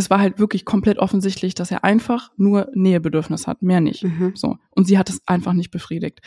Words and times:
es 0.00 0.10
war 0.10 0.18
halt 0.18 0.38
wirklich 0.38 0.64
komplett 0.64 0.98
offensichtlich, 0.98 1.54
dass 1.54 1.70
er 1.70 1.84
einfach 1.84 2.30
nur 2.36 2.68
Nähebedürfnis 2.74 3.46
hat, 3.46 3.62
mehr 3.62 3.80
nicht. 3.80 4.02
Mhm. 4.02 4.32
So. 4.34 4.56
Und 4.70 4.86
sie 4.86 4.98
hat 4.98 5.10
es 5.10 5.20
einfach 5.26 5.52
nicht 5.52 5.70
befriedigt. 5.70 6.20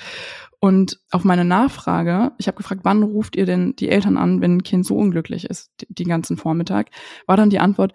Und 0.60 1.00
auf 1.12 1.24
meine 1.24 1.44
Nachfrage, 1.44 2.32
ich 2.38 2.48
habe 2.48 2.58
gefragt, 2.58 2.82
wann 2.84 3.04
ruft 3.04 3.36
ihr 3.36 3.46
denn 3.46 3.76
die 3.76 3.90
Eltern 3.90 4.16
an, 4.18 4.42
wenn 4.42 4.58
ein 4.58 4.64
Kind 4.64 4.86
so 4.86 4.96
unglücklich 4.96 5.46
ist, 5.46 5.72
die, 5.82 5.88
die 5.90 6.04
ganzen 6.04 6.38
Vormittag, 6.38 6.90
war 7.26 7.36
dann 7.36 7.50
die 7.50 7.60
Antwort, 7.60 7.94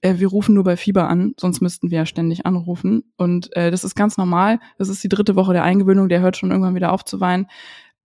äh, 0.00 0.14
wir 0.18 0.28
rufen 0.28 0.54
nur 0.54 0.64
bei 0.64 0.76
Fieber 0.76 1.08
an, 1.08 1.34
sonst 1.36 1.60
müssten 1.60 1.90
wir 1.90 1.98
ja 1.98 2.06
ständig 2.06 2.46
anrufen. 2.46 3.02
Und 3.16 3.54
äh, 3.56 3.70
das 3.72 3.82
ist 3.82 3.96
ganz 3.96 4.16
normal. 4.16 4.60
Das 4.78 4.88
ist 4.88 5.02
die 5.02 5.08
dritte 5.08 5.34
Woche 5.34 5.52
der 5.52 5.64
Eingewöhnung, 5.64 6.08
der 6.08 6.20
hört 6.20 6.36
schon 6.36 6.50
irgendwann 6.50 6.76
wieder 6.76 6.92
auf 6.92 7.04
zu 7.04 7.20
weinen. 7.20 7.48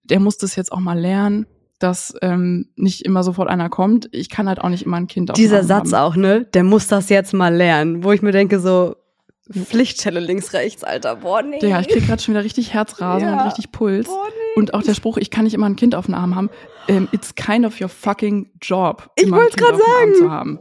Der 0.04 0.20
muss 0.20 0.38
das 0.38 0.55
jetzt 0.55 0.71
auch 0.71 0.80
mal 0.80 1.00
lernen, 1.00 1.45
dass 1.84 2.15
ähm, 2.21 2.70
nicht 2.75 3.02
immer 3.05 3.23
sofort 3.23 3.50
einer 3.50 3.70
kommt. 3.70 4.07
Ich 4.11 4.29
kann 4.29 4.47
halt 4.47 4.59
auch 4.61 4.70
nicht 4.70 4.83
immer 4.86 4.97
ein 4.97 5.07
Kind 5.07 5.29
auf 5.29 5.36
Dieser 5.36 5.63
Satz 5.63 5.93
haben. 5.93 6.02
auch, 6.04 6.15
ne? 6.15 6.45
Der 6.54 6.63
muss 6.63 6.88
das 6.88 7.09
jetzt 7.09 7.33
mal 7.33 7.54
lernen. 7.54 8.04
Wo 8.04 8.11
ich 8.11 8.21
mir 8.21 8.32
denke, 8.32 8.59
so, 8.59 8.96
Pflichtstelle 9.51 10.21
links, 10.21 10.54
rechts, 10.54 10.83
Alter. 10.86 11.18
Boah, 11.18 11.42
nee. 11.42 11.59
Ja, 11.61 11.82
ich 11.82 11.89
krieg 11.89 12.07
gerade 12.07 12.21
schon 12.21 12.33
wieder 12.33 12.46
richtig 12.46 12.73
Herzrasen 12.73 13.28
Ja. 13.28 13.33
und 13.42 13.46
richtig 13.47 13.71
Puls. 13.71 14.07
Boah, 14.07 14.25
nee. 14.29 14.59
Und 14.59 14.73
auch 14.73 14.82
der 14.83 14.93
Spruch, 14.93 15.18
ich 15.18 15.29
kann 15.32 15.43
nicht 15.43 15.54
immer 15.54 15.65
ein 15.68 15.75
Kind 15.75 15.96
auf 15.96 16.06
dem 16.06 16.15
Arm 16.15 16.36
haben. 16.36 16.50
Ähm, 16.87 17.09
it's 17.11 17.36
kind 17.36 17.65
of 17.65 17.79
your 17.82 17.89
fucking 17.89 18.50
job, 18.61 19.09
Ich 19.15 19.25
dem 19.25 19.34
Arm 19.34 19.42
sagen. 19.51 20.15
zu 20.18 20.31
haben. 20.31 20.59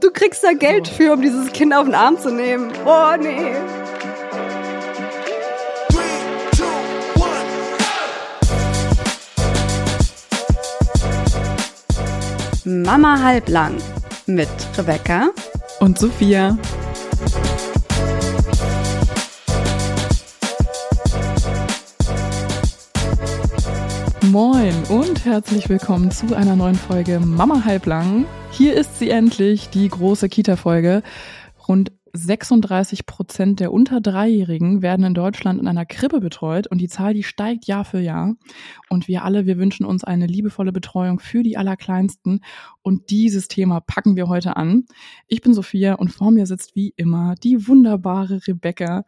Du 0.00 0.10
kriegst 0.12 0.42
da 0.44 0.52
Geld 0.52 0.86
für, 0.88 1.12
um 1.14 1.22
dieses 1.22 1.52
Kind 1.52 1.74
auf 1.74 1.84
den 1.84 1.94
Arm 1.94 2.16
zu 2.18 2.30
nehmen. 2.32 2.70
Boah, 2.84 3.16
nee. 3.20 3.52
Mama 12.64 13.20
halblang 13.20 13.76
mit 14.26 14.48
Rebecca. 14.78 15.30
Und 15.80 15.98
Sophia. 15.98 16.56
Moin 24.30 24.72
und 24.90 25.24
herzlich 25.24 25.68
willkommen 25.68 26.12
zu 26.12 26.36
einer 26.36 26.54
neuen 26.54 26.76
Folge 26.76 27.18
Mama 27.18 27.64
halblang. 27.64 28.26
Hier 28.52 28.74
ist 28.74 29.00
sie 29.00 29.10
endlich, 29.10 29.68
die 29.70 29.88
große 29.88 30.28
Kita-Folge. 30.28 31.02
Rund 31.66 31.90
36 32.14 33.06
Prozent 33.06 33.60
der 33.60 33.72
unter 33.72 34.00
Dreijährigen 34.00 34.82
werden 34.82 35.06
in 35.06 35.14
Deutschland 35.14 35.60
in 35.60 35.66
einer 35.66 35.86
Krippe 35.86 36.20
betreut 36.20 36.66
und 36.66 36.78
die 36.78 36.88
Zahl, 36.88 37.14
die 37.14 37.22
steigt 37.22 37.66
Jahr 37.66 37.84
für 37.84 38.00
Jahr. 38.00 38.34
Und 38.90 39.08
wir 39.08 39.24
alle, 39.24 39.46
wir 39.46 39.56
wünschen 39.56 39.86
uns 39.86 40.04
eine 40.04 40.26
liebevolle 40.26 40.72
Betreuung 40.72 41.20
für 41.20 41.42
die 41.42 41.56
Allerkleinsten 41.56 42.40
und 42.82 43.10
dieses 43.10 43.48
Thema 43.48 43.80
packen 43.80 44.16
wir 44.16 44.28
heute 44.28 44.56
an. 44.56 44.84
Ich 45.26 45.40
bin 45.40 45.54
Sophia 45.54 45.94
und 45.94 46.10
vor 46.10 46.30
mir 46.30 46.46
sitzt 46.46 46.76
wie 46.76 46.92
immer 46.96 47.34
die 47.42 47.66
wunderbare 47.66 48.46
Rebecca. 48.46 49.04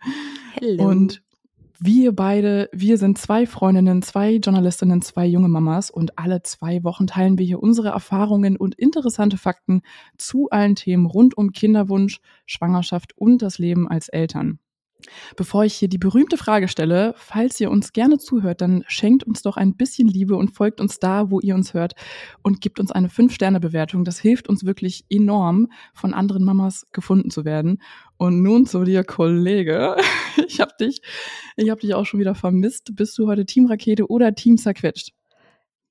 Hello. 0.54 0.88
Und 0.88 1.22
wir 1.86 2.16
beide, 2.16 2.70
wir 2.72 2.96
sind 2.96 3.18
zwei 3.18 3.46
Freundinnen, 3.46 4.00
zwei 4.00 4.36
Journalistinnen, 4.36 5.02
zwei 5.02 5.26
junge 5.26 5.50
Mamas 5.50 5.90
und 5.90 6.18
alle 6.18 6.42
zwei 6.42 6.82
Wochen 6.82 7.06
teilen 7.06 7.36
wir 7.36 7.44
hier 7.44 7.62
unsere 7.62 7.88
Erfahrungen 7.88 8.56
und 8.56 8.74
interessante 8.76 9.36
Fakten 9.36 9.82
zu 10.16 10.48
allen 10.48 10.76
Themen 10.76 11.04
rund 11.04 11.36
um 11.36 11.52
Kinderwunsch, 11.52 12.20
Schwangerschaft 12.46 13.12
und 13.18 13.42
das 13.42 13.58
Leben 13.58 13.86
als 13.86 14.08
Eltern. 14.08 14.60
Bevor 15.36 15.64
ich 15.64 15.74
hier 15.74 15.88
die 15.88 15.98
berühmte 15.98 16.36
Frage 16.36 16.68
stelle, 16.68 17.14
falls 17.16 17.60
ihr 17.60 17.70
uns 17.70 17.92
gerne 17.92 18.18
zuhört, 18.18 18.60
dann 18.60 18.84
schenkt 18.88 19.24
uns 19.24 19.42
doch 19.42 19.56
ein 19.56 19.76
bisschen 19.76 20.08
Liebe 20.08 20.36
und 20.36 20.54
folgt 20.54 20.80
uns 20.80 20.98
da, 20.98 21.30
wo 21.30 21.40
ihr 21.40 21.54
uns 21.54 21.74
hört 21.74 21.94
und 22.42 22.60
gebt 22.60 22.80
uns 22.80 22.92
eine 22.92 23.08
5-Sterne-Bewertung. 23.08 24.04
Das 24.04 24.18
hilft 24.18 24.48
uns 24.48 24.64
wirklich 24.64 25.04
enorm, 25.08 25.68
von 25.92 26.14
anderen 26.14 26.44
Mamas 26.44 26.86
gefunden 26.92 27.30
zu 27.30 27.44
werden. 27.44 27.80
Und 28.16 28.42
nun 28.42 28.66
zu 28.66 28.84
dir, 28.84 29.04
Kollege. 29.04 29.96
Ich 30.46 30.60
hab 30.60 30.76
dich, 30.78 31.00
ich 31.56 31.70
hab 31.70 31.80
dich 31.80 31.94
auch 31.94 32.04
schon 32.04 32.20
wieder 32.20 32.34
vermisst. 32.34 32.94
Bist 32.96 33.16
du 33.18 33.26
heute 33.28 33.46
Team 33.46 33.66
Rakete 33.66 34.08
oder 34.08 34.34
Team 34.34 34.56
zerquetscht? 34.56 35.12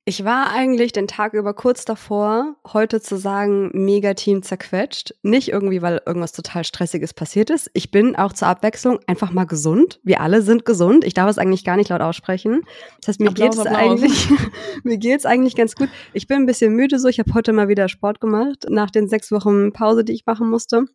Ich 0.05 0.25
war 0.25 0.51
eigentlich 0.51 0.91
den 0.91 1.07
Tag 1.07 1.33
über 1.33 1.53
kurz 1.53 1.85
davor, 1.85 2.57
heute 2.73 2.99
zu 2.99 3.15
sagen, 3.15 3.71
mega 3.73 4.13
Team 4.15 4.43
zerquetscht. 4.43 5.15
Nicht 5.23 5.47
irgendwie, 5.47 5.81
weil 5.81 6.01
irgendwas 6.05 6.33
total 6.33 6.65
Stressiges 6.65 7.13
passiert 7.13 7.49
ist. 7.49 7.71
Ich 7.73 7.89
bin 7.89 8.17
auch 8.17 8.33
zur 8.33 8.49
Abwechslung 8.49 8.99
einfach 9.07 9.31
mal 9.31 9.45
gesund. 9.45 10.01
Wir 10.03 10.19
alle 10.19 10.41
sind 10.41 10.65
gesund. 10.65 11.05
Ich 11.05 11.13
darf 11.13 11.29
es 11.29 11.37
eigentlich 11.37 11.63
gar 11.63 11.77
nicht 11.77 11.87
laut 11.87 12.01
aussprechen. 12.01 12.63
Das 12.99 13.07
heißt, 13.07 13.21
mir 13.21 13.31
geht's 13.31 13.57
Applaus. 13.57 13.77
eigentlich, 13.77 14.29
mir 14.83 14.97
geht's 14.97 15.25
eigentlich 15.25 15.55
ganz 15.55 15.73
gut. 15.73 15.87
Ich 16.11 16.27
bin 16.27 16.39
ein 16.39 16.45
bisschen 16.47 16.75
müde 16.75 16.99
so. 16.99 17.07
Ich 17.07 17.19
habe 17.19 17.33
heute 17.33 17.53
mal 17.53 17.69
wieder 17.69 17.87
Sport 17.87 18.19
gemacht, 18.19 18.65
nach 18.67 18.91
den 18.91 19.07
sechs 19.07 19.31
Wochen 19.31 19.71
Pause, 19.71 20.03
die 20.03 20.11
ich 20.11 20.25
machen 20.25 20.49
musste. 20.49 20.85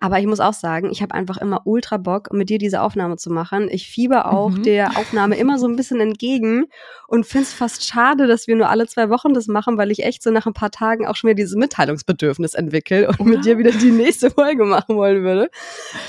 Aber 0.00 0.18
ich 0.18 0.26
muss 0.26 0.40
auch 0.40 0.52
sagen, 0.52 0.90
ich 0.90 1.02
habe 1.02 1.14
einfach 1.14 1.36
immer 1.38 1.62
ultra 1.66 1.96
Bock, 1.96 2.32
mit 2.32 2.48
dir 2.50 2.58
diese 2.58 2.80
Aufnahme 2.82 3.16
zu 3.16 3.30
machen. 3.30 3.68
Ich 3.70 3.88
fieber 3.88 4.30
auch 4.32 4.50
Mhm. 4.50 4.62
der 4.62 4.96
Aufnahme 4.96 5.36
immer 5.36 5.58
so 5.58 5.66
ein 5.68 5.76
bisschen 5.76 6.00
entgegen 6.00 6.66
und 7.08 7.26
finde 7.26 7.44
es 7.44 7.52
fast 7.52 7.84
schade, 7.84 8.26
dass 8.26 8.46
wir 8.46 8.56
nur 8.56 8.68
alle 8.68 8.86
zwei 8.86 9.08
Wochen 9.10 9.34
das 9.34 9.46
machen, 9.46 9.78
weil 9.78 9.90
ich 9.90 10.04
echt 10.04 10.22
so 10.22 10.30
nach 10.30 10.46
ein 10.46 10.52
paar 10.54 10.70
Tagen 10.70 11.06
auch 11.06 11.16
schon 11.16 11.28
wieder 11.28 11.36
dieses 11.36 11.56
Mitteilungsbedürfnis 11.56 12.54
entwickle 12.54 13.08
und 13.08 13.20
Oder? 13.20 13.30
mit 13.30 13.44
dir 13.44 13.58
wieder 13.58 13.70
die 13.72 13.90
nächste 13.90 14.30
Folge 14.30 14.64
machen 14.64 14.96
wollen 14.96 15.22
würde. 15.22 15.50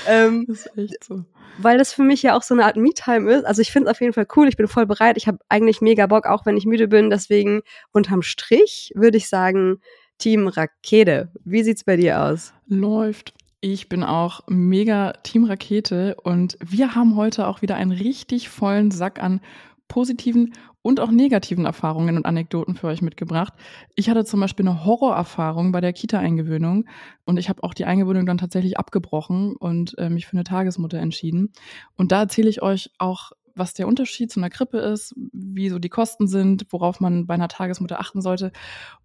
Ähm, 0.06 0.44
Das 0.48 0.66
ist 0.66 0.78
echt 0.78 1.04
so. 1.04 1.24
weil 1.58 1.78
das 1.78 1.92
für 1.92 2.02
mich 2.02 2.22
ja 2.22 2.36
auch 2.36 2.42
so 2.42 2.54
eine 2.54 2.64
Art 2.64 2.76
Me-Time 2.76 3.30
ist. 3.32 3.44
Also 3.44 3.62
ich 3.62 3.70
finde 3.72 3.88
es 3.88 3.96
auf 3.96 4.00
jeden 4.00 4.12
Fall 4.12 4.26
cool. 4.36 4.48
Ich 4.48 4.56
bin 4.56 4.66
voll 4.68 4.86
bereit. 4.86 5.16
Ich 5.16 5.26
habe 5.28 5.38
eigentlich 5.48 5.80
mega 5.80 6.06
Bock, 6.06 6.26
auch 6.26 6.46
wenn 6.46 6.56
ich 6.56 6.66
müde 6.66 6.88
bin. 6.88 7.10
Deswegen 7.10 7.62
unterm 7.92 8.22
Strich 8.22 8.92
würde 8.94 9.16
ich 9.18 9.28
sagen, 9.28 9.80
Team 10.18 10.46
Rakete. 10.48 11.28
Wie 11.44 11.62
sieht's 11.62 11.84
bei 11.84 11.96
dir 11.96 12.20
aus? 12.22 12.52
Läuft. 12.66 13.34
Ich 13.66 13.88
bin 13.88 14.02
auch 14.02 14.42
mega 14.46 15.14
Team 15.22 15.44
Rakete 15.44 16.16
und 16.22 16.58
wir 16.62 16.94
haben 16.94 17.16
heute 17.16 17.48
auch 17.48 17.62
wieder 17.62 17.76
einen 17.76 17.92
richtig 17.92 18.50
vollen 18.50 18.90
Sack 18.90 19.22
an 19.22 19.40
positiven 19.88 20.52
und 20.82 21.00
auch 21.00 21.10
negativen 21.10 21.64
Erfahrungen 21.64 22.18
und 22.18 22.26
Anekdoten 22.26 22.74
für 22.74 22.88
euch 22.88 23.00
mitgebracht. 23.00 23.54
Ich 23.94 24.10
hatte 24.10 24.26
zum 24.26 24.40
Beispiel 24.40 24.68
eine 24.68 24.84
Horrorerfahrung 24.84 25.72
bei 25.72 25.80
der 25.80 25.94
Kita-Eingewöhnung 25.94 26.84
und 27.24 27.38
ich 27.38 27.48
habe 27.48 27.62
auch 27.62 27.72
die 27.72 27.86
Eingewöhnung 27.86 28.26
dann 28.26 28.36
tatsächlich 28.36 28.78
abgebrochen 28.78 29.56
und 29.56 29.96
äh, 29.96 30.10
mich 30.10 30.26
für 30.26 30.36
eine 30.36 30.44
Tagesmutter 30.44 30.98
entschieden. 30.98 31.50
Und 31.96 32.12
da 32.12 32.20
erzähle 32.20 32.50
ich 32.50 32.60
euch 32.60 32.90
auch, 32.98 33.32
was 33.54 33.72
der 33.72 33.88
Unterschied 33.88 34.30
zu 34.30 34.40
einer 34.40 34.50
Krippe 34.50 34.76
ist, 34.76 35.14
wie 35.32 35.70
so 35.70 35.78
die 35.78 35.88
Kosten 35.88 36.26
sind, 36.26 36.66
worauf 36.68 37.00
man 37.00 37.26
bei 37.26 37.32
einer 37.32 37.48
Tagesmutter 37.48 37.98
achten 37.98 38.20
sollte. 38.20 38.52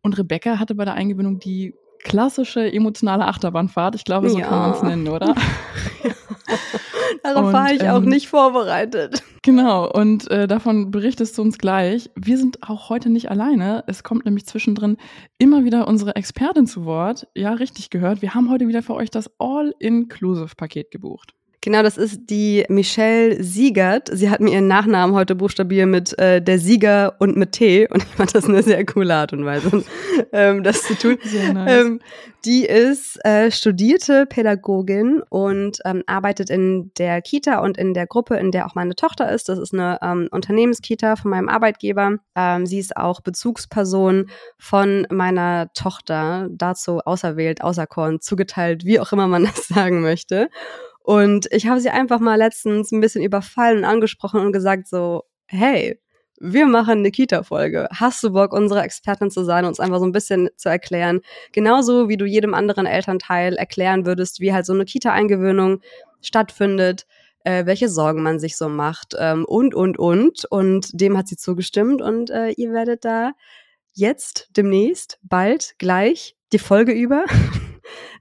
Und 0.02 0.18
Rebecca 0.18 0.60
hatte 0.60 0.76
bei 0.76 0.84
der 0.84 0.96
Eingewöhnung 0.96 1.40
die 1.40 1.76
klassische 2.04 2.72
emotionale 2.72 3.26
Achterbahnfahrt. 3.26 3.96
Ich 3.96 4.04
glaube, 4.06 4.30
so 4.30 4.40
Ja. 4.40 4.48
kann 4.48 4.60
man 4.60 4.72
es 4.72 4.84
nennen, 4.84 5.08
oder? 5.08 5.36
Darauf 7.24 7.48
Und, 7.48 7.54
war 7.54 7.72
ich 7.72 7.88
auch 7.90 7.98
ähm, 8.02 8.10
nicht 8.10 8.28
vorbereitet. 8.28 9.24
Genau, 9.42 9.90
und 9.90 10.30
äh, 10.32 10.48
davon 10.48 10.92
berichtest 10.92 11.38
du 11.38 11.42
uns 11.42 11.58
gleich. 11.58 12.10
Wir 12.16 12.38
sind 12.38 12.68
auch 12.70 12.90
heute 12.90 13.10
nicht 13.10 13.32
alleine. 13.32 13.84
Es 13.88 14.04
kommt 14.04 14.26
nämlich 14.26 14.46
zwischendrin 14.46 14.98
immer 15.38 15.64
wieder 15.64 15.88
unsere 15.88 16.16
Expertin 16.16 16.68
zu 16.68 16.86
Wort. 16.86 17.28
Ja, 17.36 17.54
richtig 17.54 17.90
gehört. 17.90 18.22
Wir 18.22 18.34
haben 18.36 18.50
heute 18.50 18.68
wieder 18.68 18.84
für 18.84 18.96
euch 18.96 19.10
das 19.10 19.30
All-Inclusive-Paket 19.40 20.92
gebucht. 20.92 21.34
Genau, 21.62 21.84
das 21.84 21.98
ist 21.98 22.30
die 22.30 22.64
Michelle 22.70 23.44
Siegert. 23.44 24.10
Sie 24.14 24.30
hat 24.30 24.40
mir 24.40 24.54
ihren 24.54 24.68
Nachnamen 24.68 25.14
heute 25.14 25.36
buchstabiert 25.36 25.90
mit 25.90 26.18
äh, 26.18 26.42
der 26.42 26.58
Sieger 26.58 27.16
und 27.20 27.36
mit 27.36 27.52
T. 27.52 27.86
Und 27.90 28.02
ich 28.02 28.16
fand 28.16 28.34
das 28.34 28.46
eine 28.46 28.64
sehr 28.64 28.86
coole 28.86 29.14
Art 29.14 29.34
und 29.34 29.44
Weise, 29.44 29.84
ähm, 30.32 30.64
das 30.64 30.84
zu 30.84 30.96
tun. 30.96 31.18
Nice. 31.54 31.82
Ähm, 31.82 32.00
die 32.46 32.66
ist 32.66 33.20
äh, 33.26 33.52
studierte 33.52 34.26
Pädagogin 34.26 35.22
und 35.30 35.80
ähm, 35.84 36.04
arbeitet 36.08 36.50
in 36.50 36.94
der 36.98 37.22
Kita 37.22 37.60
und 37.60 37.78
in 37.78 37.94
der 37.94 38.08
Gruppe, 38.08 38.38
in 38.38 38.52
der 38.52 38.66
auch 38.66 38.76
meine 38.76 38.96
Tochter 38.96 39.30
ist. 39.30 39.50
Das 39.50 39.60
ist 39.60 39.74
eine 39.74 40.00
ähm, 40.02 40.30
Unternehmenskita 40.32 41.18
von 41.18 41.32
meinem 41.32 41.50
Arbeitgeber. 41.50 42.16
Ähm, 42.38 42.66
sie 42.66 42.80
ist 42.80 42.96
auch 42.96 43.20
Bezugsperson 43.20 44.30
von 44.58 45.06
meiner 45.10 45.74
Tochter, 45.74 46.48
dazu 46.52 47.00
auserwählt, 47.00 47.62
auserkoren, 47.62 48.22
zugeteilt, 48.22 48.86
wie 48.86 49.02
auch 49.02 49.12
immer 49.12 49.28
man 49.28 49.44
das 49.44 49.68
sagen 49.68 50.00
möchte. 50.00 50.48
Und 51.10 51.48
ich 51.50 51.66
habe 51.66 51.82
sie 51.82 51.90
einfach 51.90 52.20
mal 52.20 52.36
letztens 52.36 52.92
ein 52.92 53.02
bisschen 53.02 53.24
überfallen 53.24 53.80
und 53.80 53.84
angesprochen 53.84 54.42
und 54.42 54.52
gesagt 54.52 54.88
so, 54.88 55.24
hey, 55.48 56.00
wir 56.40 56.68
machen 56.68 57.00
eine 57.00 57.10
Kita-Folge. 57.10 57.88
Hast 57.92 58.22
du 58.22 58.30
Bock, 58.32 58.54
unsere 58.54 58.84
Expertin 58.84 59.32
zu 59.32 59.44
sein, 59.44 59.66
uns 59.66 59.80
einfach 59.80 59.98
so 59.98 60.06
ein 60.06 60.12
bisschen 60.12 60.52
zu 60.56 60.70
erklären? 60.70 61.22
Genauso 61.52 62.10
wie 62.10 62.18
du 62.18 62.26
jedem 62.26 62.54
anderen 62.54 62.86
Elternteil 62.86 63.56
erklären 63.56 64.06
würdest, 64.06 64.40
wie 64.40 64.54
halt 64.54 64.68
so 64.68 64.74
eine 64.74 64.86
Kita-Eingewöhnung 64.86 65.82
stattfindet, 66.22 67.08
äh, 67.44 67.66
welche 67.66 67.90
Sorgen 67.90 68.22
man 68.22 68.38
sich 68.38 68.56
so 68.56 68.70
macht 68.70 69.16
ähm, 69.18 69.46
und, 69.46 69.74
und, 69.74 69.98
und. 69.98 70.46
Und 70.52 70.92
dem 70.94 71.18
hat 71.18 71.28
sie 71.28 71.38
zugestimmt 71.38 72.04
und 72.04 72.30
äh, 72.30 72.52
ihr 72.52 72.72
werdet 72.72 73.04
da 73.04 73.32
jetzt, 73.94 74.50
demnächst, 74.56 75.18
bald, 75.24 75.74
gleich, 75.80 76.36
die 76.54 76.60
Folge 76.60 76.92
über, 76.92 77.26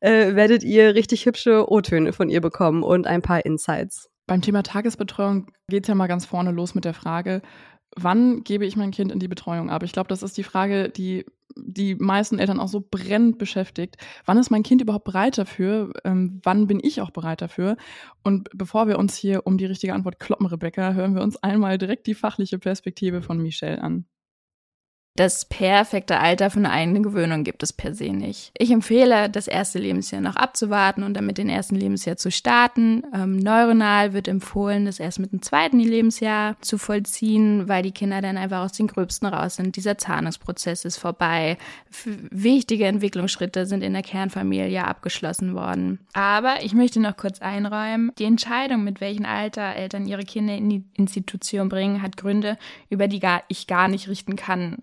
äh, 0.01 0.35
werdet 0.35 0.63
ihr 0.63 0.95
richtig 0.95 1.27
hübsche 1.27 1.71
O-Töne 1.71 2.13
von 2.13 2.29
ihr 2.29 2.41
bekommen 2.41 2.83
und 2.83 3.07
ein 3.07 3.23
paar 3.23 3.45
Insights. 3.45 4.09
Beim 4.27 4.43
Thema 4.43 4.63
Tagesbetreuung 4.63 5.51
geht's 5.69 5.89
ja 5.89 5.95
mal 5.95 6.07
ganz 6.07 6.27
vorne 6.27 6.51
los 6.51 6.75
mit 6.75 6.85
der 6.85 6.95
Frage, 6.95 7.43
wann 7.97 8.45
gebe 8.45 8.67
ich 8.67 8.77
mein 8.77 8.91
Kind 8.91 9.13
in 9.13 9.19
die 9.19 9.29
Betreuung 9.29 9.71
ab? 9.71 9.83
Ich 9.83 9.93
glaube, 9.93 10.09
das 10.09 10.23
ist 10.23 10.37
die 10.37 10.43
Frage, 10.43 10.91
die 10.91 11.25
die 11.57 11.95
meisten 11.97 12.39
Eltern 12.39 12.61
auch 12.61 12.69
so 12.69 12.87
brennend 12.89 13.39
beschäftigt. 13.39 13.97
Wann 14.25 14.39
ist 14.39 14.51
mein 14.51 14.63
Kind 14.63 14.81
überhaupt 14.81 15.05
bereit 15.05 15.39
dafür? 15.39 15.93
Ähm, 16.05 16.41
wann 16.45 16.67
bin 16.67 16.79
ich 16.83 17.01
auch 17.01 17.11
bereit 17.11 17.43
dafür? 17.43 17.77
Und 18.23 18.49
bevor 18.55 18.87
wir 18.87 18.99
uns 18.99 19.17
hier 19.17 19.47
um 19.47 19.59
die 19.59 19.67
richtige 19.67 19.95
Antwort 19.95 20.21
kloppen, 20.21 20.47
Rebecca, 20.47 20.93
hören 20.93 21.15
wir 21.15 21.23
uns 21.23 21.37
einmal 21.43 21.79
direkt 21.79 22.07
die 22.07 22.15
fachliche 22.15 22.59
Perspektive 22.59 23.23
von 23.23 23.39
Michelle 23.39 23.83
an. 23.83 24.07
Das 25.19 25.47
perfekte 25.47 26.21
Alter 26.21 26.49
für 26.49 26.61
eine 26.61 26.71
eigene 26.71 27.43
gibt 27.43 27.65
es 27.65 27.73
per 27.73 27.93
se 27.93 28.13
nicht. 28.13 28.53
Ich 28.57 28.71
empfehle, 28.71 29.29
das 29.29 29.49
erste 29.49 29.81
Lebensjahr 29.81 30.21
noch 30.21 30.37
abzuwarten 30.37 31.03
und 31.03 31.15
dann 31.15 31.27
mit 31.27 31.39
dem 31.39 31.49
ersten 31.49 31.75
Lebensjahr 31.75 32.17
zu 32.17 32.31
starten. 32.31 33.03
Ähm, 33.13 33.37
neuronal 33.37 34.13
wird 34.13 34.29
empfohlen, 34.29 34.85
das 34.85 35.01
erst 35.01 35.19
mit 35.19 35.33
dem 35.33 35.43
zweiten 35.43 35.81
Lebensjahr 35.81 36.55
zu 36.61 36.79
vollziehen, 36.79 37.69
weil 37.69 37.83
die 37.83 37.91
Kinder 37.91 38.23
dann 38.23 38.37
einfach 38.37 38.61
aus 38.61 38.71
den 38.71 38.87
Gröbsten 38.87 39.27
raus 39.27 39.57
sind. 39.57 39.75
Dieser 39.75 39.99
Zahnungsprozess 39.99 40.85
ist 40.85 40.99
vorbei. 40.99 41.59
Wichtige 42.31 42.87
Entwicklungsschritte 42.87 43.67
sind 43.67 43.83
in 43.83 43.95
der 43.95 44.03
Kernfamilie 44.03 44.85
abgeschlossen 44.85 45.57
worden. 45.57 45.99
Aber 46.13 46.63
ich 46.63 46.75
möchte 46.75 47.01
noch 47.01 47.17
kurz 47.17 47.41
einräumen, 47.41 48.13
die 48.21 48.25
Entscheidung, 48.25 48.85
mit 48.85 49.01
welchem 49.01 49.25
Alter 49.25 49.75
Eltern 49.75 50.07
ihre 50.07 50.23
Kinder 50.23 50.55
in 50.55 50.71
die 50.71 50.85
Institution 50.95 51.69
bringen, 51.69 52.03
hat 52.03 52.17
Gründe, 52.17 52.57
über 52.89 53.09
die 53.09 53.19
gar, 53.19 53.43
ich 53.49 53.67
gar 53.67 53.89
nicht 53.89 54.07
richten 54.07 54.37
kann 54.37 54.77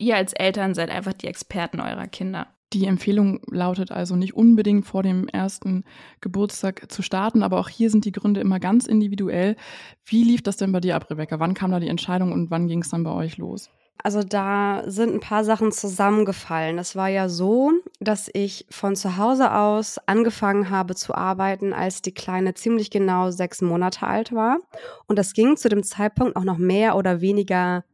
ihr 0.00 0.16
als 0.16 0.32
Eltern 0.32 0.74
seid 0.74 0.90
einfach 0.90 1.12
die 1.12 1.26
Experten 1.26 1.80
eurer 1.80 2.06
Kinder. 2.06 2.48
Die 2.72 2.86
Empfehlung 2.86 3.40
lautet 3.50 3.90
also 3.90 4.14
nicht 4.14 4.34
unbedingt 4.34 4.86
vor 4.86 5.02
dem 5.02 5.26
ersten 5.26 5.84
Geburtstag 6.20 6.90
zu 6.90 7.02
starten, 7.02 7.42
aber 7.42 7.58
auch 7.58 7.68
hier 7.68 7.90
sind 7.90 8.04
die 8.04 8.12
Gründe 8.12 8.40
immer 8.40 8.60
ganz 8.60 8.86
individuell. 8.86 9.56
Wie 10.04 10.22
lief 10.22 10.42
das 10.42 10.56
denn 10.56 10.70
bei 10.70 10.78
dir 10.78 10.94
ab, 10.94 11.10
Rebecca? 11.10 11.40
Wann 11.40 11.54
kam 11.54 11.72
da 11.72 11.80
die 11.80 11.88
Entscheidung 11.88 12.32
und 12.32 12.50
wann 12.50 12.68
ging 12.68 12.82
es 12.82 12.90
dann 12.90 13.02
bei 13.02 13.10
euch 13.10 13.38
los? 13.38 13.70
Also 14.02 14.22
da 14.22 14.84
sind 14.86 15.12
ein 15.12 15.20
paar 15.20 15.44
Sachen 15.44 15.72
zusammengefallen. 15.72 16.78
Es 16.78 16.96
war 16.96 17.08
ja 17.08 17.28
so, 17.28 17.72
dass 17.98 18.30
ich 18.32 18.66
von 18.70 18.96
zu 18.96 19.16
Hause 19.16 19.52
aus 19.52 19.98
angefangen 20.06 20.70
habe 20.70 20.94
zu 20.94 21.14
arbeiten, 21.14 21.72
als 21.72 22.02
die 22.02 22.14
Kleine 22.14 22.54
ziemlich 22.54 22.90
genau 22.90 23.30
sechs 23.30 23.60
Monate 23.60 24.06
alt 24.06 24.32
war. 24.32 24.58
Und 25.06 25.18
das 25.18 25.34
ging 25.34 25.56
zu 25.56 25.68
dem 25.68 25.82
Zeitpunkt 25.82 26.36
auch 26.36 26.44
noch 26.44 26.56
mehr 26.56 26.96
oder 26.96 27.20
weniger 27.20 27.84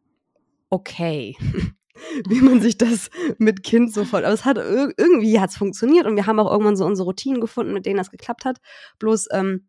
okay. 0.71 1.37
wie 2.29 2.41
man 2.41 2.61
sich 2.61 2.79
das 2.79 3.11
mit 3.39 3.63
Kind 3.63 3.93
sofort. 3.93 4.25
Aber 4.25 4.35
es 4.35 4.45
hat 4.45 4.59
irgendwie 4.59 5.41
hat's 5.41 5.57
funktioniert 5.57 6.07
und 6.07 6.17
wir 6.17 6.27
haben 6.27 6.41
auch 6.41 6.51
irgendwann 6.51 6.77
so 6.77 6.85
unsere 6.85 7.07
Routinen 7.07 7.41
gefunden, 7.41 7.73
mit 7.73 7.87
denen 7.87 7.99
das 7.99 8.11
geklappt 8.11 8.45
hat. 8.45 8.59
Bloß 8.99 9.29
ähm, 9.33 9.69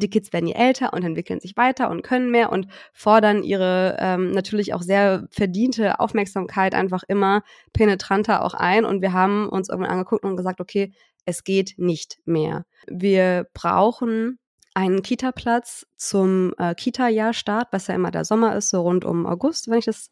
die 0.00 0.10
Kids 0.10 0.32
werden 0.32 0.48
ja 0.48 0.56
älter 0.56 0.92
und 0.92 1.04
entwickeln 1.04 1.40
sich 1.40 1.56
weiter 1.56 1.90
und 1.90 2.02
können 2.02 2.30
mehr 2.30 2.50
und 2.50 2.66
fordern 2.92 3.42
ihre 3.42 3.96
ähm, 4.00 4.32
natürlich 4.32 4.74
auch 4.74 4.82
sehr 4.82 5.26
verdiente 5.30 6.00
Aufmerksamkeit 6.00 6.74
einfach 6.74 7.02
immer 7.06 7.42
penetranter 7.72 8.44
auch 8.44 8.54
ein. 8.54 8.84
Und 8.84 9.02
wir 9.02 9.12
haben 9.12 9.48
uns 9.48 9.68
irgendwann 9.68 9.92
angeguckt 9.92 10.24
und 10.24 10.36
gesagt, 10.36 10.60
okay, 10.60 10.92
es 11.26 11.44
geht 11.44 11.74
nicht 11.76 12.18
mehr. 12.24 12.66
Wir 12.86 13.46
brauchen 13.54 14.38
einen 14.74 15.02
Kita-Platz 15.02 15.86
zum 15.96 16.52
äh, 16.58 16.74
Kita-Jahrstart, 16.74 17.68
was 17.70 17.86
ja 17.86 17.94
immer 17.94 18.10
der 18.10 18.24
Sommer 18.24 18.56
ist, 18.56 18.70
so 18.70 18.82
rund 18.82 19.04
um 19.04 19.24
August, 19.24 19.68
wenn 19.68 19.78
ich 19.78 19.84
das 19.84 20.10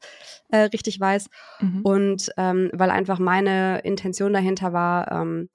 äh, 0.51 0.59
richtig 0.59 1.01
weiß. 1.01 1.29
Mhm. 1.61 1.81
Und 1.83 2.31
ähm, 2.37 2.71
weil 2.73 2.91
einfach 2.91 3.19
meine 3.19 3.81
Intention 3.81 4.33
dahinter 4.33 4.73
war, 4.73 5.11
ähm, 5.11 5.49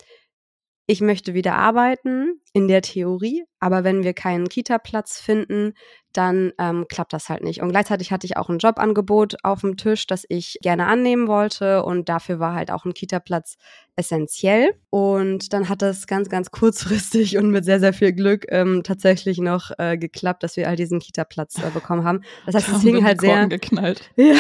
ich 0.88 1.01
möchte 1.01 1.33
wieder 1.33 1.56
arbeiten 1.56 2.42
in 2.54 2.68
der 2.68 2.81
Theorie, 2.81 3.44
aber 3.59 3.83
wenn 3.83 4.04
wir 4.04 4.13
keinen 4.13 4.50
Kita-Platz 4.50 5.19
finden, 5.19 5.74
dann 6.13 6.51
ähm, 6.57 6.86
klappt 6.89 7.13
das 7.13 7.30
halt 7.30 7.44
nicht. 7.44 7.62
Und 7.62 7.69
gleichzeitig 7.69 8.12
hatte 8.12 8.25
ich 8.25 8.38
auch 8.38 8.50
ein 8.50 8.57
Jobangebot 8.57 9.36
auf 9.44 9.62
dem 9.62 9.77
Tisch, 9.77 10.07
das 10.07 10.25
ich 10.30 10.57
gerne 10.62 10.88
annehmen 10.88 11.27
wollte 11.27 11.83
und 11.83 12.09
dafür 12.09 12.39
war 12.39 12.56
halt 12.56 12.71
auch 12.71 12.86
ein 12.86 12.94
Kita-Platz 12.94 13.57
essentiell. 13.95 14.74
Und 14.89 15.54
dann 15.54 15.69
hat 15.69 15.81
das 15.81 16.07
ganz, 16.07 16.30
ganz 16.30 16.50
kurzfristig 16.50 17.38
und 17.38 17.51
mit 17.51 17.65
sehr, 17.65 17.80
sehr 17.80 17.94
viel 17.94 18.13
Glück 18.13 18.45
ähm, 18.50 18.81
tatsächlich 18.83 19.38
noch 19.38 19.71
äh, 19.77 19.98
geklappt, 19.98 20.44
dass 20.44 20.57
wir 20.57 20.68
all 20.68 20.75
diesen 20.75 21.00
Kita-Platz 21.00 21.60
äh, 21.60 21.69
bekommen 21.71 22.03
haben. 22.03 22.21
Das 22.45 22.56
heißt, 22.56 22.69
es 22.75 22.81
hing 22.81 23.03
halt 23.03 23.21
sehr. 23.21 23.48
Geknallt. 23.48 24.10
Ja, 24.18 24.36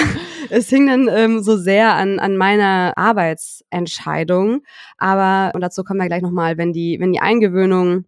es 0.49 0.69
hing 0.69 0.87
dann 0.87 1.07
ähm, 1.07 1.41
so 1.43 1.55
sehr 1.55 1.93
an, 1.93 2.19
an 2.19 2.35
meiner 2.35 2.93
Arbeitsentscheidung. 2.95 4.63
Aber, 4.97 5.53
und 5.53 5.61
dazu 5.61 5.83
kommen 5.83 5.99
wir 5.99 6.07
gleich 6.07 6.21
nochmal, 6.21 6.57
wenn 6.57 6.73
die, 6.73 6.97
wenn 6.99 7.11
die 7.11 7.21
Eingewöhnung 7.21 8.05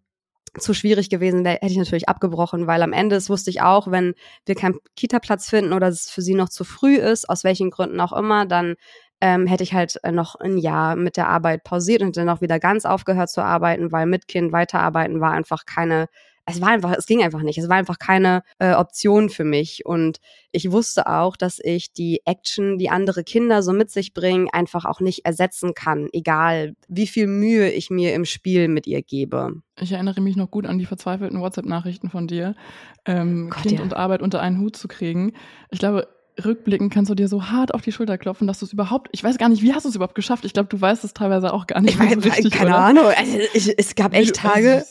zu 0.57 0.73
schwierig 0.73 1.09
gewesen 1.09 1.43
wäre, 1.43 1.55
hätte 1.61 1.71
ich 1.71 1.77
natürlich 1.77 2.09
abgebrochen, 2.09 2.67
weil 2.67 2.81
am 2.81 2.93
Ende 2.93 3.15
das 3.15 3.29
wusste 3.29 3.49
ich 3.49 3.61
auch, 3.61 3.89
wenn 3.91 4.13
wir 4.45 4.55
keinen 4.55 4.79
Kita-Platz 4.95 5.49
finden 5.49 5.73
oder 5.73 5.87
es 5.87 6.09
für 6.09 6.21
sie 6.21 6.35
noch 6.35 6.49
zu 6.49 6.63
früh 6.63 6.97
ist, 6.97 7.29
aus 7.29 7.43
welchen 7.43 7.69
Gründen 7.69 7.99
auch 7.99 8.13
immer, 8.13 8.45
dann 8.45 8.75
ähm, 9.21 9.47
hätte 9.47 9.63
ich 9.63 9.73
halt 9.73 9.97
äh, 10.03 10.11
noch 10.11 10.35
ein 10.35 10.57
Jahr 10.57 10.95
mit 10.95 11.17
der 11.17 11.27
Arbeit 11.27 11.63
pausiert 11.63 12.01
und 12.01 12.15
dann 12.17 12.29
auch 12.29 12.41
wieder 12.41 12.59
ganz 12.59 12.85
aufgehört 12.85 13.29
zu 13.29 13.41
arbeiten, 13.41 13.91
weil 13.91 14.05
mit 14.05 14.27
Kind 14.27 14.51
weiterarbeiten 14.51 15.19
war 15.19 15.31
einfach 15.31 15.65
keine 15.65 16.07
es 16.49 16.61
war 16.61 16.69
einfach, 16.69 16.93
es 16.97 17.05
ging 17.05 17.23
einfach 17.23 17.41
nicht. 17.41 17.57
Es 17.57 17.69
war 17.69 17.77
einfach 17.77 17.99
keine 17.99 18.43
äh, 18.59 18.73
Option 18.73 19.29
für 19.29 19.43
mich. 19.43 19.85
Und 19.85 20.19
ich 20.51 20.71
wusste 20.71 21.07
auch, 21.07 21.35
dass 21.35 21.59
ich 21.63 21.93
die 21.93 22.21
Action, 22.25 22.77
die 22.77 22.89
andere 22.89 23.23
Kinder 23.23 23.61
so 23.61 23.71
mit 23.71 23.91
sich 23.91 24.13
bringen, 24.13 24.49
einfach 24.51 24.85
auch 24.85 24.99
nicht 24.99 25.25
ersetzen 25.25 25.73
kann, 25.73 26.09
egal 26.13 26.75
wie 26.87 27.07
viel 27.07 27.27
Mühe 27.27 27.69
ich 27.69 27.89
mir 27.89 28.13
im 28.13 28.25
Spiel 28.25 28.67
mit 28.67 28.87
ihr 28.87 29.01
gebe. 29.01 29.61
Ich 29.79 29.91
erinnere 29.91 30.21
mich 30.21 30.35
noch 30.35 30.51
gut 30.51 30.65
an 30.65 30.77
die 30.77 30.85
verzweifelten 30.85 31.39
WhatsApp-Nachrichten 31.39 32.09
von 32.09 32.27
dir, 32.27 32.55
ähm, 33.05 33.49
Gott, 33.49 33.63
Kind 33.63 33.79
ja. 33.79 33.81
und 33.81 33.93
Arbeit 33.93 34.21
unter 34.21 34.41
einen 34.41 34.59
Hut 34.59 34.75
zu 34.75 34.87
kriegen. 34.87 35.33
Ich 35.69 35.79
glaube, 35.79 36.07
rückblickend 36.43 36.93
kannst 36.93 37.09
du 37.09 37.15
dir 37.15 37.27
so 37.27 37.45
hart 37.49 37.73
auf 37.73 37.81
die 37.81 37.91
Schulter 37.91 38.17
klopfen, 38.17 38.47
dass 38.47 38.59
du 38.59 38.65
es 38.65 38.73
überhaupt, 38.73 39.09
ich 39.11 39.23
weiß 39.23 39.37
gar 39.37 39.49
nicht, 39.49 39.61
wie 39.61 39.73
hast 39.73 39.83
du 39.83 39.89
es 39.89 39.95
überhaupt 39.95 40.15
geschafft? 40.15 40.45
Ich 40.45 40.53
glaube, 40.53 40.69
du 40.69 40.79
weißt 40.79 41.03
es 41.03 41.13
teilweise 41.13 41.53
auch 41.53 41.67
gar 41.67 41.81
nicht. 41.81 41.93
Ich 41.93 41.99
weiß, 41.99 42.23
so 42.23 42.29
richtig, 42.29 42.51
keine 42.51 42.71
oder? 42.71 42.79
Ahnung. 42.79 43.05
Also, 43.05 43.37
ich, 43.53 43.73
es 43.77 43.95
gab 43.95 44.13
echt 44.13 44.35
Tage, 44.35 44.83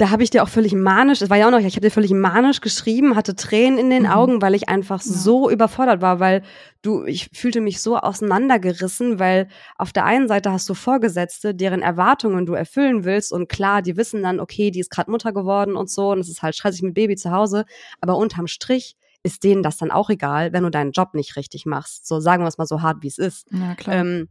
da 0.00 0.08
habe 0.08 0.22
ich 0.22 0.30
dir 0.30 0.42
auch 0.42 0.48
völlig 0.48 0.72
manisch, 0.72 1.18
das 1.18 1.28
war 1.28 1.36
ja 1.36 1.46
auch 1.46 1.50
noch, 1.50 1.58
ich 1.58 1.76
habe 1.76 1.82
dir 1.82 1.90
völlig 1.90 2.12
manisch 2.12 2.62
geschrieben, 2.62 3.16
hatte 3.16 3.36
Tränen 3.36 3.78
in 3.78 3.90
den 3.90 4.04
mhm. 4.04 4.10
Augen, 4.10 4.42
weil 4.42 4.54
ich 4.54 4.70
einfach 4.70 5.02
ja. 5.04 5.12
so 5.12 5.50
überfordert 5.50 6.00
war, 6.00 6.20
weil 6.20 6.42
du, 6.80 7.04
ich 7.04 7.28
fühlte 7.34 7.60
mich 7.60 7.82
so 7.82 7.98
auseinandergerissen, 7.98 9.18
weil 9.18 9.48
auf 9.76 9.92
der 9.92 10.06
einen 10.06 10.26
Seite 10.26 10.52
hast 10.52 10.66
du 10.70 10.74
Vorgesetzte, 10.74 11.54
deren 11.54 11.82
Erwartungen 11.82 12.46
du 12.46 12.54
erfüllen 12.54 13.04
willst 13.04 13.30
und 13.30 13.50
klar, 13.50 13.82
die 13.82 13.98
wissen 13.98 14.22
dann, 14.22 14.40
okay, 14.40 14.70
die 14.70 14.80
ist 14.80 14.90
gerade 14.90 15.10
Mutter 15.10 15.34
geworden 15.34 15.76
und 15.76 15.90
so 15.90 16.12
und 16.12 16.20
es 16.20 16.30
ist 16.30 16.40
halt 16.40 16.54
stressig 16.54 16.80
mit 16.80 16.94
Baby 16.94 17.16
zu 17.16 17.30
Hause, 17.30 17.66
aber 18.00 18.16
unterm 18.16 18.46
Strich 18.46 18.96
ist 19.22 19.44
denen 19.44 19.62
das 19.62 19.76
dann 19.76 19.90
auch 19.90 20.08
egal, 20.08 20.54
wenn 20.54 20.62
du 20.62 20.70
deinen 20.70 20.92
Job 20.92 21.12
nicht 21.12 21.36
richtig 21.36 21.66
machst. 21.66 22.06
So 22.06 22.20
sagen 22.20 22.42
wir 22.42 22.48
es 22.48 22.56
mal 22.56 22.66
so 22.66 22.80
hart, 22.80 23.02
wie 23.02 23.08
es 23.08 23.18
ist. 23.18 23.48
Ja, 23.52 23.74
klar. 23.74 23.96
Ähm, 23.96 24.28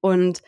und 0.00 0.40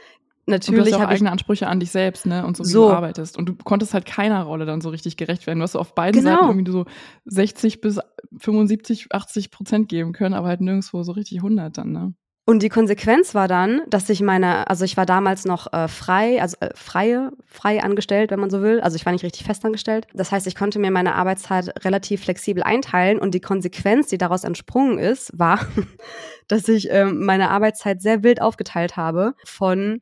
natürlich 0.47 0.95
habe 0.95 1.05
ich 1.05 1.09
eigene 1.09 1.33
Ansprüche 1.33 1.67
an 1.67 1.81
dich 1.81 1.91
selbst, 1.91 2.27
ne? 2.27 2.47
Und 2.47 2.57
so 2.57 2.65
wie 2.65 2.69
so. 2.69 2.89
du 2.89 2.95
arbeitest. 2.95 3.37
Und 3.37 3.49
du 3.49 3.55
konntest 3.55 3.95
halt 3.95 4.07
keiner 4.07 4.43
Rolle 4.43 4.65
dann 4.65 4.81
so 4.81 4.91
richtig 4.91 5.17
gerecht 5.17 5.47
werden. 5.47 5.59
Du 5.59 5.65
hast 5.65 5.77
auf 5.77 5.95
beiden 5.95 6.23
genau. 6.23 6.37
Seiten 6.37 6.49
irgendwie 6.49 6.73
so 6.73 6.87
60 7.27 7.81
bis 7.81 8.01
75, 8.39 9.09
80 9.13 9.51
Prozent 9.51 9.89
geben 9.89 10.13
können, 10.13 10.35
aber 10.35 10.49
halt 10.49 10.61
nirgendwo 10.61 11.03
so 11.03 11.13
richtig 11.13 11.39
100 11.39 11.77
dann, 11.77 11.93
ne? 11.93 12.15
Und 12.49 12.63
die 12.63 12.69
Konsequenz 12.69 13.35
war 13.35 13.49
dann, 13.49 13.83
dass 13.91 14.09
ich 14.09 14.23
meine, 14.23 14.71
also 14.71 14.85
ich 14.85 14.97
war 14.97 15.05
damals 15.05 15.45
noch 15.47 15.73
äh, 15.73 15.89
frei, 15.89 16.41
also 16.41 16.57
äh, 16.61 16.71
freie, 16.77 17.33
frei 17.45 17.83
angestellt, 17.83 18.31
wenn 18.31 18.39
man 18.39 18.51
so 18.51 18.63
will. 18.63 18.81
Also 18.81 18.95
ich 18.95 19.05
war 19.05 19.13
nicht 19.13 19.25
richtig 19.25 19.43
festangestellt. 19.43 20.07
Das 20.15 20.31
heißt, 20.31 20.47
ich 20.47 20.55
konnte 20.55 20.79
mir 20.79 20.93
meine 20.93 21.17
Arbeitszeit 21.17 21.85
relativ 21.85 22.23
flexibel 22.23 22.63
einteilen 22.63 23.19
und 23.19 23.35
die 23.35 23.41
Konsequenz, 23.41 24.07
die 24.07 24.17
daraus 24.17 24.45
entsprungen 24.45 24.99
ist, 24.99 25.37
war, 25.37 25.59
dass 26.47 26.69
ich 26.69 26.89
äh, 26.89 27.07
meine 27.07 27.51
Arbeitszeit 27.51 28.01
sehr 28.01 28.23
wild 28.23 28.41
aufgeteilt 28.41 28.97
habe 28.97 29.35
von 29.45 30.01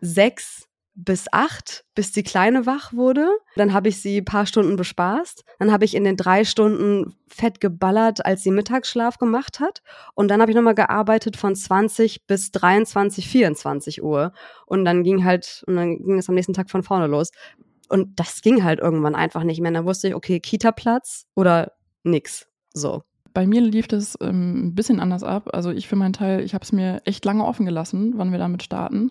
sechs 0.00 0.66
bis 0.94 1.26
acht, 1.32 1.84
bis 1.94 2.12
die 2.12 2.22
Kleine 2.22 2.66
wach 2.66 2.92
wurde. 2.92 3.28
Dann 3.56 3.72
habe 3.72 3.88
ich 3.88 4.00
sie 4.02 4.18
ein 4.18 4.24
paar 4.24 4.46
Stunden 4.46 4.76
bespaßt. 4.76 5.44
Dann 5.58 5.72
habe 5.72 5.84
ich 5.84 5.94
in 5.94 6.04
den 6.04 6.16
drei 6.16 6.44
Stunden 6.44 7.14
fett 7.28 7.60
geballert, 7.60 8.24
als 8.26 8.42
sie 8.42 8.50
Mittagsschlaf 8.50 9.18
gemacht 9.18 9.60
hat. 9.60 9.82
Und 10.14 10.28
dann 10.28 10.40
habe 10.40 10.50
ich 10.50 10.56
nochmal 10.56 10.74
gearbeitet 10.74 11.36
von 11.36 11.54
20 11.54 12.26
bis 12.26 12.50
23, 12.50 13.28
24 13.28 14.02
Uhr. 14.02 14.32
Und 14.66 14.84
dann 14.84 15.02
ging 15.02 15.24
halt, 15.24 15.64
und 15.66 15.76
dann 15.76 15.98
ging 15.98 16.18
es 16.18 16.28
am 16.28 16.34
nächsten 16.34 16.54
Tag 16.54 16.70
von 16.70 16.82
vorne 16.82 17.06
los. 17.06 17.30
Und 17.88 18.18
das 18.20 18.42
ging 18.42 18.62
halt 18.62 18.80
irgendwann 18.80 19.14
einfach 19.14 19.42
nicht 19.42 19.60
mehr. 19.60 19.72
Dann 19.72 19.86
wusste 19.86 20.08
ich, 20.08 20.14
okay, 20.14 20.40
Kita-Platz 20.40 21.26
oder 21.34 21.72
nix. 22.02 22.46
So. 22.72 23.02
Bei 23.32 23.46
mir 23.46 23.60
lief 23.60 23.88
das 23.88 24.16
ähm, 24.20 24.68
ein 24.68 24.74
bisschen 24.74 25.00
anders 25.00 25.22
ab. 25.22 25.50
Also 25.52 25.70
ich 25.70 25.88
für 25.88 25.96
meinen 25.96 26.12
Teil, 26.12 26.40
ich 26.40 26.54
habe 26.54 26.62
es 26.62 26.72
mir 26.72 27.02
echt 27.04 27.24
lange 27.24 27.44
offen 27.44 27.66
gelassen, 27.66 28.14
wann 28.16 28.32
wir 28.32 28.38
damit 28.38 28.62
starten. 28.62 29.10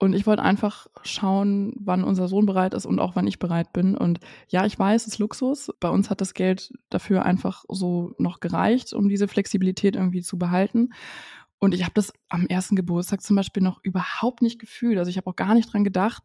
Und 0.00 0.12
ich 0.12 0.26
wollte 0.26 0.42
einfach 0.42 0.86
schauen, 1.02 1.72
wann 1.80 2.04
unser 2.04 2.28
Sohn 2.28 2.46
bereit 2.46 2.72
ist 2.72 2.86
und 2.86 3.00
auch 3.00 3.16
wann 3.16 3.26
ich 3.26 3.40
bereit 3.40 3.72
bin. 3.72 3.96
Und 3.96 4.20
ja, 4.48 4.64
ich 4.64 4.78
weiß, 4.78 5.02
es 5.02 5.14
ist 5.14 5.18
Luxus. 5.18 5.72
Bei 5.80 5.88
uns 5.88 6.08
hat 6.08 6.20
das 6.20 6.34
Geld 6.34 6.72
dafür 6.88 7.24
einfach 7.24 7.64
so 7.68 8.14
noch 8.16 8.38
gereicht, 8.38 8.92
um 8.92 9.08
diese 9.08 9.26
Flexibilität 9.26 9.96
irgendwie 9.96 10.22
zu 10.22 10.38
behalten. 10.38 10.90
Und 11.58 11.74
ich 11.74 11.82
habe 11.82 11.92
das 11.94 12.12
am 12.28 12.46
ersten 12.46 12.76
Geburtstag 12.76 13.20
zum 13.20 13.34
Beispiel 13.34 13.62
noch 13.62 13.80
überhaupt 13.82 14.42
nicht 14.42 14.60
gefühlt. 14.60 14.98
Also 14.98 15.10
ich 15.10 15.16
habe 15.16 15.28
auch 15.28 15.36
gar 15.36 15.54
nicht 15.54 15.72
dran 15.72 15.82
gedacht, 15.82 16.22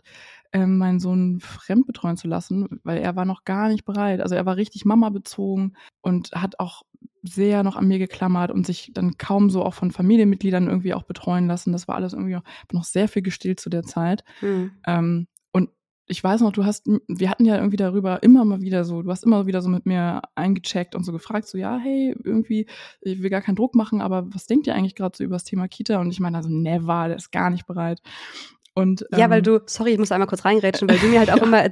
ähm, 0.51 0.77
meinen 0.77 0.99
Sohn 0.99 1.39
fremd 1.39 1.87
betreuen 1.87 2.17
zu 2.17 2.27
lassen, 2.27 2.79
weil 2.83 2.99
er 2.99 3.15
war 3.15 3.25
noch 3.25 3.43
gar 3.43 3.69
nicht 3.69 3.85
bereit. 3.85 4.21
Also 4.21 4.35
er 4.35 4.45
war 4.45 4.57
richtig 4.57 4.85
Mama 4.85 5.09
bezogen 5.09 5.73
und 6.01 6.31
hat 6.33 6.59
auch 6.59 6.83
sehr 7.23 7.63
noch 7.63 7.77
an 7.77 7.87
mir 7.87 7.99
geklammert 7.99 8.51
und 8.51 8.65
sich 8.65 8.91
dann 8.93 9.17
kaum 9.17 9.49
so 9.49 9.63
auch 9.63 9.73
von 9.73 9.91
Familienmitgliedern 9.91 10.67
irgendwie 10.67 10.93
auch 10.93 11.03
betreuen 11.03 11.47
lassen. 11.47 11.71
Das 11.71 11.87
war 11.87 11.95
alles 11.95 12.13
irgendwie 12.13 12.37
noch 12.71 12.83
sehr 12.83 13.07
viel 13.07 13.21
gestillt 13.21 13.59
zu 13.59 13.69
der 13.69 13.83
Zeit. 13.83 14.23
Mhm. 14.41 14.71
Ähm, 14.85 15.27
und 15.53 15.69
ich 16.05 16.21
weiß 16.21 16.41
noch, 16.41 16.51
du 16.51 16.65
hast, 16.65 16.85
wir 17.07 17.29
hatten 17.29 17.45
ja 17.45 17.55
irgendwie 17.55 17.77
darüber 17.77 18.21
immer 18.23 18.43
mal 18.43 18.61
wieder 18.61 18.83
so, 18.83 19.01
du 19.01 19.09
hast 19.09 19.23
immer 19.23 19.47
wieder 19.47 19.61
so 19.61 19.69
mit 19.69 19.85
mir 19.85 20.21
eingecheckt 20.35 20.95
und 20.95 21.05
so 21.05 21.13
gefragt, 21.13 21.47
so, 21.47 21.57
ja, 21.57 21.77
hey, 21.77 22.13
irgendwie, 22.23 22.67
ich 22.99 23.23
will 23.23 23.29
gar 23.29 23.41
keinen 23.41 23.55
Druck 23.55 23.73
machen, 23.73 24.01
aber 24.01 24.27
was 24.33 24.45
denkt 24.45 24.67
ihr 24.67 24.75
eigentlich 24.75 24.95
gerade 24.95 25.15
so 25.17 25.23
über 25.23 25.35
das 25.35 25.45
Thema 25.45 25.69
Kita? 25.69 26.01
Und 26.01 26.11
ich 26.11 26.19
meine, 26.19 26.35
also, 26.35 26.49
never, 26.49 27.07
der 27.07 27.17
ist 27.17 27.31
gar 27.31 27.49
nicht 27.49 27.65
bereit. 27.65 28.01
Und, 28.75 29.05
ähm, 29.11 29.19
ja, 29.19 29.29
weil 29.29 29.39
ähm, 29.39 29.43
du, 29.43 29.59
sorry, 29.65 29.91
ich 29.91 29.99
muss 29.99 30.11
einmal 30.11 30.27
kurz 30.27 30.45
reingrätschen, 30.45 30.89
weil 30.89 30.97
du 30.97 31.07
mir 31.07 31.19
halt 31.19 31.31
auch 31.31 31.37
ja. 31.41 31.43
immer, 31.43 31.63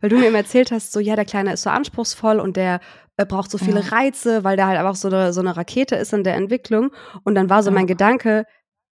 weil 0.00 0.10
du 0.10 0.16
mir 0.16 0.28
immer 0.28 0.38
erzählt 0.38 0.70
hast, 0.70 0.92
so, 0.92 1.00
ja, 1.00 1.16
der 1.16 1.24
Kleine 1.24 1.52
ist 1.52 1.62
so 1.62 1.70
anspruchsvoll 1.70 2.38
und 2.38 2.56
der 2.56 2.80
äh, 3.16 3.26
braucht 3.26 3.50
so 3.50 3.58
viele 3.58 3.80
ja. 3.80 3.88
Reize, 3.88 4.44
weil 4.44 4.56
der 4.56 4.66
halt 4.66 4.78
einfach 4.78 4.94
so 4.94 5.08
eine, 5.08 5.32
so 5.32 5.40
eine 5.40 5.56
Rakete 5.56 5.96
ist 5.96 6.12
in 6.12 6.24
der 6.24 6.34
Entwicklung. 6.34 6.90
Und 7.24 7.34
dann 7.34 7.50
war 7.50 7.62
so 7.62 7.70
ja. 7.70 7.74
mein 7.74 7.86
Gedanke, 7.86 8.44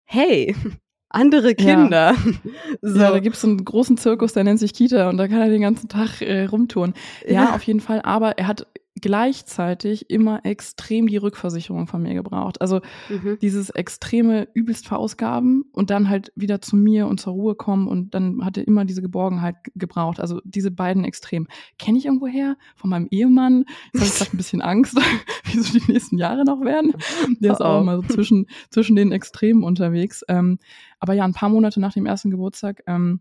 hey, 0.05 0.55
andere 1.09 1.55
Kinder. 1.55 2.13
Ja, 2.13 2.33
so. 2.83 2.99
ja 2.99 3.11
da 3.11 3.21
gibt 3.21 3.37
es 3.37 3.43
so 3.43 3.49
einen 3.49 3.65
großen 3.65 3.97
Zirkus, 3.97 4.33
der 4.33 4.45
nennt 4.45 4.61
sich 4.61 4.75
Kita 4.75 5.09
und 5.09 5.17
da 5.17 5.29
kann 5.29 5.41
er 5.41 5.49
den 5.49 5.63
ganzen 5.63 5.89
Tag 5.89 6.21
äh, 6.21 6.45
rumtouren. 6.45 6.95
Ja, 7.27 7.33
ja, 7.33 7.55
auf 7.55 7.63
jeden 7.63 7.81
Fall, 7.81 8.01
aber 8.03 8.39
er 8.39 8.47
hat 8.47 8.67
gleichzeitig 9.01 10.11
immer 10.11 10.45
extrem 10.45 11.07
die 11.07 11.19
Rückversicherung 11.19 11.87
von 11.87 12.03
mir 12.03 12.15
gebraucht. 12.15 12.61
Also 12.61 12.81
mhm. 13.09 13.39
dieses 13.41 13.71
extreme 13.71 14.49
übelst 14.55 14.89
verausgaben 14.89 15.65
und 15.73 15.91
dann 15.91 16.09
halt 16.09 16.33
wieder 16.35 16.61
zu 16.61 16.77
mir 16.77 17.07
und 17.07 17.21
zur 17.21 17.35
Ruhe 17.35 17.55
kommen 17.55 17.89
und 17.89 18.15
dann 18.15 18.45
hat 18.45 18.57
er 18.57 18.67
immer 18.67 18.85
diese 18.85 19.03
Geborgenheit 19.03 19.57
gebraucht. 19.75 20.19
Also 20.19 20.41
diese 20.45 20.71
beiden 20.71 21.05
Extremen. 21.05 21.47
Kenne 21.79 21.99
ich 21.99 22.07
irgendwo 22.07 22.27
her 22.27 22.57
von 22.75 22.91
meinem 22.91 23.09
Ehemann. 23.11 23.65
Jetzt 23.93 24.01
habe 24.01 24.07
ich 24.07 24.19
gerade 24.19 24.31
ein 24.33 24.37
bisschen 24.39 24.63
Angst, 24.63 24.97
wie 25.45 25.59
so 25.59 25.79
die 25.79 25.93
nächsten 25.93 26.17
Jahre 26.17 26.45
noch 26.45 26.63
werden. 26.63 26.93
Der 27.41 27.53
ist 27.53 27.61
auch 27.61 27.83
immer 27.83 27.97
so 27.97 28.03
zwischen, 28.03 28.47
zwischen 28.71 28.97
den 28.97 29.13
Extremen 29.13 29.63
unterwegs. 29.63 30.25
Ähm, 30.29 30.59
aber 30.99 31.13
ja, 31.13 31.25
ein 31.25 31.35
paar 31.35 31.51
Monate 31.51 31.81
nach 31.81 31.93
dem 31.93 32.07
ersten 32.07 32.31
Geburtstag 32.31 32.83
ähm, 32.87 33.21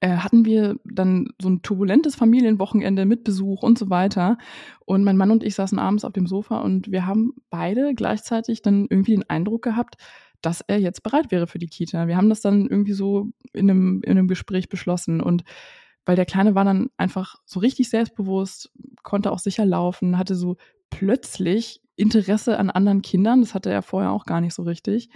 äh, 0.00 0.16
hatten 0.16 0.44
wir 0.44 0.76
dann 0.84 1.28
so 1.40 1.48
ein 1.48 1.62
turbulentes 1.62 2.14
Familienwochenende 2.14 3.04
mit 3.04 3.24
Besuch 3.24 3.62
und 3.62 3.78
so 3.78 3.90
weiter. 3.90 4.38
Und 4.84 5.04
mein 5.04 5.16
Mann 5.16 5.30
und 5.30 5.44
ich 5.44 5.54
saßen 5.54 5.78
abends 5.78 6.04
auf 6.04 6.12
dem 6.12 6.26
Sofa 6.26 6.58
und 6.60 6.90
wir 6.90 7.06
haben 7.06 7.34
beide 7.50 7.94
gleichzeitig 7.94 8.62
dann 8.62 8.86
irgendwie 8.88 9.12
den 9.12 9.28
Eindruck 9.28 9.62
gehabt, 9.62 9.96
dass 10.40 10.62
er 10.62 10.78
jetzt 10.78 11.02
bereit 11.02 11.30
wäre 11.30 11.46
für 11.46 11.58
die 11.58 11.68
Kita. 11.68 12.08
Wir 12.08 12.16
haben 12.16 12.30
das 12.30 12.40
dann 12.40 12.66
irgendwie 12.66 12.94
so 12.94 13.28
in 13.52 13.70
einem, 13.70 14.00
in 14.04 14.12
einem 14.12 14.28
Gespräch 14.28 14.68
beschlossen 14.68 15.20
und 15.20 15.44
weil 16.06 16.16
der 16.16 16.26
Kleine 16.26 16.54
war 16.54 16.64
dann 16.64 16.88
einfach 16.96 17.36
so 17.44 17.60
richtig 17.60 17.90
selbstbewusst, 17.90 18.72
konnte 19.02 19.30
auch 19.30 19.38
sicher 19.38 19.66
laufen, 19.66 20.16
hatte 20.16 20.34
so 20.34 20.56
plötzlich 20.88 21.82
Interesse 21.94 22.58
an 22.58 22.70
anderen 22.70 23.02
Kindern. 23.02 23.42
Das 23.42 23.54
hatte 23.54 23.70
er 23.70 23.82
vorher 23.82 24.10
auch 24.10 24.24
gar 24.24 24.40
nicht 24.40 24.54
so 24.54 24.62
richtig. 24.62 25.10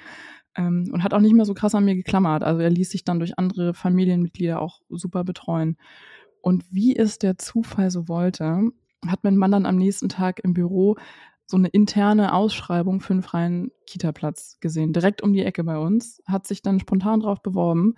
Ähm, 0.57 0.91
und 0.93 1.03
hat 1.03 1.15
auch 1.15 1.21
nicht 1.21 1.35
mehr 1.35 1.45
so 1.45 1.55
krass 1.55 1.75
an 1.75 1.85
mir 1.85 1.95
geklammert. 1.95 2.43
Also 2.43 2.61
er 2.61 2.71
ließ 2.71 2.91
sich 2.91 3.05
dann 3.05 3.19
durch 3.19 3.39
andere 3.39 3.75
Familienmitglieder 3.75 4.61
auch 4.61 4.81
super 4.89 5.25
betreuen. 5.25 5.77
Und 6.41 6.65
wie 6.71 6.95
es 6.95 7.19
der 7.19 7.39
Zufall 7.39 7.91
so 7.91 8.09
wollte, 8.09 8.71
hat 9.07 9.25
mein 9.25 9.37
Mann 9.37 9.53
dann 9.53 9.67
am 9.67 9.77
nächsten 9.77 10.09
Tag 10.09 10.41
im 10.41 10.55
Büro 10.55 10.97
so 11.47 11.57
eine 11.57 11.69
interne 11.69 12.33
Ausschreibung 12.35 13.01
für 13.01 13.13
einen 13.13 13.23
freien 13.23 13.71
Kita-Platz 13.87 14.59
gesehen, 14.61 14.93
direkt 14.93 15.23
um 15.23 15.33
die 15.33 15.45
Ecke 15.45 15.63
bei 15.65 15.77
uns, 15.79 16.23
hat 16.27 16.47
sich 16.47 16.63
dann 16.63 16.81
spontan 16.81 17.21
drauf 17.21 17.43
beworben 17.43 17.97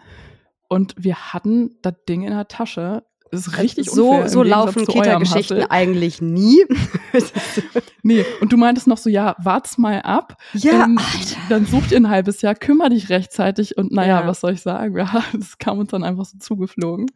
und 0.69 0.95
wir 0.99 1.33
hatten 1.33 1.77
das 1.83 1.95
Ding 2.09 2.23
in 2.23 2.33
der 2.33 2.49
Tasche 2.49 3.05
das 3.31 3.41
ist 3.41 3.49
also 3.49 3.63
richtig 3.63 3.91
so, 3.91 4.11
unfair, 4.11 4.29
so 4.29 4.43
laufen 4.43 4.87
Kita-Geschichten 4.87 5.63
eigentlich 5.69 6.21
nie. 6.21 6.65
nee, 8.03 8.25
und 8.41 8.53
du 8.53 8.57
meintest 8.57 8.87
noch 8.87 8.99
so, 8.99 9.11
ja, 9.11 9.35
wart's 9.39 9.79
mal 9.79 10.01
ab. 10.03 10.41
Ja, 10.53 10.85
ähm, 10.85 10.99
Alter. 10.99 11.37
Dann 11.49 11.67
sucht 11.67 11.91
ihr 11.91 11.99
ein 11.99 12.09
halbes 12.09 12.43
Jahr, 12.43 12.55
kümmere 12.55 12.91
dich 12.91 13.09
rechtzeitig 13.09 13.77
und 13.77 13.93
naja, 13.93 14.21
ja. 14.21 14.27
was 14.27 14.41
soll 14.41 14.53
ich 14.53 14.63
sagen? 14.63 14.97
Ja, 15.07 15.23
das 15.33 15.59
kam 15.59 15.79
uns 15.79 15.91
dann 15.91 16.05
einfach 16.05 16.25
so 16.25 16.39
zugeflogen. 16.39 17.07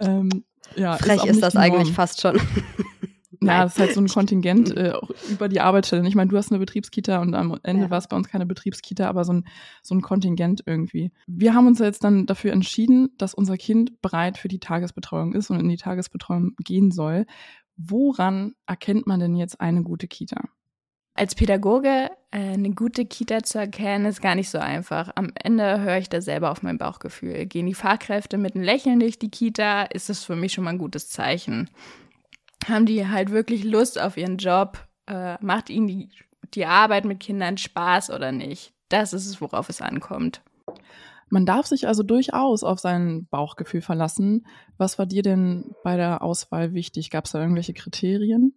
Ähm, 0.00 0.44
ja, 0.74 0.96
Frech 0.96 1.24
ist, 1.24 1.32
ist 1.32 1.42
das 1.42 1.56
eigentlich 1.56 1.92
fast 1.92 2.20
schon. 2.20 2.40
Ja, 3.46 3.64
das 3.64 3.74
ist 3.74 3.80
halt 3.80 3.94
so 3.94 4.00
ein 4.00 4.08
Kontingent 4.08 4.76
äh, 4.76 4.92
auch 4.92 5.10
über 5.28 5.48
die 5.48 5.60
Arbeitsstelle. 5.60 6.06
Ich 6.06 6.14
meine, 6.14 6.30
du 6.30 6.36
hast 6.36 6.50
eine 6.50 6.58
Betriebskita 6.58 7.20
und 7.20 7.34
am 7.34 7.58
Ende 7.62 7.84
ja. 7.84 7.90
war 7.90 7.98
es 7.98 8.08
bei 8.08 8.16
uns 8.16 8.28
keine 8.28 8.46
Betriebskita, 8.46 9.08
aber 9.08 9.24
so 9.24 9.32
ein, 9.32 9.44
so 9.82 9.94
ein 9.94 10.02
Kontingent 10.02 10.62
irgendwie. 10.66 11.12
Wir 11.26 11.54
haben 11.54 11.66
uns 11.66 11.78
jetzt 11.78 12.04
dann 12.04 12.26
dafür 12.26 12.52
entschieden, 12.52 13.10
dass 13.18 13.34
unser 13.34 13.56
Kind 13.56 14.00
bereit 14.02 14.38
für 14.38 14.48
die 14.48 14.60
Tagesbetreuung 14.60 15.34
ist 15.34 15.50
und 15.50 15.60
in 15.60 15.68
die 15.68 15.76
Tagesbetreuung 15.76 16.54
gehen 16.58 16.90
soll. 16.90 17.26
Woran 17.76 18.54
erkennt 18.66 19.06
man 19.06 19.20
denn 19.20 19.36
jetzt 19.36 19.60
eine 19.60 19.82
gute 19.82 20.06
Kita? 20.06 20.44
Als 21.16 21.36
Pädagoge 21.36 22.10
äh, 22.32 22.54
eine 22.54 22.70
gute 22.70 23.04
Kita 23.04 23.44
zu 23.44 23.58
erkennen, 23.58 24.06
ist 24.06 24.20
gar 24.20 24.34
nicht 24.34 24.50
so 24.50 24.58
einfach. 24.58 25.10
Am 25.14 25.30
Ende 25.40 25.80
höre 25.80 25.98
ich 25.98 26.08
da 26.08 26.20
selber 26.20 26.50
auf 26.50 26.64
mein 26.64 26.78
Bauchgefühl. 26.78 27.46
Gehen 27.46 27.66
die 27.66 27.74
Fachkräfte 27.74 28.36
mit 28.36 28.56
einem 28.56 28.64
Lächeln 28.64 28.98
durch 28.98 29.20
die 29.20 29.30
Kita, 29.30 29.84
ist 29.84 30.08
das 30.08 30.24
für 30.24 30.34
mich 30.34 30.52
schon 30.52 30.64
mal 30.64 30.70
ein 30.70 30.78
gutes 30.78 31.08
Zeichen 31.08 31.70
haben 32.68 32.86
die 32.86 33.08
halt 33.08 33.30
wirklich 33.30 33.64
Lust 33.64 34.00
auf 34.00 34.16
ihren 34.16 34.36
Job? 34.36 34.78
Äh, 35.06 35.36
macht 35.44 35.70
ihnen 35.70 35.86
die, 35.86 36.08
die 36.54 36.66
Arbeit 36.66 37.04
mit 37.04 37.20
Kindern 37.20 37.56
Spaß 37.56 38.10
oder 38.10 38.32
nicht? 38.32 38.72
Das 38.88 39.12
ist 39.12 39.26
es, 39.26 39.40
worauf 39.40 39.68
es 39.68 39.80
ankommt. 39.80 40.42
Man 41.30 41.46
darf 41.46 41.66
sich 41.66 41.88
also 41.88 42.02
durchaus 42.02 42.62
auf 42.62 42.78
sein 42.78 43.26
Bauchgefühl 43.30 43.80
verlassen. 43.80 44.46
Was 44.76 44.98
war 44.98 45.06
dir 45.06 45.22
denn 45.22 45.74
bei 45.82 45.96
der 45.96 46.22
Auswahl 46.22 46.74
wichtig? 46.74 47.10
Gab 47.10 47.24
es 47.24 47.32
da 47.32 47.40
irgendwelche 47.40 47.74
Kriterien? 47.74 48.54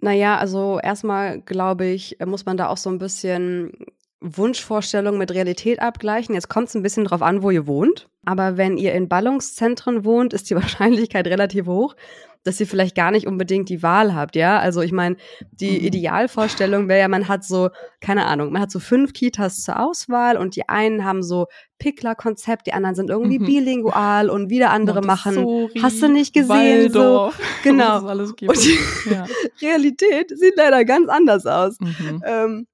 Naja, 0.00 0.38
also 0.38 0.78
erstmal 0.82 1.40
glaube 1.40 1.86
ich, 1.86 2.18
muss 2.24 2.46
man 2.46 2.56
da 2.56 2.68
auch 2.68 2.76
so 2.76 2.90
ein 2.90 2.98
bisschen 2.98 3.72
Wunschvorstellung 4.20 5.16
mit 5.16 5.32
Realität 5.32 5.80
abgleichen. 5.80 6.34
Jetzt 6.34 6.48
kommt 6.48 6.68
es 6.68 6.74
ein 6.74 6.82
bisschen 6.82 7.04
drauf 7.04 7.22
an, 7.22 7.42
wo 7.42 7.50
ihr 7.50 7.66
wohnt. 7.66 8.08
Aber 8.26 8.56
wenn 8.56 8.76
ihr 8.76 8.92
in 8.92 9.08
Ballungszentren 9.08 10.04
wohnt, 10.04 10.34
ist 10.34 10.50
die 10.50 10.54
Wahrscheinlichkeit 10.56 11.26
relativ 11.26 11.66
hoch, 11.66 11.96
dass 12.42 12.58
ihr 12.58 12.66
vielleicht 12.66 12.94
gar 12.94 13.10
nicht 13.10 13.26
unbedingt 13.26 13.68
die 13.68 13.82
Wahl 13.82 14.14
habt, 14.14 14.34
ja? 14.34 14.58
Also 14.58 14.80
ich 14.80 14.92
meine, 14.92 15.16
die 15.52 15.78
mhm. 15.78 15.86
Idealvorstellung 15.86 16.88
wäre 16.88 17.00
ja, 17.00 17.08
man 17.08 17.28
hat 17.28 17.44
so, 17.44 17.68
keine 18.00 18.26
Ahnung, 18.26 18.52
man 18.52 18.62
hat 18.62 18.70
so 18.70 18.80
fünf 18.80 19.12
Kitas 19.12 19.62
zur 19.62 19.78
Auswahl 19.78 20.36
und 20.36 20.56
die 20.56 20.68
einen 20.68 21.04
haben 21.04 21.22
so 21.22 21.46
Pickler-Konzept, 21.78 22.66
die 22.66 22.72
anderen 22.72 22.94
sind 22.94 23.10
irgendwie 23.10 23.38
mhm. 23.38 23.44
bilingual 23.44 24.30
und 24.30 24.48
wieder 24.48 24.70
andere 24.70 25.02
machen, 25.02 25.68
hast 25.82 26.02
du 26.02 26.08
nicht 26.08 26.32
gesehen, 26.32 26.94
Waldorf, 26.94 27.36
so, 27.64 27.70
genau. 27.70 28.06
und 28.08 28.38
die 28.38 28.78
ja. 29.10 29.26
Realität 29.62 30.30
sieht 30.30 30.56
leider 30.56 30.84
ganz 30.84 31.08
anders 31.08 31.44
aus. 31.44 31.78
Mhm. 31.80 32.22
Ähm, 32.24 32.66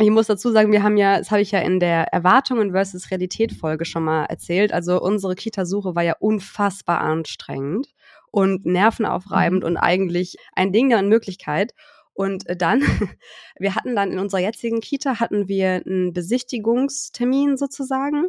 ich 0.00 0.10
muss 0.10 0.28
dazu 0.28 0.52
sagen, 0.52 0.70
wir 0.70 0.84
haben 0.84 0.96
ja, 0.96 1.18
das 1.18 1.32
habe 1.32 1.40
ich 1.40 1.50
ja 1.50 1.58
in 1.58 1.80
der 1.80 2.12
Erwartungen 2.12 2.70
versus 2.70 3.10
Realität 3.10 3.52
Folge 3.52 3.84
schon 3.84 4.04
mal 4.04 4.26
erzählt. 4.26 4.72
Also 4.72 5.02
unsere 5.02 5.34
Kita-Suche 5.34 5.96
war 5.96 6.04
ja 6.04 6.14
unfassbar 6.20 7.00
anstrengend 7.00 7.88
und 8.30 8.66
nervenaufreibend 8.66 9.62
mhm. 9.62 9.66
und 9.66 9.76
eigentlich 9.76 10.36
ein 10.54 10.72
Ding 10.72 10.88
der 10.90 10.98
Unmöglichkeit. 10.98 11.74
Und 12.12 12.46
äh, 12.48 12.56
dann, 12.56 12.82
wir 13.58 13.74
hatten 13.74 13.94
dann 13.94 14.12
in 14.12 14.18
unserer 14.18 14.40
jetzigen 14.40 14.80
Kita 14.80 15.20
hatten 15.20 15.48
wir 15.48 15.82
einen 15.86 16.12
Besichtigungstermin 16.12 17.56
sozusagen 17.56 18.28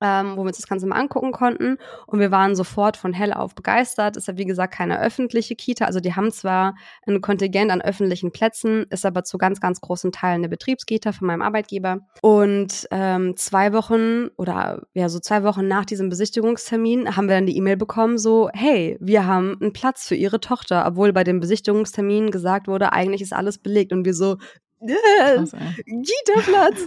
ähm, 0.00 0.32
wo 0.36 0.42
wir 0.42 0.48
uns 0.48 0.58
das 0.58 0.68
Ganze 0.68 0.86
mal 0.86 0.96
angucken 0.96 1.32
konnten. 1.32 1.78
Und 2.06 2.20
wir 2.20 2.30
waren 2.30 2.54
sofort 2.54 2.96
von 2.96 3.12
hell 3.12 3.32
auf 3.32 3.54
begeistert. 3.54 4.16
Ist 4.16 4.28
ja, 4.28 4.36
wie 4.36 4.44
gesagt, 4.44 4.74
keine 4.74 5.00
öffentliche 5.00 5.56
Kita. 5.56 5.86
Also 5.86 6.00
die 6.00 6.14
haben 6.14 6.30
zwar 6.30 6.74
ein 7.06 7.20
Kontingent 7.20 7.70
an 7.70 7.80
öffentlichen 7.80 8.32
Plätzen, 8.32 8.86
ist 8.90 9.06
aber 9.06 9.24
zu 9.24 9.38
ganz, 9.38 9.60
ganz 9.60 9.80
großen 9.80 10.12
Teilen 10.12 10.36
eine 10.36 10.48
Betriebskita 10.48 11.12
von 11.12 11.26
meinem 11.26 11.42
Arbeitgeber. 11.42 12.00
Und 12.22 12.86
ähm, 12.90 13.36
zwei 13.36 13.72
Wochen 13.72 14.28
oder 14.36 14.82
ja, 14.94 15.08
so 15.08 15.18
zwei 15.18 15.42
Wochen 15.42 15.66
nach 15.66 15.84
diesem 15.84 16.08
Besichtigungstermin 16.08 17.16
haben 17.16 17.28
wir 17.28 17.36
dann 17.36 17.46
die 17.46 17.56
E-Mail 17.56 17.76
bekommen, 17.76 18.18
so, 18.18 18.50
hey, 18.52 18.96
wir 19.00 19.26
haben 19.26 19.56
einen 19.60 19.72
Platz 19.72 20.06
für 20.06 20.14
Ihre 20.14 20.40
Tochter, 20.40 20.84
obwohl 20.86 21.12
bei 21.12 21.24
dem 21.24 21.40
Besichtigungstermin 21.40 22.30
gesagt 22.30 22.68
wurde, 22.68 22.92
eigentlich 22.92 23.22
ist 23.22 23.32
alles 23.32 23.58
belegt. 23.58 23.92
Und 23.92 24.04
wir 24.04 24.14
so, 24.14 24.36
Kita-Platz. 24.80 26.86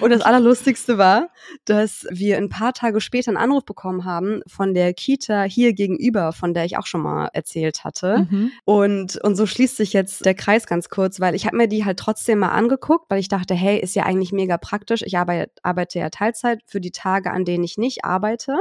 Und 0.00 0.10
das 0.10 0.20
Allerlustigste 0.20 0.98
war, 0.98 1.30
dass 1.64 2.06
wir 2.10 2.36
ein 2.36 2.48
paar 2.48 2.72
Tage 2.72 3.00
später 3.00 3.30
einen 3.30 3.38
Anruf 3.38 3.64
bekommen 3.64 4.04
haben 4.04 4.42
von 4.46 4.74
der 4.74 4.92
Kita 4.92 5.44
hier 5.44 5.72
gegenüber, 5.72 6.32
von 6.32 6.52
der 6.52 6.64
ich 6.64 6.76
auch 6.76 6.86
schon 6.86 7.02
mal 7.02 7.28
erzählt 7.32 7.84
hatte. 7.84 8.26
Mhm. 8.30 8.52
Und, 8.64 9.16
und 9.22 9.36
so 9.36 9.46
schließt 9.46 9.76
sich 9.76 9.92
jetzt 9.92 10.26
der 10.26 10.34
Kreis 10.34 10.66
ganz 10.66 10.88
kurz, 10.88 11.20
weil 11.20 11.34
ich 11.34 11.46
habe 11.46 11.56
mir 11.56 11.68
die 11.68 11.84
halt 11.84 11.98
trotzdem 11.98 12.40
mal 12.40 12.50
angeguckt, 12.50 13.06
weil 13.08 13.20
ich 13.20 13.28
dachte, 13.28 13.54
hey, 13.54 13.78
ist 13.78 13.94
ja 13.94 14.04
eigentlich 14.04 14.32
mega 14.32 14.58
praktisch. 14.58 15.02
Ich 15.02 15.16
arbeite, 15.16 15.52
arbeite 15.62 15.98
ja 15.98 16.10
Teilzeit 16.10 16.60
für 16.66 16.80
die 16.80 16.92
Tage, 16.92 17.30
an 17.30 17.44
denen 17.44 17.64
ich 17.64 17.78
nicht 17.78 18.04
arbeite, 18.04 18.58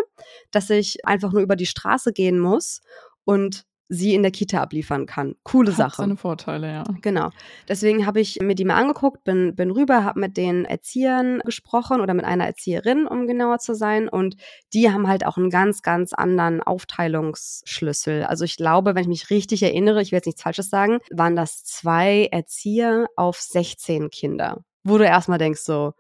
dass 0.51 0.69
ich 0.69 1.05
einfach 1.05 1.33
nur 1.33 1.41
über 1.41 1.55
die 1.55 1.65
Straße 1.65 2.13
gehen 2.13 2.39
muss 2.39 2.81
und 3.25 3.65
sie 3.91 4.13
in 4.13 4.22
der 4.22 4.31
Kita 4.31 4.62
abliefern 4.62 5.08
kann. 5.08 5.36
Coole 5.43 5.72
Hat 5.72 5.77
Sache. 5.77 6.01
seine 6.03 6.15
Vorteile, 6.15 6.72
ja. 6.72 6.84
Genau. 7.01 7.31
Deswegen 7.67 8.05
habe 8.05 8.19
ich 8.19 8.39
mir 8.39 8.53
die 8.53 8.63
mal 8.65 8.75
angeguckt, 8.75 9.24
bin, 9.24 9.55
bin 9.55 9.72
rüber, 9.72 10.03
habe 10.03 10.19
mit 10.19 10.38
den 10.38 10.63
Erziehern 10.65 11.39
gesprochen 11.43 12.00
oder 12.00 12.13
mit 12.13 12.24
einer 12.24 12.46
Erzieherin, 12.46 13.08
um 13.08 13.25
genauer 13.25 13.58
zu 13.58 13.74
sein. 13.74 14.08
Und 14.08 14.36
die 14.74 14.91
haben 14.91 15.08
halt 15.08 15.25
auch 15.25 15.38
einen 15.38 15.50
ganz, 15.50 15.81
ganz 15.81 16.13
anderen 16.13 16.62
Aufteilungsschlüssel. 16.62 18.24
Also 18.25 18.46
ich 18.46 18.58
glaube, 18.58 18.96
wenn 18.96 19.01
ich 19.03 19.08
mich 19.08 19.29
richtig 19.29 19.63
erinnere, 19.63 20.01
ich 20.01 20.12
will 20.12 20.17
jetzt 20.17 20.25
nichts 20.27 20.41
Falsches 20.43 20.69
sagen, 20.69 21.00
waren 21.12 21.36
das 21.36 21.63
zwei 21.63 22.27
Erzieher 22.31 23.08
auf 23.15 23.39
16 23.39 24.10
Kinder. 24.10 24.63
Wo 24.84 24.98
du 24.98 25.05
erstmal 25.05 25.38
denkst 25.39 25.62
so, 25.62 25.93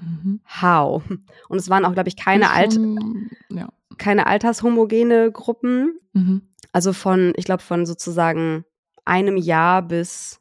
Mhm. 0.00 0.40
how? 0.62 1.02
Und 1.48 1.58
es 1.58 1.68
waren 1.68 1.84
auch, 1.84 1.92
glaube 1.92 2.08
ich, 2.08 2.16
keine, 2.16 2.50
Alt 2.50 2.78
Ja. 3.50 3.68
keine 3.98 4.26
altershomogene 4.28 5.32
Gruppen. 5.32 5.98
Mhm. 6.12 6.42
Also 6.72 6.92
von, 6.92 7.32
ich 7.36 7.44
glaube, 7.44 7.62
von 7.62 7.86
sozusagen 7.86 8.64
einem 9.04 9.36
Jahr 9.36 9.82
bis 9.82 10.38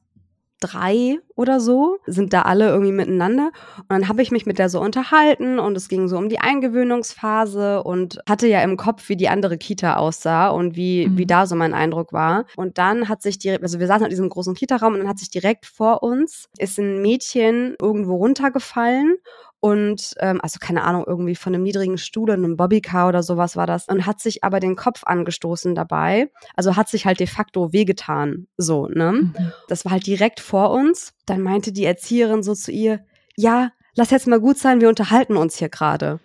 drei 0.62 1.18
oder 1.38 1.62
so 1.62 2.00
sind 2.06 2.34
da 2.34 2.42
alle 2.42 2.68
irgendwie 2.68 2.92
miteinander. 2.92 3.52
Und 3.78 3.86
dann 3.92 4.08
habe 4.10 4.22
ich 4.22 4.30
mich 4.30 4.46
mit 4.46 4.60
der 4.60 4.68
so 4.70 4.82
unterhalten 4.82 5.58
und 5.58 5.78
es 5.78 5.88
ging 5.88 6.10
so 6.10 6.18
um 6.18 6.28
die 6.28 6.40
Eingewöhnungsphase 6.40 7.82
und 7.82 8.20
hatte 8.28 8.48
ja 8.48 8.62
im 8.62 8.76
Kopf, 8.76 9.08
wie 9.08 9.16
die 9.16 9.30
andere 9.30 9.58
Kita 9.58 9.96
aussah 9.96 10.50
und 10.50 10.76
wie, 10.76 11.08
Mhm. 11.08 11.18
wie 11.18 11.26
da 11.26 11.46
so 11.46 11.56
mein 11.56 11.74
Eindruck 11.74 12.12
war. 12.12 12.46
Und 12.58 12.78
dann 12.78 13.08
hat 13.08 13.22
sich 13.22 13.40
direkt, 13.40 13.64
also 13.64 13.80
wir 13.80 13.88
saßen 13.88 14.04
in 14.06 14.10
diesem 14.10 14.28
großen 14.30 14.54
Kita-Raum 14.54 14.94
und 14.94 15.00
dann 15.00 15.08
hat 15.10 15.20
sich 15.20 15.30
direkt 15.32 15.66
vor 15.66 16.04
uns 16.04 16.50
ist 16.58 16.78
ein 16.78 17.02
Mädchen 17.02 17.76
irgendwo 17.82 18.18
runtergefallen 18.18 19.16
und 19.60 20.14
ähm, 20.20 20.40
also 20.42 20.58
keine 20.60 20.84
Ahnung, 20.84 21.04
irgendwie 21.06 21.36
von 21.36 21.54
einem 21.54 21.64
niedrigen 21.64 21.98
Stuhl, 21.98 22.32
einem 22.32 22.56
Bobbycar 22.56 23.10
oder 23.10 23.24
sowas 23.24 23.56
war 23.56 23.68
das 23.68 23.88
und 23.88 24.06
hat 24.06 24.20
sich 24.20 24.44
aber 24.44 24.60
den 24.60 24.76
Kopf 24.76 25.04
angestoßen 25.04 25.76
dabei. 25.76 26.32
Also 26.56 26.76
hat 26.76 26.88
sich 26.90 27.06
halt 27.06 27.20
de 27.20 27.28
facto 27.28 27.74
wehgetan. 27.74 28.48
So, 28.58 28.88
ne? 28.88 29.12
Mhm. 29.12 29.52
Das 29.68 29.86
war 29.86 29.92
halt 29.92 30.08
direkt 30.08 30.40
vor 30.40 30.72
uns. 30.72 31.14
Dann 31.26 31.42
meinte 31.42 31.72
die 31.72 31.86
Erzieherin 31.86 32.42
so 32.42 32.56
zu 32.56 32.72
ihr, 32.72 33.06
ja, 33.36 33.72
lass 33.96 34.12
jetzt 34.12 34.28
mal 34.28 34.40
gut 34.40 34.58
sein, 34.58 34.82
wir 34.82 34.90
unterhalten 34.90 35.36
uns 35.36 35.58
hier 35.58 35.70
gerade. 35.70 36.20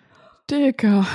Dicker. 0.50 1.07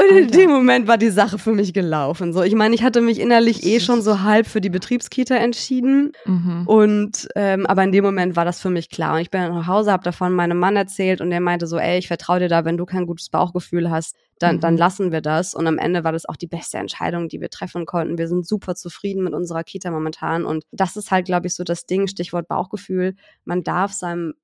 Und 0.00 0.16
in 0.16 0.30
dem 0.30 0.50
Moment 0.50 0.88
war 0.88 0.96
die 0.98 1.10
Sache 1.10 1.38
für 1.38 1.52
mich 1.52 1.72
gelaufen. 1.74 2.32
So, 2.32 2.42
ich 2.42 2.54
meine, 2.54 2.74
ich 2.74 2.82
hatte 2.82 3.00
mich 3.00 3.20
innerlich 3.20 3.64
eh 3.64 3.80
schon 3.80 4.02
so 4.02 4.22
halb 4.22 4.46
für 4.46 4.60
die 4.60 4.70
Betriebskita 4.70 5.34
entschieden. 5.34 6.12
Mhm. 6.24 6.62
Und 6.66 7.28
ähm, 7.36 7.66
aber 7.66 7.84
in 7.84 7.92
dem 7.92 8.04
Moment 8.04 8.36
war 8.36 8.44
das 8.44 8.60
für 8.60 8.70
mich 8.70 8.88
klar. 8.90 9.14
Und 9.14 9.20
ich 9.20 9.30
bin 9.30 9.40
nach 9.42 9.66
Hause, 9.66 9.92
habe 9.92 10.02
davon 10.04 10.32
meinem 10.32 10.58
Mann 10.58 10.76
erzählt 10.76 11.20
und 11.20 11.30
der 11.30 11.40
meinte 11.40 11.66
so, 11.66 11.78
ey, 11.78 11.98
ich 11.98 12.08
vertraue 12.08 12.40
dir 12.40 12.48
da, 12.48 12.64
wenn 12.64 12.76
du 12.76 12.86
kein 12.86 13.06
gutes 13.06 13.28
Bauchgefühl 13.28 13.90
hast, 13.90 14.16
dann, 14.38 14.56
Mhm. 14.56 14.60
dann 14.60 14.76
lassen 14.76 15.12
wir 15.12 15.20
das. 15.20 15.54
Und 15.54 15.66
am 15.66 15.78
Ende 15.78 16.02
war 16.04 16.12
das 16.12 16.26
auch 16.26 16.36
die 16.36 16.46
beste 16.46 16.78
Entscheidung, 16.78 17.28
die 17.28 17.40
wir 17.40 17.50
treffen 17.50 17.84
konnten. 17.84 18.16
Wir 18.16 18.28
sind 18.28 18.46
super 18.46 18.74
zufrieden 18.74 19.22
mit 19.22 19.34
unserer 19.34 19.64
Kita 19.64 19.90
momentan. 19.90 20.44
Und 20.44 20.64
das 20.72 20.96
ist 20.96 21.10
halt, 21.10 21.26
glaube 21.26 21.46
ich, 21.46 21.54
so 21.54 21.64
das 21.64 21.86
Ding, 21.86 22.06
Stichwort 22.06 22.48
Bauchgefühl. 22.48 23.14
Man 23.44 23.62
darf 23.62 23.92
seinem 23.92 24.34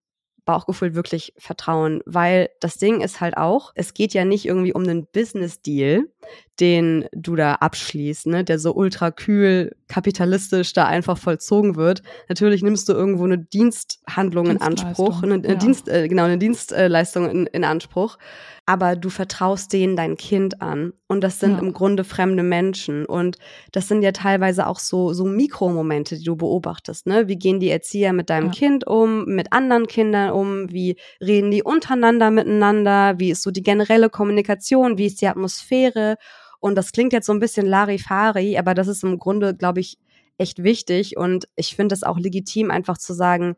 Bauchgefühl 0.46 0.94
wirklich 0.94 1.34
vertrauen, 1.36 2.00
weil 2.06 2.48
das 2.60 2.78
Ding 2.78 3.02
ist 3.02 3.20
halt 3.20 3.36
auch, 3.36 3.72
es 3.74 3.92
geht 3.92 4.14
ja 4.14 4.24
nicht 4.24 4.46
irgendwie 4.46 4.72
um 4.72 4.84
einen 4.84 5.06
Business-Deal, 5.06 6.08
den 6.60 7.06
du 7.12 7.36
da 7.36 7.54
abschließt, 7.56 8.26
ne, 8.28 8.42
der 8.44 8.58
so 8.58 8.74
ultra 8.74 9.10
kühl 9.10 9.76
kapitalistisch 9.88 10.72
da 10.72 10.86
einfach 10.86 11.18
vollzogen 11.18 11.76
wird. 11.76 12.02
Natürlich 12.28 12.62
nimmst 12.62 12.88
du 12.88 12.92
irgendwo 12.94 13.24
eine 13.24 13.38
Diensthandlung 13.38 14.46
in 14.46 14.60
Anspruch, 14.60 15.22
eine, 15.22 15.34
eine 15.34 15.48
ja. 15.48 15.54
Dienst, 15.54 15.88
äh, 15.88 16.08
genau, 16.08 16.24
eine 16.24 16.38
Dienstleistung 16.38 17.28
in, 17.30 17.46
in 17.46 17.62
Anspruch, 17.64 18.16
aber 18.64 18.96
du 18.96 19.10
vertraust 19.10 19.72
denen 19.72 19.94
dein 19.96 20.16
Kind 20.16 20.60
an 20.62 20.92
und 21.06 21.22
das 21.22 21.38
sind 21.40 21.52
Ja. 21.52 21.58
im 21.58 21.72
Grunde 21.72 22.02
fremde 22.04 22.42
Menschen 22.42 23.04
und 23.06 23.36
das 23.72 23.86
sind 23.86 24.02
ja 24.02 24.12
teilweise 24.12 24.66
auch 24.66 24.78
so 24.80 25.12
so 25.12 25.24
Mikromomente, 25.24 26.16
die 26.18 26.24
du 26.24 26.36
beobachtest, 26.36 27.06
ne? 27.06 27.28
Wie 27.28 27.36
gehen 27.36 27.60
die 27.60 27.70
Erzieher 27.70 28.12
mit 28.12 28.28
deinem 28.30 28.46
Ja. 28.46 28.52
Kind 28.52 28.86
um, 28.86 29.26
mit 29.26 29.52
anderen 29.52 29.86
Kindern 29.86 30.30
um, 30.32 30.72
wie 30.72 30.96
reden 31.20 31.50
die 31.50 31.62
untereinander 31.62 32.30
miteinander, 32.30 33.14
wie 33.18 33.30
ist 33.30 33.42
so 33.42 33.50
die 33.50 33.62
generelle 33.62 34.10
Kommunikation, 34.10 34.98
wie 34.98 35.06
ist 35.06 35.20
die 35.20 35.28
Atmosphäre 35.28 36.15
und 36.60 36.74
das 36.74 36.92
klingt 36.92 37.12
jetzt 37.12 37.26
so 37.26 37.32
ein 37.32 37.40
bisschen 37.40 37.66
Larifari, 37.66 38.58
aber 38.58 38.74
das 38.74 38.88
ist 38.88 39.04
im 39.04 39.18
Grunde, 39.18 39.54
glaube 39.54 39.80
ich, 39.80 39.98
echt 40.38 40.62
wichtig 40.62 41.16
und 41.16 41.48
ich 41.56 41.76
finde 41.76 41.94
es 41.94 42.02
auch 42.02 42.18
legitim 42.18 42.70
einfach 42.70 42.98
zu 42.98 43.14
sagen, 43.14 43.56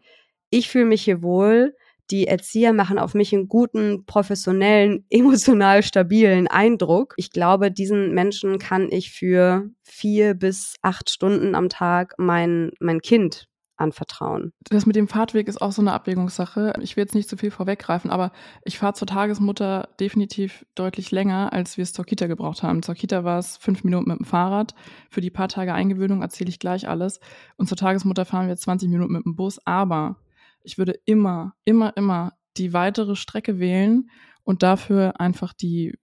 ich 0.51 0.69
fühle 0.69 0.87
mich 0.87 1.03
hier 1.03 1.23
wohl, 1.23 1.75
die 2.11 2.27
Erzieher 2.27 2.73
machen 2.73 2.99
auf 2.99 3.15
mich 3.15 3.35
einen 3.35 3.49
guten, 3.49 4.07
professionellen, 4.07 5.05
emotional 5.11 5.83
stabilen 5.83 6.47
Eindruck. 6.47 7.15
Ich 7.17 7.31
glaube, 7.31 7.71
diesen 7.71 8.15
Menschen 8.15 8.59
kann 8.59 8.89
ich 8.91 9.11
für 9.13 9.69
vier 9.83 10.35
bis 10.35 10.75
acht 10.83 11.11
Stunden 11.11 11.55
am 11.55 11.69
Tag 11.69 12.15
mein, 12.17 12.71
mein 12.81 13.01
Kind 13.01 13.49
anvertrauen. 13.79 14.53
Das 14.69 14.87
mit 14.87 14.97
dem 14.97 15.09
Fahrtweg 15.09 15.49
ist 15.49 15.61
auch 15.61 15.73
so 15.73 15.83
eine 15.83 15.93
Abwägungssache. 15.93 16.73
Ich 16.83 16.97
will 16.97 17.05
jetzt 17.05 17.15
nicht 17.15 17.29
zu 17.29 17.37
viel 17.37 17.51
vorweggreifen, 17.51 18.11
aber 18.11 18.33
ich 18.65 18.79
fahre 18.79 18.95
zur 18.95 19.07
Tagesmutter 19.07 19.89
definitiv 20.01 20.67
deutlich 20.75 21.11
länger, 21.11 21.53
als 21.53 21.77
wir 21.77 21.83
es 21.83 21.93
zur 21.93 22.05
Kita 22.05 22.27
gebraucht 22.27 22.63
haben. 22.63 22.83
Zur 22.83 22.95
Kita 22.95 23.25
war 23.25 23.39
es 23.39 23.57
fünf 23.57 23.85
Minuten 23.85 24.09
mit 24.09 24.19
dem 24.19 24.27
Fahrrad. 24.27 24.75
Für 25.11 25.21
die 25.21 25.31
paar 25.31 25.49
Tage 25.49 25.75
Eingewöhnung 25.75 26.23
erzähle 26.23 26.51
ich 26.51 26.59
gleich 26.59 26.89
alles. 26.89 27.21
Und 27.57 27.69
zur 27.69 27.77
Tagesmutter 27.77 28.25
fahren 28.25 28.49
wir 28.49 28.57
20 28.57 28.89
Minuten 28.91 29.13
mit 29.13 29.25
dem 29.25 29.37
Bus. 29.37 29.59
Aber 29.65 30.17
ich 30.63 30.79
würde 30.79 30.99
immer, 31.05 31.55
immer, 31.65 31.97
immer 31.97 32.33
die 32.57 32.73
weitere 32.73 33.17
Strecke 33.17 33.59
wählen 33.59 34.11
und 34.43 34.63
dafür 34.63 35.21
einfach 35.21 35.53
die 35.53 35.99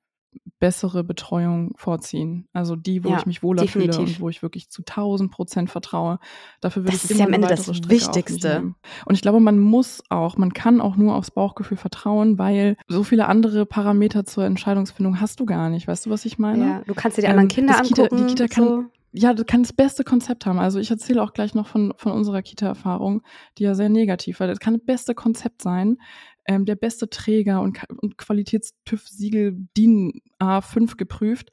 bessere 0.59 1.03
Betreuung 1.03 1.73
vorziehen. 1.75 2.47
Also 2.53 2.75
die, 2.75 3.03
wo 3.03 3.09
Ja, 3.09 3.17
ich 3.17 3.25
mich 3.25 3.43
wohler 3.43 3.67
fühle 3.67 3.87
definitiv. 3.87 4.17
und 4.17 4.21
wo 4.21 4.29
ich 4.29 4.41
wirklich 4.41 4.69
zu 4.69 4.83
1000 4.83 5.31
Prozent 5.31 5.69
vertraue. 5.69 6.19
Dafür 6.61 6.83
würde 6.83 6.93
Das 6.93 7.03
ich 7.05 7.11
ist 7.11 7.11
immer 7.11 7.19
ja 7.21 7.25
am 7.27 7.33
Ende 7.33 7.47
das 7.47 7.63
Strecke 7.65 7.89
Wichtigste. 7.89 8.73
Und 9.05 9.15
ich 9.15 9.21
glaube, 9.21 9.39
man 9.39 9.59
muss 9.59 10.01
auch, 10.09 10.37
man 10.37 10.53
kann 10.53 10.81
auch 10.81 10.95
nur 10.95 11.15
aufs 11.15 11.31
Bauchgefühl 11.31 11.77
vertrauen, 11.77 12.37
weil 12.39 12.77
so 12.87 13.03
viele 13.03 13.27
andere 13.27 13.65
Parameter 13.65 14.25
zur 14.25 14.45
Entscheidungsfindung 14.45 15.19
hast 15.19 15.39
du 15.39 15.45
gar 15.45 15.69
nicht. 15.69 15.87
Weißt 15.87 16.05
du, 16.05 16.09
was 16.09 16.25
ich 16.25 16.39
meine? 16.39 16.65
Ja, 16.65 16.81
du 16.85 16.93
kannst 16.93 17.17
dir 17.17 17.21
die 17.21 17.25
Ähm, 17.27 17.31
anderen 17.31 17.49
Kinder 17.49 17.73
das 17.77 17.87
Kita- 17.87 17.95
die 18.07 18.11
angucken. 18.13 18.27
Kita 18.27 18.47
kann- 18.47 18.63
so. 18.67 18.83
ja, 19.11 19.33
du 19.33 19.43
kannst 19.45 19.71
das 19.71 19.75
beste 19.75 20.03
Konzept 20.03 20.45
haben. 20.45 20.59
Also 20.59 20.79
ich 20.79 20.89
erzähle 20.89 21.21
auch 21.21 21.33
gleich 21.33 21.53
noch 21.53 21.67
von, 21.67 21.93
von 21.97 22.11
unserer 22.13 22.41
Kita-Erfahrung, 22.41 23.21
die 23.57 23.63
ja 23.63 23.75
sehr 23.75 23.89
negativ 23.89 24.39
war. 24.39 24.47
Das 24.47 24.59
kann 24.59 24.73
das 24.75 24.83
beste 24.85 25.13
Konzept 25.15 25.61
sein, 25.61 25.97
ähm, 26.47 26.65
der 26.65 26.75
beste 26.75 27.09
Träger 27.09 27.61
und, 27.61 27.79
und 28.01 28.17
Qualitätstüv-Siegel 28.17 29.67
DIN 29.75 30.21
A5 30.39 30.97
geprüft. 30.97 31.51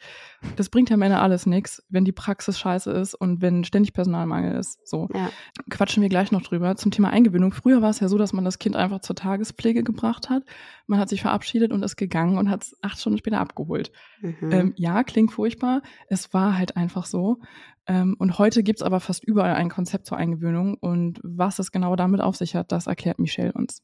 Das 0.57 0.68
bringt 0.68 0.90
ja 0.90 0.94
am 0.94 1.02
Ende 1.02 1.18
alles 1.18 1.46
nichts, 1.46 1.83
wenn 1.88 2.05
die 2.05 2.12
Praxis 2.12 2.59
scheiße 2.59 2.90
ist 2.90 3.14
und 3.14 3.40
wenn 3.40 3.64
ständig 3.64 3.92
Personalmangel 3.92 4.57
ist. 4.59 4.87
So 4.87 5.09
Ja. 5.14 5.31
quatschen 5.70 6.02
wir 6.02 6.09
gleich 6.09 6.33
noch 6.33 6.42
drüber. 6.42 6.76
Zum 6.76 6.90
Thema 6.90 7.11
Eingewöhnung. 7.11 7.52
Früher 7.52 7.81
war 7.81 7.90
es 7.90 8.00
ja 8.00 8.09
so, 8.09 8.18
dass 8.18 8.33
man 8.33 8.44
das 8.44 8.59
Kind 8.59 8.76
einfach 8.76 9.00
zur 9.00 9.16
Tagespflege 9.16 9.83
gebracht 9.83 10.31
hat. 10.31 10.42
Man 10.87 10.98
hat 10.98 11.09
sich 11.09 11.22
verabschiedet 11.22 11.72
und 11.72 11.83
ist 11.85 11.96
gegangen 11.96 12.38
und 12.38 12.50
hat 12.50 12.64
es 12.64 12.76
acht 12.83 12.98
Stunden 13.00 13.18
später 13.18 13.40
abgeholt. 13.40 13.92
Mhm. 14.20 14.52
Ähm, 14.52 14.72
ja, 14.76 15.05
klingt 15.05 15.33
furchtbar. 15.33 15.83
Es 16.09 16.35
war 16.35 16.59
halt 16.59 16.76
einfach 16.76 17.07
so. 17.07 17.38
Ähm, 17.87 18.14
und 18.18 18.38
heute 18.38 18.62
gibt's 18.62 18.83
aber 18.83 19.00
fast 19.00 19.24
überall 19.24 19.55
ein 19.55 19.70
Konzept 19.70 20.07
zur 20.07 20.18
Eingewöhnung. 20.18 20.74
Und 20.74 21.20
was 21.22 21.59
es 21.59 21.70
genau 21.72 21.96
damit 21.96 22.20
auf 22.20 22.37
sich 22.37 22.55
hat, 22.57 22.72
das 22.72 22.87
erklärt 22.88 23.18
Michelle 23.18 23.52
uns. 23.52 23.83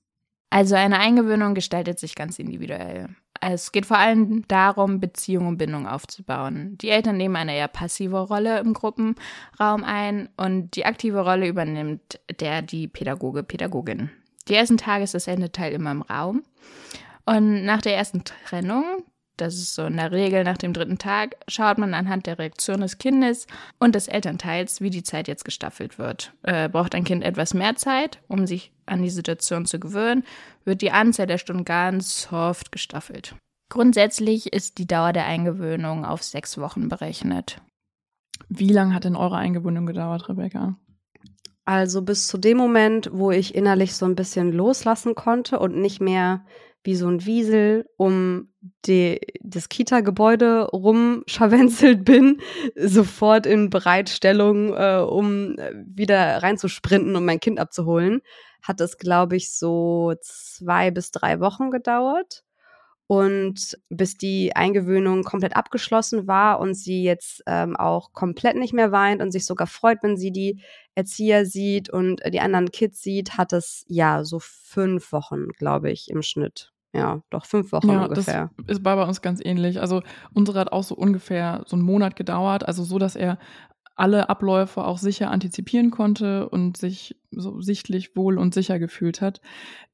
Also 0.50 0.74
eine 0.74 0.98
Eingewöhnung 0.98 1.54
gestaltet 1.54 1.98
sich 1.98 2.14
ganz 2.14 2.38
individuell. 2.38 3.10
Es 3.40 3.70
geht 3.70 3.86
vor 3.86 3.98
allem 3.98 4.46
darum, 4.48 4.98
Beziehung 4.98 5.46
und 5.46 5.58
Bindung 5.58 5.86
aufzubauen. 5.86 6.76
Die 6.78 6.88
Eltern 6.88 7.16
nehmen 7.16 7.36
eine 7.36 7.54
eher 7.54 7.68
passive 7.68 8.18
Rolle 8.18 8.58
im 8.58 8.74
Gruppenraum 8.74 9.84
ein 9.84 10.28
und 10.36 10.74
die 10.74 10.84
aktive 10.84 11.20
Rolle 11.20 11.46
übernimmt 11.46 12.20
der 12.40 12.62
die 12.62 12.88
Pädagoge, 12.88 13.42
Pädagogin. 13.42 14.10
Die 14.48 14.54
ersten 14.54 14.78
Tage 14.78 15.04
ist 15.04 15.14
das 15.14 15.28
Endeteil 15.28 15.72
immer 15.72 15.92
im 15.92 16.02
Raum. 16.02 16.42
Und 17.26 17.64
nach 17.64 17.82
der 17.82 17.96
ersten 17.96 18.24
Trennung, 18.24 18.84
das 19.40 19.54
ist 19.54 19.74
so 19.74 19.84
in 19.84 19.96
der 19.96 20.12
Regel 20.12 20.44
nach 20.44 20.58
dem 20.58 20.72
dritten 20.72 20.98
Tag, 20.98 21.36
schaut 21.48 21.78
man 21.78 21.94
anhand 21.94 22.26
der 22.26 22.38
Reaktion 22.38 22.80
des 22.80 22.98
Kindes 22.98 23.46
und 23.78 23.94
des 23.94 24.08
Elternteils, 24.08 24.80
wie 24.80 24.90
die 24.90 25.02
Zeit 25.02 25.28
jetzt 25.28 25.44
gestaffelt 25.44 25.98
wird. 25.98 26.32
Äh, 26.42 26.68
braucht 26.68 26.94
ein 26.94 27.04
Kind 27.04 27.24
etwas 27.24 27.54
mehr 27.54 27.76
Zeit, 27.76 28.20
um 28.28 28.46
sich 28.46 28.72
an 28.86 29.02
die 29.02 29.10
Situation 29.10 29.66
zu 29.66 29.78
gewöhnen, 29.78 30.24
wird 30.64 30.82
die 30.82 30.90
Anzahl 30.90 31.26
der 31.26 31.38
Stunden 31.38 31.64
ganz 31.64 32.22
soft 32.22 32.72
gestaffelt. 32.72 33.34
Grundsätzlich 33.70 34.52
ist 34.52 34.78
die 34.78 34.86
Dauer 34.86 35.12
der 35.12 35.26
Eingewöhnung 35.26 36.04
auf 36.04 36.22
sechs 36.22 36.58
Wochen 36.58 36.88
berechnet. 36.88 37.60
Wie 38.48 38.72
lange 38.72 38.94
hat 38.94 39.04
denn 39.04 39.16
eure 39.16 39.36
Eingewöhnung 39.36 39.86
gedauert, 39.86 40.28
Rebecca? 40.28 40.76
Also 41.66 42.00
bis 42.00 42.28
zu 42.28 42.38
dem 42.38 42.56
Moment, 42.56 43.10
wo 43.12 43.30
ich 43.30 43.54
innerlich 43.54 43.94
so 43.94 44.06
ein 44.06 44.14
bisschen 44.14 44.52
loslassen 44.52 45.14
konnte 45.14 45.58
und 45.58 45.76
nicht 45.76 46.00
mehr 46.00 46.46
wie 46.88 46.96
so 46.96 47.06
ein 47.06 47.26
Wiesel 47.26 47.84
um 47.98 48.48
die, 48.86 49.20
das 49.42 49.68
Kita-Gebäude 49.68 50.70
rumscharwenzelt 50.70 52.02
bin, 52.02 52.40
sofort 52.76 53.44
in 53.44 53.68
Bereitstellung, 53.68 54.72
äh, 54.72 55.04
um 55.06 55.56
wieder 55.84 56.42
reinzusprinten 56.42 57.14
und 57.14 57.26
mein 57.26 57.40
Kind 57.40 57.60
abzuholen, 57.60 58.22
hat 58.62 58.80
es, 58.80 58.96
glaube 58.96 59.36
ich, 59.36 59.52
so 59.52 60.14
zwei 60.22 60.90
bis 60.90 61.10
drei 61.10 61.40
Wochen 61.40 61.70
gedauert. 61.70 62.42
Und 63.06 63.78
bis 63.90 64.16
die 64.16 64.56
Eingewöhnung 64.56 65.24
komplett 65.24 65.56
abgeschlossen 65.56 66.26
war 66.26 66.58
und 66.58 66.72
sie 66.72 67.02
jetzt 67.02 67.42
ähm, 67.46 67.76
auch 67.76 68.14
komplett 68.14 68.56
nicht 68.56 68.72
mehr 68.72 68.92
weint 68.92 69.20
und 69.20 69.30
sich 69.30 69.44
sogar 69.44 69.66
freut, 69.66 70.02
wenn 70.02 70.16
sie 70.16 70.30
die 70.30 70.62
Erzieher 70.94 71.44
sieht 71.44 71.90
und 71.90 72.22
die 72.32 72.40
anderen 72.40 72.70
Kids 72.70 73.02
sieht, 73.02 73.36
hat 73.36 73.52
es 73.52 73.84
ja 73.88 74.24
so 74.24 74.38
fünf 74.40 75.12
Wochen, 75.12 75.48
glaube 75.48 75.90
ich, 75.90 76.10
im 76.10 76.22
Schnitt. 76.22 76.72
Ja, 76.94 77.22
doch 77.30 77.44
fünf 77.44 77.72
Wochen 77.72 77.88
ja, 77.88 78.04
ungefähr. 78.04 78.50
Das 78.56 78.78
ist 78.78 78.82
bei 78.82 79.02
uns 79.02 79.20
ganz 79.20 79.40
ähnlich. 79.44 79.80
Also 79.80 80.02
unsere 80.32 80.60
hat 80.60 80.72
auch 80.72 80.82
so 80.82 80.94
ungefähr 80.94 81.62
so 81.66 81.76
einen 81.76 81.84
Monat 81.84 82.16
gedauert. 82.16 82.66
Also 82.66 82.82
so, 82.82 82.98
dass 82.98 83.14
er 83.14 83.38
alle 83.94 84.28
Abläufe 84.28 84.84
auch 84.84 84.98
sicher 84.98 85.30
antizipieren 85.30 85.90
konnte 85.90 86.48
und 86.48 86.76
sich 86.76 87.20
so 87.30 87.60
sichtlich 87.60 88.16
wohl 88.16 88.38
und 88.38 88.54
sicher 88.54 88.78
gefühlt 88.78 89.20
hat. 89.20 89.40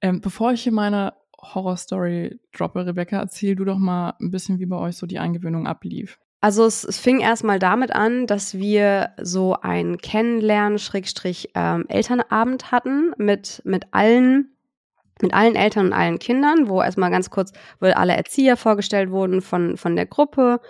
Ähm, 0.00 0.20
bevor 0.20 0.52
ich 0.52 0.62
hier 0.62 0.72
meine 0.72 1.14
Horrorstory 1.40 2.38
droppe, 2.52 2.86
Rebecca, 2.86 3.18
erzähl 3.18 3.56
du 3.56 3.64
doch 3.64 3.78
mal 3.78 4.14
ein 4.20 4.30
bisschen, 4.30 4.58
wie 4.58 4.66
bei 4.66 4.76
euch 4.76 4.96
so 4.96 5.06
die 5.06 5.18
Eingewöhnung 5.18 5.66
ablief. 5.66 6.18
Also 6.40 6.66
es, 6.66 6.84
es 6.84 6.98
fing 6.98 7.20
erstmal 7.20 7.58
damit 7.58 7.92
an, 7.92 8.26
dass 8.26 8.58
wir 8.58 9.12
so 9.22 9.56
ein 9.62 9.96
Kennenlernen-Elternabend 9.96 12.62
ähm, 12.62 12.70
hatten 12.70 13.12
mit, 13.16 13.62
mit 13.64 13.86
allen 13.92 14.53
mit 15.22 15.32
allen 15.34 15.56
Eltern 15.56 15.86
und 15.86 15.92
allen 15.92 16.18
Kindern, 16.18 16.68
wo 16.68 16.82
erstmal 16.82 17.10
ganz 17.10 17.30
kurz, 17.30 17.52
wo 17.80 17.86
alle 17.86 18.16
Erzieher 18.16 18.56
vorgestellt 18.56 19.10
wurden 19.10 19.40
von, 19.40 19.76
von 19.76 19.96
der 19.96 20.06
Gruppe 20.06 20.60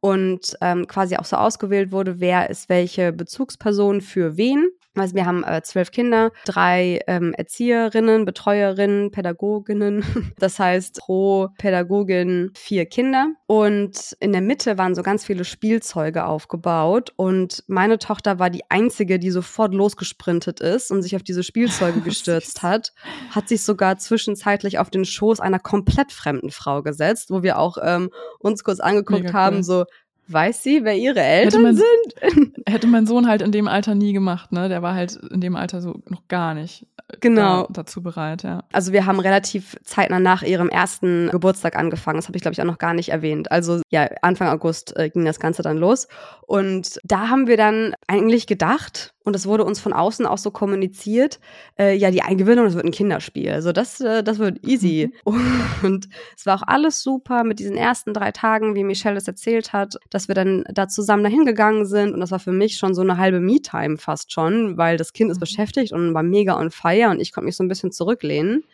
und 0.00 0.56
ähm, 0.60 0.86
quasi 0.86 1.16
auch 1.16 1.24
so 1.24 1.36
ausgewählt 1.36 1.90
wurde, 1.90 2.20
wer 2.20 2.50
ist 2.50 2.68
welche 2.68 3.12
Bezugsperson 3.12 4.00
für 4.02 4.36
wen. 4.36 4.68
Also 4.96 5.14
wir 5.16 5.26
haben 5.26 5.42
äh, 5.42 5.60
zwölf 5.62 5.90
Kinder, 5.90 6.30
drei 6.44 7.00
ähm, 7.08 7.32
Erzieherinnen, 7.34 8.24
Betreuerinnen, 8.24 9.10
Pädagoginnen. 9.10 10.04
Das 10.38 10.58
heißt 10.58 10.98
pro 10.98 11.48
Pädagogin 11.58 12.50
vier 12.54 12.86
Kinder. 12.86 13.28
Und 13.46 14.16
in 14.20 14.32
der 14.32 14.40
Mitte 14.40 14.78
waren 14.78 14.94
so 14.94 15.02
ganz 15.02 15.24
viele 15.24 15.44
Spielzeuge 15.44 16.24
aufgebaut. 16.26 17.12
Und 17.16 17.64
meine 17.66 17.98
Tochter 17.98 18.38
war 18.38 18.50
die 18.50 18.62
einzige, 18.68 19.18
die 19.18 19.30
sofort 19.30 19.74
losgesprintet 19.74 20.60
ist 20.60 20.90
und 20.90 21.02
sich 21.02 21.16
auf 21.16 21.22
diese 21.22 21.42
Spielzeuge 21.42 22.00
gestürzt 22.04 22.62
hat. 22.62 22.92
Hat 23.30 23.48
sich 23.48 23.62
sogar 23.62 23.96
zwischenzeitlich 23.98 24.78
auf 24.78 24.90
den 24.90 25.04
Schoß 25.04 25.40
einer 25.40 25.58
komplett 25.58 26.12
fremden 26.12 26.50
Frau 26.50 26.82
gesetzt, 26.82 27.30
wo 27.30 27.42
wir 27.42 27.58
auch 27.58 27.78
ähm, 27.82 28.10
uns 28.38 28.64
kurz 28.64 28.80
angeguckt 28.80 29.24
Mega 29.24 29.32
haben, 29.32 29.56
cool. 29.56 29.64
so 29.64 29.84
Weiß 30.26 30.62
sie, 30.62 30.84
wer 30.84 30.96
ihre 30.96 31.20
Eltern 31.20 31.44
hätte 31.44 31.58
mein, 31.62 31.76
sind? 31.76 32.56
Hätte 32.68 32.86
mein 32.86 33.06
Sohn 33.06 33.28
halt 33.28 33.42
in 33.42 33.52
dem 33.52 33.68
Alter 33.68 33.94
nie 33.94 34.12
gemacht, 34.12 34.52
ne? 34.52 34.68
Der 34.68 34.82
war 34.82 34.94
halt 34.94 35.16
in 35.16 35.40
dem 35.40 35.54
Alter 35.54 35.82
so 35.82 36.00
noch 36.08 36.28
gar 36.28 36.54
nicht 36.54 36.86
äh, 37.08 37.16
genau. 37.20 37.64
Da, 37.64 37.82
dazu 37.82 38.02
bereit, 38.02 38.42
ja. 38.42 38.64
Also 38.72 38.92
wir 38.92 39.06
haben 39.06 39.20
relativ 39.20 39.76
zeitnah 39.84 40.20
nach 40.20 40.42
ihrem 40.42 40.68
ersten 40.68 41.28
Geburtstag 41.30 41.76
angefangen. 41.76 42.16
Das 42.16 42.28
habe 42.28 42.36
ich, 42.36 42.42
glaube 42.42 42.54
ich, 42.54 42.60
auch 42.60 42.66
noch 42.66 42.78
gar 42.78 42.94
nicht 42.94 43.10
erwähnt. 43.10 43.52
Also 43.52 43.82
ja, 43.90 44.08
Anfang 44.22 44.48
August 44.48 44.96
äh, 44.96 45.10
ging 45.10 45.24
das 45.24 45.40
Ganze 45.40 45.62
dann 45.62 45.78
los. 45.78 46.08
Und 46.46 46.98
da 47.04 47.28
haben 47.28 47.46
wir 47.46 47.56
dann 47.56 47.94
eigentlich 48.06 48.46
gedacht, 48.46 49.13
und 49.24 49.34
es 49.34 49.46
wurde 49.46 49.64
uns 49.64 49.80
von 49.80 49.94
außen 49.94 50.26
auch 50.26 50.36
so 50.36 50.50
kommuniziert, 50.50 51.40
äh, 51.78 51.96
ja, 51.96 52.10
die 52.10 52.22
Eingewöhnung, 52.22 52.66
das 52.66 52.74
wird 52.74 52.84
ein 52.84 52.92
Kinderspiel. 52.92 53.50
Also 53.50 53.72
das, 53.72 54.00
äh, 54.00 54.22
das 54.22 54.38
wird 54.38 54.66
easy. 54.66 55.12
Mhm. 55.24 55.62
Und 55.82 56.08
es 56.36 56.44
war 56.44 56.56
auch 56.56 56.66
alles 56.66 57.02
super 57.02 57.42
mit 57.42 57.58
diesen 57.58 57.76
ersten 57.76 58.12
drei 58.12 58.32
Tagen, 58.32 58.74
wie 58.74 58.84
Michelle 58.84 59.16
es 59.16 59.26
erzählt 59.26 59.72
hat, 59.72 59.96
dass 60.10 60.28
wir 60.28 60.34
dann 60.34 60.64
da 60.72 60.88
zusammen 60.88 61.24
dahin 61.24 61.46
gegangen 61.46 61.86
sind. 61.86 62.12
Und 62.12 62.20
das 62.20 62.30
war 62.30 62.38
für 62.38 62.52
mich 62.52 62.76
schon 62.76 62.94
so 62.94 63.00
eine 63.00 63.16
halbe 63.16 63.40
Me-Time 63.40 63.96
fast 63.96 64.30
schon, 64.30 64.76
weil 64.76 64.98
das 64.98 65.14
Kind 65.14 65.30
ist 65.30 65.38
mhm. 65.38 65.40
beschäftigt 65.40 65.92
und 65.92 66.12
war 66.12 66.22
mega 66.22 66.58
on 66.58 66.70
fire 66.70 67.08
und 67.08 67.20
ich 67.20 67.32
konnte 67.32 67.46
mich 67.46 67.56
so 67.56 67.64
ein 67.64 67.68
bisschen 67.68 67.92
zurücklehnen. 67.92 68.64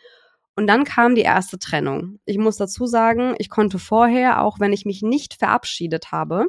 Und 0.55 0.67
dann 0.67 0.83
kam 0.83 1.15
die 1.15 1.21
erste 1.21 1.59
Trennung. 1.59 2.19
Ich 2.25 2.37
muss 2.37 2.57
dazu 2.57 2.85
sagen, 2.85 3.35
ich 3.37 3.49
konnte 3.49 3.79
vorher, 3.79 4.41
auch 4.41 4.59
wenn 4.59 4.73
ich 4.73 4.85
mich 4.85 5.01
nicht 5.01 5.35
verabschiedet 5.35 6.11
habe, 6.11 6.47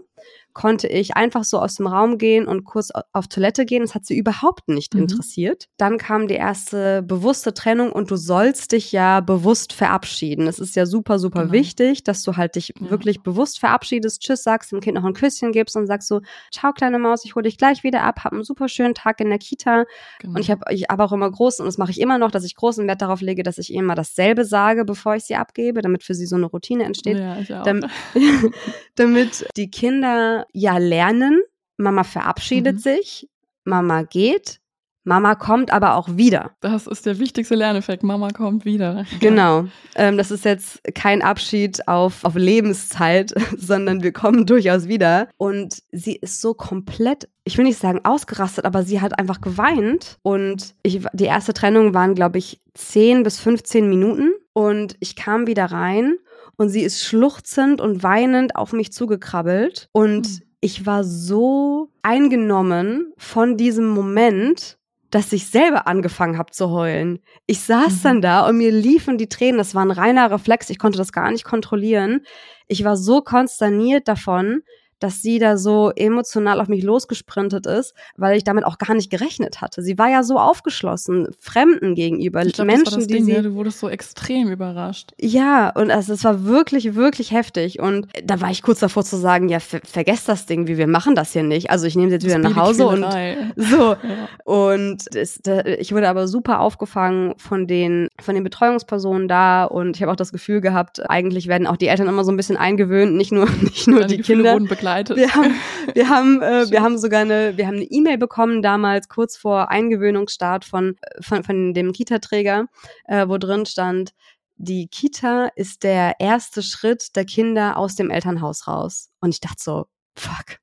konnte 0.53 0.87
ich 0.89 1.17
einfach 1.17 1.45
so 1.45 1.59
aus 1.59 1.77
dem 1.77 1.87
Raum 1.87 2.19
gehen 2.19 2.47
und 2.47 2.65
kurz 2.65 2.91
auf 3.13 3.29
Toilette 3.29 3.65
gehen. 3.65 3.83
Das 3.83 3.95
hat 3.95 4.07
sie 4.07 4.17
überhaupt 4.17 4.69
nicht 4.69 4.95
mhm. 4.95 5.03
interessiert. 5.03 5.69
Dann 5.77 5.99
kam 5.99 6.29
die 6.29 6.35
erste 6.35 7.03
bewusste 7.03 7.55
Trennung 7.55 7.93
und 7.93 8.11
du 8.11 8.17
sollst 8.17 8.73
dich 8.73 8.93
ja 8.93 9.21
bewusst 9.21 9.73
verabschieden. 9.73 10.47
Es 10.47 10.59
ist 10.59 10.77
ja 10.77 10.87
super, 10.87 11.19
super 11.19 11.43
genau. 11.43 11.53
wichtig, 11.53 12.05
dass 12.05 12.23
du 12.23 12.37
halt 12.37 12.57
dich 12.57 12.75
ja. 12.79 12.91
wirklich 12.91 13.23
bewusst 13.23 13.61
verabschiedest, 13.61 14.21
Tschüss 14.21 14.43
sagst, 14.43 14.73
dem 14.73 14.81
Kind 14.81 14.97
noch 14.97 15.05
ein 15.05 15.15
Küsschen 15.15 15.53
gibst 15.53 15.77
und 15.77 15.87
sagst 15.87 16.09
so, 16.09 16.21
ciao 16.53 16.73
kleine 16.73 16.99
Maus, 16.99 17.25
ich 17.25 17.35
hole 17.35 17.45
dich 17.45 17.57
gleich 17.59 17.83
wieder 17.83 18.03
ab, 18.03 18.25
hab 18.25 18.33
einen 18.33 18.45
super 18.45 18.69
schönen 18.69 18.95
Tag 18.95 19.21
in 19.21 19.29
der 19.29 19.39
Kita. 19.39 19.85
Genau. 20.21 20.35
Und 20.35 20.41
ich 20.41 20.51
habe 20.51 20.63
ich 20.71 20.85
hab 20.89 21.01
auch 21.01 21.13
immer 21.13 21.31
groß, 21.31 21.61
und 21.61 21.67
das 21.67 21.79
mache 21.79 21.91
ich 21.91 22.01
immer 22.01 22.19
noch, 22.19 22.31
dass 22.31 22.45
ich 22.45 22.57
großen 22.57 22.87
Wert 22.87 23.03
darauf 23.03 23.21
lege, 23.21 23.43
dass 23.43 23.59
ich 23.59 23.73
immer 23.73 23.95
dasselbe 23.95 24.45
sage, 24.45 24.85
bevor 24.85 25.17
ich 25.17 25.25
sie 25.25 25.37
abgebe, 25.37 25.83
damit 25.83 26.03
für 26.03 26.15
sie 26.15 26.27
so 26.27 26.37
eine 26.37 26.47
Routine 26.47 26.85
entsteht. 26.85 27.19
Ja. 27.19 27.63
Damit, 27.63 27.87
damit 28.95 29.47
die 29.57 29.71
Kinder 29.71 30.42
ja 30.53 30.79
lernen, 30.79 31.43
Mama 31.77 32.05
verabschiedet 32.05 32.77
mhm. 32.77 32.81
sich, 32.81 33.29
Mama 33.65 34.03
geht, 34.03 34.63
Mama 35.05 35.35
kommt 35.35 35.73
aber 35.73 35.97
auch 35.97 36.17
wieder. 36.17 36.53
Das 36.61 36.87
ist 36.87 37.07
der 37.07 37.19
wichtigste 37.19 37.57
Lerneffekt. 37.57 38.05
Mama 38.05 38.31
kommt 38.31 38.65
wieder. 38.65 39.05
Genau. 39.21 39.67
Ähm, 39.95 40.17
das 40.17 40.31
ist 40.31 40.45
jetzt 40.45 40.81
kein 40.95 41.23
Abschied 41.23 41.87
auf, 41.89 42.25
auf 42.25 42.35
Lebenszeit, 42.35 43.33
sondern 43.57 44.03
wir 44.03 44.13
kommen 44.13 44.47
durchaus 44.47 44.89
wieder. 44.89 45.29
Und 45.37 45.83
sie 45.93 46.17
ist 46.17 46.41
so 46.41 46.55
komplett, 46.55 47.29
ich 47.45 47.59
will 47.59 47.65
nicht 47.65 47.79
sagen 47.79 48.01
ausgerastet, 48.05 48.65
aber 48.65 48.83
sie 48.83 49.01
hat 49.01 49.19
einfach 49.19 49.41
geweint. 49.41 50.19
Und 50.23 50.75
ich, 50.83 51.05
die 51.13 51.25
erste 51.25 51.53
Trennung 51.53 51.95
waren, 51.95 52.15
glaube 52.15 52.39
ich, 52.39 52.61
10 52.75 53.23
bis 53.23 53.41
15 53.41 53.89
Minuten. 53.89 54.33
Und 54.53 54.97
ich 55.01 55.17
kam 55.17 55.47
wieder 55.47 55.67
rein 55.67 56.17
und 56.57 56.69
sie 56.69 56.83
ist 56.83 57.05
schluchzend 57.05 57.81
und 57.81 58.03
weinend 58.03 58.57
auf 58.57 58.73
mich 58.73 58.93
zugekrabbelt 58.93 59.89
und 59.93 60.29
mhm. 60.29 60.43
ich 60.61 60.87
war 60.87 61.05
so 61.05 61.91
eingenommen 62.03 63.13
von 63.17 63.57
diesem 63.57 63.89
Moment, 63.89 64.79
dass 65.13 65.33
ich 65.33 65.47
selber 65.47 65.87
angefangen 65.87 66.39
habe 66.39 66.53
zu 66.53 66.71
heulen. 66.71 67.19
Ich 67.47 67.61
saß 67.61 67.97
mhm. 67.97 68.03
dann 68.03 68.23
da 68.23 68.49
und 68.49 68.57
mir 68.57 68.73
liefen 68.73 69.19
die 69.19 69.29
Tränen. 69.29 69.59
Das 69.59 69.75
war 69.75 69.85
ein 69.85 69.91
reiner 69.91 70.31
Reflex. 70.31 70.71
Ich 70.71 70.79
konnte 70.79 70.97
das 70.97 71.13
gar 71.13 71.31
nicht 71.31 71.45
kontrollieren. 71.45 72.23
Ich 72.67 72.83
war 72.83 72.97
so 72.97 73.21
konsterniert 73.21 74.09
davon, 74.09 74.63
dass 75.03 75.23
sie 75.23 75.39
da 75.39 75.57
so 75.57 75.91
emotional 75.97 76.61
auf 76.61 76.69
mich 76.69 76.83
losgesprintet 76.83 77.67
ist, 77.67 77.95
weil 78.17 78.37
ich 78.37 78.45
damit 78.45 78.65
auch 78.65 78.79
gar 78.79 78.95
nicht 78.95 79.11
gerechnet 79.11 79.61
hatte. 79.61 79.83
Sie 79.83 79.99
war 79.99 80.09
ja 80.09 80.23
so 80.23 80.39
aufgeschlossen, 80.39 81.29
Fremden 81.39 81.95
gegenüber, 81.95 82.43
glaub, 82.43 82.67
Menschen, 82.67 82.85
das 82.85 82.93
war 82.93 82.99
das 83.01 83.07
die 83.09 83.15
Ding, 83.15 83.25
sie. 83.25 83.33
Ja, 83.33 83.43
du 83.43 83.55
wurdest 83.55 83.81
so 83.81 83.89
extrem 83.89 84.51
überrascht. 84.51 85.13
Ja, 85.21 85.71
und 85.71 85.91
also 85.91 86.13
es 86.13 86.25
war 86.25 86.45
wirklich, 86.45 86.95
wirklich 86.95 87.33
heftig. 87.33 87.81
Und 87.81 88.07
da 88.25 88.41
war 88.41 88.51
ich 88.51 88.63
kurz 88.63 88.81
davor 88.81 89.05
zu 89.05 89.17
sagen, 89.17 89.49
ja, 89.49 89.61
ver 89.61 89.81
vergesst 89.85 90.29
das 90.29 90.47
Ding, 90.47 90.67
wie 90.69 90.79
wir 90.79 90.87
machen 90.87 91.15
das 91.15 91.33
hier 91.33 91.43
nicht. 91.43 91.71
Also 91.71 91.87
ich 91.87 91.97
nehme 91.97 92.09
sie 92.09 92.15
jetzt 92.15 92.25
das 92.25 92.35
wieder 92.35 92.49
nach 92.49 92.57
Hause 92.57 92.87
und 92.87 93.03
so. 93.57 93.93
Ja. 93.93 94.29
Und 94.45 95.05
das, 95.15 95.41
da, 95.43 95.65
ich 95.65 95.93
wurde 95.93 96.09
aber 96.09 96.29
super 96.29 96.61
aufgefangen 96.61 97.35
von 97.39 97.67
den, 97.67 98.09
von 98.21 98.35
den 98.35 98.45
Betreuungspersonen 98.45 99.29
da 99.29 99.65
und 99.65 99.97
ich 99.97 100.03
habe 100.03 100.13
auch 100.13 100.17
das 100.17 100.33
Gefühl 100.33 100.61
gehabt, 100.61 101.09
eigentlich 101.11 101.49
werden 101.49 101.67
auch 101.67 101.77
die 101.77 101.89
Eltern 101.89 102.09
immer 102.09 102.25
so 102.25 102.31
ein 102.31 102.37
bisschen 102.37 102.57
eingewöhnt, 102.57 103.15
nicht 103.17 103.33
nur, 103.33 103.49
nicht 103.61 103.89
nur 103.89 104.05
die, 104.05 104.19
die 104.19 104.23
Kinder. 104.23 104.55
Begleitet. 104.99 105.17
Wir 105.17 105.35
haben, 105.35 105.55
wir 105.95 106.09
haben, 106.09 106.43
äh, 106.43 106.71
wir 106.71 106.83
haben 106.83 106.99
sogar 106.99 107.21
eine, 107.21 107.57
wir 107.57 107.67
haben 107.67 107.77
eine 107.77 107.85
E-Mail 107.85 108.19
bekommen 108.19 108.63
damals 108.63 109.09
kurz 109.09 109.37
vor 109.37 109.71
Eingewöhnungsstart 109.71 110.65
von 110.65 110.97
von, 111.21 111.45
von 111.45 111.75
dem 111.75 111.93
Kita-Träger, 111.93 112.67
äh, 113.07 113.29
wo 113.29 113.39
drin 113.39 113.67
stand, 113.67 114.13
die 114.57 114.87
Kita 114.87 115.49
ist 115.57 115.83
der 115.83 116.21
erste 116.21 116.63
Schritt 116.63 117.17
der 117.17 117.25
Kinder 117.25 117.77
aus 117.77 117.97
dem 117.97 118.11
Elternhaus 118.11 118.69
raus. 118.69 119.11
Und 119.21 119.31
ich 119.31 119.41
dachte 119.41 119.63
so, 119.63 119.87
fuck. 120.17 120.59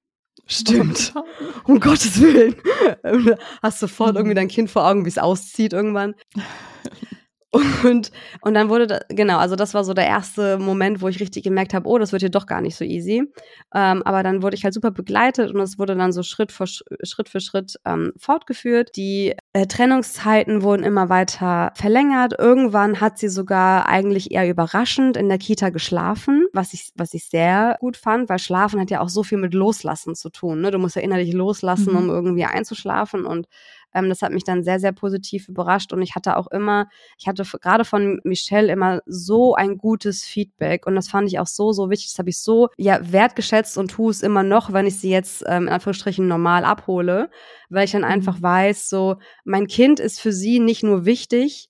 Stimmt. 0.46 1.14
Um 1.66 1.80
Gottes 1.80 2.20
Willen. 2.20 2.56
Hast 3.62 3.80
sofort 3.80 4.16
irgendwie 4.16 4.34
dein 4.34 4.48
Kind 4.48 4.72
vor 4.72 4.88
Augen, 4.88 5.06
wie 5.06 5.10
es 5.10 5.20
auszieht 5.20 5.74
irgendwann. 5.74 6.16
Und, 7.52 8.12
und 8.42 8.54
dann 8.54 8.70
wurde, 8.70 8.86
da, 8.86 9.00
genau, 9.10 9.40
also 9.40 9.56
das 9.56 9.74
war 9.74 9.84
so 9.84 9.94
der 9.96 10.06
erste 10.06 10.60
Moment, 10.60 11.02
wo 11.02 11.08
ich 11.08 11.20
richtig 11.20 11.44
gemerkt 11.44 11.74
habe, 11.74 11.90
oh, 11.90 11.98
das 11.98 12.12
wird 12.12 12.22
hier 12.22 12.30
doch 12.30 12.46
gar 12.46 12.62
nicht 12.62 12.76
so 12.76 12.86
easy. 12.86 13.24
Ähm, 13.74 14.04
aber 14.04 14.22
dann 14.22 14.44
wurde 14.44 14.56
ich 14.56 14.64
halt 14.64 14.74
super 14.74 14.92
begleitet 14.92 15.52
und 15.52 15.60
es 15.60 15.80
wurde 15.80 15.96
dann 15.96 16.12
so 16.12 16.22
Schritt 16.22 16.52
für 16.52 16.68
Schritt, 16.68 17.30
für 17.30 17.40
Schritt 17.40 17.80
ähm, 17.86 18.12
fortgeführt. 18.18 18.96
Die 18.96 19.36
äh, 19.54 19.66
Trennungszeiten 19.66 20.62
wurden 20.62 20.84
immer 20.84 21.10
weiter 21.10 21.72
verlängert. 21.74 22.34
Irgendwann 22.38 23.02
hat 23.02 23.18
sie 23.18 23.30
sogar 23.30 23.88
eigentlich 23.88 24.32
eher 24.32 24.48
überraschend 24.48 25.18
in 25.18 25.28
der 25.28 25.40
Kita 25.40 25.70
geschlafen, 25.70 26.46
was 26.54 26.74
ich, 26.74 26.92
was 26.96 27.16
ich 27.16 27.30
sehr 27.30 27.78
gut 27.80 27.98
fand, 27.98 28.30
weil 28.30 28.40
Schlafen 28.40 28.80
hat 28.80 28.92
ja 28.92 29.02
auch 29.02 29.10
so 29.10 29.24
viel 29.24 29.40
mit 29.40 29.56
Loslassen 29.56 30.14
zu 30.14 30.30
tun. 30.30 30.62
Ne? 30.62 30.70
Du 30.70 30.78
musst 30.78 30.96
ja 30.96 31.02
innerlich 31.02 31.34
loslassen, 31.34 31.94
mhm. 31.94 31.98
um 31.98 32.10
irgendwie 32.10 32.46
einzuschlafen 32.46 33.26
und 33.26 33.48
ähm, 33.94 34.10
das 34.10 34.22
hat 34.22 34.32
mich 34.32 34.44
dann 34.44 34.64
sehr, 34.64 34.80
sehr 34.80 34.92
positiv 34.92 35.48
überrascht 35.48 35.94
und 35.94 36.02
ich 36.02 36.16
hatte 36.16 36.38
auch 36.38 36.48
immer, 36.48 36.88
ich 37.18 37.28
hatte 37.28 37.44
gerade 37.44 37.86
von 37.86 38.20
Michelle 38.24 38.72
immer 38.72 39.02
so 39.06 39.56
ein 39.56 39.78
gutes 39.78 40.24
Feedback 40.24 40.86
und 40.86 40.96
das 40.96 41.10
fand 41.10 41.28
ich 41.28 41.40
auch 41.40 41.48
so, 41.48 41.72
so 41.72 41.90
wichtig. 41.90 42.12
Das 42.12 42.20
habe 42.20 42.30
ich 42.30 42.40
so 42.40 42.70
ja 42.78 43.00
wertgeschätzt 43.12 43.78
und 43.78 43.92
tue 43.92 44.12
es 44.12 44.22
immer 44.22 44.44
noch, 44.44 44.74
wenn 44.74 44.88
ich 44.88 45.00
sie 45.00 45.10
jetzt 45.10 45.44
ähm, 45.48 45.64
in 45.64 45.70
Anführungsstrichen 45.70 46.28
normal 46.28 46.66
abhole, 46.66 47.30
weil 47.70 47.86
ich 47.86 47.92
dann 47.92 48.02
mhm. 48.02 48.08
einfach 48.08 48.42
weiß, 48.42 48.90
so 48.90 49.18
mein 49.44 49.68
Kind 49.68 50.00
ist 50.00 50.20
für 50.20 50.32
sie 50.32 50.60
nicht 50.60 50.84
nur 50.84 51.06
wichtig, 51.06 51.69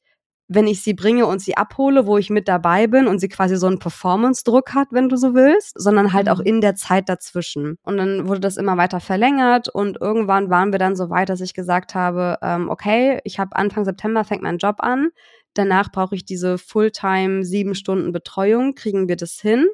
wenn 0.52 0.66
ich 0.68 0.82
sie 0.82 0.94
bringe 0.96 1.28
und 1.28 1.40
sie 1.42 1.56
abhole, 1.56 2.08
wo 2.08 2.18
ich 2.18 2.30
mit 2.32 2.48
dabei 2.48 2.88
bin 2.88 3.08
und 3.08 3.20
sie 3.20 3.30
quasi 3.30 3.56
so 3.56 3.68
einen 3.68 3.78
Performance-Druck 3.80 4.74
hat, 4.74 4.88
wenn 4.92 5.08
du 5.08 5.16
so 5.16 5.36
willst, 5.36 5.80
sondern 5.80 6.12
halt 6.12 6.28
auch 6.28 6.40
Mhm. 6.40 6.46
in 6.46 6.62
der 6.62 6.76
Zeit 6.76 7.08
dazwischen. 7.08 7.78
Und 7.84 7.98
dann 7.98 8.28
wurde 8.28 8.40
das 8.40 8.58
immer 8.58 8.76
weiter 8.76 9.00
verlängert 9.00 9.70
und 9.70 10.02
irgendwann 10.02 10.50
waren 10.50 10.72
wir 10.72 10.80
dann 10.80 10.96
so 10.96 11.10
weit, 11.12 11.30
dass 11.30 11.40
ich 11.42 11.54
gesagt 11.54 11.94
habe, 11.96 12.38
ähm, 12.42 12.68
okay, 12.70 13.20
ich 13.24 13.40
habe 13.40 13.56
Anfang 13.56 13.86
September 13.86 14.24
fängt 14.24 14.42
mein 14.42 14.58
Job 14.58 14.78
an, 14.80 15.10
danach 15.54 15.92
brauche 15.92 16.16
ich 16.16 16.26
diese 16.26 16.58
Fulltime 16.58 17.44
sieben 17.46 17.76
Stunden 17.76 18.12
Betreuung, 18.12 18.74
kriegen 18.76 19.08
wir 19.08 19.18
das 19.18 19.34
hin? 19.40 19.68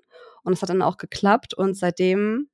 Und 0.43 0.53
es 0.53 0.61
hat 0.61 0.69
dann 0.69 0.81
auch 0.81 0.97
geklappt 0.97 1.53
und 1.53 1.75
seitdem 1.75 2.49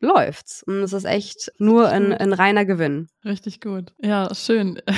läuft's. 0.00 0.62
Und 0.64 0.74
es 0.82 0.92
ist 0.92 1.04
echt 1.04 1.52
nur 1.58 1.88
ein, 1.88 2.12
ein 2.12 2.32
reiner 2.32 2.64
Gewinn. 2.64 3.08
Richtig 3.24 3.60
gut. 3.60 3.92
Ja, 4.00 4.34
schön. 4.34 4.80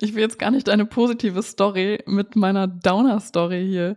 Ich 0.00 0.14
will 0.14 0.22
jetzt 0.22 0.38
gar 0.38 0.50
nicht 0.50 0.68
eine 0.68 0.86
positive 0.86 1.42
Story 1.42 2.02
mit 2.06 2.36
meiner 2.36 2.66
Downer-Story 2.66 3.66
hier 3.66 3.94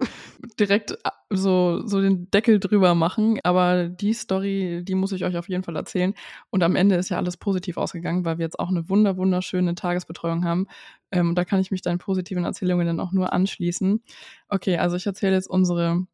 direkt 0.59 0.91
äh, 0.91 1.09
so, 1.29 1.85
so 1.85 2.01
den 2.01 2.29
Deckel 2.31 2.59
drüber 2.59 2.95
machen, 2.95 3.39
aber 3.43 3.89
die 3.89 4.13
Story, 4.13 4.83
die 4.83 4.95
muss 4.95 5.11
ich 5.11 5.25
euch 5.25 5.37
auf 5.37 5.49
jeden 5.49 5.63
Fall 5.63 5.75
erzählen. 5.75 6.13
Und 6.49 6.63
am 6.63 6.75
Ende 6.75 6.95
ist 6.95 7.09
ja 7.09 7.17
alles 7.17 7.37
positiv 7.37 7.77
ausgegangen, 7.77 8.25
weil 8.25 8.37
wir 8.37 8.45
jetzt 8.45 8.59
auch 8.59 8.69
eine 8.69 8.89
wunder, 8.89 9.17
wunderschöne 9.17 9.75
Tagesbetreuung 9.75 10.45
haben. 10.45 10.67
Ähm, 11.11 11.35
da 11.35 11.45
kann 11.45 11.59
ich 11.59 11.71
mich 11.71 11.81
deinen 11.81 11.99
positiven 11.99 12.45
Erzählungen 12.45 12.87
dann 12.87 12.99
auch 12.99 13.11
nur 13.11 13.33
anschließen. 13.33 14.01
Okay, 14.49 14.77
also 14.77 14.95
ich 14.95 15.05
erzähle 15.05 15.35
jetzt 15.35 15.49
unsere 15.49 16.05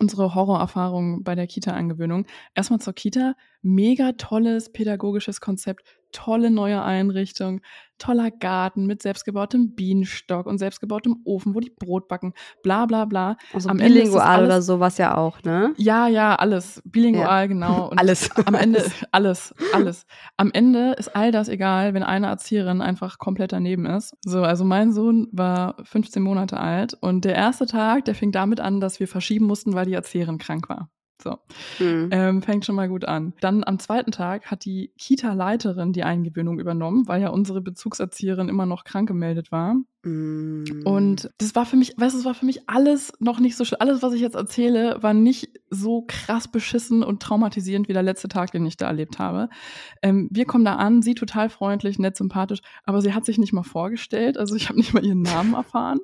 unsere 0.00 0.34
Horrorerfahrung 0.34 1.22
bei 1.22 1.34
der 1.34 1.46
Kita-Angewöhnung. 1.46 2.26
Erstmal 2.54 2.80
zur 2.80 2.92
Kita. 2.92 3.34
Mega 3.62 4.12
tolles 4.12 4.72
pädagogisches 4.72 5.40
Konzept, 5.40 5.84
tolle 6.12 6.50
neue 6.50 6.82
Einrichtung, 6.82 7.60
toller 7.98 8.30
Garten 8.30 8.86
mit 8.86 9.02
selbstgebautem 9.02 9.74
Bienenstock 9.74 10.46
und 10.46 10.58
selbstgebautem 10.58 11.22
Ofen, 11.24 11.54
wo 11.54 11.60
die 11.60 11.70
Brot 11.70 12.08
backen, 12.08 12.32
bla 12.62 12.86
bla 12.86 13.04
bla. 13.04 13.36
Also 13.52 13.68
Am 13.68 13.78
Ende 13.78 14.00
bilingual 14.00 14.22
alles- 14.26 14.46
oder 14.46 14.62
sowas 14.62 14.98
ja 14.98 15.16
auch, 15.16 15.42
ne? 15.42 15.72
Ja, 15.76 16.08
ja, 16.08 16.34
alles. 16.36 16.82
Bilingual, 16.84 17.42
Ja. 17.42 17.46
genau. 17.46 17.88
Und 17.90 17.98
Alles. 17.98 18.30
am 18.46 18.54
Ende, 18.54 18.84
alles, 19.12 19.54
alles. 19.72 20.06
Am 20.36 20.50
Ende 20.52 20.92
ist 20.98 21.14
all 21.16 21.32
das 21.32 21.48
egal, 21.48 21.94
wenn 21.94 22.02
eine 22.02 22.26
Erzieherin 22.26 22.80
einfach 22.82 23.18
komplett 23.18 23.52
daneben 23.52 23.86
ist. 23.86 24.14
So, 24.24 24.42
also 24.42 24.64
mein 24.64 24.92
Sohn 24.92 25.28
war 25.32 25.76
15 25.84 26.22
Monate 26.22 26.58
alt 26.58 26.94
und 27.00 27.24
der 27.24 27.34
erste 27.34 27.66
Tag, 27.66 28.04
der 28.04 28.14
fing 28.14 28.32
damit 28.32 28.60
an, 28.60 28.80
dass 28.80 29.00
wir 29.00 29.08
verschieben 29.08 29.46
mussten, 29.46 29.74
weil 29.74 29.86
die 29.86 29.94
Erzieherin 29.94 30.38
krank 30.38 30.68
war. 30.68 30.90
So, 31.22 31.38
Hm. 31.78 32.10
ähm, 32.12 32.42
fängt 32.42 32.66
schon 32.66 32.74
mal 32.74 32.88
gut 32.88 33.06
an. 33.06 33.32
Dann 33.40 33.64
am 33.64 33.78
zweiten 33.78 34.10
Tag 34.10 34.50
hat 34.50 34.64
die 34.64 34.92
Kita-Leiterin 34.98 35.92
die 35.92 36.04
Eingewöhnung 36.04 36.60
übernommen, 36.60 37.08
weil 37.08 37.22
ja 37.22 37.30
unsere 37.30 37.62
Bezugserzieherin 37.62 38.48
immer 38.48 38.66
noch 38.66 38.84
krank 38.84 39.08
gemeldet 39.08 39.50
war. 39.50 39.76
Mm. 40.02 40.82
Und 40.84 41.30
das 41.38 41.54
war 41.54 41.64
für 41.64 41.76
mich, 41.76 41.94
weißt 41.96 42.14
du, 42.14 42.18
es 42.20 42.24
war 42.24 42.34
für 42.34 42.44
mich 42.44 42.68
alles 42.68 43.12
noch 43.18 43.40
nicht 43.40 43.56
so 43.56 43.64
schlimm. 43.64 43.80
Alles, 43.80 44.02
was 44.02 44.12
ich 44.12 44.20
jetzt 44.20 44.36
erzähle, 44.36 45.02
war 45.02 45.14
nicht 45.14 45.48
so 45.70 46.04
krass 46.06 46.48
beschissen 46.48 47.02
und 47.02 47.22
traumatisierend 47.22 47.88
wie 47.88 47.94
der 47.94 48.02
letzte 48.02 48.28
Tag, 48.28 48.52
den 48.52 48.66
ich 48.66 48.76
da 48.76 48.86
erlebt 48.86 49.18
habe. 49.18 49.48
Ähm, 50.02 50.28
wir 50.30 50.44
kommen 50.44 50.64
da 50.64 50.76
an, 50.76 51.02
sie 51.02 51.14
total 51.14 51.48
freundlich, 51.48 51.98
nett, 51.98 52.16
sympathisch, 52.16 52.60
aber 52.84 53.00
sie 53.00 53.14
hat 53.14 53.24
sich 53.24 53.38
nicht 53.38 53.52
mal 53.52 53.62
vorgestellt. 53.62 54.38
Also 54.38 54.54
ich 54.54 54.68
habe 54.68 54.78
nicht 54.78 54.94
mal 54.94 55.04
ihren 55.04 55.22
Namen 55.22 55.54
erfahren. 55.54 55.98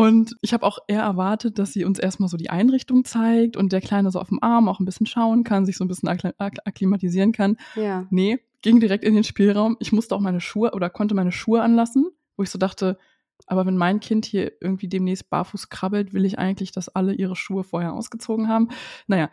Und 0.00 0.36
ich 0.40 0.52
habe 0.52 0.64
auch 0.66 0.78
eher 0.88 1.02
erwartet, 1.02 1.58
dass 1.58 1.72
sie 1.72 1.84
uns 1.84 1.98
erstmal 1.98 2.28
so 2.28 2.36
die 2.36 2.48
Einrichtung 2.50 3.04
zeigt 3.04 3.56
und 3.56 3.72
der 3.72 3.80
Kleine 3.80 4.10
so 4.10 4.18
auf 4.20 4.28
dem 4.28 4.42
Arm 4.42 4.68
auch 4.68 4.80
ein 4.80 4.84
bisschen 4.86 5.06
schauen 5.06 5.44
kann, 5.44 5.66
sich 5.66 5.76
so 5.76 5.84
ein 5.84 5.88
bisschen 5.88 6.08
akkli- 6.08 6.34
ak- 6.38 6.60
akklimatisieren 6.64 7.32
kann. 7.32 7.56
ja. 7.76 8.06
Nee, 8.10 8.38
ging 8.62 8.80
direkt 8.80 9.04
in 9.04 9.14
den 9.14 9.24
Spielraum. 9.24 9.76
Ich 9.80 9.92
musste 9.92 10.14
auch 10.14 10.20
meine 10.20 10.40
Schuhe 10.40 10.72
oder 10.72 10.90
konnte 10.90 11.14
meine 11.14 11.32
Schuhe 11.32 11.62
anlassen, 11.62 12.06
wo 12.36 12.42
ich 12.42 12.50
so 12.50 12.58
dachte, 12.58 12.98
aber 13.46 13.64
wenn 13.66 13.76
mein 13.76 14.00
Kind 14.00 14.26
hier 14.26 14.52
irgendwie 14.60 14.86
demnächst 14.88 15.28
barfuß 15.30 15.70
krabbelt, 15.70 16.12
will 16.12 16.24
ich 16.26 16.38
eigentlich, 16.38 16.72
dass 16.72 16.88
alle 16.88 17.14
ihre 17.14 17.36
Schuhe 17.36 17.64
vorher 17.64 17.94
ausgezogen 17.94 18.48
haben. 18.48 18.68
Naja, 19.06 19.30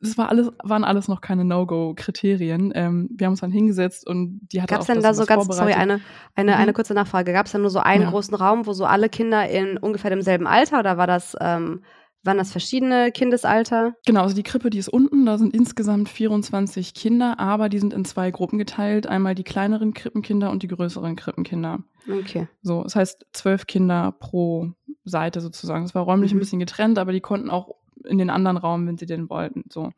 das 0.00 0.16
war 0.18 0.28
alles, 0.28 0.50
waren 0.62 0.84
alles 0.84 1.08
noch 1.08 1.20
keine 1.20 1.44
No-Go-Kriterien. 1.44 2.72
Ähm, 2.74 3.08
wir 3.16 3.26
haben 3.26 3.32
uns 3.32 3.40
dann 3.40 3.52
hingesetzt 3.52 4.06
und 4.06 4.40
die 4.52 4.60
hatte 4.62 4.70
Gab 4.72 4.78
auch 4.78 4.82
es 4.82 4.86
denn 4.86 4.96
das 4.96 5.04
da 5.04 5.14
so 5.14 5.26
ganz, 5.26 5.44
sorry, 5.46 5.72
vorbereitet. 5.72 5.80
eine, 5.80 6.00
eine, 6.34 6.52
Mhm. 6.52 6.58
eine 6.62 6.72
kurze 6.72 6.94
Nachfrage. 6.94 7.32
Gab 7.32 7.46
es 7.46 7.52
da 7.52 7.58
nur 7.58 7.70
so 7.70 7.80
einen 7.80 8.02
Ja. 8.04 8.10
großen 8.10 8.34
Raum, 8.34 8.66
wo 8.66 8.72
so 8.72 8.84
alle 8.84 9.08
Kinder 9.08 9.48
in 9.48 9.76
ungefähr 9.78 10.10
demselben 10.10 10.46
Alter 10.46 10.78
oder 10.80 10.96
war 10.98 11.06
das, 11.06 11.36
ähm, 11.40 11.82
waren 12.22 12.36
das 12.36 12.52
verschiedene 12.52 13.12
Kindesalter? 13.12 13.94
Genau, 14.04 14.20
also 14.22 14.34
die 14.34 14.42
Krippe, 14.42 14.68
die 14.68 14.76
ist 14.78 14.90
unten, 14.90 15.24
da 15.24 15.38
sind 15.38 15.54
insgesamt 15.54 16.10
24 16.10 16.92
Kinder, 16.92 17.40
aber 17.40 17.70
die 17.70 17.78
sind 17.78 17.94
in 17.94 18.04
zwei 18.04 18.30
Gruppen 18.30 18.58
geteilt. 18.58 19.06
Einmal 19.06 19.34
die 19.34 19.42
kleineren 19.44 19.94
Krippenkinder 19.94 20.50
und 20.50 20.62
die 20.62 20.68
größeren 20.68 21.16
Krippenkinder. 21.16 21.78
Okay. 22.10 22.46
So, 22.62 22.82
das 22.82 22.94
heißt 22.94 23.24
zwölf 23.32 23.66
Kinder 23.66 24.12
pro 24.18 24.72
Seite 25.04 25.40
sozusagen. 25.40 25.84
Es 25.84 25.94
war 25.94 26.02
räumlich 26.02 26.32
Mhm. 26.32 26.36
ein 26.36 26.40
bisschen 26.40 26.58
getrennt, 26.58 26.98
aber 26.98 27.12
die 27.12 27.20
konnten 27.22 27.48
auch 27.48 27.74
in 28.04 28.18
den 28.18 28.30
anderen 28.30 28.56
Raum, 28.56 28.86
wenn 28.86 28.98
sie 28.98 29.06
den 29.06 29.28
wollten. 29.30 29.64
So. 29.68 29.90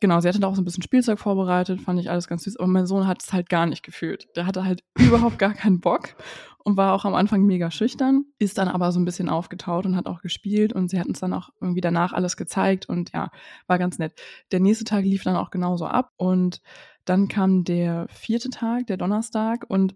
Genau, 0.00 0.20
sie 0.20 0.28
hatte 0.28 0.40
da 0.40 0.48
auch 0.48 0.54
so 0.54 0.62
ein 0.62 0.64
bisschen 0.64 0.82
Spielzeug 0.82 1.18
vorbereitet, 1.18 1.80
fand 1.80 2.00
ich 2.00 2.10
alles 2.10 2.28
ganz 2.28 2.44
süß. 2.44 2.58
Aber 2.58 2.66
mein 2.68 2.86
Sohn 2.86 3.06
hat 3.06 3.22
es 3.22 3.32
halt 3.32 3.48
gar 3.48 3.66
nicht 3.66 3.82
gefühlt. 3.82 4.28
Der 4.36 4.46
hatte 4.46 4.64
halt 4.64 4.82
überhaupt 4.98 5.38
gar 5.38 5.54
keinen 5.54 5.80
Bock 5.80 6.16
und 6.64 6.76
war 6.76 6.94
auch 6.94 7.04
am 7.04 7.14
Anfang 7.14 7.42
mega 7.42 7.70
schüchtern, 7.70 8.24
ist 8.38 8.58
dann 8.58 8.68
aber 8.68 8.90
so 8.90 8.98
ein 8.98 9.04
bisschen 9.04 9.28
aufgetaut 9.28 9.86
und 9.86 9.96
hat 9.96 10.06
auch 10.06 10.22
gespielt 10.22 10.72
und 10.72 10.88
sie 10.88 10.98
hat 10.98 11.06
uns 11.06 11.20
dann 11.20 11.34
auch 11.34 11.50
irgendwie 11.60 11.82
danach 11.82 12.12
alles 12.12 12.36
gezeigt 12.36 12.88
und 12.88 13.12
ja, 13.12 13.30
war 13.66 13.78
ganz 13.78 13.98
nett. 13.98 14.18
Der 14.50 14.60
nächste 14.60 14.84
Tag 14.84 15.04
lief 15.04 15.22
dann 15.22 15.36
auch 15.36 15.50
genauso 15.50 15.86
ab 15.86 16.10
und 16.16 16.62
dann 17.04 17.28
kam 17.28 17.64
der 17.64 18.06
vierte 18.08 18.48
Tag, 18.48 18.86
der 18.86 18.96
Donnerstag 18.96 19.66
und 19.68 19.94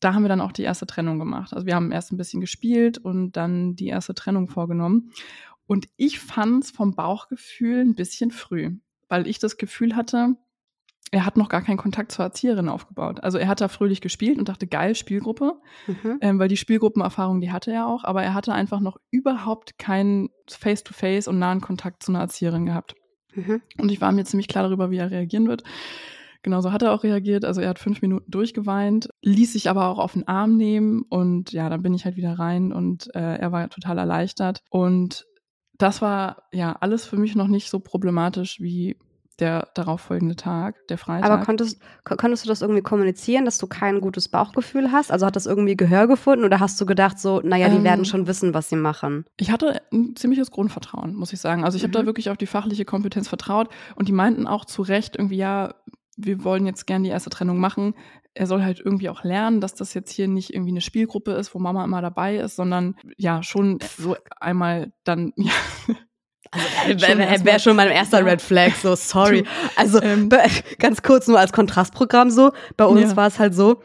da 0.00 0.14
haben 0.14 0.22
wir 0.22 0.28
dann 0.28 0.40
auch 0.40 0.50
die 0.50 0.64
erste 0.64 0.86
Trennung 0.86 1.20
gemacht. 1.20 1.54
Also 1.54 1.64
wir 1.66 1.76
haben 1.76 1.92
erst 1.92 2.12
ein 2.12 2.16
bisschen 2.16 2.40
gespielt 2.40 2.98
und 2.98 3.32
dann 3.32 3.76
die 3.76 3.86
erste 3.86 4.14
Trennung 4.14 4.48
vorgenommen. 4.48 5.12
Und 5.72 5.88
ich 5.96 6.20
fand 6.20 6.64
es 6.64 6.70
vom 6.70 6.94
Bauchgefühl 6.94 7.80
ein 7.80 7.94
bisschen 7.94 8.30
früh, 8.30 8.72
weil 9.08 9.26
ich 9.26 9.38
das 9.38 9.56
Gefühl 9.56 9.96
hatte, 9.96 10.36
er 11.12 11.24
hat 11.24 11.38
noch 11.38 11.48
gar 11.48 11.62
keinen 11.62 11.78
Kontakt 11.78 12.12
zur 12.12 12.26
Erzieherin 12.26 12.68
aufgebaut. 12.68 13.22
Also 13.22 13.38
er 13.38 13.48
hat 13.48 13.62
da 13.62 13.68
fröhlich 13.68 14.02
gespielt 14.02 14.38
und 14.38 14.50
dachte, 14.50 14.66
geil, 14.66 14.94
Spielgruppe, 14.94 15.54
Mhm. 15.86 16.18
ähm, 16.20 16.38
weil 16.38 16.48
die 16.48 16.58
Spielgruppenerfahrung, 16.58 17.40
die 17.40 17.52
hatte 17.52 17.72
er 17.72 17.86
auch, 17.86 18.04
aber 18.04 18.22
er 18.22 18.34
hatte 18.34 18.52
einfach 18.52 18.80
noch 18.80 18.98
überhaupt 19.10 19.78
keinen 19.78 20.28
Face-to-Face 20.46 21.26
und 21.26 21.38
nahen 21.38 21.62
Kontakt 21.62 22.02
zu 22.02 22.12
einer 22.12 22.20
Erzieherin 22.20 22.66
gehabt. 22.66 22.94
Mhm. 23.34 23.62
Und 23.78 23.90
ich 23.90 24.02
war 24.02 24.12
mir 24.12 24.26
ziemlich 24.26 24.48
klar 24.48 24.64
darüber, 24.64 24.90
wie 24.90 24.98
er 24.98 25.10
reagieren 25.10 25.48
wird. 25.48 25.62
Genauso 26.42 26.70
hat 26.70 26.82
er 26.82 26.92
auch 26.92 27.02
reagiert. 27.02 27.46
Also 27.46 27.62
er 27.62 27.70
hat 27.70 27.78
fünf 27.78 28.02
Minuten 28.02 28.30
durchgeweint, 28.30 29.08
ließ 29.22 29.54
sich 29.54 29.70
aber 29.70 29.88
auch 29.88 29.98
auf 29.98 30.12
den 30.12 30.28
Arm 30.28 30.58
nehmen 30.58 31.06
und 31.08 31.50
ja, 31.52 31.70
dann 31.70 31.80
bin 31.80 31.94
ich 31.94 32.04
halt 32.04 32.16
wieder 32.16 32.38
rein 32.38 32.74
und 32.74 33.08
äh, 33.14 33.36
er 33.36 33.52
war 33.52 33.70
total 33.70 33.96
erleichtert. 33.96 34.60
Und 34.68 35.24
das 35.82 36.00
war 36.02 36.44
ja 36.52 36.76
alles 36.80 37.04
für 37.04 37.16
mich 37.16 37.34
noch 37.34 37.48
nicht 37.48 37.68
so 37.70 37.80
problematisch 37.80 38.60
wie 38.60 38.96
der 39.38 39.68
darauffolgende 39.74 40.36
Tag, 40.36 40.86
der 40.88 40.98
Freitag. 40.98 41.28
Aber 41.30 41.42
konntest, 41.42 41.80
kon- 42.04 42.18
konntest 42.18 42.44
du 42.44 42.48
das 42.48 42.60
irgendwie 42.60 42.82
kommunizieren, 42.82 43.44
dass 43.46 43.58
du 43.58 43.66
kein 43.66 44.00
gutes 44.00 44.28
Bauchgefühl 44.28 44.92
hast? 44.92 45.10
Also 45.10 45.24
hat 45.26 45.34
das 45.36 45.46
irgendwie 45.46 45.74
Gehör 45.76 46.06
gefunden 46.06 46.44
oder 46.44 46.60
hast 46.60 46.80
du 46.80 46.86
gedacht 46.86 47.18
so, 47.18 47.40
naja, 47.40 47.68
die 47.70 47.76
Ähm, 47.76 47.84
werden 47.84 48.04
schon 48.04 48.26
wissen, 48.26 48.52
was 48.54 48.68
sie 48.68 48.76
machen? 48.76 49.24
Ich 49.38 49.50
hatte 49.50 49.80
ein 49.92 50.14
ziemliches 50.16 50.50
Grundvertrauen, 50.50 51.14
muss 51.14 51.32
ich 51.32 51.40
sagen. 51.40 51.64
Also 51.64 51.76
ich 51.76 51.82
habe 51.82 51.88
Mhm. 51.90 52.02
da 52.02 52.06
wirklich 52.06 52.28
auf 52.30 52.36
die 52.36 52.46
fachliche 52.46 52.84
Kompetenz 52.84 53.26
vertraut 53.28 53.68
und 53.96 54.06
die 54.06 54.12
meinten 54.12 54.46
auch 54.46 54.64
zu 54.66 54.82
Recht 54.82 55.16
irgendwie, 55.16 55.38
ja, 55.38 55.74
wir 56.24 56.44
wollen 56.44 56.66
jetzt 56.66 56.86
gern 56.86 57.02
die 57.02 57.10
erste 57.10 57.30
Trennung 57.30 57.58
machen. 57.58 57.94
Er 58.34 58.46
soll 58.46 58.62
halt 58.62 58.80
irgendwie 58.80 59.08
auch 59.10 59.24
lernen, 59.24 59.60
dass 59.60 59.74
das 59.74 59.92
jetzt 59.94 60.10
hier 60.10 60.26
nicht 60.28 60.54
irgendwie 60.54 60.70
eine 60.70 60.80
Spielgruppe 60.80 61.32
ist, 61.32 61.54
wo 61.54 61.58
Mama 61.58 61.84
immer 61.84 62.00
dabei 62.00 62.36
ist, 62.36 62.56
sondern 62.56 62.96
ja, 63.16 63.42
schon 63.42 63.78
so 63.98 64.16
einmal 64.40 64.92
dann, 65.04 65.32
ja. 65.36 65.52
Also 66.52 67.06
wäre 67.06 67.18
wär 67.44 67.58
schon 67.58 67.76
mein 67.76 67.88
erster. 67.90 68.24
Red 68.24 68.42
Flag, 68.42 68.74
so 68.74 68.94
sorry. 68.94 69.44
Also 69.76 70.00
Ähm, 70.02 70.28
ganz 70.78 71.02
kurz 71.02 71.26
nur 71.28 71.38
als 71.38 71.52
Kontrastprogramm 71.52 72.30
so, 72.30 72.52
bei 72.76 72.84
uns 72.84 73.10
Ja. 73.10 73.16
war 73.16 73.26
es 73.26 73.38
halt 73.38 73.54
so, 73.54 73.82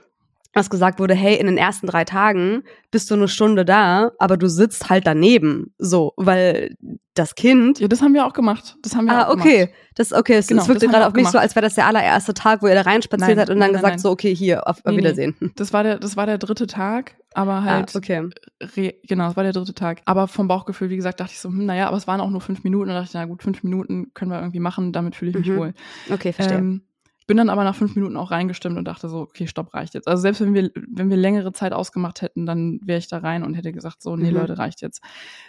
dass 0.57 0.69
gesagt 0.69 0.99
wurde, 0.99 1.13
hey, 1.15 1.35
in 1.35 1.45
den 1.47 1.57
ersten 1.57 1.87
drei 1.87 2.03
Tagen 2.05 2.63
bist 2.91 3.09
du 3.09 3.15
eine 3.15 3.27
Stunde 3.27 3.63
da, 3.65 4.11
aber 4.19 4.37
du 4.37 4.47
sitzt 4.49 4.89
halt 4.89 5.07
daneben, 5.07 5.73
so, 5.77 6.13
weil 6.17 6.75
das 7.13 7.33
Kind 7.35 7.79
Ja, 7.79 7.87
das 7.87 8.01
haben 8.01 8.13
wir 8.13 8.25
auch 8.27 8.33
gemacht. 8.33 8.75
Das 8.83 8.95
haben 8.95 9.05
wir 9.05 9.13
Ah, 9.13 9.27
auch 9.27 9.33
okay. 9.33 9.57
gemacht. 9.67 9.71
Das 9.95 10.13
okay, 10.13 10.35
es, 10.35 10.47
Genau, 10.47 10.61
es 10.61 10.67
wirkte 10.67 10.85
das 10.85 10.93
gerade 10.93 11.07
auf 11.07 11.13
mich 11.13 11.25
so, 11.25 11.31
gemacht. 11.31 11.43
als 11.43 11.55
wäre 11.55 11.65
das 11.65 11.73
der 11.75 11.87
allererste 11.87 12.33
Tag, 12.35 12.61
wo 12.61 12.67
ihr 12.67 12.75
da 12.75 12.81
reinspaziert 12.81 13.37
seid 13.37 13.49
und 13.49 13.55
dann 13.59 13.71
nein, 13.71 13.73
gesagt 13.73 13.93
nein. 13.93 13.99
so, 13.99 14.11
okay, 14.11 14.35
hier, 14.35 14.67
auf, 14.67 14.83
Nee, 14.85 14.91
nee. 14.91 14.97
Wiedersehen. 14.99 15.35
Das 15.55 15.73
war 15.73 15.83
der, 15.83 15.97
das 15.97 16.15
war 16.15 16.27
der 16.27 16.37
dritte 16.37 16.67
Tag, 16.67 17.15
aber 17.33 17.63
halt, 17.63 17.91
ah, 17.95 17.97
okay. 17.97 18.29
re, 18.75 18.93
genau, 19.07 19.29
es 19.31 19.35
war 19.35 19.43
der 19.43 19.53
dritte 19.53 19.73
Tag. 19.73 20.01
Aber 20.05 20.27
vom 20.27 20.47
Bauchgefühl, 20.47 20.89
wie 20.91 20.95
gesagt, 20.95 21.19
dachte 21.19 21.31
ich 21.33 21.39
so, 21.39 21.49
hm, 21.49 21.65
naja, 21.65 21.87
aber 21.87 21.97
es 21.97 22.05
waren 22.07 22.21
auch 22.21 22.29
nur 22.29 22.41
fünf 22.41 22.63
Minuten. 22.63 22.89
Und 22.89 22.95
dachte 22.95 23.07
ich, 23.07 23.13
na 23.15 23.25
gut, 23.25 23.41
fünf 23.41 23.63
Minuten 23.63 24.13
können 24.13 24.29
wir 24.31 24.39
irgendwie 24.39 24.59
machen, 24.59 24.93
damit 24.93 25.15
fühle 25.15 25.31
ich 25.31 25.37
mich 25.37 25.47
Mhm. 25.49 25.57
wohl. 25.57 25.73
Okay, 26.13 26.33
verstehe. 26.33 26.59
Ähm, 26.59 26.83
bin 27.27 27.37
dann 27.37 27.49
aber 27.49 27.63
nach 27.65 27.75
fünf 27.75 27.95
Minuten 27.95 28.17
auch 28.17 28.31
reingestimmt 28.31 28.77
und 28.77 28.85
dachte 28.85 29.09
so, 29.09 29.19
okay, 29.19 29.47
stopp, 29.47 29.73
reicht 29.73 29.93
jetzt. 29.93 30.07
Also 30.07 30.21
selbst 30.21 30.41
wenn 30.41 30.53
wir, 30.53 30.71
wenn 30.75 31.09
wir 31.09 31.17
längere 31.17 31.51
Zeit 31.53 31.73
ausgemacht 31.73 32.21
hätten, 32.21 32.45
dann 32.45 32.79
wäre 32.83 32.99
ich 32.99 33.07
da 33.07 33.17
rein 33.19 33.43
und 33.43 33.53
hätte 33.53 33.71
gesagt, 33.73 34.01
so, 34.01 34.15
nee, 34.15 34.31
Mhm. 34.31 34.37
Leute, 34.37 34.57
reicht 34.57 34.81
jetzt. 34.81 35.01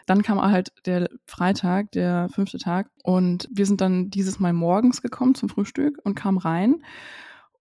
Dann 0.06 0.22
kam 0.22 0.40
halt 0.42 0.72
der 0.86 1.08
Freitag, 1.26 1.92
der 1.92 2.28
fünfte 2.30 2.58
Tag, 2.58 2.90
und 3.04 3.48
wir 3.52 3.64
sind 3.64 3.80
dann 3.80 4.10
dieses 4.10 4.38
Mal 4.40 4.52
morgens 4.52 5.00
gekommen 5.02 5.34
zum 5.34 5.48
Frühstück 5.48 5.98
und 6.04 6.14
kamen 6.16 6.38
rein. 6.38 6.82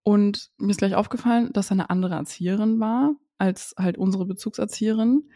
Und 0.03 0.49
mir 0.57 0.71
ist 0.71 0.77
gleich 0.79 0.95
aufgefallen, 0.95 1.51
dass 1.53 1.67
da 1.67 1.73
eine 1.73 1.89
andere 1.89 2.15
Erzieherin 2.15 2.79
war. 2.79 3.11
als 3.39 3.75
halt 3.77 3.99
unsere 3.99 4.25
Bezugserzieherin. 4.25 5.29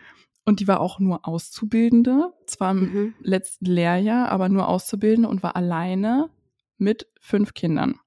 Und 0.43 0.59
die 0.59 0.67
war 0.67 0.79
auch 0.79 0.97
nur 0.99 1.27
Auszubildende, 1.27 2.33
zwar 2.47 2.71
im 2.71 2.79
Mhm. 2.79 3.13
letzten 3.21 3.65
Lehrjahr, 3.65 4.29
aber 4.29 4.49
nur 4.49 4.67
Auszubildende 4.67 5.29
und 5.29 5.43
war 5.43 5.55
alleine 5.55 6.31
mit 6.79 7.05
fünf 7.19 7.53
Kindern, 7.53 7.99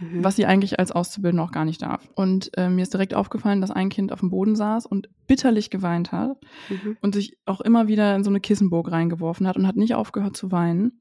Mhm. 0.00 0.22
was 0.24 0.36
sie 0.36 0.46
eigentlich 0.46 0.78
als 0.78 0.92
Auszubildende 0.92 1.42
auch 1.42 1.52
gar 1.52 1.64
nicht 1.64 1.82
darf. 1.82 2.08
Und 2.14 2.50
äh, 2.58 2.68
mir 2.68 2.82
ist 2.82 2.92
direkt 2.92 3.14
aufgefallen, 3.14 3.60
dass 3.60 3.70
ein 3.70 3.88
Kind 3.88 4.12
auf 4.12 4.20
dem 4.20 4.30
Boden 4.30 4.54
saß 4.56 4.86
und 4.86 5.08
bitterlich 5.26 5.70
geweint 5.70 6.12
hat 6.12 6.36
Mhm. 6.68 6.96
und 7.00 7.14
sich 7.14 7.36
auch 7.46 7.60
immer 7.60 7.88
wieder 7.88 8.14
in 8.14 8.24
so 8.24 8.30
eine 8.30 8.40
Kissenburg 8.40 8.90
reingeworfen 8.90 9.46
hat 9.46 9.56
und 9.56 9.66
hat 9.66 9.76
nicht 9.76 9.94
aufgehört 9.94 10.36
zu 10.36 10.52
weinen. 10.52 11.00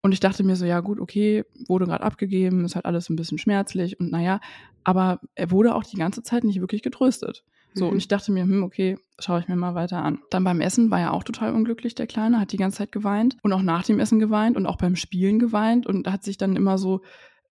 Und 0.00 0.12
ich 0.12 0.20
dachte 0.20 0.44
mir 0.44 0.54
so, 0.56 0.64
ja 0.64 0.78
gut, 0.80 1.00
okay, 1.00 1.44
wurde 1.66 1.86
gerade 1.86 2.04
abgegeben, 2.04 2.64
ist 2.64 2.76
halt 2.76 2.84
alles 2.86 3.08
ein 3.10 3.16
bisschen 3.16 3.38
schmerzlich 3.38 3.98
und 3.98 4.12
naja, 4.12 4.40
aber 4.84 5.20
er 5.34 5.50
wurde 5.50 5.74
auch 5.74 5.82
die 5.84 5.96
ganze 5.96 6.22
Zeit 6.22 6.44
nicht 6.44 6.60
wirklich 6.60 6.82
getröstet. 6.82 7.44
So, 7.74 7.86
Mhm. 7.86 7.90
und 7.92 7.96
ich 7.98 8.08
dachte 8.08 8.30
mir, 8.32 8.44
hm, 8.44 8.62
okay, 8.62 8.96
schaue 9.18 9.40
ich 9.40 9.48
mir 9.48 9.56
mal 9.56 9.74
weiter 9.74 10.02
an. 10.02 10.20
Dann 10.30 10.44
beim 10.44 10.60
Essen 10.60 10.90
war 10.90 11.00
er 11.00 11.12
auch 11.12 11.24
total 11.24 11.52
unglücklich, 11.52 11.94
der 11.94 12.06
Kleine, 12.06 12.40
hat 12.40 12.52
die 12.52 12.56
ganze 12.56 12.78
Zeit 12.78 12.92
geweint 12.92 13.36
und 13.42 13.52
auch 13.52 13.60
nach 13.62 13.82
dem 13.84 13.98
Essen 13.98 14.18
geweint 14.20 14.56
und 14.56 14.66
auch 14.66 14.76
beim 14.78 14.96
Spielen 14.96 15.38
geweint 15.38 15.86
und 15.86 16.06
hat 16.10 16.22
sich 16.22 16.38
dann 16.38 16.56
immer 16.56 16.78
so, 16.78 17.00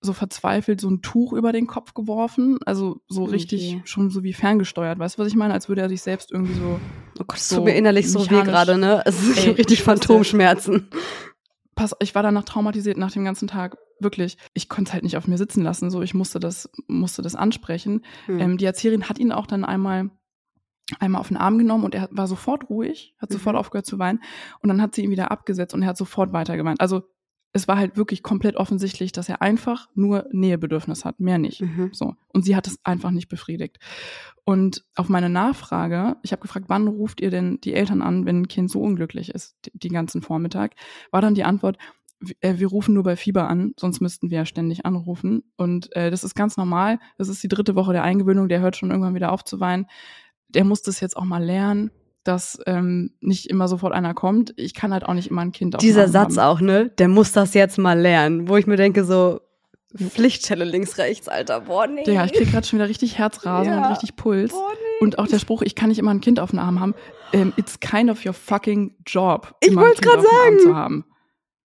so 0.01 0.13
verzweifelt 0.13 0.79
so 0.79 0.89
ein 0.89 1.01
Tuch 1.01 1.33
über 1.33 1.51
den 1.51 1.67
Kopf 1.67 1.93
geworfen. 1.93 2.57
Also 2.65 3.01
so 3.09 3.25
richtig, 3.25 3.73
Okay. 3.75 3.81
schon 3.85 4.09
so 4.09 4.23
wie 4.23 4.33
ferngesteuert. 4.33 4.97
Weißt 4.99 5.17
du, 5.17 5.21
was 5.21 5.27
ich 5.27 5.35
meine? 5.35 5.53
Als 5.53 5.67
würde 5.67 5.81
er 5.81 5.89
sich 5.89 6.01
selbst 6.01 6.31
irgendwie 6.31 6.53
so 6.53 6.79
Oh 7.19 7.23
Gott, 7.27 7.37
es 7.37 7.49
so 7.49 7.57
tut 7.57 7.65
mir 7.65 7.75
innerlich 7.75 8.09
so 8.09 8.21
weh 8.29 8.43
gerade, 8.43 8.77
ne? 8.77 9.01
Es 9.05 9.21
ist 9.21 9.37
Ey, 9.37 9.43
ich 9.43 9.49
hab 9.49 9.57
richtig 9.57 9.83
Phantomschmerzen. 9.83 10.89
pass, 11.75 11.93
ich 11.99 12.15
war 12.15 12.23
danach 12.23 12.43
traumatisiert 12.45 12.97
nach 12.97 13.11
dem 13.11 13.25
ganzen 13.25 13.47
Tag. 13.47 13.77
Wirklich. 13.99 14.37
Ich 14.53 14.69
konnte 14.69 14.89
es 14.89 14.93
halt 14.93 15.03
nicht 15.03 15.17
auf 15.17 15.27
mir 15.27 15.37
sitzen 15.37 15.61
lassen. 15.63 15.89
So, 15.91 16.01
ich 16.01 16.13
musste 16.13 16.39
das, 16.39 16.69
musste 16.87 17.21
das 17.21 17.35
ansprechen. 17.35 18.05
Hm. 18.27 18.39
Ähm, 18.39 18.57
die 18.57 18.63
Erzieherin 18.65 19.09
hat 19.09 19.19
ihn 19.19 19.33
auch 19.33 19.47
dann 19.47 19.65
einmal, 19.65 20.09
einmal 20.99 21.19
auf 21.19 21.27
den 21.27 21.35
Arm 21.37 21.57
genommen 21.57 21.83
und 21.83 21.93
er 21.93 22.07
war 22.11 22.27
sofort 22.27 22.69
ruhig, 22.69 23.13
hat 23.19 23.31
sofort 23.33 23.55
Mhm. 23.55 23.59
aufgehört 23.59 23.85
zu 23.85 23.99
weinen. 23.99 24.21
Und 24.61 24.69
dann 24.69 24.81
hat 24.81 24.95
sie 24.95 25.03
ihn 25.03 25.11
wieder 25.11 25.31
abgesetzt 25.31 25.73
und 25.73 25.81
er 25.81 25.89
hat 25.89 25.97
sofort 25.97 26.31
weiter 26.31 26.55
geweint. 26.55 26.79
Also, 26.79 27.03
es 27.51 27.67
war 27.67 27.77
halt 27.77 27.97
wirklich 27.97 28.21
komplett 28.21 28.55
offensichtlich, 28.55 29.11
dass 29.11 29.27
er 29.27 29.41
einfach 29.41 29.89
nur 29.95 30.27
Nähebedürfnis 30.31 31.03
hat, 31.03 31.19
mehr 31.19 31.39
nicht. 31.39 31.61
Mhm. 31.61 31.89
So. 31.93 32.15
Und 32.31 32.43
sie 32.43 32.55
hat 32.55 32.67
es 32.67 32.77
einfach 32.83 33.11
nicht 33.11 33.27
befriedigt. 33.27 33.79
Und 34.43 34.85
auf 34.95 35.09
meine 35.09 35.29
Nachfrage, 35.29 36.17
ich 36.21 36.31
habe 36.31 36.41
gefragt, 36.41 36.65
wann 36.69 36.87
ruft 36.87 37.21
ihr 37.21 37.31
denn 37.31 37.59
die 37.61 37.73
Eltern 37.73 38.01
an, 38.01 38.25
wenn 38.25 38.41
ein 38.41 38.47
Kind 38.47 38.69
so 38.69 38.81
unglücklich 38.81 39.29
ist, 39.29 39.55
die, 39.65 39.71
die 39.73 39.89
ganzen 39.89 40.21
Vormittag, 40.21 40.75
war 41.11 41.21
dann 41.21 41.33
die 41.33 41.43
Antwort, 41.43 41.77
äh, 42.41 42.55
wir 42.57 42.67
rufen 42.67 42.93
nur 42.93 43.03
bei 43.03 43.15
Fieber 43.15 43.47
an, 43.47 43.73
sonst 43.79 43.99
müssten 43.99 44.29
wir 44.29 44.39
ja 44.39 44.45
ständig 44.45 44.85
anrufen. 44.85 45.43
Und 45.57 45.95
äh, 45.95 46.11
das 46.11 46.23
ist 46.23 46.35
ganz 46.35 46.55
normal. 46.55 46.99
Das 47.17 47.29
ist 47.29 47.41
die 47.41 47.47
dritte 47.47 47.75
Woche 47.75 47.93
der 47.93 48.03
Eingewöhnung, 48.03 48.47
der 48.47 48.59
hört 48.59 48.75
schon 48.75 48.91
irgendwann 48.91 49.15
wieder 49.15 49.31
auf 49.31 49.43
zu 49.43 49.59
weinen. 49.59 49.87
Der 50.49 50.65
muss 50.65 50.81
das 50.81 50.99
jetzt 50.99 51.17
auch 51.17 51.25
mal 51.25 51.43
lernen, 51.43 51.91
dass 52.23 52.59
ähm, 52.65 53.11
nicht 53.21 53.49
immer 53.49 53.67
sofort 53.67 53.93
einer 53.93 54.13
kommt. 54.13 54.53
Ich 54.57 54.73
kann 54.73 54.93
halt 54.93 55.05
auch 55.05 55.13
nicht 55.13 55.29
immer 55.29 55.41
ein 55.41 55.51
Kind 55.51 55.75
auf 55.75 55.79
Dieser 55.81 56.07
Satz 56.07 56.37
haben. 56.37 56.45
auch, 56.57 56.61
ne? 56.61 56.89
Der 56.97 57.07
muss 57.07 57.31
das 57.31 57.53
jetzt 57.53 57.77
mal 57.77 57.99
lernen. 57.99 58.47
Wo 58.49 58.57
ich 58.57 58.67
mir 58.67 58.75
denke, 58.77 59.03
so, 59.05 59.39
Pflichtstelle 59.97 60.65
links, 60.65 60.97
rechts, 60.99 61.27
Alter. 61.27 61.61
Boah, 61.61 61.87
nee. 61.87 62.03
Digga, 62.03 62.23
ich 62.25 62.33
krieg 62.33 62.51
gerade 62.51 62.67
schon 62.67 62.77
wieder 62.77 62.87
richtig 62.89 63.17
Herzrasen 63.17 63.73
Ja. 63.73 63.79
und 63.85 63.91
richtig 63.91 64.15
Puls. 64.15 64.51
Boah, 64.51 64.69
nee. 64.73 65.03
Und 65.05 65.17
auch 65.17 65.27
der 65.27 65.39
Spruch, 65.39 65.61
ich 65.63 65.73
kann 65.75 65.89
nicht 65.89 65.97
immer 65.97 66.11
ein 66.11 66.21
Kind 66.21 66.39
auf 66.39 66.51
dem 66.51 66.59
Arm 66.59 66.79
haben. 66.79 66.93
Ähm, 67.33 67.53
it's 67.57 67.79
kind 67.79 68.09
of 68.11 68.23
your 68.25 68.33
fucking 68.33 68.95
job, 69.07 69.55
Ich 69.61 69.69
dem 69.69 69.79
Arm 69.79 69.93
sagen. 69.95 70.59
zu 70.61 70.75
haben. 70.75 71.05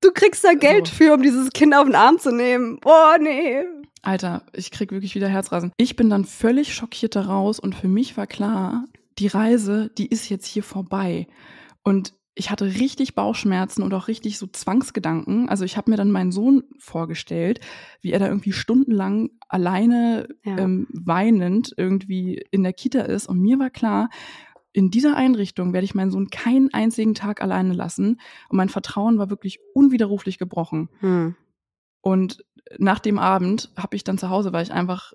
Du 0.01 0.11
kriegst 0.13 0.45
da 0.45 0.55
Geld 0.55 0.87
So. 0.89 0.95
für, 0.95 1.15
um 1.15 1.23
dieses 1.23 1.51
Kind 1.51 1.75
auf 1.75 1.85
den 1.85 1.95
Arm 1.95 2.19
zu 2.19 2.31
nehmen. 2.31 2.79
Boah, 2.81 3.17
nee. 3.21 3.63
Alter, 4.03 4.43
ich 4.53 4.71
krieg 4.71 4.91
wirklich 4.93 5.15
wieder 5.15 5.29
Herzrasen. 5.29 5.73
Ich 5.77 5.97
bin 5.97 6.09
dann 6.11 6.25
völlig 6.25 6.75
schockiert 6.75 7.17
daraus 7.17 7.59
und 7.59 7.75
für 7.75 7.89
mich 7.89 8.17
war 8.17 8.27
klar, 8.27 8.85
die 9.19 9.27
Reise, 9.27 9.91
die 9.97 10.07
ist 10.07 10.29
jetzt 10.29 10.47
hier 10.47 10.63
vorbei. 10.63 11.27
Und 11.83 12.15
ich 12.37 12.51
hatte 12.51 12.67
richtig 12.67 13.15
Bauchschmerzen 13.15 13.83
und 13.83 13.95
auch 13.95 14.09
richtig 14.09 14.39
so 14.39 14.47
Zwangsgedanken. 14.49 15.49
Also 15.49 15.65
ich 15.65 15.77
habe 15.77 15.91
mir 15.91 15.97
dann 15.97 16.11
meinen 16.11 16.33
Sohn 16.33 16.65
vorgestellt, 16.79 17.61
wie 18.01 18.11
er 18.11 18.19
da 18.19 18.27
irgendwie 18.27 18.53
stundenlang 18.53 19.31
alleine 19.49 20.27
Ja. 20.45 20.59
ähm, 20.59 20.89
weinend 20.93 21.73
irgendwie 21.77 22.45
in 22.51 22.65
der 22.65 22.73
Kita 22.73 23.03
ist. 23.03 23.29
Und 23.29 23.41
mir 23.41 23.59
war 23.61 23.71
klar, 23.71 24.11
in 24.73 24.91
dieser 24.91 25.17
Einrichtung 25.17 25.73
werde 25.73 25.85
ich 25.85 25.95
meinen 25.95 26.11
Sohn 26.11 26.29
keinen 26.31 26.75
einzigen 26.75 27.15
Tag 27.15 27.41
alleine 27.41 27.73
lassen. 27.73 28.21
Und 28.49 28.57
mein 28.57 28.69
Vertrauen 28.69 29.19
war 29.19 29.31
wirklich 29.31 29.61
unwiderruflich 29.73 30.39
gebrochen. 30.39 30.89
Hm. 30.99 31.37
Und 32.01 32.45
nach 32.79 32.99
dem 32.99 33.21
Abend 33.21 33.71
habe 33.77 33.95
ich 33.95 34.03
dann 34.03 34.19
zu 34.19 34.31
Hause, 34.31 34.53
weil 34.53 34.65
ich 34.65 34.73
einfach 34.73 35.13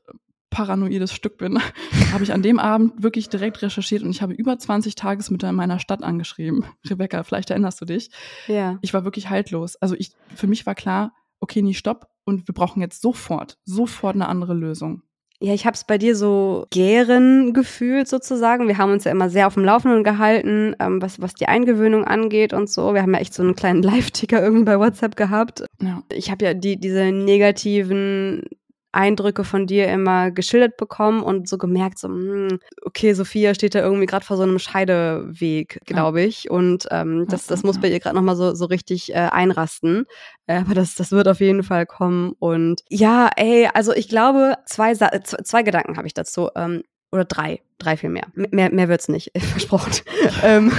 paranoides 0.50 1.14
Stück 1.14 1.38
bin, 1.38 1.60
habe 2.12 2.24
ich 2.24 2.34
an 2.34 2.42
dem 2.42 2.60
Abend 2.60 3.02
wirklich 3.02 3.30
direkt 3.30 3.62
recherchiert 3.62 4.04
und 4.04 4.12
ich 4.12 4.22
habe 4.22 4.34
über 4.34 4.58
20 4.58 4.96
Tagesmütter 4.96 5.50
in 5.50 5.56
meiner 5.56 5.80
Stadt 5.80 6.04
angeschrieben. 6.04 6.66
Rebecca, 6.90 7.24
vielleicht 7.24 7.50
erinnerst 7.50 7.82
du 7.82 7.86
dich. 7.86 8.10
Ja. 8.48 8.78
Ich 8.82 8.94
war 8.94 9.04
wirklich 9.04 9.30
haltlos. 9.30 9.76
Also 9.78 9.96
ich, 9.96 10.12
für 10.36 10.48
mich 10.48 10.66
war 10.66 10.76
klar, 10.76 11.14
okay, 11.40 11.62
nie 11.62 11.74
stopp 11.74 12.08
und 12.26 12.48
wir 12.48 12.54
brauchen 12.54 12.82
jetzt 12.82 13.02
sofort, 13.02 13.58
sofort 13.66 14.16
eine 14.16 14.28
andere 14.28 14.54
Lösung. 14.54 15.04
Ja, 15.42 15.54
ich 15.54 15.66
habe 15.66 15.76
es 15.76 15.86
bei 15.86 15.98
dir 15.98 16.18
so 16.18 16.66
gären 16.70 17.54
gefühlt 17.54 18.10
sozusagen. 18.10 18.68
Wir 18.68 18.78
haben 18.78 18.92
uns 18.92 19.06
ja 19.06 19.12
immer 19.12 19.30
sehr 19.30 19.48
auf 19.48 19.54
dem 19.54 19.64
Laufenden 19.64 20.04
gehalten, 20.04 20.76
ähm, 20.82 21.02
was, 21.02 21.22
was 21.22 21.34
die 21.34 21.48
Eingewöhnung 21.48 22.04
angeht 22.04 22.52
und 22.52 22.70
so. 22.70 22.94
Wir 22.94 23.02
haben 23.02 23.14
ja 23.14 23.22
echt 23.22 23.34
so 23.34 23.42
einen 23.42 23.56
kleinen 23.56 23.82
Live-Ticker 23.84 24.44
irgendwie 24.44 24.66
bei 24.66 24.78
WhatsApp 24.78 25.16
gehabt. 25.16 25.64
Ja. 25.82 26.04
Ich 26.12 26.30
habe 26.30 26.44
ja 26.44 26.54
die, 26.54 26.78
diese 26.78 27.14
negativen 27.14 28.44
Eindrücke 28.92 29.44
von 29.44 29.68
dir 29.68 29.88
immer 29.88 30.32
geschildert 30.32 30.78
bekommen 30.78 31.22
und 31.22 31.48
so 31.48 31.58
gemerkt, 31.58 32.00
so, 32.00 32.08
hm, 32.08 32.60
okay, 32.84 33.14
Sophia 33.14 33.54
steht 33.54 33.76
da 33.76 33.80
irgendwie 33.82 34.06
gerade 34.06 34.26
vor 34.26 34.38
so 34.38 34.44
einem 34.44 34.60
Scheideweg, 34.60 35.80
glaube 35.86 36.22
ich. 36.22 36.50
Und 36.50 36.88
ähm, 36.92 37.26
das, 37.30 37.48
das 37.48 37.64
muss 37.64 37.80
bei 37.80 37.90
ihr 37.90 38.00
gerade 38.00 38.16
nochmal 38.16 38.36
so, 38.36 38.54
so 38.56 38.66
richtig 38.66 39.12
äh, 39.14 39.16
einrasten. 39.32 40.06
Äh, 40.48 40.60
aber 40.62 40.74
das, 40.74 40.96
das 40.96 41.12
wird 41.12 41.28
auf 41.28 41.40
jeden 41.40 41.64
Fall 41.64 41.86
kommen. 41.86 42.34
Und 42.40 42.82
ja, 42.90 43.30
ey, 43.36 43.70
also 43.74 43.94
ich 43.94 44.10
glaube, 44.10 44.56
zwei, 44.66 44.96
Sa 44.96 45.10
zwei, 45.24 45.38
zwei 45.44 45.64
Gedanken 45.64 45.98
habe 45.98 46.08
ich 46.08 46.14
dazu. 46.14 46.50
Ähm, 46.56 46.84
oder 47.12 47.26
drei, 47.26 47.62
drei 47.80 47.98
viel 47.98 48.10
mehr. 48.12 48.28
M- 48.36 48.46
Mehr, 48.52 48.72
mehr 48.72 48.88
wird's 48.88 49.08
nicht, 49.08 49.32
versprochen. 49.38 49.94
ähm, 50.44 50.72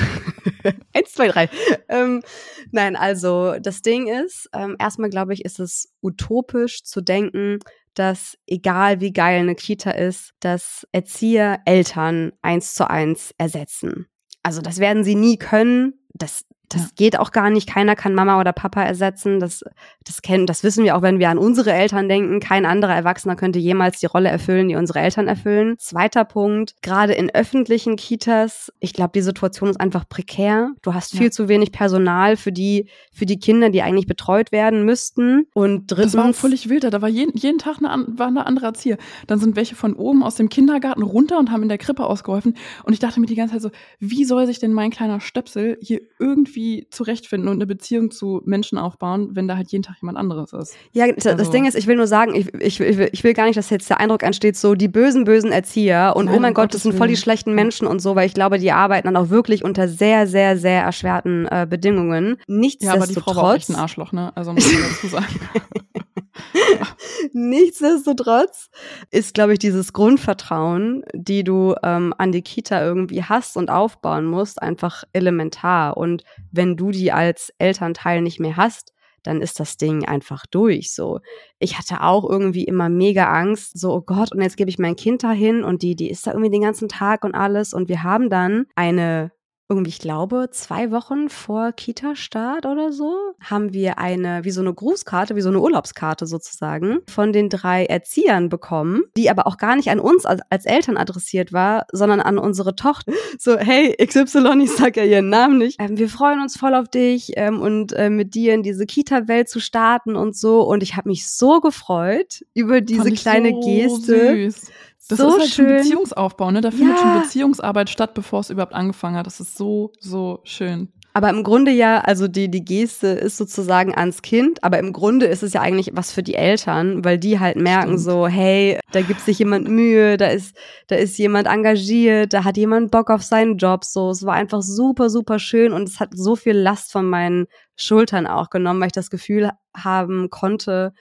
eins, 0.94 1.12
zwei, 1.12 1.28
drei. 1.28 1.48
Ähm, 1.88 2.22
nein, 2.70 2.96
also 2.96 3.56
das 3.60 3.82
Ding 3.82 4.06
ist, 4.06 4.48
ähm, 4.52 4.76
erstmal 4.78 5.10
glaube 5.10 5.32
ich, 5.34 5.44
ist 5.44 5.58
es 5.60 5.92
utopisch 6.02 6.84
zu 6.84 7.00
denken, 7.00 7.58
dass 7.94 8.38
egal 8.46 9.00
wie 9.00 9.12
geil 9.12 9.40
eine 9.40 9.54
Kita 9.54 9.90
ist, 9.90 10.32
dass 10.40 10.86
Erzieher 10.92 11.60
Eltern 11.64 12.32
eins 12.42 12.74
zu 12.74 12.88
eins 12.88 13.34
ersetzen. 13.38 14.06
Also 14.42 14.62
das 14.62 14.78
werden 14.78 15.04
sie 15.04 15.14
nie 15.14 15.36
können. 15.36 15.94
Das, 16.14 16.44
das 16.70 16.82
Ja. 16.82 16.88
geht 16.96 17.18
auch 17.18 17.32
gar 17.32 17.50
nicht. 17.50 17.68
Keiner 17.68 17.96
kann 17.96 18.14
Mama 18.14 18.40
oder 18.40 18.52
Papa 18.52 18.82
ersetzen. 18.82 19.40
Das, 19.40 19.62
das 20.06 20.22
kennen, 20.22 20.46
das 20.46 20.62
wissen 20.64 20.84
wir 20.84 20.96
auch, 20.96 21.02
wenn 21.02 21.18
wir 21.18 21.28
an 21.28 21.36
unsere 21.36 21.72
Eltern 21.72 22.08
denken. 22.08 22.40
Kein 22.40 22.64
anderer 22.64 22.94
Erwachsener 22.94 23.36
könnte 23.36 23.58
jemals 23.58 24.00
die 24.00 24.06
Rolle 24.06 24.28
erfüllen, 24.28 24.68
die 24.68 24.76
unsere 24.76 25.00
Eltern 25.00 25.28
erfüllen. 25.28 25.76
Zweiter 25.78 26.24
Punkt, 26.24 26.76
gerade 26.82 27.12
in 27.12 27.28
öffentlichen 27.34 27.96
Kitas, 27.96 28.72
ich 28.80 28.92
glaube, 28.92 29.10
die 29.14 29.20
Situation 29.20 29.68
ist 29.68 29.80
einfach 29.80 30.08
prekär. 30.08 30.70
Du 30.82 30.94
hast 30.94 31.12
viel 31.12 31.24
Ja. 31.24 31.30
zu 31.32 31.48
wenig 31.48 31.72
Personal 31.72 32.36
für 32.36 32.52
die, 32.52 32.86
für 33.12 33.26
die 33.26 33.38
Kinder, 33.40 33.70
die 33.70 33.82
eigentlich 33.82 34.06
betreut 34.06 34.52
werden 34.52 34.84
müssten. 34.84 35.46
Und 35.52 35.88
drittens, 35.90 36.12
Das 36.12 36.22
war 36.22 36.30
auch 36.30 36.34
völlig 36.34 36.68
wild. 36.68 36.84
Da 36.84 37.02
war 37.02 37.08
jeden, 37.08 37.36
jeden 37.36 37.58
Tag 37.58 37.78
eine, 37.78 38.06
war 38.16 38.28
eine 38.28 38.46
andere 38.46 38.66
Erzieher. 38.66 38.96
Dann 39.26 39.40
sind 39.40 39.56
welche 39.56 39.74
von 39.74 39.94
oben 39.94 40.22
aus 40.22 40.36
dem 40.36 40.48
Kindergarten 40.48 41.02
runter 41.02 41.38
und 41.38 41.50
haben 41.50 41.62
in 41.64 41.68
der 41.68 41.78
Krippe 41.78 42.04
ausgeholfen. 42.06 42.54
Und 42.84 42.92
ich 42.92 43.00
dachte 43.00 43.18
mir 43.18 43.26
die 43.26 43.34
ganze 43.34 43.54
Zeit 43.54 43.62
so, 43.62 43.70
wie 43.98 44.24
soll 44.24 44.46
sich 44.46 44.60
denn 44.60 44.72
mein 44.72 44.90
kleiner 44.90 45.20
Stöpsel 45.20 45.76
hier 45.80 46.00
irgendwie 46.20 46.59
zurechtfinden 46.90 47.48
und 47.48 47.56
eine 47.56 47.66
Beziehung 47.66 48.10
zu 48.10 48.42
Menschen 48.44 48.78
aufbauen, 48.78 49.30
wenn 49.32 49.48
da 49.48 49.56
halt 49.56 49.70
jeden 49.72 49.82
Tag 49.82 49.96
jemand 50.00 50.18
anderes 50.18 50.52
ist? 50.52 50.76
Ja, 50.92 51.10
das, 51.12 51.26
Also- 51.26 51.50
Ding 51.50 51.66
ist, 51.66 51.76
ich 51.76 51.86
will 51.86 51.96
nur 51.96 52.06
sagen, 52.06 52.34
ich, 52.34 52.52
ich, 52.54 52.80
ich, 52.80 53.24
will, 53.24 53.34
gar 53.34 53.46
nicht, 53.46 53.56
dass 53.56 53.70
jetzt 53.70 53.88
der 53.90 54.00
Eindruck 54.00 54.22
entsteht, 54.22 54.56
so 54.56 54.74
die 54.74 54.88
bösen, 54.88 55.24
bösen 55.24 55.52
Erzieher 55.52 56.14
und 56.16 56.26
Nein, 56.26 56.36
oh 56.36 56.40
mein 56.40 56.54
Gott, 56.54 56.74
das 56.74 56.82
sind 56.82 56.94
voll 56.94 57.08
die 57.08 57.16
schlechten. 57.16 57.54
Menschen 57.54 57.86
und 57.86 58.00
so, 58.00 58.14
weil 58.14 58.26
ich 58.26 58.34
glaube, 58.34 58.58
die 58.58 58.72
arbeiten 58.72 59.06
dann 59.06 59.16
auch 59.16 59.30
wirklich 59.30 59.64
unter 59.64 59.88
sehr, 59.88 60.26
sehr, 60.26 60.56
sehr 60.56 60.82
erschwerten 60.82 61.46
äh, 61.46 61.66
Bedingungen. 61.68 62.36
Ja, 62.48 62.94
aber 62.94 63.06
die 63.06 63.14
Frau 63.14 63.34
war 63.34 63.44
auch 63.44 63.54
echt 63.54 63.68
Nichtsdestotrotz, 63.68 63.68
ein 63.70 63.76
Arschloch, 63.76 64.12
ne? 64.12 64.32
Also 64.36 64.52
muss 64.52 64.72
man 64.72 64.82
dazu 64.82 65.06
sagen. 65.08 65.26
nichtsdestotrotz 67.32 68.70
ist, 69.10 69.34
glaube 69.34 69.54
ich, 69.54 69.58
dieses 69.58 69.92
Grundvertrauen, 69.92 71.04
die 71.12 71.44
du 71.44 71.74
ähm, 71.82 72.14
an 72.18 72.32
die 72.32 72.42
Kita 72.42 72.82
irgendwie 72.82 73.22
hast 73.24 73.56
und 73.56 73.70
aufbauen 73.70 74.26
musst, 74.26 74.62
einfach 74.62 75.04
elementar. 75.12 75.96
Und 75.96 76.24
wenn 76.52 76.76
du 76.76 76.90
die 76.90 77.12
als 77.12 77.52
Elternteil 77.58 78.22
nicht 78.22 78.40
mehr 78.40 78.56
hast, 78.56 78.92
dann 79.22 79.42
ist 79.42 79.60
das 79.60 79.76
Ding 79.76 80.06
einfach 80.06 80.46
durch. 80.46 80.94
So, 80.94 81.20
ich 81.58 81.78
hatte 81.78 82.02
auch 82.02 82.28
irgendwie 82.28 82.64
immer 82.64 82.88
mega 82.88 83.30
Angst, 83.32 83.78
so 83.78 83.92
oh 83.92 84.00
Gott, 84.00 84.32
und 84.32 84.40
jetzt 84.40 84.56
gebe 84.56 84.70
ich 84.70 84.78
mein 84.78 84.96
Kind 84.96 85.22
dahin 85.22 85.62
und 85.62 85.82
die, 85.82 85.94
die 85.94 86.10
ist 86.10 86.26
da 86.26 86.32
irgendwie 86.32 86.50
den 86.50 86.62
ganzen 86.62 86.88
Tag 86.88 87.24
und 87.24 87.34
alles. 87.34 87.74
Und 87.74 87.88
wir 87.88 88.02
haben 88.02 88.30
dann 88.30 88.66
eine 88.74 89.32
irgendwie, 89.70 89.90
ich 89.90 90.00
glaube, 90.00 90.48
zwei 90.50 90.90
Wochen 90.90 91.28
vor 91.28 91.72
Kita-Start 91.72 92.66
oder 92.66 92.92
so, 92.92 93.14
haben 93.40 93.72
wir 93.72 93.98
eine, 93.98 94.44
wie 94.44 94.50
so 94.50 94.60
eine 94.60 94.74
Grußkarte, 94.74 95.36
wie 95.36 95.40
so 95.40 95.48
eine 95.48 95.60
Urlaubskarte 95.60 96.26
sozusagen, 96.26 96.98
von 97.08 97.32
den 97.32 97.48
drei 97.48 97.86
Erziehern 97.86 98.48
bekommen, 98.48 99.04
die 99.16 99.30
aber 99.30 99.46
auch 99.46 99.56
gar 99.56 99.76
nicht 99.76 99.88
an 99.88 100.00
uns 100.00 100.26
als, 100.26 100.42
als 100.50 100.66
Eltern 100.66 100.96
adressiert 100.96 101.52
war, 101.52 101.86
sondern 101.92 102.20
an 102.20 102.38
unsere 102.38 102.74
Tochter. 102.74 103.12
So, 103.38 103.56
hey, 103.56 103.96
XY, 104.04 104.62
ich 104.62 104.72
sag 104.72 104.96
ja 104.96 105.04
ihren 105.04 105.30
Namen 105.30 105.56
nicht. 105.56 105.80
Ähm, 105.80 105.96
wir 105.96 106.08
freuen 106.08 106.42
uns 106.42 106.58
voll 106.58 106.74
auf 106.74 106.88
dich 106.88 107.32
ähm, 107.36 107.60
und 107.60 107.92
äh, 107.92 108.10
mit 108.10 108.34
dir 108.34 108.54
in 108.54 108.62
diese 108.62 108.86
Kita-Welt 108.86 109.48
zu 109.48 109.60
starten 109.60 110.16
und 110.16 110.36
so. 110.36 110.62
Und 110.62 110.82
ich 110.82 110.96
habe 110.96 111.08
mich 111.08 111.30
so 111.30 111.60
gefreut 111.60 112.44
über 112.54 112.80
diese 112.80 113.12
kleine 113.12 113.50
so 113.50 113.60
Geste. 113.60 114.50
Süß. 114.50 114.66
Das 115.08 115.18
so 115.18 115.28
ist 115.28 115.40
halt 115.40 115.50
schön. 115.50 115.66
schon 115.66 115.76
Beziehungsaufbau, 115.76 116.50
ne? 116.50 116.60
Da 116.60 116.70
findet 116.70 116.96
ja. 116.96 117.02
schon 117.02 117.22
Beziehungsarbeit 117.22 117.90
statt, 117.90 118.14
bevor 118.14 118.40
es 118.40 118.50
überhaupt 118.50 118.74
angefangen 118.74 119.16
hat. 119.16 119.26
Das 119.26 119.40
ist 119.40 119.56
so, 119.56 119.92
so 119.98 120.40
schön. 120.44 120.92
Aber 121.12 121.28
im 121.30 121.42
Grunde 121.42 121.72
ja, 121.72 122.00
also 122.00 122.28
die, 122.28 122.48
die 122.48 122.64
Geste 122.64 123.08
ist 123.08 123.36
sozusagen 123.36 123.94
ans 123.96 124.22
Kind, 124.22 124.62
aber 124.62 124.78
im 124.78 124.92
Grunde 124.92 125.26
ist 125.26 125.42
es 125.42 125.52
ja 125.54 125.60
eigentlich 125.60 125.90
was 125.92 126.12
für 126.12 126.22
die 126.22 126.36
Eltern, 126.36 127.04
weil 127.04 127.18
die 127.18 127.40
halt 127.40 127.56
merken 127.56 127.98
Stimmt. 127.98 128.02
so, 128.02 128.28
hey, 128.28 128.78
da 128.92 129.00
gibt 129.00 129.20
sich 129.20 129.40
jemand 129.40 129.68
Mühe, 129.68 130.16
da 130.16 130.28
ist, 130.28 130.56
da 130.86 130.94
ist 130.94 131.18
jemand 131.18 131.48
engagiert, 131.48 132.32
da 132.32 132.44
hat 132.44 132.56
jemand 132.56 132.92
Bock 132.92 133.10
auf 133.10 133.24
seinen 133.24 133.56
Job, 133.56 133.84
so. 133.84 134.10
Es 134.10 134.24
war 134.24 134.34
einfach 134.34 134.62
super, 134.62 135.10
super 135.10 135.40
schön 135.40 135.72
und 135.72 135.88
es 135.88 135.98
hat 135.98 136.10
so 136.14 136.36
viel 136.36 136.56
Last 136.56 136.92
von 136.92 137.06
meinen 137.06 137.46
Schultern 137.74 138.28
auch 138.28 138.48
genommen, 138.48 138.80
weil 138.80 138.88
ich 138.88 138.92
das 138.92 139.10
Gefühl 139.10 139.50
haben 139.76 140.30
konnte 140.30 140.92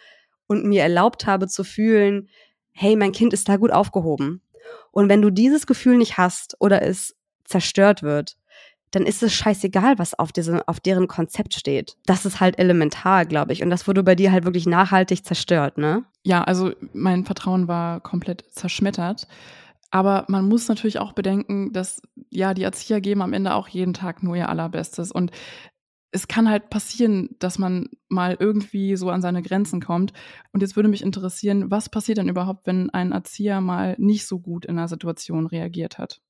und 0.47 0.65
mir 0.65 0.81
erlaubt 0.81 1.27
habe 1.27 1.47
zu 1.47 1.63
fühlen, 1.63 2.29
hey, 2.79 2.95
mein 2.95 3.11
Kind 3.11 3.33
ist 3.33 3.49
da 3.49 3.57
gut 3.57 3.71
aufgehoben. 3.71 4.41
Und 4.91 5.09
wenn 5.09 5.21
du 5.21 5.31
dieses 5.31 5.67
Gefühl 5.67 5.97
nicht 5.97 6.17
hast 6.17 6.55
oder 6.59 6.81
es 6.81 7.13
zerstört 7.43 8.03
wird, 8.03 8.37
dann 8.91 9.05
ist 9.05 9.21
es 9.21 9.33
scheißegal, 9.33 9.99
was 9.99 10.17
auf, 10.17 10.31
diese, 10.31 10.65
auf 10.65 10.79
deren 10.79 11.09
Konzept 11.09 11.53
steht. 11.55 11.97
Das 12.05 12.25
ist 12.25 12.39
halt 12.39 12.57
elementar, 12.57 13.25
glaube 13.25 13.51
ich. 13.51 13.61
Und 13.61 13.69
das 13.69 13.85
wurde 13.85 14.01
bei 14.01 14.15
dir 14.15 14.31
halt 14.31 14.45
wirklich 14.45 14.65
nachhaltig 14.65 15.25
zerstört, 15.25 15.77
ne? 15.77 16.05
Ja, 16.23 16.41
also 16.43 16.71
mein 16.93 17.25
Vertrauen 17.25 17.67
war 17.67 17.99
komplett 17.99 18.45
zerschmettert. 18.49 19.27
Aber 19.91 20.23
man 20.29 20.47
muss 20.47 20.69
natürlich 20.69 20.99
auch 20.99 21.11
bedenken, 21.11 21.73
dass 21.73 22.01
ja 22.29 22.53
die 22.53 22.63
Erzieher 22.63 23.01
geben 23.01 23.21
am 23.21 23.33
Ende 23.33 23.55
auch 23.55 23.67
jeden 23.67 23.93
Tag 23.93 24.23
nur 24.23 24.37
ihr 24.37 24.47
Allerbestes. 24.47 25.11
Und 25.11 25.31
es 26.11 26.27
kann 26.27 26.49
halt 26.49 26.69
passieren, 26.69 27.35
dass 27.39 27.59
man 27.59 27.89
mal 28.07 28.35
irgendwie 28.39 28.95
so 28.95 29.09
an 29.09 29.21
seine 29.21 29.41
Grenzen 29.41 29.81
kommt. 29.81 30.13
Und 30.51 30.61
jetzt 30.61 30.75
würde 30.75 30.89
mich 30.89 31.03
interessieren, 31.03 31.69
was 31.69 31.89
passiert 31.89 32.17
denn 32.17 32.29
überhaupt, 32.29 32.65
wenn 32.65 32.89
ein 32.89 33.11
Erzieher 33.11 33.61
mal 33.61 33.95
nicht 33.99 34.25
so 34.25 34.39
gut 34.39 34.65
in 34.65 34.77
einer 34.77 34.87
Situation 34.87 35.45
reagiert 35.45 35.97
hat? 35.97 36.21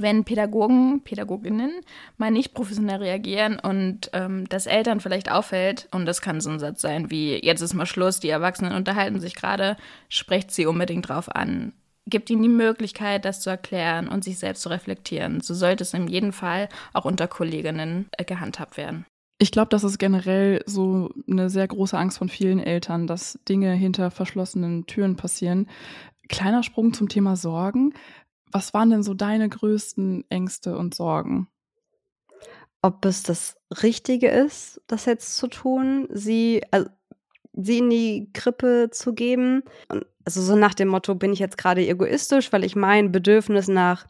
Wenn 0.00 0.24
Pädagogen, 0.24 1.02
Pädagoginnen 1.02 1.72
mal 2.18 2.30
nicht 2.30 2.54
professionell 2.54 2.98
reagieren 2.98 3.58
und 3.58 4.10
ähm, 4.12 4.48
das 4.48 4.66
Eltern 4.66 5.00
vielleicht 5.00 5.28
auffällt, 5.28 5.88
und 5.90 6.06
das 6.06 6.20
kann 6.20 6.40
so 6.40 6.50
ein 6.50 6.60
Satz 6.60 6.80
sein 6.80 7.10
wie, 7.10 7.44
jetzt 7.44 7.62
ist 7.62 7.74
mal 7.74 7.86
Schluss, 7.86 8.20
die 8.20 8.28
Erwachsenen 8.28 8.74
unterhalten 8.74 9.18
sich 9.18 9.34
gerade, 9.34 9.76
sprecht 10.08 10.52
sie 10.52 10.66
unbedingt 10.66 11.08
drauf 11.08 11.34
an 11.34 11.72
gibt 12.08 12.30
ihnen 12.30 12.42
die 12.42 12.48
Möglichkeit, 12.48 13.24
das 13.24 13.40
zu 13.40 13.50
erklären 13.50 14.08
und 14.08 14.24
sich 14.24 14.38
selbst 14.38 14.62
zu 14.62 14.68
reflektieren. 14.68 15.40
So 15.40 15.54
sollte 15.54 15.82
es 15.82 15.94
in 15.94 16.08
jedem 16.08 16.32
Fall 16.32 16.68
auch 16.92 17.04
unter 17.04 17.28
Kolleginnen 17.28 18.08
äh, 18.12 18.24
gehandhabt 18.24 18.76
werden. 18.76 19.06
Ich 19.40 19.52
glaube, 19.52 19.68
das 19.68 19.84
ist 19.84 19.98
generell 19.98 20.62
so 20.66 21.10
eine 21.30 21.48
sehr 21.48 21.68
große 21.68 21.96
Angst 21.96 22.18
von 22.18 22.28
vielen 22.28 22.58
Eltern, 22.58 23.06
dass 23.06 23.38
Dinge 23.48 23.72
hinter 23.72 24.10
verschlossenen 24.10 24.86
Türen 24.86 25.16
passieren. 25.16 25.68
Kleiner 26.28 26.64
Sprung 26.64 26.92
zum 26.92 27.08
Thema 27.08 27.36
Sorgen. 27.36 27.94
Was 28.50 28.74
waren 28.74 28.90
denn 28.90 29.02
so 29.02 29.14
deine 29.14 29.48
größten 29.48 30.24
Ängste 30.28 30.76
und 30.76 30.94
Sorgen? 30.94 31.48
Ob 32.82 33.04
es 33.04 33.22
das 33.22 33.56
Richtige 33.82 34.28
ist, 34.28 34.80
das 34.86 35.04
jetzt 35.04 35.36
zu 35.36 35.48
tun, 35.48 36.08
sie, 36.10 36.62
also, 36.70 36.88
sie 37.60 37.78
in 37.78 37.90
die 37.90 38.30
Krippe 38.32 38.88
zu 38.90 39.14
geben. 39.14 39.62
Und 39.88 40.06
also 40.24 40.42
so 40.42 40.56
nach 40.56 40.74
dem 40.74 40.88
Motto, 40.88 41.14
bin 41.14 41.32
ich 41.32 41.38
jetzt 41.38 41.58
gerade 41.58 41.86
egoistisch, 41.86 42.52
weil 42.52 42.64
ich 42.64 42.76
mein 42.76 43.12
Bedürfnis 43.12 43.68
nach, 43.68 44.06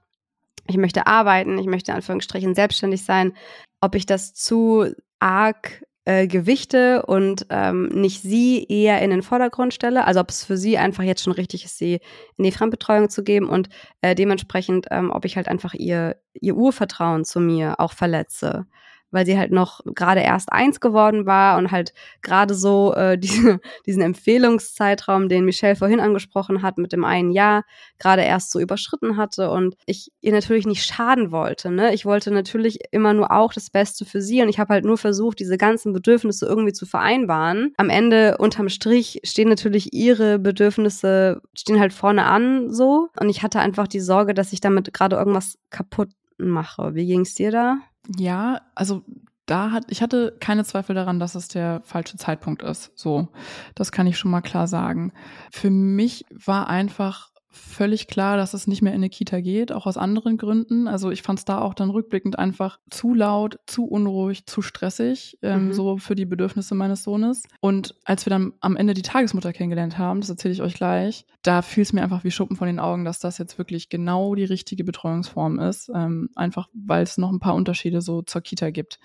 ich 0.67 0.77
möchte 0.77 1.07
arbeiten, 1.07 1.59
ich 1.59 1.67
möchte 1.67 1.93
in 1.93 1.97
Anführungsstrichen 1.97 2.55
selbstständig 2.55 3.05
sein, 3.05 3.35
ob 3.81 3.95
ich 3.95 4.07
das 4.07 4.35
zu 4.35 4.93
arg 5.19 5.83
äh, 6.05 6.27
gewichte 6.27 7.05
und 7.07 7.47
ähm, 7.51 7.89
nicht 7.89 8.23
sie 8.23 8.65
eher 8.65 9.01
in 9.03 9.11
den 9.11 9.23
Vordergrund 9.23 9.75
stelle, 9.75 10.05
also 10.05 10.21
ob 10.21 10.31
es 10.31 10.45
für 10.45 10.57
sie 10.57 10.79
einfach 10.79 11.05
jetzt 11.05 11.23
schon 11.23 11.33
richtig 11.33 11.65
ist, 11.65 11.79
sie 11.79 12.01
in 12.37 12.45
die 12.45 12.53
Fremdbetreuung 12.53 13.09
zu 13.09 13.23
geben 13.23 13.49
und 13.49 13.69
äh, 14.01 14.15
dementsprechend, 14.15 14.87
ähm, 14.91 15.11
ob 15.11 15.25
ich 15.25 15.37
halt 15.37 15.49
einfach 15.49 15.75
ihr, 15.75 16.17
ihr 16.33 16.57
Urvertrauen 16.57 17.25
zu 17.25 17.41
mir 17.41 17.79
auch 17.79 17.93
verletze 17.93 18.67
weil 19.11 19.27
sie 19.27 19.39
halt 19.39 19.53
noch 19.53 19.81
gerade 19.85 20.21
erst 20.21 20.53
eins 20.53 20.81
geworden 20.81 21.27
war 21.27 21.59
und 21.59 21.71
halt 21.71 21.93
gerade 22.23 22.55
so 22.55 22.95
äh, 22.95 23.19
diese, 23.19 23.61
diesen 23.87 24.03
Empfehlungszeitraum, 24.03 25.29
den 25.29 25.45
Michelle 25.45 25.77
vorhin 25.77 26.01
angesprochen 26.01 26.63
hat, 26.63 26.79
mit 26.79 26.93
dem 26.93 27.05
einen 27.05 27.31
Jahr, 27.31 27.65
gerade 27.99 28.23
erst 28.23 28.51
so 28.51 28.61
überschritten 28.61 29.17
hatte 29.17 29.51
und 29.51 29.77
ich 29.87 30.11
ihr 30.21 30.33
natürlich 30.33 30.67
nicht 30.67 30.85
schaden 30.85 31.31
wollte. 31.31 31.71
Ne? 31.71 31.95
Ich 31.95 32.05
wollte 32.05 32.31
natürlich 32.31 32.79
immer 32.91 33.15
nur 33.15 33.31
auch 33.33 33.53
das 33.53 33.71
Beste 33.71 34.05
für 34.05 34.21
sie 34.21 34.43
und 34.43 34.49
ich 34.49 34.59
habe 34.59 34.75
halt 34.75 34.85
nur 34.85 34.99
versucht, 34.99 35.41
diese 35.41 35.59
ganzen 35.59 35.93
Bedürfnisse 35.93 36.47
irgendwie 36.47 36.73
zu 36.73 36.87
vereinbaren. 36.87 37.73
Am 37.77 37.91
Ende 37.91 38.37
unterm 38.39 38.69
Strich 38.69 39.21
stehen 39.25 39.49
natürlich 39.49 39.93
ihre 39.93 40.39
Bedürfnisse, 40.39 41.41
stehen 41.55 41.81
halt 41.81 41.93
vorne 41.93 42.25
an 42.25 42.73
so 42.73 43.09
und 43.21 43.29
ich 43.29 43.43
hatte 43.43 43.61
einfach 43.61 43.89
die 43.89 44.01
Sorge, 44.01 44.35
dass 44.35 44.53
ich 44.53 44.61
damit 44.61 44.93
gerade 44.93 45.17
irgendwas 45.17 45.59
kaputt 45.71 46.11
mache. 46.39 46.95
Wie 46.95 47.07
ging's 47.07 47.35
dir 47.35 47.51
da? 47.51 47.79
Ja, 48.17 48.63
also 48.75 49.03
da 49.47 49.71
hat, 49.71 49.85
ich 49.89 50.03
hatte 50.03 50.37
keine 50.41 50.65
Zweifel 50.65 50.95
daran, 50.95 51.19
dass 51.19 51.35
es 51.35 51.49
der 51.49 51.81
falsche 51.85 52.17
Zeitpunkt 52.17 52.63
ist. 52.63 52.93
So, 52.95 53.29
das 53.75 53.93
kann 53.93 54.07
ich 54.07 54.19
schon 54.19 54.31
mal 54.31 54.43
klar 54.43 54.67
sagen. 54.67 55.13
Für 55.51 55.71
mich 55.71 56.27
war 56.31 56.69
einfach 56.69 57.31
völlig 57.51 58.09
klar, 58.09 58.37
dass 58.37 58.53
es 58.53 58.67
nicht 58.67 58.83
mehr 58.83 58.93
in 58.93 58.99
eine 58.99 59.09
Kita 59.09 59.41
geht, 59.41 59.73
auch 59.73 59.87
aus 59.87 59.97
anderen 59.97 60.37
Gründen. 60.37 60.87
Also 60.87 61.11
ich 61.11 61.23
fand 61.23 61.39
es 61.39 61.45
da 61.45 61.61
auch 61.61 61.73
dann 61.73 61.91
rückblickend 61.91 62.39
einfach 62.39 62.79
zu 62.91 63.15
laut, 63.15 63.59
zu 63.67 63.87
unruhig, 63.87 64.47
zu 64.47 64.61
stressig, 64.61 65.39
ähm, 65.43 65.67
mhm. 65.67 65.73
so 65.73 65.97
für 65.97 66.15
die 66.15 66.27
Bedürfnisse 66.27 66.75
meines 66.75 67.03
Sohnes. 67.03 67.45
Und 67.61 67.95
als 68.05 68.27
wir 68.27 68.31
dann 68.31 68.53
am 68.61 68.77
Ende 68.77 68.95
die 68.95 69.03
Tagesmutter 69.03 69.53
kennengelernt 69.53 69.97
haben, 69.97 70.21
das 70.21 70.29
erzähle 70.29 70.53
ich 70.53 70.63
euch 70.63 70.75
gleich, 70.75 71.25
da 71.43 71.63
fiel 71.63 71.83
es 71.83 71.93
mir 71.93 72.03
einfach 72.03 72.25
wie 72.25 72.31
Schuppen 72.31 72.57
von 72.57 72.67
den 72.67 72.81
Augen, 72.81 73.05
dass 73.05 73.19
das 73.19 73.39
jetzt 73.39 73.57
wirklich 73.57 73.89
genau 73.89 74.35
die 74.35 74.45
richtige 74.45 74.85
Betreuungsform 74.85 75.59
ist, 75.59 75.91
ähm, 75.95 76.29
einfach 76.35 76.69
weil 76.75 77.03
es 77.03 77.17
noch 77.17 77.31
ein 77.31 77.41
paar 77.41 77.55
Unterschiede 77.55 78.03
so 78.03 78.21
zur 78.23 78.43
Kita 78.43 78.71
gibt. 78.71 79.01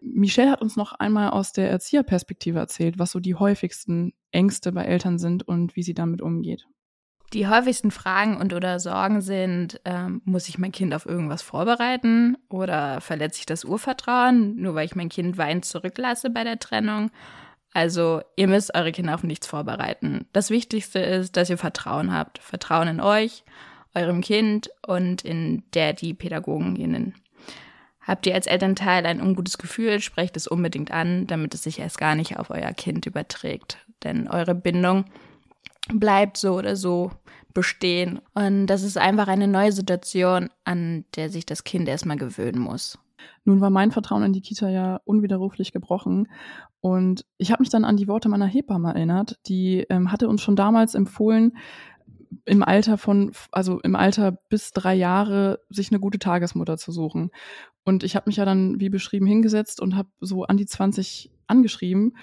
Michelle 0.00 0.50
hat 0.50 0.62
uns 0.62 0.76
noch 0.76 0.92
einmal 0.92 1.30
aus 1.30 1.52
der 1.52 1.70
Erzieherperspektive 1.70 2.58
erzählt, 2.58 2.98
was 2.98 3.10
so 3.10 3.20
die 3.20 3.34
häufigsten 3.34 4.14
Ängste 4.30 4.72
bei 4.72 4.84
Eltern 4.84 5.18
sind 5.18 5.46
und 5.46 5.76
wie 5.76 5.82
sie 5.82 5.94
damit 5.94 6.22
umgeht. 6.22 6.66
Die 7.32 7.48
häufigsten 7.48 7.90
Fragen 7.90 8.36
und 8.36 8.52
oder 8.52 8.78
Sorgen 8.78 9.22
sind, 9.22 9.80
ähm, 9.86 10.20
muss 10.24 10.48
ich 10.48 10.58
mein 10.58 10.72
Kind 10.72 10.92
auf 10.92 11.06
irgendwas 11.06 11.40
vorbereiten 11.40 12.36
oder 12.50 13.00
verletze 13.00 13.40
ich 13.40 13.46
das 13.46 13.64
Urvertrauen, 13.64 14.56
nur 14.56 14.74
weil 14.74 14.84
ich 14.84 14.94
mein 14.94 15.08
Kind 15.08 15.38
weinend 15.38 15.64
zurücklasse 15.64 16.28
bei 16.28 16.44
der 16.44 16.58
Trennung? 16.58 17.10
Also 17.72 18.20
ihr 18.36 18.48
müsst 18.48 18.74
eure 18.74 18.92
Kinder 18.92 19.14
auf 19.14 19.22
nichts 19.22 19.46
vorbereiten. 19.46 20.26
Das 20.34 20.50
Wichtigste 20.50 20.98
ist, 20.98 21.38
dass 21.38 21.48
ihr 21.48 21.56
Vertrauen 21.56 22.12
habt. 22.12 22.38
Vertrauen 22.38 22.88
in 22.88 23.00
euch, 23.00 23.44
eurem 23.94 24.20
Kind 24.20 24.70
und 24.86 25.22
in 25.22 25.62
der 25.72 25.94
die 25.94 26.12
Pädagoginnen. 26.12 27.14
Habt 28.02 28.26
ihr 28.26 28.34
als 28.34 28.46
Elternteil 28.46 29.06
ein 29.06 29.22
ungutes 29.22 29.56
Gefühl, 29.56 30.00
sprecht 30.00 30.36
es 30.36 30.46
unbedingt 30.46 30.90
an, 30.90 31.26
damit 31.28 31.54
es 31.54 31.62
sich 31.62 31.78
erst 31.78 31.96
gar 31.96 32.14
nicht 32.14 32.38
auf 32.38 32.50
euer 32.50 32.72
Kind 32.72 33.06
überträgt. 33.06 33.78
Denn 34.02 34.28
eure 34.28 34.54
Bindung 34.54 35.06
bleibt 35.88 36.36
so 36.36 36.54
oder 36.54 36.76
so 36.76 37.10
bestehen. 37.54 38.20
Und 38.34 38.66
das 38.66 38.82
ist 38.82 38.98
einfach 38.98 39.28
eine 39.28 39.48
neue 39.48 39.72
Situation, 39.72 40.48
an 40.64 41.04
der 41.16 41.28
sich 41.28 41.46
das 41.46 41.64
Kind 41.64 41.88
erstmal 41.88 42.16
gewöhnen 42.16 42.60
muss. 42.60 42.98
Nun 43.44 43.60
war 43.60 43.70
mein 43.70 43.90
Vertrauen 43.90 44.24
in 44.24 44.32
die 44.32 44.40
Kita 44.40 44.68
ja 44.68 45.00
unwiderruflich 45.04 45.72
gebrochen. 45.72 46.28
Und 46.80 47.24
ich 47.38 47.52
habe 47.52 47.62
mich 47.62 47.70
dann 47.70 47.84
an 47.84 47.96
die 47.96 48.08
Worte 48.08 48.28
meiner 48.28 48.46
Hebamme 48.46 48.94
erinnert. 48.94 49.38
Die 49.46 49.86
ähm, 49.88 50.10
hatte 50.10 50.28
uns 50.28 50.42
schon 50.42 50.56
damals 50.56 50.94
empfohlen, 50.94 51.56
im 52.44 52.62
Alter 52.62 52.96
von, 52.98 53.32
also 53.50 53.80
im 53.80 53.94
Alter 53.94 54.32
bis 54.48 54.72
drei 54.72 54.94
Jahre, 54.94 55.60
sich 55.68 55.90
eine 55.90 56.00
gute 56.00 56.18
Tagesmutter 56.18 56.78
zu 56.78 56.90
suchen. 56.90 57.30
Und 57.84 58.04
ich 58.04 58.16
habe 58.16 58.28
mich 58.28 58.36
ja 58.36 58.44
dann, 58.44 58.80
wie 58.80 58.88
beschrieben, 58.88 59.26
hingesetzt 59.26 59.80
und 59.80 59.96
habe 59.96 60.08
so 60.20 60.44
an 60.44 60.56
die 60.56 60.66
20 60.66 61.30
angeschrieben 61.46 62.16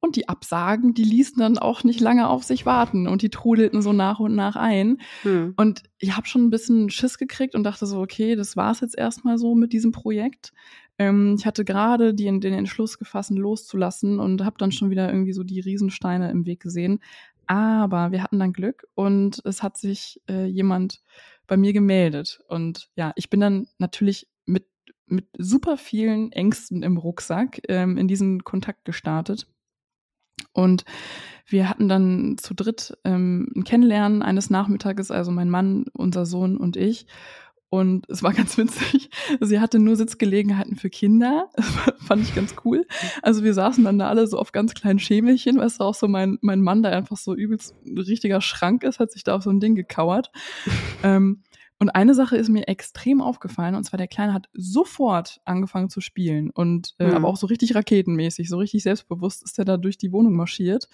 und 0.00 0.16
die 0.16 0.28
Absagen, 0.28 0.94
die 0.94 1.04
ließen 1.04 1.38
dann 1.38 1.58
auch 1.58 1.84
nicht 1.84 2.00
lange 2.00 2.28
auf 2.28 2.44
sich 2.44 2.66
warten 2.66 3.08
und 3.08 3.22
die 3.22 3.30
trudelten 3.30 3.82
so 3.82 3.92
nach 3.92 4.20
und 4.20 4.34
nach 4.34 4.56
ein. 4.56 4.98
Hm. 5.22 5.54
Und 5.56 5.82
ich 5.98 6.16
habe 6.16 6.26
schon 6.26 6.44
ein 6.44 6.50
bisschen 6.50 6.90
Schiss 6.90 7.18
gekriegt 7.18 7.54
und 7.54 7.64
dachte 7.64 7.86
so, 7.86 8.00
okay, 8.00 8.36
das 8.36 8.56
war's 8.56 8.80
jetzt 8.80 8.96
erstmal 8.96 9.38
so 9.38 9.54
mit 9.54 9.72
diesem 9.72 9.92
Projekt. 9.92 10.52
Ähm, 10.98 11.36
ich 11.38 11.46
hatte 11.46 11.64
gerade 11.64 12.14
den, 12.14 12.40
den 12.40 12.54
Entschluss 12.54 12.98
gefasst, 12.98 13.30
loszulassen 13.30 14.18
und 14.18 14.44
habe 14.44 14.56
dann 14.58 14.72
schon 14.72 14.90
wieder 14.90 15.08
irgendwie 15.10 15.32
so 15.32 15.42
die 15.42 15.60
Riesensteine 15.60 16.30
im 16.30 16.46
Weg 16.46 16.60
gesehen. 16.60 17.00
Aber 17.46 18.10
wir 18.12 18.22
hatten 18.22 18.38
dann 18.38 18.52
Glück 18.52 18.86
und 18.94 19.40
es 19.44 19.62
hat 19.62 19.76
sich 19.76 20.20
äh, 20.28 20.46
jemand 20.46 21.02
bei 21.46 21.56
mir 21.56 21.72
gemeldet. 21.72 22.40
Und 22.48 22.90
ja, 22.96 23.12
ich 23.16 23.30
bin 23.30 23.40
dann 23.40 23.68
natürlich 23.78 24.28
mit 24.44 24.66
mit 25.08 25.28
super 25.38 25.76
vielen 25.76 26.32
Ängsten 26.32 26.82
im 26.82 26.96
Rucksack 26.96 27.60
ähm, 27.68 27.96
in 27.96 28.08
diesen 28.08 28.42
Kontakt 28.42 28.84
gestartet. 28.84 29.46
Und 30.56 30.84
wir 31.46 31.68
hatten 31.68 31.88
dann 31.88 32.38
zu 32.38 32.54
dritt 32.54 32.96
ähm, 33.04 33.48
ein 33.54 33.64
Kennenlernen 33.64 34.22
eines 34.22 34.50
Nachmittages, 34.50 35.10
also 35.10 35.30
mein 35.30 35.50
Mann, 35.50 35.84
unser 35.92 36.26
Sohn 36.26 36.56
und 36.56 36.76
ich. 36.76 37.06
Und 37.68 38.08
es 38.08 38.22
war 38.22 38.32
ganz 38.34 38.56
witzig. 38.56 39.10
Sie 39.40 39.60
hatte 39.60 39.78
nur 39.78 39.96
Sitzgelegenheiten 39.96 40.76
für 40.76 40.88
Kinder. 40.88 41.50
Das 41.54 41.66
fand 42.06 42.22
ich 42.22 42.34
ganz 42.34 42.54
cool. 42.64 42.86
Also 43.22 43.44
wir 43.44 43.54
saßen 43.54 43.84
dann 43.84 43.98
da 43.98 44.08
alle 44.08 44.26
so 44.26 44.38
auf 44.38 44.52
ganz 44.52 44.74
kleinen 44.74 44.98
Schemelchen. 44.98 45.58
Weißt 45.58 45.80
du, 45.80 45.84
auch 45.84 45.94
so 45.94 46.08
mein, 46.08 46.38
mein 46.40 46.62
Mann, 46.62 46.82
der 46.82 46.96
einfach 46.96 47.16
so 47.16 47.34
übelst 47.34 47.74
ein 47.84 47.98
richtiger 47.98 48.40
Schrank 48.40 48.82
ist, 48.82 48.98
hat 48.98 49.12
sich 49.12 49.22
da 49.22 49.36
auf 49.36 49.42
so 49.42 49.50
ein 49.50 49.60
Ding 49.60 49.74
gekauert. 49.74 50.32
ähm, 51.02 51.42
und 51.78 51.90
eine 51.90 52.14
Sache 52.14 52.36
ist 52.36 52.48
mir 52.48 52.68
extrem 52.68 53.20
aufgefallen, 53.20 53.74
und 53.74 53.84
zwar 53.84 53.98
der 53.98 54.08
Kleine 54.08 54.32
hat 54.32 54.48
sofort 54.54 55.40
angefangen 55.44 55.90
zu 55.90 56.00
spielen 56.00 56.50
und 56.50 56.94
äh, 56.98 57.08
mhm. 57.08 57.14
aber 57.14 57.28
auch 57.28 57.36
so 57.36 57.46
richtig 57.46 57.74
raketenmäßig, 57.74 58.48
so 58.48 58.56
richtig 58.56 58.82
selbstbewusst 58.82 59.42
ist 59.42 59.58
er 59.58 59.66
da 59.66 59.76
durch 59.76 59.98
die 59.98 60.12
Wohnung 60.12 60.34
marschiert. 60.34 60.88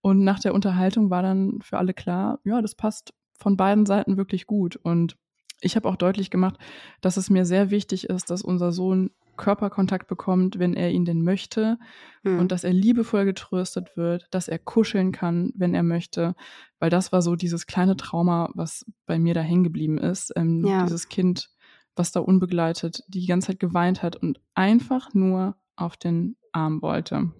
Und 0.00 0.24
nach 0.24 0.38
der 0.38 0.54
Unterhaltung 0.54 1.10
war 1.10 1.22
dann 1.22 1.60
für 1.62 1.78
alle 1.78 1.94
klar, 1.94 2.40
ja, 2.44 2.62
das 2.62 2.74
passt 2.74 3.12
von 3.38 3.56
beiden 3.56 3.84
Seiten 3.86 4.16
wirklich 4.16 4.46
gut. 4.46 4.76
Und 4.76 5.16
ich 5.60 5.76
habe 5.76 5.88
auch 5.88 5.96
deutlich 5.96 6.30
gemacht, 6.30 6.58
dass 7.00 7.16
es 7.16 7.30
mir 7.30 7.44
sehr 7.44 7.70
wichtig 7.70 8.08
ist, 8.08 8.30
dass 8.30 8.42
unser 8.42 8.72
Sohn 8.72 9.10
Körperkontakt 9.36 10.06
bekommt, 10.08 10.58
wenn 10.58 10.74
er 10.74 10.90
ihn 10.90 11.04
denn 11.04 11.22
möchte 11.22 11.78
hm. 12.22 12.38
und 12.38 12.52
dass 12.52 12.64
er 12.64 12.72
liebevoll 12.72 13.24
getröstet 13.24 13.96
wird, 13.96 14.26
dass 14.30 14.48
er 14.48 14.58
kuscheln 14.58 15.12
kann, 15.12 15.52
wenn 15.54 15.74
er 15.74 15.82
möchte, 15.82 16.34
weil 16.78 16.90
das 16.90 17.12
war 17.12 17.22
so 17.22 17.36
dieses 17.36 17.66
kleine 17.66 17.96
Trauma, 17.96 18.50
was 18.54 18.84
bei 19.06 19.18
mir 19.18 19.34
da 19.34 19.40
hängen 19.40 19.64
geblieben 19.64 19.98
ist. 19.98 20.32
Ähm, 20.36 20.64
ja. 20.64 20.82
Dieses 20.82 21.08
Kind, 21.08 21.50
was 21.96 22.12
da 22.12 22.20
unbegleitet 22.20 23.02
die 23.08 23.26
ganze 23.26 23.48
Zeit 23.48 23.60
geweint 23.60 24.02
hat 24.02 24.16
und 24.16 24.40
einfach 24.54 25.14
nur 25.14 25.56
auf 25.76 25.96
den 25.96 26.36
Arm 26.52 26.82
wollte. 26.82 27.32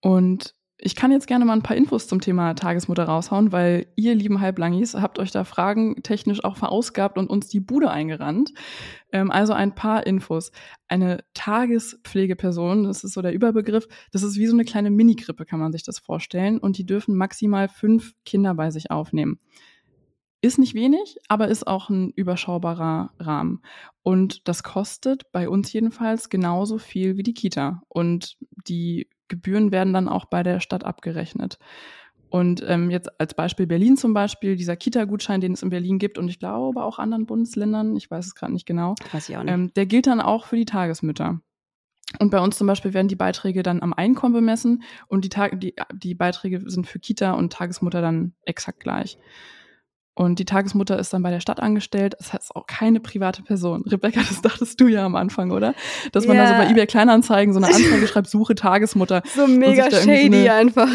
Und 0.00 0.54
ich 0.82 0.96
kann 0.96 1.12
jetzt 1.12 1.26
gerne 1.26 1.44
mal 1.44 1.52
ein 1.52 1.62
paar 1.62 1.76
Infos 1.76 2.06
zum 2.06 2.20
Thema 2.20 2.54
Tagesmutter 2.54 3.04
raushauen, 3.04 3.52
weil 3.52 3.86
ihr 3.96 4.14
lieben 4.14 4.40
Halblangis 4.40 4.94
habt 4.94 5.18
euch 5.18 5.30
da 5.30 5.44
Fragen 5.44 6.02
technisch 6.02 6.42
auch 6.44 6.56
verausgabt 6.56 7.18
und 7.18 7.28
uns 7.28 7.48
die 7.48 7.60
Bude 7.60 7.90
eingerannt. 7.90 8.52
Ähm, 9.12 9.30
also 9.30 9.52
ein 9.52 9.74
paar 9.74 10.06
Infos. 10.06 10.52
Eine 10.88 11.24
Tagespflegeperson, 11.34 12.84
das 12.84 13.04
ist 13.04 13.12
so 13.12 13.22
der 13.22 13.32
Überbegriff, 13.32 13.86
das 14.12 14.22
ist 14.22 14.36
wie 14.36 14.46
so 14.46 14.54
eine 14.54 14.64
kleine 14.64 14.90
Minigrippe, 14.90 15.44
kann 15.44 15.60
man 15.60 15.72
sich 15.72 15.82
das 15.82 15.98
vorstellen. 15.98 16.58
Und 16.58 16.78
die 16.78 16.86
dürfen 16.86 17.14
maximal 17.14 17.68
fünf 17.68 18.14
Kinder 18.24 18.54
bei 18.54 18.70
sich 18.70 18.90
aufnehmen. 18.90 19.38
Ist 20.42 20.58
nicht 20.58 20.74
wenig, 20.74 21.18
aber 21.28 21.48
ist 21.48 21.66
auch 21.66 21.90
ein 21.90 22.10
überschaubarer 22.10 23.12
Rahmen. 23.18 23.62
Und 24.02 24.48
das 24.48 24.62
kostet 24.62 25.30
bei 25.32 25.48
uns 25.48 25.72
jedenfalls 25.72 26.30
genauso 26.30 26.78
viel 26.78 27.18
wie 27.18 27.22
die 27.22 27.34
Kita. 27.34 27.82
Und 27.88 28.38
die 28.66 29.08
Gebühren 29.28 29.70
werden 29.70 29.92
dann 29.92 30.08
auch 30.08 30.24
bei 30.24 30.42
der 30.42 30.60
Stadt 30.60 30.84
abgerechnet. 30.84 31.58
Und 32.30 32.64
ähm, 32.66 32.90
jetzt 32.90 33.20
als 33.20 33.34
Beispiel 33.34 33.66
Berlin 33.66 33.96
zum 33.96 34.14
Beispiel, 34.14 34.56
dieser 34.56 34.76
Kita-Gutschein, 34.76 35.40
den 35.40 35.52
es 35.52 35.62
in 35.62 35.70
Berlin 35.70 35.98
gibt 35.98 36.16
und 36.16 36.28
ich 36.28 36.38
glaube 36.38 36.82
auch 36.84 36.98
anderen 36.98 37.26
Bundesländern, 37.26 37.96
ich 37.96 38.08
weiß 38.10 38.26
es 38.26 38.34
gerade 38.36 38.52
nicht 38.52 38.66
genau, 38.66 38.94
weiß 39.12 39.28
ich 39.28 39.36
auch 39.36 39.42
nicht. 39.42 39.52
Ähm, 39.52 39.74
der 39.74 39.86
gilt 39.86 40.06
dann 40.06 40.20
auch 40.20 40.46
für 40.46 40.56
die 40.56 40.64
Tagesmütter. 40.64 41.40
Und 42.18 42.30
bei 42.30 42.40
uns 42.40 42.56
zum 42.56 42.66
Beispiel 42.66 42.94
werden 42.94 43.08
die 43.08 43.16
Beiträge 43.16 43.62
dann 43.62 43.82
am 43.82 43.92
Einkommen 43.92 44.34
bemessen 44.34 44.82
und 45.08 45.24
die, 45.24 45.28
Tag 45.28 45.60
die, 45.60 45.74
die 45.92 46.14
Beiträge 46.14 46.62
sind 46.68 46.86
für 46.86 46.98
Kita 46.98 47.32
und 47.32 47.52
Tagesmutter 47.52 48.00
dann 48.00 48.34
exakt 48.44 48.80
gleich. 48.80 49.18
Und 50.20 50.38
die 50.38 50.44
Tagesmutter 50.44 50.98
ist 50.98 51.14
dann 51.14 51.22
bei 51.22 51.30
der 51.30 51.40
Stadt 51.40 51.60
angestellt. 51.60 52.14
Das 52.18 52.34
heißt 52.34 52.54
auch 52.54 52.66
keine 52.66 53.00
private 53.00 53.42
Person. 53.42 53.84
Rebecca, 53.86 54.20
das 54.20 54.42
dachtest 54.42 54.78
du 54.78 54.86
ja 54.86 55.06
am 55.06 55.16
Anfang, 55.16 55.50
oder? 55.50 55.74
Dass 56.12 56.26
man 56.26 56.36
yeah. 56.36 56.44
da 56.44 56.52
so 56.52 56.62
bei 56.62 56.70
eBay 56.70 56.86
Kleinanzeigen 56.86 57.54
so 57.54 57.58
eine 57.58 57.68
Anzeige 57.74 58.06
schreibt, 58.06 58.28
Suche 58.28 58.54
Tagesmutter. 58.54 59.22
So 59.34 59.46
mega 59.46 59.90
shady 59.90 60.50
einfach 60.50 60.90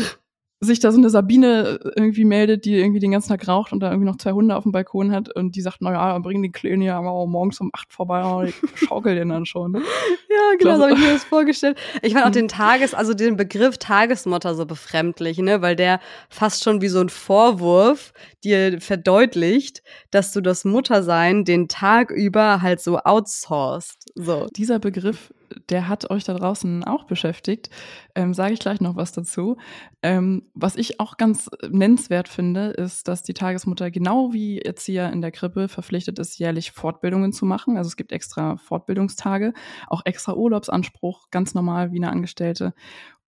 sich 0.61 0.79
da 0.79 0.91
so 0.91 0.97
eine 0.97 1.09
Sabine 1.09 1.79
irgendwie 1.95 2.25
meldet, 2.25 2.65
die 2.65 2.75
irgendwie 2.75 2.99
den 2.99 3.11
ganzen 3.11 3.29
Tag 3.29 3.47
raucht 3.47 3.73
und 3.73 3.81
da 3.81 3.89
irgendwie 3.89 4.09
noch 4.09 4.17
zwei 4.17 4.31
Hunde 4.31 4.55
auf 4.55 4.63
dem 4.63 4.71
Balkon 4.71 5.11
hat 5.11 5.33
und 5.35 5.55
die 5.55 5.61
sagt, 5.61 5.81
naja, 5.81 6.17
bring 6.19 6.41
die 6.41 6.51
Kleinen 6.51 6.81
ja 6.81 6.97
aber 6.97 7.27
morgens 7.27 7.59
um 7.59 7.69
acht 7.73 7.91
vorbei 7.91 8.23
und 8.23 8.49
ich 8.49 8.55
schaukel 8.87 9.15
den 9.15 9.29
dann 9.29 9.45
schon. 9.45 9.73
ja, 9.73 10.57
genau, 10.57 10.77
so 10.77 10.83
habe 10.83 10.93
ich 10.93 10.99
mir 10.99 11.13
das 11.13 11.23
vorgestellt. 11.25 11.77
Ich 12.01 12.13
fand 12.13 12.25
auch 12.25 12.31
den 12.31 12.47
Tages, 12.47 12.93
also 12.93 13.13
den 13.13 13.35
Begriff 13.35 13.77
Tagesmutter 13.77 14.55
so 14.55 14.65
befremdlich, 14.65 15.37
ne, 15.39 15.61
weil 15.61 15.75
der 15.75 15.99
fast 16.29 16.63
schon 16.63 16.81
wie 16.81 16.87
so 16.87 16.99
ein 16.99 17.09
Vorwurf 17.09 18.13
dir 18.43 18.79
verdeutlicht, 18.79 19.83
dass 20.11 20.31
du 20.31 20.41
das 20.41 20.63
Muttersein 20.63 21.43
den 21.43 21.67
Tag 21.67 22.11
über 22.11 22.61
halt 22.61 22.79
so 22.79 22.97
outsourced. 22.99 24.05
So. 24.15 24.47
Dieser 24.55 24.79
Begriff 24.79 25.33
der 25.69 25.87
hat 25.87 26.09
euch 26.09 26.23
da 26.23 26.33
draußen 26.33 26.83
auch 26.83 27.05
beschäftigt. 27.05 27.69
Ähm, 28.15 28.33
Sage 28.33 28.53
ich 28.53 28.59
gleich 28.59 28.81
noch 28.81 28.95
was 28.95 29.11
dazu. 29.11 29.57
Ähm, 30.01 30.43
was 30.53 30.75
ich 30.75 30.99
auch 30.99 31.17
ganz 31.17 31.49
nennenswert 31.69 32.27
finde, 32.27 32.67
ist, 32.69 33.07
dass 33.07 33.23
die 33.23 33.33
Tagesmutter 33.33 33.91
genau 33.91 34.33
wie 34.33 34.59
Erzieher 34.59 35.11
in 35.11 35.21
der 35.21 35.31
Krippe 35.31 35.67
verpflichtet 35.67 36.19
ist, 36.19 36.39
jährlich 36.39 36.71
Fortbildungen 36.71 37.33
zu 37.33 37.45
machen. 37.45 37.77
Also 37.77 37.87
es 37.87 37.97
gibt 37.97 38.11
extra 38.11 38.57
Fortbildungstage, 38.57 39.53
auch 39.87 40.01
extra 40.05 40.33
Urlaubsanspruch, 40.33 41.29
ganz 41.31 41.53
normal 41.53 41.91
wie 41.91 41.97
eine 41.97 42.11
Angestellte. 42.11 42.73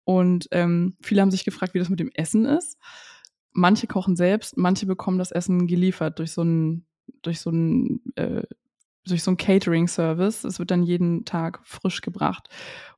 Und 0.04 0.48
ähm, 0.52 0.96
viele 1.02 1.22
haben 1.22 1.32
sich 1.32 1.46
gefragt, 1.46 1.74
wie 1.74 1.80
das 1.80 1.90
mit 1.90 2.00
dem 2.00 2.12
Essen 2.14 2.46
ist. 2.46 2.78
Manche 3.52 3.88
kochen 3.88 4.16
selbst, 4.16 4.56
manche 4.56 4.86
bekommen 4.86 5.18
das 5.18 5.32
Essen 5.32 5.68
geliefert 5.68 6.20
durch 6.20 6.32
so 6.32 6.44
ein 6.44 6.86
durch 7.22 7.40
so 7.40 7.50
ein 7.50 8.02
äh, 8.16 8.44
durch 9.10 9.24
so 9.24 9.32
ein 9.32 9.38
Catering-Service. 9.38 10.44
Es 10.44 10.60
wird 10.60 10.72
dann 10.72 10.84
jeden 10.84 11.26
Tag 11.26 11.60
frisch 11.64 12.02
gebracht. 12.02 12.50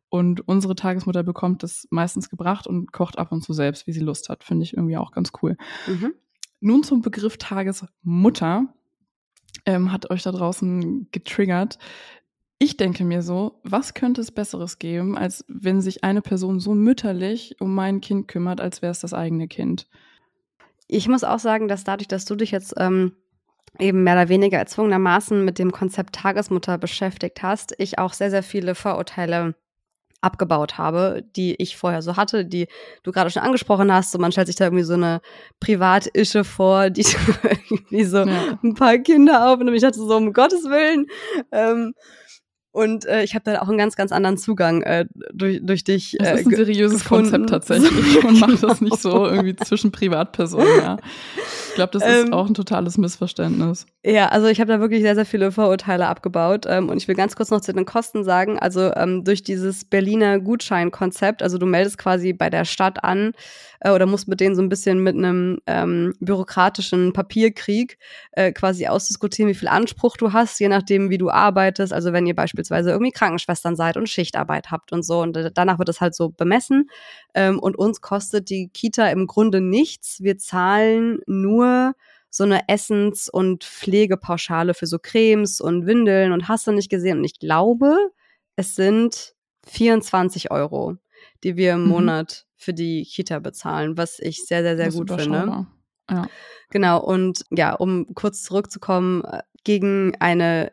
Und 0.09 0.47
unsere 0.47 0.75
Tagesmutter 0.75 1.23
bekommt 1.23 1.61
das 1.61 1.87
meistens 1.91 2.29
gebracht 2.29 2.65
und 2.65 2.91
kocht 2.91 3.19
ab 3.19 3.31
und 3.31 3.43
zu 3.43 3.53
selbst, 3.53 3.85
wie 3.85 3.91
sie 3.91 3.99
Lust 3.99 4.29
hat. 4.29 4.43
Finde 4.43 4.63
ich 4.63 4.73
irgendwie 4.73 4.97
auch 4.97 5.11
ganz 5.11 5.31
cool. 5.41 5.55
Mhm. 5.87 6.13
Nun 6.59 6.83
zum 6.83 7.01
Begriff 7.01 7.37
Tagesmutter. 7.37 8.73
Ähm, 9.65 9.91
hat 9.91 10.09
euch 10.09 10.23
da 10.23 10.31
draußen 10.31 11.09
getriggert. 11.11 11.77
Ich 12.59 12.75
denke 12.75 13.05
mir 13.05 13.21
so, 13.21 13.61
was 13.63 13.93
könnte 13.93 14.21
es 14.21 14.31
Besseres 14.31 14.79
geben, 14.79 15.17
als 15.17 15.45
wenn 15.47 15.81
sich 15.81 16.03
eine 16.03 16.21
Person 16.21 16.59
so 16.59 16.75
mütterlich 16.75 17.55
um 17.59 17.73
mein 17.73 18.01
Kind 18.01 18.27
kümmert, 18.27 18.59
als 18.59 18.81
wäre 18.81 18.91
es 18.91 18.99
das 18.99 19.13
eigene 19.13 19.47
Kind? 19.47 19.87
Ich 20.87 21.07
muss 21.07 21.23
auch 21.23 21.39
sagen, 21.39 21.67
dass 21.67 21.83
dadurch, 21.83 22.07
dass 22.07 22.25
du 22.25 22.35
dich 22.35 22.51
jetzt 22.51 22.73
ähm, 22.77 23.13
eben 23.77 24.03
mehr 24.03 24.15
oder 24.15 24.29
weniger 24.29 24.57
erzwungenermaßen 24.57 25.43
mit 25.43 25.59
dem 25.59 25.71
Konzept 25.71 26.15
Tagesmutter 26.15 26.77
beschäftigt 26.77 27.43
hast, 27.43 27.73
ich 27.77 27.99
auch 27.99 28.13
sehr, 28.13 28.29
sehr 28.29 28.43
viele 28.43 28.75
Vorurteile 28.75 29.55
abgebaut 30.21 30.77
habe, 30.77 31.23
die 31.35 31.55
ich 31.55 31.77
vorher 31.77 32.01
so 32.01 32.17
hatte, 32.17 32.45
die 32.45 32.67
du 33.03 33.11
gerade 33.11 33.29
schon 33.29 33.43
angesprochen 33.43 33.91
hast. 33.93 34.11
So 34.11 34.19
man 34.19 34.31
stellt 34.31 34.47
sich 34.47 34.55
da 34.55 34.65
irgendwie 34.65 34.83
so 34.83 34.95
eine 34.95 35.21
Privatische 35.59 36.43
vor, 36.43 36.89
die 36.89 37.05
irgendwie 37.69 38.03
so 38.03 38.19
ja. 38.19 38.59
ein 38.63 38.73
paar 38.73 38.97
Kinder 38.97 39.49
auf 39.49 39.59
und 39.59 39.73
ich 39.73 39.81
dachte 39.81 39.99
so, 39.99 40.15
um 40.15 40.33
Gottes 40.33 40.65
Willen. 40.65 41.05
Ähm, 41.51 41.93
und 42.71 43.05
äh, 43.05 43.23
ich 43.23 43.33
habe 43.33 43.45
da 43.45 43.61
auch 43.61 43.67
einen 43.67 43.79
ganz, 43.79 43.95
ganz 43.95 44.11
anderen 44.11 44.37
Zugang 44.37 44.83
äh, 44.83 45.05
durch, 45.33 45.59
durch 45.63 45.83
dich. 45.83 46.19
Äh, 46.19 46.23
das 46.23 46.41
ist 46.41 46.47
ein 46.47 46.55
seriöses 46.55 47.01
gefunden. 47.01 47.31
Konzept 47.31 47.49
tatsächlich. 47.49 48.23
Man 48.23 48.39
macht 48.39 48.61
das 48.61 48.81
nicht 48.81 49.01
so 49.01 49.25
irgendwie 49.25 49.55
zwischen 49.55 49.91
Privatpersonen, 49.91 50.77
ja. 50.77 50.97
Ich 51.69 51.75
glaube, 51.75 51.91
das 51.97 52.03
ist 52.03 52.27
ähm, 52.27 52.33
auch 52.33 52.47
ein 52.47 52.53
totales 52.53 52.97
Missverständnis. 52.97 53.87
Ja, 54.05 54.27
also 54.29 54.47
ich 54.47 54.61
habe 54.61 54.71
da 54.71 54.79
wirklich 54.79 55.01
sehr, 55.01 55.15
sehr 55.15 55.25
viele 55.25 55.51
Vorurteile 55.51 56.07
abgebaut. 56.07 56.65
Ähm, 56.69 56.87
und 56.87 56.95
ich 56.97 57.07
will 57.09 57.15
ganz 57.15 57.35
kurz 57.35 57.51
noch 57.51 57.59
zu 57.59 57.73
den 57.73 57.83
Kosten 57.83 58.23
sagen. 58.23 58.57
Also 58.57 58.93
ähm, 58.95 59.25
durch 59.25 59.43
dieses 59.43 59.83
Berliner 59.83 60.39
Gutscheinkonzept, 60.39 61.43
also 61.43 61.57
du 61.57 61.65
meldest 61.65 61.97
quasi 61.97 62.31
bei 62.31 62.49
der 62.49 62.63
Stadt 62.63 63.03
an 63.03 63.33
äh, 63.81 63.91
oder 63.91 64.05
musst 64.05 64.29
mit 64.29 64.39
denen 64.39 64.55
so 64.55 64.61
ein 64.61 64.69
bisschen 64.69 65.03
mit 65.03 65.17
einem 65.17 65.59
ähm, 65.67 66.13
bürokratischen 66.21 67.11
Papierkrieg 67.11 67.97
äh, 68.31 68.53
quasi 68.53 68.87
ausdiskutieren, 68.87 69.49
wie 69.49 69.53
viel 69.55 69.67
Anspruch 69.67 70.15
du 70.15 70.31
hast, 70.31 70.57
je 70.61 70.69
nachdem, 70.69 71.09
wie 71.09 71.17
du 71.17 71.29
arbeitest. 71.29 71.91
Also 71.91 72.13
wenn 72.13 72.25
ihr 72.25 72.35
beispielsweise 72.35 72.91
irgendwie 72.91 73.11
Krankenschwestern 73.11 73.75
seid 73.75 73.97
und 73.97 74.07
Schichtarbeit 74.07 74.71
habt 74.71 74.93
und 74.93 75.03
so. 75.03 75.19
Und 75.21 75.37
danach 75.55 75.77
wird 75.77 75.89
das 75.89 75.99
halt 75.99 76.15
so 76.15 76.29
bemessen. 76.29 76.89
Ähm, 77.33 77.59
und 77.59 77.77
uns 77.77 77.99
kostet 77.99 78.49
die 78.49 78.69
Kita 78.69 79.07
im 79.09 79.27
Grunde 79.27 79.59
nichts. 79.59 80.23
Wir 80.23 80.37
zahlen 80.37 81.19
nur 81.27 81.95
so 82.29 82.43
eine 82.43 82.67
Essens- 82.67 83.29
und 83.29 83.63
Pflegepauschale 83.63 84.73
für 84.73 84.87
so 84.87 84.99
Cremes 84.99 85.61
und 85.61 85.85
Windeln 85.85 86.31
und 86.31 86.47
hast 86.47 86.67
du 86.67 86.71
nicht 86.71 86.89
gesehen. 86.89 87.19
Und 87.19 87.25
ich 87.25 87.39
glaube, 87.39 87.97
es 88.55 88.75
sind 88.75 89.33
24 89.67 90.51
Euro, 90.51 90.97
die 91.43 91.57
wir 91.57 91.73
im 91.73 91.83
mhm. 91.83 91.89
Monat 91.89 92.45
für 92.55 92.73
die 92.73 93.03
Kita 93.03 93.39
bezahlen, 93.39 93.97
was 93.97 94.19
ich 94.19 94.45
sehr, 94.45 94.63
sehr, 94.63 94.77
sehr 94.77 94.91
gut 94.91 95.09
finde. 95.09 95.67
Ja. 96.09 96.27
Genau, 96.71 97.01
und 97.03 97.45
ja, 97.51 97.73
um 97.73 98.13
kurz 98.15 98.43
zurückzukommen, 98.43 99.23
äh, 99.23 99.41
gegen 99.63 100.15
eine 100.19 100.71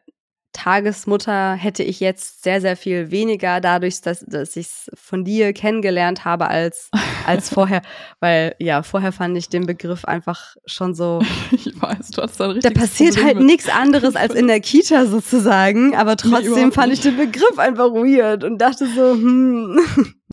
Tagesmutter 0.57 1.53
hätte 1.53 1.83
ich 1.83 2.01
jetzt 2.01 2.43
sehr, 2.43 2.63
sehr 2.63 2.79
viel 2.79 3.11
weniger 3.11 3.61
dadurch, 3.61 4.01
dass, 4.01 4.25
dass 4.27 4.57
ich 4.57 4.67
es 4.67 4.91
von 4.95 5.23
dir 5.23 5.53
kennengelernt 5.53 6.25
habe 6.25 6.49
als, 6.49 6.91
als 7.27 7.51
vorher. 7.51 7.83
Weil 8.21 8.57
ja, 8.59 8.83
vorher 8.83 9.13
fand 9.13 9.37
ich 9.37 9.51
den 9.51 9.67
Begriff 9.67 10.07
einfach 10.07 10.57
schon 10.65 10.95
so. 10.95 11.21
Ich 11.53 11.81
weiß, 11.81 12.11
du 12.11 12.23
hast 12.23 12.41
da 12.41 12.47
richtig. 12.47 12.73
Da 12.73 12.81
passiert 12.81 13.23
halt 13.23 13.41
nichts 13.41 13.69
anderes 13.69 14.17
als 14.17 14.35
in 14.35 14.47
der 14.47 14.61
Kita 14.61 15.07
sozusagen, 15.07 15.95
aber 15.95 16.17
trotzdem 16.17 16.69
nee, 16.69 16.75
fand 16.75 16.93
ich 16.93 17.01
den 17.01 17.17
Begriff 17.17 17.59
einfach 17.59 17.91
weird 17.91 18.43
und 18.43 18.59
dachte 18.59 18.87
so, 18.87 19.13
hm. 19.13 19.79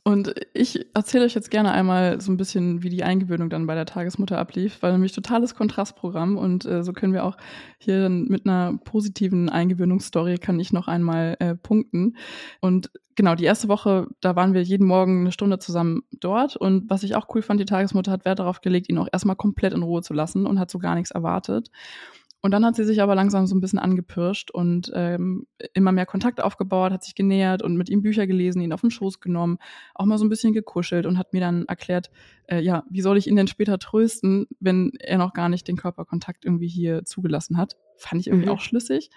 Und 0.06 0.34
ich 0.52 0.86
erzähle 0.94 1.24
euch 1.24 1.34
jetzt 1.34 1.50
gerne 1.50 1.72
einmal 1.72 2.20
so 2.20 2.30
ein 2.30 2.36
bisschen, 2.36 2.82
wie 2.82 2.90
die 2.90 3.04
Eingewöhnung 3.04 3.48
dann 3.48 3.66
bei 3.66 3.74
der 3.74 3.86
Tagesmutter 3.86 4.38
ablief, 4.38 4.82
weil 4.82 4.92
nämlich 4.92 5.12
totales 5.12 5.54
Kontrastprogramm 5.54 6.36
und 6.36 6.66
äh, 6.66 6.82
so 6.82 6.92
können 6.92 7.14
wir 7.14 7.24
auch 7.24 7.38
hier 7.78 8.10
mit 8.10 8.44
einer 8.44 8.78
positiven 8.84 9.48
Eingewöhnungsstory 9.48 10.36
kann 10.36 10.60
ich 10.60 10.74
noch 10.74 10.88
einmal 10.88 11.36
äh, 11.38 11.54
punkten. 11.54 12.18
Und 12.60 12.90
genau, 13.14 13.34
die 13.34 13.44
erste 13.44 13.68
Woche, 13.68 14.08
da 14.20 14.36
waren 14.36 14.52
wir 14.52 14.62
jeden 14.62 14.86
Morgen 14.86 15.20
eine 15.20 15.32
Stunde 15.32 15.58
zusammen 15.58 16.02
dort 16.20 16.54
und 16.54 16.90
was 16.90 17.02
ich 17.02 17.16
auch 17.16 17.34
cool 17.34 17.40
fand, 17.40 17.58
die 17.60 17.64
Tagesmutter 17.64 18.12
hat 18.12 18.26
Wert 18.26 18.40
darauf 18.40 18.60
gelegt, 18.60 18.90
ihn 18.90 18.98
auch 18.98 19.08
erstmal 19.10 19.36
komplett 19.36 19.72
in 19.72 19.82
Ruhe 19.82 20.02
zu 20.02 20.12
lassen 20.12 20.46
und 20.46 20.58
hat 20.58 20.70
so 20.70 20.78
gar 20.78 20.96
nichts 20.96 21.12
erwartet. 21.12 21.70
Und 22.44 22.50
dann 22.50 22.66
hat 22.66 22.76
sie 22.76 22.84
sich 22.84 23.00
aber 23.00 23.14
langsam 23.14 23.46
so 23.46 23.54
ein 23.54 23.62
bisschen 23.62 23.78
angepirscht 23.78 24.50
und 24.50 24.92
ähm, 24.94 25.46
immer 25.72 25.92
mehr 25.92 26.04
Kontakt 26.04 26.42
aufgebaut, 26.42 26.92
hat 26.92 27.02
sich 27.02 27.14
genähert 27.14 27.62
und 27.62 27.74
mit 27.78 27.88
ihm 27.88 28.02
Bücher 28.02 28.26
gelesen, 28.26 28.60
ihn 28.60 28.74
auf 28.74 28.82
den 28.82 28.90
Schoß 28.90 29.20
genommen, 29.20 29.56
auch 29.94 30.04
mal 30.04 30.18
so 30.18 30.26
ein 30.26 30.28
bisschen 30.28 30.52
gekuschelt 30.52 31.06
und 31.06 31.16
hat 31.16 31.32
mir 31.32 31.40
dann 31.40 31.64
erklärt, 31.64 32.10
äh, 32.46 32.60
ja, 32.60 32.84
wie 32.90 33.00
soll 33.00 33.16
ich 33.16 33.28
ihn 33.28 33.36
denn 33.36 33.46
später 33.46 33.78
trösten, 33.78 34.46
wenn 34.60 34.92
er 35.00 35.16
noch 35.16 35.32
gar 35.32 35.48
nicht 35.48 35.66
den 35.68 35.78
Körperkontakt 35.78 36.44
irgendwie 36.44 36.68
hier 36.68 37.06
zugelassen 37.06 37.56
hat. 37.56 37.78
Fand 37.96 38.20
ich 38.20 38.26
irgendwie 38.26 38.48
mhm. 38.48 38.52
auch 38.52 38.60
schlüssig. 38.60 39.08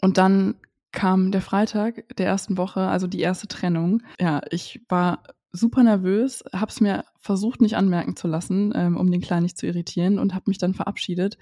Und 0.00 0.16
dann 0.16 0.54
kam 0.92 1.32
der 1.32 1.42
Freitag 1.42 2.16
der 2.18 2.26
ersten 2.26 2.56
Woche, 2.56 2.82
also 2.82 3.08
die 3.08 3.20
erste 3.20 3.48
Trennung. 3.48 4.04
Ja, 4.20 4.42
ich 4.52 4.80
war 4.88 5.24
super 5.50 5.82
nervös, 5.82 6.44
habe 6.52 6.70
es 6.70 6.80
mir 6.80 7.04
versucht 7.18 7.60
nicht 7.62 7.76
anmerken 7.76 8.14
zu 8.14 8.28
lassen, 8.28 8.72
ähm, 8.76 8.96
um 8.96 9.10
den 9.10 9.22
Kleinen 9.22 9.42
nicht 9.42 9.58
zu 9.58 9.66
irritieren 9.66 10.20
und 10.20 10.34
habe 10.34 10.44
mich 10.46 10.58
dann 10.58 10.72
verabschiedet 10.72 11.36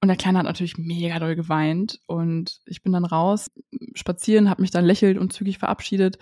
und 0.00 0.08
der 0.08 0.16
Kleine 0.16 0.38
hat 0.38 0.46
natürlich 0.46 0.76
mega 0.76 1.18
doll 1.18 1.36
geweint. 1.36 2.00
Und 2.06 2.60
ich 2.66 2.82
bin 2.82 2.92
dann 2.92 3.04
raus, 3.04 3.50
spazieren, 3.94 4.50
habe 4.50 4.62
mich 4.62 4.70
dann 4.70 4.84
lächelt 4.84 5.18
und 5.18 5.32
zügig 5.32 5.58
verabschiedet. 5.58 6.18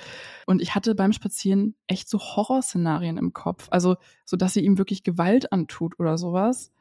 Und 0.47 0.62
ich 0.62 0.75
hatte 0.75 0.95
beim 0.95 1.12
Spazieren 1.12 1.75
echt 1.87 2.09
so 2.09 2.18
Horrorszenarien 2.18 3.18
im 3.18 3.33
Kopf. 3.33 3.66
Also, 3.70 3.97
so 4.25 4.37
dass 4.37 4.55
sie 4.55 4.64
ihm 4.64 4.79
wirklich 4.79 5.03
Gewalt 5.03 5.53
antut 5.53 5.99
oder 5.99 6.18
sowas. 6.18 6.72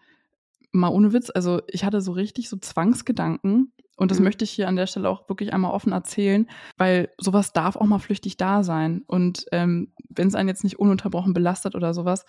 Mal 0.72 0.90
ohne 0.90 1.14
Witz. 1.14 1.32
Also, 1.34 1.62
ich 1.68 1.84
hatte 1.84 2.00
so 2.00 2.12
richtig 2.12 2.48
so 2.48 2.58
Zwangsgedanken. 2.58 3.74
Und 3.96 4.12
das 4.12 4.20
mhm. 4.20 4.26
möchte 4.26 4.44
ich 4.44 4.52
hier 4.52 4.68
an 4.68 4.76
der 4.76 4.88
Stelle 4.88 5.10
auch 5.10 5.28
wirklich 5.30 5.54
einmal 5.54 5.72
offen 5.72 5.94
erzählen, 5.94 6.48
weil 6.78 7.10
sowas 7.18 7.54
darf 7.54 7.76
auch 7.76 7.86
mal 7.86 8.00
flüchtig 8.00 8.38
da 8.38 8.64
sein. 8.64 9.04
Und 9.08 9.46
ähm, 9.52 9.94
wenn 10.10 10.28
es 10.28 10.36
einen 10.36 10.50
jetzt 10.50 10.64
nicht 10.64 10.80
ununterbrochen 10.80 11.34
belastet 11.34 11.76
oder 11.76 11.94
sowas, 11.94 12.26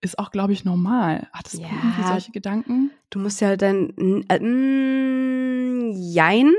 ist 0.00 0.18
auch, 0.18 0.30
glaube 0.30 0.52
ich, 0.52 0.64
normal. 0.64 1.28
Hattest 1.32 1.60
ja, 1.60 1.68
du 1.68 1.74
irgendwie 1.74 2.02
solche 2.08 2.32
Gedanken? 2.32 2.90
Du 3.10 3.18
musst 3.18 3.40
ja 3.40 3.48
halt 3.48 3.62
dann, 3.62 3.90
äh, 4.28 5.92
jein. 5.94 6.52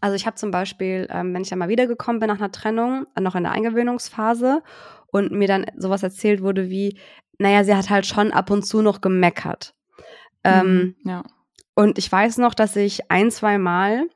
Also 0.00 0.14
ich 0.14 0.26
habe 0.26 0.36
zum 0.36 0.50
Beispiel, 0.50 1.08
ähm, 1.10 1.34
wenn 1.34 1.42
ich 1.42 1.48
dann 1.48 1.58
mal 1.58 1.68
wiedergekommen 1.68 2.20
bin 2.20 2.28
nach 2.28 2.38
einer 2.38 2.52
Trennung, 2.52 3.06
äh, 3.14 3.20
noch 3.20 3.34
in 3.34 3.42
der 3.42 3.52
Eingewöhnungsphase 3.52 4.62
und 5.08 5.32
mir 5.32 5.48
dann 5.48 5.66
sowas 5.76 6.02
erzählt 6.02 6.42
wurde 6.42 6.70
wie, 6.70 6.98
naja, 7.38 7.64
sie 7.64 7.74
hat 7.74 7.90
halt 7.90 8.06
schon 8.06 8.32
ab 8.32 8.50
und 8.50 8.64
zu 8.64 8.82
noch 8.82 9.00
gemeckert. 9.00 9.74
Ähm, 10.44 10.74
mhm, 10.74 11.10
ja. 11.10 11.22
Und 11.74 11.98
ich 11.98 12.10
weiß 12.10 12.38
noch, 12.38 12.54
dass 12.54 12.76
ich 12.76 13.10
ein, 13.10 13.30
zwei 13.30 13.58
Mal 13.58 14.08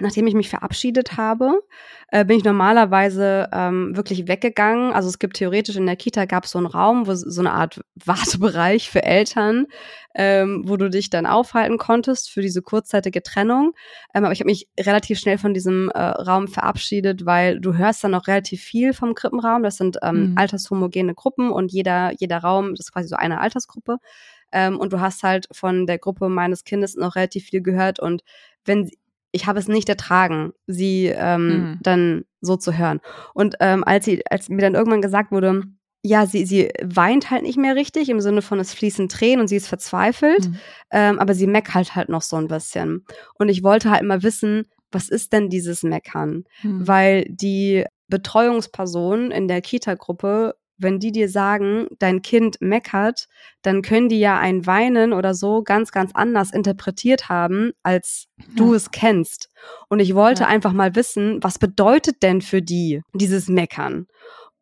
Nachdem 0.00 0.26
ich 0.26 0.34
mich 0.34 0.48
verabschiedet 0.48 1.18
habe, 1.18 1.60
äh, 2.08 2.24
bin 2.24 2.38
ich 2.38 2.44
normalerweise 2.44 3.48
ähm, 3.52 3.94
wirklich 3.94 4.26
weggegangen. 4.26 4.92
Also 4.92 5.10
es 5.10 5.18
gibt 5.18 5.36
theoretisch 5.36 5.76
in 5.76 5.84
der 5.84 5.96
Kita 5.96 6.24
gab 6.24 6.44
es 6.44 6.52
so 6.52 6.58
einen 6.58 6.66
Raum, 6.66 7.06
wo 7.06 7.14
so 7.14 7.40
eine 7.40 7.52
Art 7.52 7.82
Wartebereich 8.04 8.90
für 8.90 9.02
Eltern, 9.02 9.66
ähm, 10.14 10.64
wo 10.66 10.78
du 10.78 10.88
dich 10.88 11.10
dann 11.10 11.26
aufhalten 11.26 11.76
konntest 11.76 12.30
für 12.30 12.40
diese 12.40 12.62
kurzzeitige 12.62 13.22
Trennung. 13.22 13.74
Ähm, 14.14 14.24
aber 14.24 14.32
ich 14.32 14.40
habe 14.40 14.50
mich 14.50 14.66
relativ 14.80 15.18
schnell 15.18 15.36
von 15.36 15.52
diesem 15.52 15.90
äh, 15.90 15.98
Raum 16.00 16.48
verabschiedet, 16.48 17.26
weil 17.26 17.60
du 17.60 17.74
hörst 17.74 18.02
dann 18.02 18.12
noch 18.12 18.26
relativ 18.28 18.62
viel 18.62 18.94
vom 18.94 19.14
Krippenraum. 19.14 19.62
Das 19.62 19.76
sind 19.76 19.98
ähm, 20.02 20.30
mhm. 20.30 20.38
altershomogene 20.38 21.14
Gruppen 21.14 21.50
und 21.50 21.70
jeder 21.70 22.12
jeder 22.18 22.38
Raum 22.38 22.70
das 22.70 22.86
ist 22.86 22.92
quasi 22.92 23.08
so 23.08 23.16
eine 23.16 23.40
Altersgruppe. 23.40 23.98
Ähm, 24.52 24.78
und 24.78 24.92
du 24.92 25.00
hast 25.00 25.22
halt 25.22 25.48
von 25.52 25.86
der 25.86 25.98
Gruppe 25.98 26.28
meines 26.30 26.64
Kindes 26.64 26.96
noch 26.96 27.14
relativ 27.14 27.44
viel 27.44 27.62
gehört 27.62 28.00
und 28.00 28.22
wenn 28.64 28.90
ich 29.32 29.46
habe 29.46 29.58
es 29.58 29.66
nicht 29.66 29.88
ertragen, 29.88 30.52
sie 30.66 31.06
ähm, 31.06 31.48
mhm. 31.48 31.78
dann 31.82 32.24
so 32.40 32.56
zu 32.56 32.76
hören. 32.76 33.00
Und 33.34 33.56
ähm, 33.60 33.82
als 33.84 34.04
sie, 34.04 34.22
als 34.30 34.48
mir 34.48 34.60
dann 34.60 34.74
irgendwann 34.74 35.02
gesagt 35.02 35.32
wurde, 35.32 35.62
ja, 36.04 36.26
sie, 36.26 36.44
sie 36.44 36.70
weint 36.82 37.30
halt 37.30 37.42
nicht 37.42 37.58
mehr 37.58 37.76
richtig, 37.76 38.08
im 38.08 38.20
Sinne 38.20 38.42
von 38.42 38.58
es 38.58 38.74
fließen 38.74 39.08
Tränen 39.08 39.40
und 39.40 39.48
sie 39.48 39.56
ist 39.56 39.68
verzweifelt, 39.68 40.48
mhm. 40.48 40.56
ähm, 40.90 41.18
aber 41.18 41.34
sie 41.34 41.46
meckert 41.46 41.94
halt 41.94 42.08
noch 42.08 42.22
so 42.22 42.36
ein 42.36 42.48
bisschen. 42.48 43.06
Und 43.38 43.48
ich 43.48 43.62
wollte 43.62 43.90
halt 43.90 44.02
immer 44.02 44.22
wissen, 44.22 44.66
was 44.90 45.08
ist 45.08 45.32
denn 45.32 45.48
dieses 45.48 45.82
Meckern? 45.82 46.44
Mhm. 46.62 46.86
Weil 46.86 47.24
die 47.28 47.84
Betreuungsperson 48.08 49.30
in 49.30 49.48
der 49.48 49.62
Kita-Gruppe 49.62 50.54
wenn 50.82 50.98
die 50.98 51.12
dir 51.12 51.28
sagen, 51.28 51.86
dein 51.98 52.22
Kind 52.22 52.56
meckert, 52.60 53.28
dann 53.62 53.82
können 53.82 54.08
die 54.08 54.18
ja 54.18 54.38
ein 54.38 54.66
Weinen 54.66 55.12
oder 55.12 55.34
so 55.34 55.62
ganz, 55.62 55.92
ganz 55.92 56.10
anders 56.14 56.52
interpretiert 56.52 57.28
haben, 57.28 57.72
als 57.82 58.26
du 58.56 58.74
es 58.74 58.90
kennst. 58.90 59.48
Und 59.88 60.00
ich 60.00 60.14
wollte 60.14 60.42
ja. 60.42 60.48
einfach 60.48 60.72
mal 60.72 60.94
wissen, 60.94 61.42
was 61.42 61.58
bedeutet 61.58 62.22
denn 62.22 62.42
für 62.42 62.62
die 62.62 63.02
dieses 63.14 63.48
Meckern? 63.48 64.06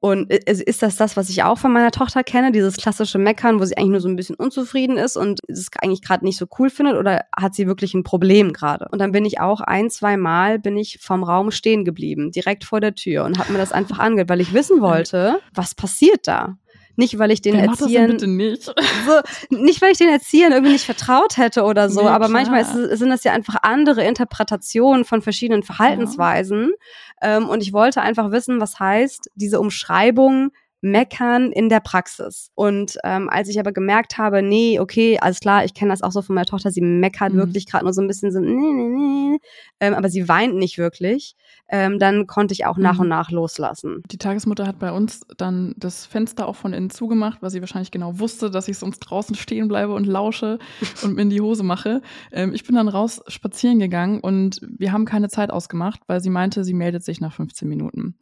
Und 0.02 0.32
ist 0.32 0.82
das 0.82 0.96
das, 0.96 1.18
was 1.18 1.28
ich 1.28 1.42
auch 1.42 1.58
von 1.58 1.72
meiner 1.72 1.90
Tochter 1.90 2.24
kenne, 2.24 2.52
dieses 2.52 2.78
klassische 2.78 3.18
Meckern, 3.18 3.60
wo 3.60 3.64
sie 3.66 3.76
eigentlich 3.76 3.90
nur 3.90 4.00
so 4.00 4.08
ein 4.08 4.16
bisschen 4.16 4.34
unzufrieden 4.34 4.96
ist 4.96 5.18
und 5.18 5.40
es 5.46 5.68
eigentlich 5.78 6.00
gerade 6.00 6.24
nicht 6.24 6.38
so 6.38 6.46
cool 6.58 6.70
findet 6.70 6.96
oder 6.96 7.26
hat 7.36 7.54
sie 7.54 7.66
wirklich 7.66 7.92
ein 7.92 8.02
Problem 8.02 8.54
gerade? 8.54 8.88
Und 8.90 8.98
dann 8.98 9.12
bin 9.12 9.26
ich 9.26 9.40
auch 9.40 9.60
ein, 9.60 9.90
zwei 9.90 10.16
Mal 10.16 10.58
bin 10.58 10.78
ich 10.78 11.00
vom 11.02 11.22
Raum 11.22 11.50
stehen 11.50 11.84
geblieben, 11.84 12.32
direkt 12.32 12.64
vor 12.64 12.80
der 12.80 12.94
Tür 12.94 13.24
und 13.24 13.38
habe 13.38 13.52
mir 13.52 13.58
das 13.58 13.72
einfach 13.72 13.98
angehört, 13.98 14.30
weil 14.30 14.40
ich 14.40 14.54
wissen 14.54 14.80
wollte, 14.80 15.38
was 15.52 15.74
passiert 15.74 16.26
da? 16.26 16.56
Nicht, 16.96 17.18
weil 17.18 17.30
ich 17.30 17.40
den 17.40 17.54
Wer 17.54 17.64
Erziehern. 17.64 18.10
bitte 18.10 18.26
nicht? 18.26 18.74
So, 19.06 19.56
nicht, 19.56 19.80
weil 19.80 19.92
ich 19.92 19.98
den 19.98 20.10
Erziehern 20.10 20.52
irgendwie 20.52 20.72
nicht 20.72 20.84
vertraut 20.84 21.38
hätte 21.38 21.62
oder 21.64 21.88
so, 21.88 22.02
nee, 22.02 22.08
aber 22.08 22.26
klar. 22.26 22.30
manchmal 22.30 22.60
ist, 22.60 22.98
sind 22.98 23.08
das 23.08 23.24
ja 23.24 23.32
einfach 23.32 23.56
andere 23.62 24.04
Interpretationen 24.04 25.06
von 25.06 25.22
verschiedenen 25.22 25.62
Verhaltensweisen. 25.62 26.68
Ja. 26.68 26.76
Ähm, 27.20 27.48
und 27.48 27.62
ich 27.62 27.72
wollte 27.72 28.00
einfach 28.00 28.30
wissen, 28.30 28.60
was 28.60 28.78
heißt 28.78 29.30
diese 29.34 29.60
Umschreibung 29.60 30.52
meckern 30.82 31.52
in 31.52 31.68
der 31.68 31.80
Praxis. 31.80 32.50
Und 32.54 32.96
ähm, 33.04 33.28
als 33.28 33.48
ich 33.48 33.60
aber 33.60 33.72
gemerkt 33.72 34.18
habe, 34.18 34.42
nee, 34.42 34.80
okay, 34.80 35.18
alles 35.20 35.40
klar, 35.40 35.64
ich 35.64 35.74
kenne 35.74 35.90
das 35.90 36.02
auch 36.02 36.12
so 36.12 36.22
von 36.22 36.34
meiner 36.34 36.46
Tochter, 36.46 36.70
sie 36.70 36.80
meckert 36.80 37.32
mhm. 37.32 37.38
wirklich 37.38 37.66
gerade 37.66 37.84
nur 37.84 37.92
so 37.92 38.00
ein 38.00 38.06
bisschen 38.06 38.32
so, 38.32 38.40
nee, 38.40 38.50
nee, 38.50 38.88
nee, 38.88 39.38
ähm, 39.80 39.94
aber 39.94 40.08
sie 40.08 40.28
weint 40.28 40.56
nicht 40.56 40.78
wirklich, 40.78 41.36
ähm, 41.68 41.98
dann 41.98 42.26
konnte 42.26 42.52
ich 42.52 42.64
auch 42.64 42.78
nach 42.78 42.94
mhm. 42.94 43.00
und 43.00 43.08
nach 43.08 43.30
loslassen. 43.30 44.02
Die 44.10 44.18
Tagesmutter 44.18 44.66
hat 44.66 44.78
bei 44.78 44.90
uns 44.90 45.20
dann 45.36 45.74
das 45.76 46.06
Fenster 46.06 46.48
auch 46.48 46.56
von 46.56 46.72
innen 46.72 46.90
zugemacht, 46.90 47.42
weil 47.42 47.50
sie 47.50 47.60
wahrscheinlich 47.60 47.90
genau 47.90 48.18
wusste, 48.18 48.50
dass 48.50 48.68
ich 48.68 48.78
sonst 48.78 49.00
draußen 49.00 49.34
stehen 49.34 49.68
bleibe 49.68 49.92
und 49.92 50.06
lausche 50.06 50.58
und 51.02 51.14
mir 51.14 51.22
in 51.22 51.30
die 51.30 51.42
Hose 51.42 51.62
mache. 51.62 52.00
Ähm, 52.32 52.54
ich 52.54 52.64
bin 52.64 52.74
dann 52.74 52.88
raus 52.88 53.22
spazieren 53.28 53.78
gegangen 53.78 54.20
und 54.20 54.60
wir 54.78 54.92
haben 54.92 55.04
keine 55.04 55.28
Zeit 55.28 55.50
ausgemacht, 55.50 56.00
weil 56.06 56.20
sie 56.20 56.30
meinte, 56.30 56.64
sie 56.64 56.74
meldet 56.74 57.04
sich 57.04 57.20
nach 57.20 57.34
15 57.34 57.68
Minuten. 57.68 58.16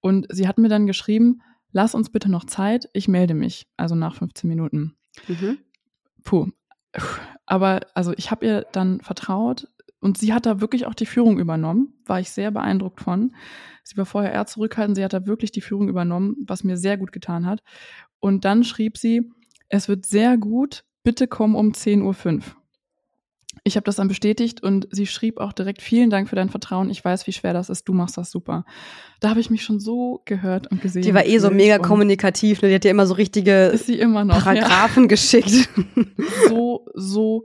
Und 0.00 0.26
sie 0.30 0.46
hat 0.46 0.58
mir 0.58 0.68
dann 0.68 0.86
geschrieben, 0.86 1.42
lass 1.72 1.94
uns 1.94 2.10
bitte 2.10 2.30
noch 2.30 2.44
Zeit, 2.44 2.88
ich 2.92 3.08
melde 3.08 3.34
mich, 3.34 3.66
also 3.76 3.94
nach 3.94 4.16
15 4.16 4.48
Minuten. 4.48 4.96
Mhm. 5.26 5.58
Puh. 6.24 6.48
Aber 7.46 7.80
also 7.94 8.12
ich 8.16 8.30
habe 8.30 8.46
ihr 8.46 8.66
dann 8.72 9.00
vertraut 9.00 9.68
und 10.00 10.18
sie 10.18 10.32
hat 10.32 10.46
da 10.46 10.60
wirklich 10.60 10.86
auch 10.86 10.94
die 10.94 11.06
Führung 11.06 11.38
übernommen, 11.38 11.94
war 12.06 12.20
ich 12.20 12.30
sehr 12.30 12.50
beeindruckt 12.50 13.00
von. 13.00 13.34
Sie 13.82 13.96
war 13.96 14.06
vorher 14.06 14.32
eher 14.32 14.46
zurückhaltend, 14.46 14.96
sie 14.96 15.04
hat 15.04 15.12
da 15.12 15.26
wirklich 15.26 15.50
die 15.50 15.60
Führung 15.60 15.88
übernommen, 15.88 16.36
was 16.46 16.64
mir 16.64 16.76
sehr 16.76 16.96
gut 16.96 17.12
getan 17.12 17.46
hat. 17.46 17.62
Und 18.20 18.44
dann 18.44 18.64
schrieb 18.64 18.98
sie, 18.98 19.30
es 19.68 19.88
wird 19.88 20.06
sehr 20.06 20.36
gut, 20.36 20.84
bitte 21.02 21.26
komm 21.26 21.54
um 21.54 21.72
10.05 21.72 22.02
Uhr. 22.36 22.42
Ich 23.64 23.76
habe 23.76 23.84
das 23.84 23.96
dann 23.96 24.08
bestätigt 24.08 24.62
und 24.62 24.88
sie 24.90 25.06
schrieb 25.06 25.38
auch 25.38 25.52
direkt, 25.52 25.82
vielen 25.82 26.10
Dank 26.10 26.28
für 26.28 26.36
dein 26.36 26.48
Vertrauen. 26.48 26.90
Ich 26.90 27.04
weiß, 27.04 27.26
wie 27.26 27.32
schwer 27.32 27.52
das 27.52 27.68
ist. 27.68 27.88
Du 27.88 27.92
machst 27.92 28.16
das 28.16 28.30
super. 28.30 28.64
Da 29.20 29.30
habe 29.30 29.40
ich 29.40 29.50
mich 29.50 29.62
schon 29.62 29.80
so 29.80 30.22
gehört 30.24 30.68
und 30.68 30.80
gesehen. 30.80 31.02
Die 31.02 31.14
war 31.14 31.26
eh 31.26 31.38
so 31.38 31.50
mega 31.50 31.78
kommunikativ. 31.78 32.62
Ne? 32.62 32.68
Die 32.68 32.74
hat 32.74 32.84
ja 32.84 32.90
immer 32.90 33.06
so 33.06 33.14
richtige 33.14 33.66
immer 33.88 34.24
noch, 34.24 34.42
Paragraphen 34.42 35.04
ja. 35.04 35.08
geschickt. 35.08 35.68
So, 36.48 36.86
so 36.94 37.44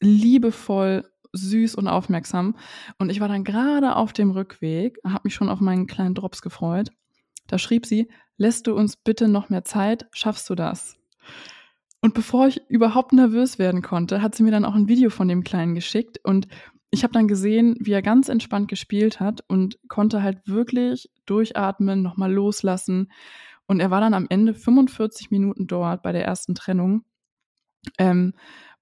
liebevoll, 0.00 1.04
süß 1.32 1.74
und 1.74 1.88
aufmerksam. 1.88 2.56
Und 2.98 3.10
ich 3.10 3.20
war 3.20 3.28
dann 3.28 3.44
gerade 3.44 3.96
auf 3.96 4.12
dem 4.12 4.30
Rückweg, 4.30 4.98
habe 5.04 5.22
mich 5.24 5.34
schon 5.34 5.48
auf 5.48 5.60
meinen 5.60 5.86
kleinen 5.86 6.14
Drops 6.14 6.42
gefreut. 6.42 6.90
Da 7.46 7.58
schrieb 7.58 7.86
sie, 7.86 8.08
lässt 8.36 8.66
du 8.66 8.74
uns 8.74 8.96
bitte 8.96 9.28
noch 9.28 9.48
mehr 9.48 9.64
Zeit? 9.64 10.06
Schaffst 10.12 10.50
du 10.50 10.54
das? 10.54 10.96
Und 12.00 12.14
bevor 12.14 12.46
ich 12.46 12.60
überhaupt 12.68 13.12
nervös 13.12 13.58
werden 13.58 13.82
konnte, 13.82 14.22
hat 14.22 14.34
sie 14.34 14.42
mir 14.42 14.50
dann 14.50 14.64
auch 14.64 14.74
ein 14.74 14.88
Video 14.88 15.10
von 15.10 15.28
dem 15.28 15.44
Kleinen 15.44 15.74
geschickt 15.74 16.20
und 16.22 16.46
ich 16.90 17.02
habe 17.02 17.12
dann 17.12 17.28
gesehen, 17.28 17.76
wie 17.80 17.92
er 17.92 18.02
ganz 18.02 18.28
entspannt 18.28 18.68
gespielt 18.68 19.20
hat 19.20 19.42
und 19.48 19.78
konnte 19.88 20.22
halt 20.22 20.38
wirklich 20.46 21.10
durchatmen, 21.26 22.00
nochmal 22.00 22.32
loslassen. 22.32 23.10
Und 23.66 23.80
er 23.80 23.90
war 23.90 24.00
dann 24.00 24.14
am 24.14 24.26
Ende 24.28 24.54
45 24.54 25.30
Minuten 25.30 25.66
dort 25.66 26.02
bei 26.02 26.12
der 26.12 26.24
ersten 26.24 26.54
Trennung. 26.54 27.04
Ähm, 27.98 28.34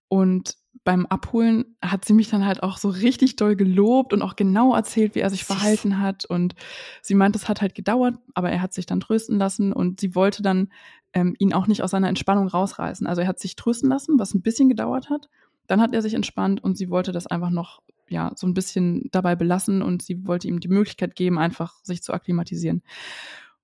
und 0.09 0.57
beim 0.85 1.07
Abholen 1.07 1.77
hat 1.83 2.05
sie 2.05 2.13
mich 2.13 2.29
dann 2.29 2.45
halt 2.45 2.63
auch 2.63 2.77
so 2.77 2.91
richtig 2.91 3.37
doll 3.37 3.57
gelobt 3.57 4.13
und 4.13 4.21
auch 4.21 4.37
genau 4.37 4.75
erzählt, 4.75 5.15
wie 5.15 5.21
er 5.21 5.31
sich 5.31 5.45
verhalten 5.45 5.99
hat. 5.99 6.27
Und 6.27 6.55
sie 7.01 7.15
meint, 7.15 7.35
es 7.35 7.49
hat 7.49 7.63
halt 7.63 7.75
gedauert, 7.75 8.17
aber 8.35 8.51
er 8.51 8.61
hat 8.61 8.75
sich 8.75 8.85
dann 8.85 9.01
trösten 9.01 9.39
lassen 9.39 9.73
und 9.73 9.99
sie 9.99 10.15
wollte 10.15 10.43
dann 10.43 10.69
ähm, 11.15 11.35
ihn 11.39 11.55
auch 11.55 11.67
nicht 11.67 11.83
aus 11.83 11.91
seiner 11.91 12.09
Entspannung 12.09 12.49
rausreißen. 12.49 13.07
Also 13.07 13.23
er 13.23 13.29
hat 13.29 13.41
sich 13.41 13.57
trösten 13.57 13.89
lassen, 13.89 14.19
was 14.19 14.35
ein 14.35 14.43
bisschen 14.43 14.69
gedauert 14.69 15.09
hat. 15.09 15.31
Dann 15.67 15.81
hat 15.81 15.95
er 15.95 16.03
sich 16.03 16.13
entspannt 16.13 16.63
und 16.63 16.77
sie 16.77 16.91
wollte 16.91 17.13
das 17.13 17.27
einfach 17.27 17.51
noch 17.51 17.81
ja 18.11 18.33
so 18.37 18.47
ein 18.47 18.53
bisschen 18.53 19.09
dabei 19.11 19.35
belassen 19.37 19.81
und 19.81 20.03
sie 20.03 20.27
wollte 20.27 20.49
ihm 20.49 20.61
die 20.61 20.69
Möglichkeit 20.69 21.17
geben, 21.17 21.39
einfach 21.39 21.83
sich 21.83 22.03
zu 22.03 22.13
akklimatisieren. 22.13 22.83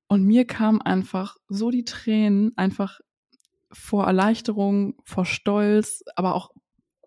Und 0.09 0.25
mir 0.25 0.47
kam 0.47 0.81
einfach 0.81 1.37
so 1.49 1.71
die 1.71 1.85
Tränen, 1.85 2.57
einfach 2.57 3.01
vor 3.71 4.07
Erleichterung, 4.07 4.95
vor 5.05 5.27
Stolz, 5.27 6.03
aber 6.17 6.35
auch 6.35 6.51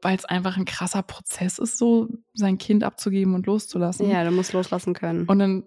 weil 0.04 0.16
es 0.16 0.26
einfach 0.26 0.58
ein 0.58 0.66
krasser 0.66 1.04
Prozess 1.04 1.60
ist, 1.60 1.78
so 1.78 2.10
sein 2.34 2.58
Kind 2.58 2.84
abzugeben 2.84 3.36
und 3.36 3.46
loszulassen. 3.46 4.10
Ja, 4.10 4.24
du 4.24 4.32
musst 4.32 4.54
loslassen 4.54 4.94
können. 4.94 5.26
Und 5.26 5.40
dann, 5.40 5.64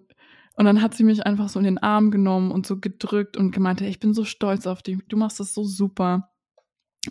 und 0.55 0.65
dann 0.65 0.81
hat 0.81 0.93
sie 0.93 1.03
mich 1.03 1.25
einfach 1.25 1.49
so 1.49 1.59
in 1.59 1.65
den 1.65 1.77
Arm 1.77 2.11
genommen 2.11 2.51
und 2.51 2.65
so 2.65 2.79
gedrückt 2.79 3.37
und 3.37 3.51
gemeint, 3.51 3.81
hey, 3.81 3.89
ich 3.89 3.99
bin 3.99 4.13
so 4.13 4.25
stolz 4.25 4.67
auf 4.67 4.81
dich, 4.81 4.97
du 5.07 5.17
machst 5.17 5.39
das 5.39 5.53
so 5.53 5.63
super. 5.63 6.29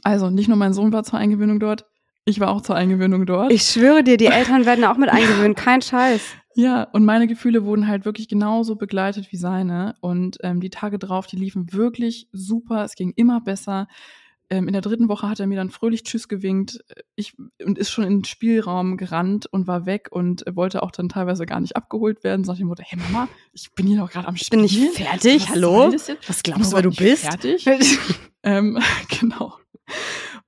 Also 0.02 0.30
nicht 0.30 0.48
nur 0.48 0.56
mein 0.56 0.74
Sohn 0.74 0.92
war 0.92 1.04
zur 1.04 1.18
Eingewöhnung 1.18 1.60
dort, 1.60 1.86
ich 2.28 2.40
war 2.40 2.50
auch 2.50 2.60
zur 2.60 2.74
Eingewöhnung 2.74 3.24
dort. 3.24 3.52
Ich 3.52 3.62
schwöre 3.62 4.02
dir, 4.02 4.16
die 4.16 4.26
Eltern 4.26 4.66
werden 4.66 4.84
auch 4.84 4.96
mit 4.96 5.08
eingewöhnt, 5.08 5.56
kein 5.56 5.80
Scheiß. 5.82 6.22
Ja, 6.58 6.84
und 6.84 7.04
meine 7.04 7.26
Gefühle 7.26 7.66
wurden 7.66 7.86
halt 7.86 8.06
wirklich 8.06 8.28
genauso 8.28 8.76
begleitet 8.76 9.30
wie 9.30 9.36
seine. 9.36 9.94
Und 10.00 10.38
ähm, 10.40 10.60
die 10.60 10.70
Tage 10.70 10.98
drauf, 10.98 11.26
die 11.26 11.36
liefen 11.36 11.70
wirklich 11.74 12.30
super. 12.32 12.82
Es 12.82 12.94
ging 12.94 13.12
immer 13.14 13.42
besser. 13.42 13.88
Ähm, 14.48 14.68
in 14.68 14.72
der 14.72 14.82
dritten 14.82 15.08
Woche 15.08 15.28
hat 15.28 15.40
er 15.40 15.46
mir 15.46 15.56
dann 15.56 15.70
fröhlich 15.70 16.04
Tschüss 16.04 16.28
gewinkt. 16.28 16.78
Ich, 17.16 17.36
und 17.64 17.78
ist 17.78 17.90
schon 17.90 18.04
in 18.04 18.18
den 18.18 18.24
Spielraum 18.24 18.96
gerannt 18.96 19.46
und 19.46 19.66
war 19.66 19.86
weg 19.86 20.08
und 20.10 20.44
wollte 20.48 20.82
auch 20.82 20.92
dann 20.92 21.08
teilweise 21.08 21.46
gar 21.46 21.60
nicht 21.60 21.74
abgeholt 21.74 22.22
werden. 22.22 22.44
Sag 22.44 22.54
ich 22.54 22.60
ihm, 22.60 22.72
hey 22.78 22.98
Mama, 22.98 23.28
ich 23.52 23.72
bin 23.74 23.86
hier 23.86 23.98
noch 23.98 24.10
gerade 24.10 24.28
am 24.28 24.36
Spiel. 24.36 24.58
Bin 24.58 24.64
ich 24.64 24.90
fertig? 24.90 25.42
Was 25.42 25.50
Hallo? 25.50 25.92
Was 26.26 26.42
glaubst 26.42 26.72
du, 26.72 26.76
wer 26.76 26.82
du 26.82 26.90
bist? 26.90 27.24
Fertig? 27.24 27.66
ähm, 28.44 28.78
genau. 29.20 29.54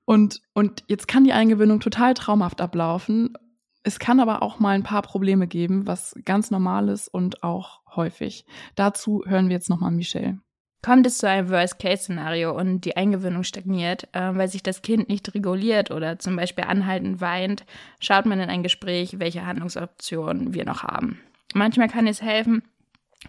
Und, 0.04 0.40
und 0.54 0.84
jetzt 0.86 1.08
kann 1.08 1.24
die 1.24 1.32
Eingewöhnung 1.32 1.80
total 1.80 2.14
traumhaft 2.14 2.60
ablaufen. 2.60 3.34
Es 3.82 3.98
kann 3.98 4.20
aber 4.20 4.42
auch 4.42 4.58
mal 4.58 4.74
ein 4.74 4.82
paar 4.82 5.02
Probleme 5.02 5.46
geben, 5.46 5.86
was 5.86 6.14
ganz 6.24 6.50
normal 6.50 6.88
ist 6.88 7.08
und 7.08 7.42
auch 7.42 7.80
häufig. 7.96 8.44
Dazu 8.74 9.24
hören 9.26 9.48
wir 9.48 9.54
jetzt 9.54 9.70
nochmal 9.70 9.90
Michelle. 9.90 10.38
Kommt 10.80 11.06
es 11.06 11.18
zu 11.18 11.28
einem 11.28 11.50
Worst-Case-Szenario 11.50 12.56
und 12.56 12.82
die 12.82 12.96
Eingewöhnung 12.96 13.42
stagniert, 13.42 14.08
äh, 14.12 14.30
weil 14.34 14.48
sich 14.48 14.62
das 14.62 14.82
Kind 14.82 15.08
nicht 15.08 15.34
reguliert 15.34 15.90
oder 15.90 16.18
zum 16.18 16.36
Beispiel 16.36 16.64
anhaltend 16.64 17.20
weint, 17.20 17.64
schaut 17.98 18.26
man 18.26 18.38
in 18.38 18.48
ein 18.48 18.62
Gespräch, 18.62 19.18
welche 19.18 19.44
Handlungsoptionen 19.44 20.54
wir 20.54 20.64
noch 20.64 20.84
haben. 20.84 21.20
Manchmal 21.52 21.88
kann 21.88 22.06
es 22.06 22.22
helfen, 22.22 22.62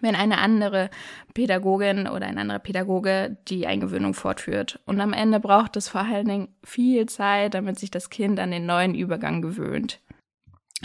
wenn 0.02 0.16
eine 0.16 0.38
andere 0.38 0.92
Pädagogin 1.34 2.08
oder 2.08 2.28
ein 2.28 2.38
anderer 2.38 2.60
Pädagoge 2.60 3.38
die 3.48 3.66
Eingewöhnung 3.66 4.14
fortführt. 4.14 4.80
Und 4.86 5.02
am 5.02 5.14
Ende 5.14 5.40
braucht 5.40 5.76
es 5.76 5.90
vor 5.90 6.02
allen 6.02 6.28
Dingen 6.28 6.48
viel 6.64 7.08
Zeit, 7.08 7.56
damit 7.56 7.80
sich 7.80 7.90
das 7.90 8.12
Kind 8.12 8.40
an 8.40 8.52
den 8.52 8.68
neuen 8.68 8.94
Übergang 8.94 9.42
gewöhnt. 9.42 10.00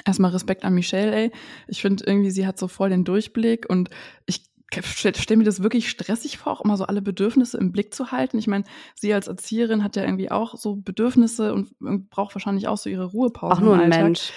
Erstmal 0.07 0.31
Respekt 0.31 0.65
an 0.65 0.75
Michelle, 0.75 1.15
ey. 1.15 1.33
Ich 1.69 1.83
finde 1.83 2.05
irgendwie, 2.05 2.31
sie 2.31 2.47
hat 2.47 2.59
so 2.59 2.67
voll 2.67 2.91
den 2.91 3.05
Durchblick 3.05 3.69
und 3.69 3.91
ich 4.27 4.43
stelle 4.73 5.15
stell 5.17 5.37
mir 5.37 5.45
das 5.45 5.63
wirklich 5.63 5.89
stressig 5.89 6.39
vor, 6.39 6.53
auch 6.53 6.61
immer 6.61 6.77
so 6.77 6.85
alle 6.85 7.03
Bedürfnisse 7.03 7.59
im 7.59 7.73
Blick 7.73 7.95
zu 7.95 8.11
halten. 8.11 8.39
Ich 8.39 8.47
meine, 8.47 8.65
sie 8.95 9.15
als 9.15 9.29
Erzieherin 9.29 9.85
hat 9.85 9.97
ja 9.97 10.03
irgendwie 10.03 10.31
auch 10.31 10.57
so 10.57 10.77
Bedürfnisse 10.77 11.55
und 11.55 11.75
braucht 12.11 12.35
wahrscheinlich 12.35 12.69
auch 12.69 12.79
so 12.79 12.91
ihre 12.91 13.05
Ruhepause. 13.05 13.55
Auch 13.55 13.61
nur 13.61 13.79
ein 13.79 13.89
Mensch 13.89 14.33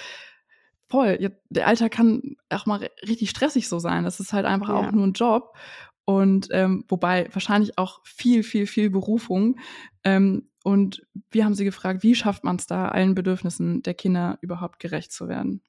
voll. 0.88 1.32
Der 1.50 1.66
Alltag 1.66 1.92
kann 1.92 2.36
auch 2.48 2.66
mal 2.66 2.88
richtig 3.06 3.30
stressig 3.30 3.68
so 3.68 3.78
sein. 3.78 4.04
Das 4.04 4.20
ist 4.20 4.32
halt 4.32 4.46
einfach 4.46 4.68
ja. 4.68 4.74
auch 4.74 4.92
nur 4.92 5.06
ein 5.06 5.12
Job. 5.12 5.56
Und 6.04 6.48
ähm, 6.52 6.84
wobei 6.88 7.28
wahrscheinlich 7.32 7.76
auch 7.76 8.00
viel, 8.04 8.42
viel, 8.42 8.66
viel 8.66 8.88
Berufung. 8.90 9.58
Ähm, 10.04 10.48
und 10.64 11.06
wir 11.30 11.44
haben 11.44 11.54
sie 11.54 11.64
gefragt, 11.64 12.02
wie 12.02 12.14
schafft 12.14 12.44
man 12.44 12.56
es 12.56 12.66
da, 12.66 12.88
allen 12.88 13.14
Bedürfnissen 13.14 13.82
der 13.82 13.94
Kinder 13.94 14.38
überhaupt 14.40 14.80
gerecht 14.80 15.12
zu 15.12 15.28
werden? 15.28 15.62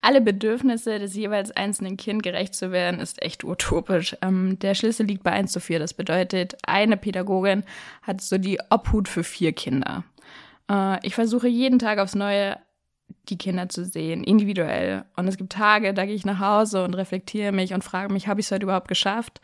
Alle 0.00 0.20
Bedürfnisse 0.20 0.98
des 0.98 1.14
jeweils 1.16 1.50
einzelnen 1.50 1.96
Kind 1.96 2.22
gerecht 2.22 2.54
zu 2.54 2.70
werden, 2.70 3.00
ist 3.00 3.20
echt 3.22 3.42
utopisch. 3.42 4.16
Ähm, 4.22 4.58
der 4.60 4.74
Schlüssel 4.74 5.06
liegt 5.06 5.24
bei 5.24 5.32
1 5.32 5.50
zu 5.50 5.60
4. 5.60 5.78
Das 5.78 5.94
bedeutet, 5.94 6.56
eine 6.64 6.96
Pädagogin 6.96 7.64
hat 8.02 8.20
so 8.20 8.38
die 8.38 8.60
Obhut 8.70 9.08
für 9.08 9.24
vier 9.24 9.52
Kinder. 9.52 10.04
Äh, 10.70 11.04
ich 11.04 11.14
versuche 11.14 11.48
jeden 11.48 11.78
Tag 11.78 11.98
aufs 11.98 12.14
Neue 12.14 12.56
die 13.28 13.38
Kinder 13.38 13.68
zu 13.68 13.84
sehen, 13.84 14.24
individuell. 14.24 15.04
Und 15.16 15.28
es 15.28 15.36
gibt 15.36 15.52
Tage, 15.52 15.94
da 15.94 16.06
gehe 16.06 16.14
ich 16.14 16.24
nach 16.24 16.40
Hause 16.40 16.84
und 16.84 16.94
reflektiere 16.94 17.52
mich 17.52 17.74
und 17.74 17.84
frage 17.84 18.12
mich, 18.12 18.28
habe 18.28 18.40
ich 18.40 18.46
es 18.46 18.52
heute 18.52 18.64
überhaupt 18.64 18.88
geschafft? 18.88 19.40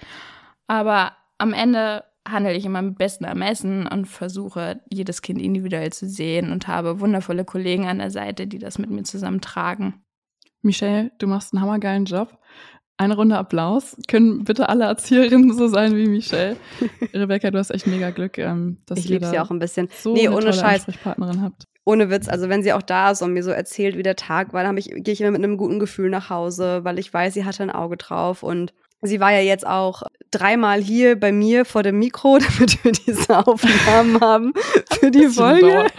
Aber 0.66 1.12
am 1.38 1.52
Ende 1.52 2.04
handle 2.28 2.54
ich 2.54 2.64
immer 2.64 2.82
mit 2.82 2.98
bestem 2.98 3.26
Ermessen 3.26 3.86
und 3.86 4.06
versuche, 4.06 4.80
jedes 4.90 5.22
Kind 5.22 5.40
individuell 5.40 5.92
zu 5.92 6.08
sehen 6.08 6.52
und 6.52 6.68
habe 6.68 7.00
wundervolle 7.00 7.44
Kollegen 7.44 7.88
an 7.88 7.98
der 7.98 8.10
Seite, 8.10 8.46
die 8.46 8.58
das 8.58 8.78
mit 8.78 8.90
mir 8.90 9.02
zusammen 9.02 9.40
tragen. 9.40 10.04
Michelle, 10.62 11.12
du 11.18 11.26
machst 11.26 11.52
einen 11.52 11.62
hammergeilen 11.62 12.04
Job. 12.04 12.38
Eine 12.96 13.16
Runde 13.16 13.36
Applaus. 13.36 13.96
Können 14.06 14.44
bitte 14.44 14.68
alle 14.68 14.84
Erzieherinnen 14.84 15.54
so 15.56 15.66
sein 15.66 15.96
wie 15.96 16.06
Michelle? 16.06 16.56
Rebecca, 17.14 17.50
du 17.50 17.58
hast 17.58 17.70
echt 17.70 17.86
mega 17.86 18.10
Glück, 18.10 18.38
ähm, 18.38 18.78
dass 18.86 18.98
ich 18.98 19.06
ihr 19.06 19.12
liebe 19.12 19.26
sie 19.26 19.40
auch 19.40 19.50
ein 19.50 19.58
bisschen. 19.58 19.88
so 19.92 20.12
nee, 20.12 20.28
ohne 20.28 20.52
Scheiß. 20.52 20.86
Ansprechpartnerin 20.86 21.42
habt. 21.42 21.64
ohne 21.84 22.10
Witz, 22.10 22.28
also 22.28 22.48
wenn 22.48 22.62
sie 22.62 22.72
auch 22.72 22.82
da 22.82 23.10
ist 23.10 23.22
und 23.22 23.32
mir 23.32 23.42
so 23.42 23.50
erzählt, 23.50 23.96
wie 23.96 24.04
der 24.04 24.14
Tag 24.14 24.52
war, 24.52 24.62
dann 24.62 24.76
ich, 24.76 24.90
gehe 24.94 25.14
ich 25.14 25.20
immer 25.20 25.32
mit 25.32 25.42
einem 25.42 25.56
guten 25.56 25.80
Gefühl 25.80 26.10
nach 26.10 26.30
Hause, 26.30 26.84
weil 26.84 26.98
ich 26.98 27.12
weiß, 27.12 27.34
sie 27.34 27.44
hatte 27.44 27.64
ein 27.64 27.70
Auge 27.70 27.96
drauf 27.96 28.42
und 28.42 28.72
sie 29.00 29.18
war 29.18 29.32
ja 29.32 29.40
jetzt 29.40 29.66
auch 29.66 30.02
dreimal 30.30 30.80
hier 30.80 31.18
bei 31.18 31.32
mir 31.32 31.64
vor 31.64 31.82
dem 31.82 31.98
Mikro, 31.98 32.38
damit 32.58 32.84
wir 32.84 32.92
diese 32.92 33.46
Aufnahmen 33.46 34.20
haben 34.20 34.52
für 34.90 35.10
die 35.10 35.26
Folge. 35.26 35.68
dauert. 35.68 35.92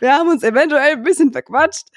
Wir 0.00 0.12
haben 0.12 0.28
uns 0.28 0.42
eventuell 0.42 0.96
ein 0.96 1.02
bisschen 1.02 1.32
verquatscht. 1.32 1.88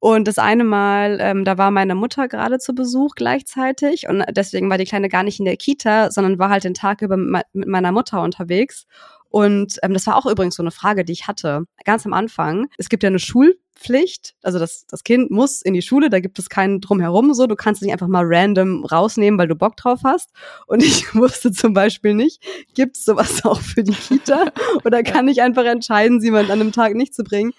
Und 0.00 0.28
das 0.28 0.38
eine 0.38 0.64
Mal, 0.64 1.18
ähm, 1.20 1.44
da 1.44 1.58
war 1.58 1.70
meine 1.70 1.94
Mutter 1.94 2.28
gerade 2.28 2.58
zu 2.58 2.74
Besuch 2.74 3.14
gleichzeitig 3.16 4.08
und 4.08 4.24
deswegen 4.30 4.70
war 4.70 4.78
die 4.78 4.84
Kleine 4.84 5.08
gar 5.08 5.22
nicht 5.24 5.38
in 5.40 5.44
der 5.44 5.56
Kita, 5.56 6.10
sondern 6.10 6.38
war 6.38 6.50
halt 6.50 6.64
den 6.64 6.74
Tag 6.74 7.02
über 7.02 7.16
mit 7.16 7.28
me- 7.30 7.42
mit 7.52 7.68
meiner 7.68 7.90
Mutter 7.92 8.22
unterwegs. 8.22 8.86
Und 9.30 9.78
ähm, 9.82 9.92
das 9.92 10.06
war 10.06 10.16
auch 10.16 10.24
übrigens 10.26 10.54
so 10.54 10.62
eine 10.62 10.70
Frage, 10.70 11.04
die 11.04 11.12
ich 11.12 11.26
hatte, 11.26 11.64
ganz 11.84 12.06
am 12.06 12.12
Anfang. 12.14 12.68
Es 12.78 12.88
gibt 12.88 13.02
ja 13.02 13.08
eine 13.08 13.18
Schulpflicht, 13.18 14.34
also 14.42 14.58
das, 14.58 14.86
das 14.86 15.04
Kind 15.04 15.30
muss 15.30 15.60
in 15.62 15.74
die 15.74 15.82
Schule, 15.82 16.08
da 16.10 16.20
gibt 16.20 16.38
es 16.38 16.48
keinen 16.48 16.80
drumherum 16.80 17.34
so. 17.34 17.46
Du 17.46 17.54
kannst 17.56 17.82
es 17.82 17.86
nicht 17.86 17.92
einfach 17.92 18.08
mal 18.08 18.24
random 18.24 18.84
rausnehmen, 18.86 19.38
weil 19.38 19.48
du 19.48 19.54
Bock 19.54 19.76
drauf 19.76 20.00
hast. 20.04 20.30
Und 20.66 20.82
ich 20.82 21.04
wusste 21.14 21.52
zum 21.52 21.74
Beispiel 21.74 22.14
nicht, 22.14 22.42
gibt 22.74 22.96
es 22.96 23.04
sowas 23.04 23.44
auch 23.44 23.60
für 23.60 23.82
die 23.82 23.92
Kita? 23.92 24.46
Oder 24.84 25.02
kann 25.02 25.28
ich 25.28 25.42
einfach 25.42 25.64
entscheiden, 25.64 26.20
sie 26.20 26.30
mal 26.30 26.44
an 26.44 26.52
einem 26.52 26.72
Tag 26.72 26.94
nicht 26.94 27.14
zu 27.14 27.22
bringen? 27.24 27.52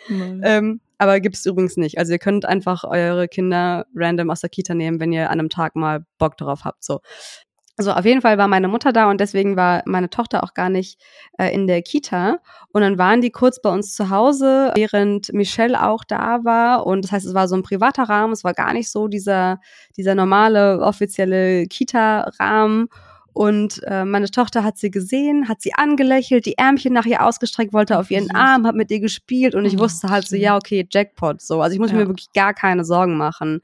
Ähm, 0.44 0.80
aber 1.00 1.20
gibt's 1.22 1.46
übrigens 1.46 1.78
nicht. 1.78 1.98
Also 1.98 2.12
ihr 2.12 2.20
könnt 2.20 2.46
einfach 2.46 2.84
eure 2.84 3.28
Kinder 3.28 3.86
random 3.96 4.30
aus 4.30 4.42
der 4.42 4.50
Kita 4.50 4.76
nehmen, 4.76 5.00
wenn 5.00 5.12
ihr 5.14 5.30
an 5.32 5.40
einem 5.40 5.50
Tag 5.50 5.76
mal 5.76 6.06
Bock 6.20 6.38
drauf 6.38 6.66
habt. 6.66 6.84
So. 6.84 7.00
Also 7.78 7.94
auf 7.94 8.04
jeden 8.04 8.22
Fall 8.22 8.38
war 8.38 8.50
meine 8.50 8.68
Mutter 8.68 8.92
da 8.92 9.10
und 9.10 9.22
deswegen 9.22 9.56
war 9.56 9.84
meine 9.86 10.10
Tochter 10.10 10.44
auch 10.44 10.54
gar 10.54 10.70
nicht 10.70 11.02
äh, 11.38 11.54
in 11.54 11.66
der 11.66 11.82
Kita. 11.82 12.40
Und 12.74 12.82
dann 12.82 12.98
waren 12.98 13.22
die 13.22 13.32
kurz 13.32 13.62
bei 13.62 13.70
uns 13.70 13.96
zu 13.96 14.10
Hause, 14.10 14.74
während 14.76 15.32
Michelle 15.32 15.82
auch 15.82 16.04
da 16.04 16.44
war. 16.44 16.86
Und 16.86 17.06
das 17.06 17.14
heißt, 17.14 17.26
es 17.26 17.34
war 17.34 17.48
so 17.48 17.56
ein 17.56 17.64
privater 17.64 18.04
Rahmen, 18.04 18.34
es 18.34 18.44
war 18.44 18.54
gar 18.54 18.74
nicht 18.74 18.92
so 18.92 19.08
dieser, 19.08 19.62
dieser 19.96 20.14
normale 20.14 20.82
offizielle 20.82 21.68
Kita-Rahmen. 21.68 22.90
Und 23.34 23.82
äh, 23.86 24.04
meine 24.06 24.30
Tochter 24.30 24.64
hat 24.64 24.78
sie 24.78 24.92
gesehen, 24.92 25.48
hat 25.48 25.62
sie 25.62 25.74
angelächelt, 25.74 26.46
die 26.46 26.58
Ärmchen 26.58 26.94
nach 26.94 27.06
ihr 27.06 27.24
ausgestreckt, 27.26 27.74
wollte 27.74 27.98
auf 27.98 28.12
ihren. 28.12 28.30
Arm, 28.36 28.66
hat 28.68 28.76
mit 28.76 28.92
ihr 28.92 29.00
gespielt 29.00 29.56
und 29.56 29.66
ich 29.66 29.78
Oh, 29.78 29.82
wusste 29.82 30.10
halt 30.10 30.28
so, 30.28 30.36
ja, 30.36 30.56
okay, 30.58 30.86
Jackpot, 30.92 31.42
so. 31.42 31.62
Also 31.62 31.74
ich 31.74 31.80
muss 31.80 31.92
Ja. 31.92 31.98
mir 31.98 32.08
wirklich 32.08 32.32
gar 32.34 32.54
keine 32.54 32.84
Sorgen 32.84 33.18
machen. 33.18 33.62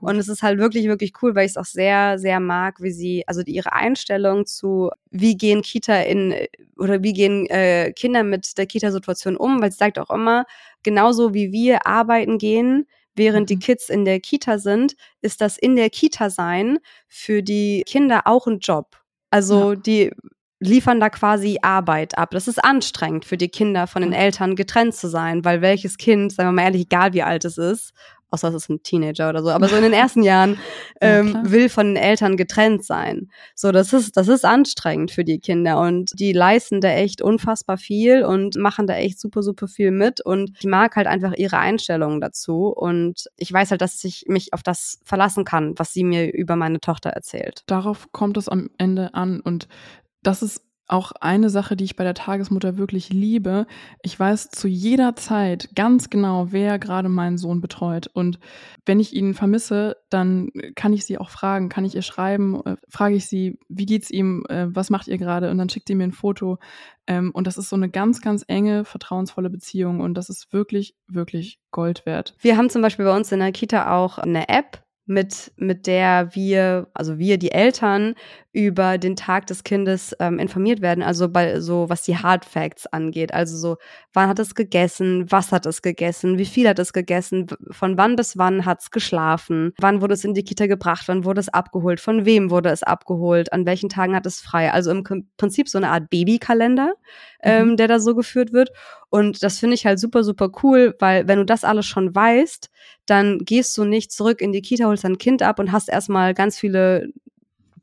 Und 0.00 0.16
es 0.16 0.28
ist 0.28 0.42
halt 0.42 0.58
wirklich, 0.58 0.86
wirklich 0.86 1.12
cool, 1.22 1.34
weil 1.34 1.44
ich 1.46 1.52
es 1.52 1.56
auch 1.56 1.64
sehr, 1.64 2.18
sehr 2.18 2.40
mag, 2.40 2.80
wie 2.82 2.90
sie, 2.90 3.24
also 3.26 3.42
die, 3.42 3.52
ihre 3.54 3.72
Einstellung 3.72 4.46
zu, 4.46 4.90
wie 5.10 5.36
gehen 5.36 5.62
Kita 5.62 5.96
in, 6.02 6.34
oder 6.78 7.02
wie 7.02 7.12
gehen 7.12 7.46
äh, 7.46 7.92
Kinder 7.92 8.22
mit 8.22 8.56
der 8.56 8.66
Kita-Situation 8.66 9.36
um, 9.36 9.60
weil 9.60 9.72
sie 9.72 9.78
sagt 9.78 9.98
auch 9.98 10.10
immer, 10.10 10.44
genauso 10.82 11.34
wie 11.34 11.52
wir 11.52 11.86
arbeiten 11.86 12.38
gehen, 12.38 12.86
während 13.14 13.50
die 13.50 13.56
Mhm. 13.56 13.60
Kids 13.60 13.88
in 13.88 14.04
der 14.04 14.20
Kita 14.20 14.58
sind, 14.58 14.94
ist 15.20 15.40
das 15.40 15.58
in 15.58 15.74
der 15.74 15.90
Kita 15.90 16.30
sein 16.30 16.78
für 17.08 17.42
die 17.42 17.82
Kinder 17.84 18.22
auch 18.26 18.46
ein 18.46 18.60
Job. 18.60 18.96
Also 19.32 19.74
die 19.74 20.10
liefern 20.60 20.98
da 21.00 21.08
quasi 21.08 21.58
Arbeit 21.62 22.18
ab. 22.18 22.30
Das 22.32 22.48
ist 22.48 22.62
anstrengend 22.64 23.24
für 23.24 23.36
die 23.36 23.48
Kinder 23.48 23.86
von 23.86 24.02
den 24.02 24.12
Ja. 24.12 24.18
Eltern 24.18 24.56
getrennt 24.56 24.94
zu 24.94 25.08
sein, 25.08 25.44
weil 25.44 25.60
welches 25.62 25.98
Kind, 25.98 26.32
sagen 26.32 26.48
wir 26.48 26.52
mal 26.52 26.62
ehrlich, 26.62 26.82
egal 26.82 27.12
wie 27.12 27.22
alt 27.22 27.44
es 27.44 27.58
ist, 27.58 27.92
außer 28.30 28.48
es 28.48 28.54
ist 28.54 28.70
ein 28.70 28.82
Teenager 28.82 29.28
oder 29.28 29.42
so, 29.42 29.50
aber 29.50 29.68
so 29.68 29.76
in 29.76 29.82
den 29.82 29.92
ersten 29.92 30.22
Jahren 30.22 30.58
ähm, 31.00 31.32
ja, 31.34 31.50
will 31.50 31.68
von 31.68 31.86
den 31.86 31.96
Eltern 31.96 32.36
getrennt 32.36 32.84
sein. 32.84 33.30
So, 33.54 33.72
das 33.72 33.92
ist, 33.92 34.16
das 34.16 34.28
ist 34.28 34.44
anstrengend 34.44 35.10
für 35.10 35.24
die 35.24 35.38
Kinder 35.38 35.80
und 35.80 36.10
die 36.18 36.32
leisten 36.32 36.80
da 36.80 36.88
echt 36.90 37.22
unfassbar 37.22 37.78
viel 37.78 38.24
und 38.24 38.56
machen 38.56 38.86
da 38.86 38.94
echt 38.94 39.20
super, 39.20 39.42
super 39.42 39.68
viel 39.68 39.90
mit 39.90 40.20
und 40.20 40.52
ich 40.58 40.66
mag 40.66 40.96
halt 40.96 41.06
einfach 41.06 41.34
ihre 41.36 41.58
Einstellungen 41.58 42.20
dazu 42.20 42.68
und 42.68 43.24
ich 43.36 43.52
weiß 43.52 43.70
halt, 43.70 43.80
dass 43.80 44.02
ich 44.04 44.24
mich 44.28 44.52
auf 44.52 44.62
das 44.62 45.00
verlassen 45.04 45.44
kann, 45.44 45.74
was 45.76 45.92
sie 45.92 46.04
mir 46.04 46.32
über 46.32 46.56
meine 46.56 46.80
Tochter 46.80 47.10
erzählt. 47.10 47.62
Darauf 47.66 48.12
kommt 48.12 48.36
es 48.36 48.48
am 48.48 48.70
Ende 48.78 49.14
an 49.14 49.40
und 49.40 49.68
das 50.22 50.42
ist 50.42 50.67
auch 50.88 51.12
eine 51.20 51.50
Sache, 51.50 51.76
die 51.76 51.84
ich 51.84 51.96
bei 51.96 52.04
der 52.04 52.14
Tagesmutter 52.14 52.78
wirklich 52.78 53.10
liebe. 53.10 53.66
Ich 54.02 54.18
weiß 54.18 54.48
zu 54.48 54.66
jeder 54.66 55.14
Zeit 55.16 55.68
ganz 55.74 56.10
genau, 56.10 56.50
wer 56.50 56.78
gerade 56.78 57.08
meinen 57.08 57.38
Sohn 57.38 57.60
betreut. 57.60 58.08
Und 58.12 58.40
wenn 58.86 58.98
ich 58.98 59.14
ihn 59.14 59.34
vermisse, 59.34 59.96
dann 60.10 60.50
kann 60.74 60.92
ich 60.92 61.04
sie 61.04 61.18
auch 61.18 61.30
fragen, 61.30 61.68
kann 61.68 61.84
ich 61.84 61.94
ihr 61.94 62.02
schreiben, 62.02 62.64
äh, 62.64 62.76
frage 62.88 63.16
ich 63.16 63.26
sie, 63.26 63.58
wie 63.68 63.86
geht's 63.86 64.10
ihm, 64.10 64.44
äh, 64.48 64.66
was 64.68 64.90
macht 64.90 65.08
ihr 65.08 65.18
gerade? 65.18 65.50
Und 65.50 65.58
dann 65.58 65.68
schickt 65.68 65.88
sie 65.88 65.94
mir 65.94 66.04
ein 66.04 66.12
Foto. 66.12 66.58
Ähm, 67.06 67.30
und 67.32 67.46
das 67.46 67.58
ist 67.58 67.68
so 67.68 67.76
eine 67.76 67.90
ganz, 67.90 68.22
ganz 68.22 68.44
enge, 68.48 68.84
vertrauensvolle 68.84 69.50
Beziehung. 69.50 70.00
Und 70.00 70.14
das 70.14 70.30
ist 70.30 70.52
wirklich, 70.52 70.96
wirklich 71.06 71.60
Gold 71.70 72.06
wert. 72.06 72.34
Wir 72.40 72.56
haben 72.56 72.70
zum 72.70 72.82
Beispiel 72.82 73.04
bei 73.04 73.14
uns 73.16 73.30
in 73.30 73.40
der 73.40 73.52
Kita 73.52 73.94
auch 73.94 74.18
eine 74.18 74.48
App, 74.48 74.82
mit, 75.08 75.52
mit 75.56 75.86
der 75.86 76.34
wir, 76.34 76.88
also 76.92 77.18
wir, 77.18 77.38
die 77.38 77.50
Eltern, 77.50 78.14
über 78.52 78.96
den 78.96 79.14
Tag 79.14 79.46
des 79.46 79.62
Kindes 79.62 80.16
ähm, 80.20 80.38
informiert 80.38 80.80
werden. 80.80 81.02
Also 81.02 81.28
bei 81.28 81.60
so, 81.60 81.90
was 81.90 82.02
die 82.02 82.16
Hard 82.16 82.46
Facts 82.46 82.86
angeht. 82.86 83.34
Also 83.34 83.56
so, 83.58 83.76
wann 84.14 84.28
hat 84.28 84.38
es 84.38 84.54
gegessen, 84.54 85.30
was 85.30 85.52
hat 85.52 85.66
es 85.66 85.82
gegessen, 85.82 86.38
wie 86.38 86.46
viel 86.46 86.66
hat 86.66 86.78
es 86.78 86.94
gegessen, 86.94 87.46
von 87.70 87.98
wann 87.98 88.16
bis 88.16 88.38
wann 88.38 88.64
hat 88.64 88.80
es 88.80 88.90
geschlafen, 88.90 89.74
wann 89.78 90.00
wurde 90.00 90.14
es 90.14 90.24
in 90.24 90.32
die 90.32 90.44
Kita 90.44 90.66
gebracht, 90.66 91.04
wann 91.08 91.24
wurde 91.24 91.40
es 91.40 91.50
abgeholt, 91.50 92.00
von 92.00 92.24
wem 92.24 92.50
wurde 92.50 92.70
es 92.70 92.82
abgeholt, 92.82 93.52
an 93.52 93.66
welchen 93.66 93.90
Tagen 93.90 94.16
hat 94.16 94.24
es 94.24 94.40
frei. 94.40 94.72
Also 94.72 94.90
im 94.92 95.04
Prinzip 95.36 95.68
so 95.68 95.76
eine 95.76 95.90
Art 95.90 96.08
Babykalender, 96.08 96.94
ähm, 97.42 97.70
mhm. 97.70 97.76
der 97.76 97.88
da 97.88 98.00
so 98.00 98.14
geführt 98.14 98.54
wird. 98.54 98.70
Und 99.10 99.42
das 99.42 99.58
finde 99.58 99.74
ich 99.74 99.84
halt 99.84 99.98
super, 99.98 100.24
super 100.24 100.50
cool, 100.62 100.94
weil 100.98 101.28
wenn 101.28 101.38
du 101.38 101.44
das 101.44 101.64
alles 101.64 101.84
schon 101.84 102.14
weißt, 102.14 102.70
dann 103.04 103.38
gehst 103.40 103.76
du 103.76 103.84
nicht 103.84 104.10
zurück 104.10 104.40
in 104.40 104.52
die 104.52 104.62
Kita, 104.62 104.86
holst 104.86 105.04
dein 105.04 105.18
Kind 105.18 105.42
ab 105.42 105.58
und 105.58 105.70
hast 105.70 105.88
erstmal 105.88 106.32
ganz 106.32 106.58
viele 106.58 107.12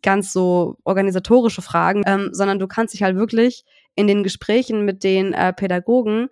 ganz 0.06 0.32
so 0.32 0.78
organisatorische 0.86 1.62
Fragen, 1.62 2.04
ähm, 2.06 2.30
sondern 2.32 2.60
du 2.60 2.68
kannst 2.68 2.94
dich 2.94 3.04
halt 3.04 3.18
wirklich 3.18 3.66
in 3.96 4.08
den 4.08 4.24
Gesprächen 4.24 4.86
mit 4.86 5.04
den 5.04 5.34
äh, 5.34 5.52
Pädagogen 5.52 6.30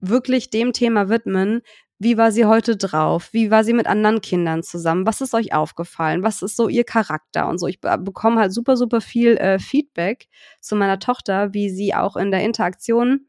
wirklich 0.00 0.50
dem 0.50 0.72
Thema 0.72 1.08
widmen, 1.08 1.62
wie 2.02 2.16
war 2.16 2.32
sie 2.32 2.46
heute 2.46 2.78
drauf? 2.78 3.28
Wie 3.32 3.50
war 3.50 3.62
sie 3.62 3.74
mit 3.74 3.86
anderen 3.86 4.22
Kindern 4.22 4.62
zusammen? 4.62 5.06
Was 5.06 5.20
ist 5.20 5.34
euch 5.34 5.52
aufgefallen? 5.52 6.22
Was 6.22 6.40
ist 6.40 6.56
so 6.56 6.66
ihr 6.66 6.84
Charakter 6.84 7.46
und 7.46 7.58
so? 7.58 7.66
Ich 7.66 7.78
bekomme 7.82 8.40
halt 8.40 8.54
super, 8.54 8.78
super 8.78 9.02
viel 9.02 9.36
äh, 9.36 9.58
Feedback 9.58 10.26
zu 10.62 10.76
meiner 10.76 10.98
Tochter, 10.98 11.52
wie 11.52 11.68
sie 11.68 11.94
auch 11.94 12.16
in 12.16 12.30
der 12.30 12.42
Interaktion 12.42 13.26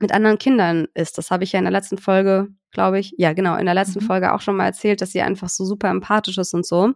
mit 0.00 0.12
anderen 0.12 0.38
Kindern 0.38 0.88
ist. 0.94 1.18
Das 1.18 1.30
habe 1.30 1.44
ich 1.44 1.52
ja 1.52 1.58
in 1.58 1.66
der 1.66 1.72
letzten 1.72 1.98
Folge, 1.98 2.48
glaube 2.70 2.98
ich, 2.98 3.12
ja 3.18 3.34
genau, 3.34 3.54
in 3.56 3.66
der 3.66 3.74
letzten 3.74 4.02
mhm. 4.02 4.06
Folge 4.06 4.32
auch 4.32 4.40
schon 4.40 4.56
mal 4.56 4.64
erzählt, 4.64 5.02
dass 5.02 5.12
sie 5.12 5.20
einfach 5.20 5.50
so 5.50 5.66
super 5.66 5.90
empathisch 5.90 6.38
ist 6.38 6.54
und 6.54 6.64
so. 6.64 6.94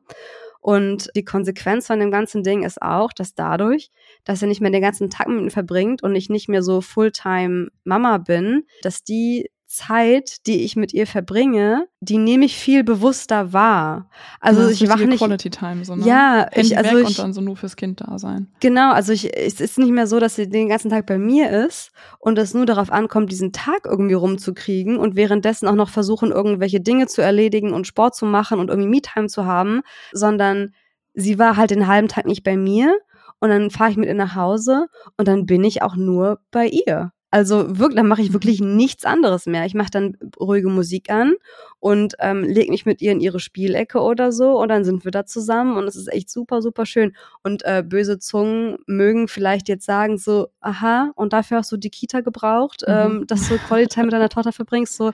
Und 0.60 1.10
die 1.16 1.24
Konsequenz 1.24 1.86
von 1.86 2.00
dem 2.00 2.10
ganzen 2.10 2.42
Ding 2.42 2.64
ist 2.64 2.82
auch, 2.82 3.12
dass 3.12 3.34
dadurch, 3.34 3.90
dass 4.24 4.42
er 4.42 4.48
nicht 4.48 4.60
mehr 4.60 4.70
den 4.70 4.82
ganzen 4.82 5.08
Tag 5.08 5.28
mit 5.28 5.42
mir 5.42 5.50
verbringt 5.50 6.02
und 6.02 6.14
ich 6.14 6.28
nicht 6.28 6.48
mehr 6.48 6.62
so 6.62 6.82
Fulltime 6.82 7.68
Mama 7.84 8.18
bin, 8.18 8.66
dass 8.82 9.02
die 9.02 9.50
Zeit, 9.70 10.48
die 10.48 10.64
ich 10.64 10.74
mit 10.74 10.92
ihr 10.92 11.06
verbringe, 11.06 11.86
die 12.00 12.18
nehme 12.18 12.44
ich 12.44 12.56
viel 12.56 12.82
bewusster 12.82 13.52
wahr. 13.52 14.10
Also 14.40 14.68
ich 14.68 14.88
wache 14.88 15.06
nicht 15.06 15.20
Quality 15.20 15.48
Time 15.48 15.84
so, 15.84 15.94
ne? 15.94 16.04
Ja, 16.04 16.48
ich 16.52 16.76
also 16.76 16.98
ich, 16.98 17.06
und 17.06 17.18
dann 17.20 17.32
so 17.32 17.40
nur 17.40 17.56
fürs 17.56 17.76
Kind 17.76 18.00
da 18.00 18.18
sein. 18.18 18.48
Genau, 18.58 18.90
also 18.90 19.12
ich 19.12 19.32
es 19.36 19.60
ist 19.60 19.78
nicht 19.78 19.92
mehr 19.92 20.08
so, 20.08 20.18
dass 20.18 20.34
sie 20.34 20.48
den 20.48 20.68
ganzen 20.68 20.90
Tag 20.90 21.06
bei 21.06 21.18
mir 21.18 21.50
ist 21.50 21.92
und 22.18 22.36
es 22.36 22.52
nur 22.52 22.66
darauf 22.66 22.90
ankommt, 22.90 23.30
diesen 23.30 23.52
Tag 23.52 23.86
irgendwie 23.86 24.14
rumzukriegen 24.14 24.96
und 24.96 25.14
währenddessen 25.14 25.68
auch 25.68 25.76
noch 25.76 25.90
versuchen 25.90 26.32
irgendwelche 26.32 26.80
Dinge 26.80 27.06
zu 27.06 27.22
erledigen 27.22 27.72
und 27.72 27.86
Sport 27.86 28.16
zu 28.16 28.26
machen 28.26 28.58
und 28.58 28.70
irgendwie 28.70 28.88
Me-Time 28.88 29.28
zu 29.28 29.44
haben, 29.44 29.82
sondern 30.12 30.74
sie 31.14 31.38
war 31.38 31.56
halt 31.56 31.70
den 31.70 31.86
halben 31.86 32.08
Tag 32.08 32.26
nicht 32.26 32.42
bei 32.42 32.56
mir 32.56 32.98
und 33.38 33.50
dann 33.50 33.70
fahre 33.70 33.92
ich 33.92 33.96
mit 33.96 34.08
ihr 34.08 34.14
nach 34.14 34.34
Hause 34.34 34.88
und 35.16 35.28
dann 35.28 35.46
bin 35.46 35.62
ich 35.62 35.82
auch 35.82 35.94
nur 35.94 36.40
bei 36.50 36.66
ihr. 36.66 37.12
Also 37.32 37.78
wirklich, 37.78 37.96
dann 37.96 38.08
mache 38.08 38.22
ich 38.22 38.32
wirklich 38.32 38.60
nichts 38.60 39.04
anderes 39.04 39.46
mehr. 39.46 39.64
Ich 39.64 39.74
mache 39.74 39.90
dann 39.90 40.16
ruhige 40.38 40.68
Musik 40.68 41.10
an 41.10 41.34
und 41.78 42.14
ähm, 42.18 42.42
lege 42.42 42.70
mich 42.70 42.86
mit 42.86 43.00
ihr 43.00 43.12
in 43.12 43.20
ihre 43.20 43.38
Spielecke 43.38 44.00
oder 44.00 44.32
so 44.32 44.60
und 44.60 44.68
dann 44.68 44.84
sind 44.84 45.04
wir 45.04 45.12
da 45.12 45.24
zusammen 45.24 45.76
und 45.76 45.84
es 45.84 45.94
ist 45.94 46.12
echt 46.12 46.28
super, 46.28 46.60
super 46.60 46.86
schön. 46.86 47.14
Und 47.44 47.64
äh, 47.64 47.84
böse 47.86 48.18
Zungen 48.18 48.78
mögen 48.86 49.28
vielleicht 49.28 49.68
jetzt 49.68 49.86
sagen 49.86 50.18
so, 50.18 50.48
aha, 50.60 51.12
und 51.14 51.32
dafür 51.32 51.58
hast 51.58 51.70
du 51.70 51.76
die 51.76 51.90
Kita 51.90 52.20
gebraucht, 52.20 52.82
mhm. 52.86 52.94
ähm, 52.94 53.26
dass 53.28 53.48
du 53.48 53.58
Quality 53.58 53.94
Time 53.94 54.06
mit 54.06 54.12
deiner 54.12 54.28
Tochter 54.30 54.52
verbringst, 54.52 54.96
so. 54.96 55.12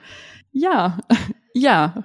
Ja, 0.51 0.97
ja. 1.53 2.03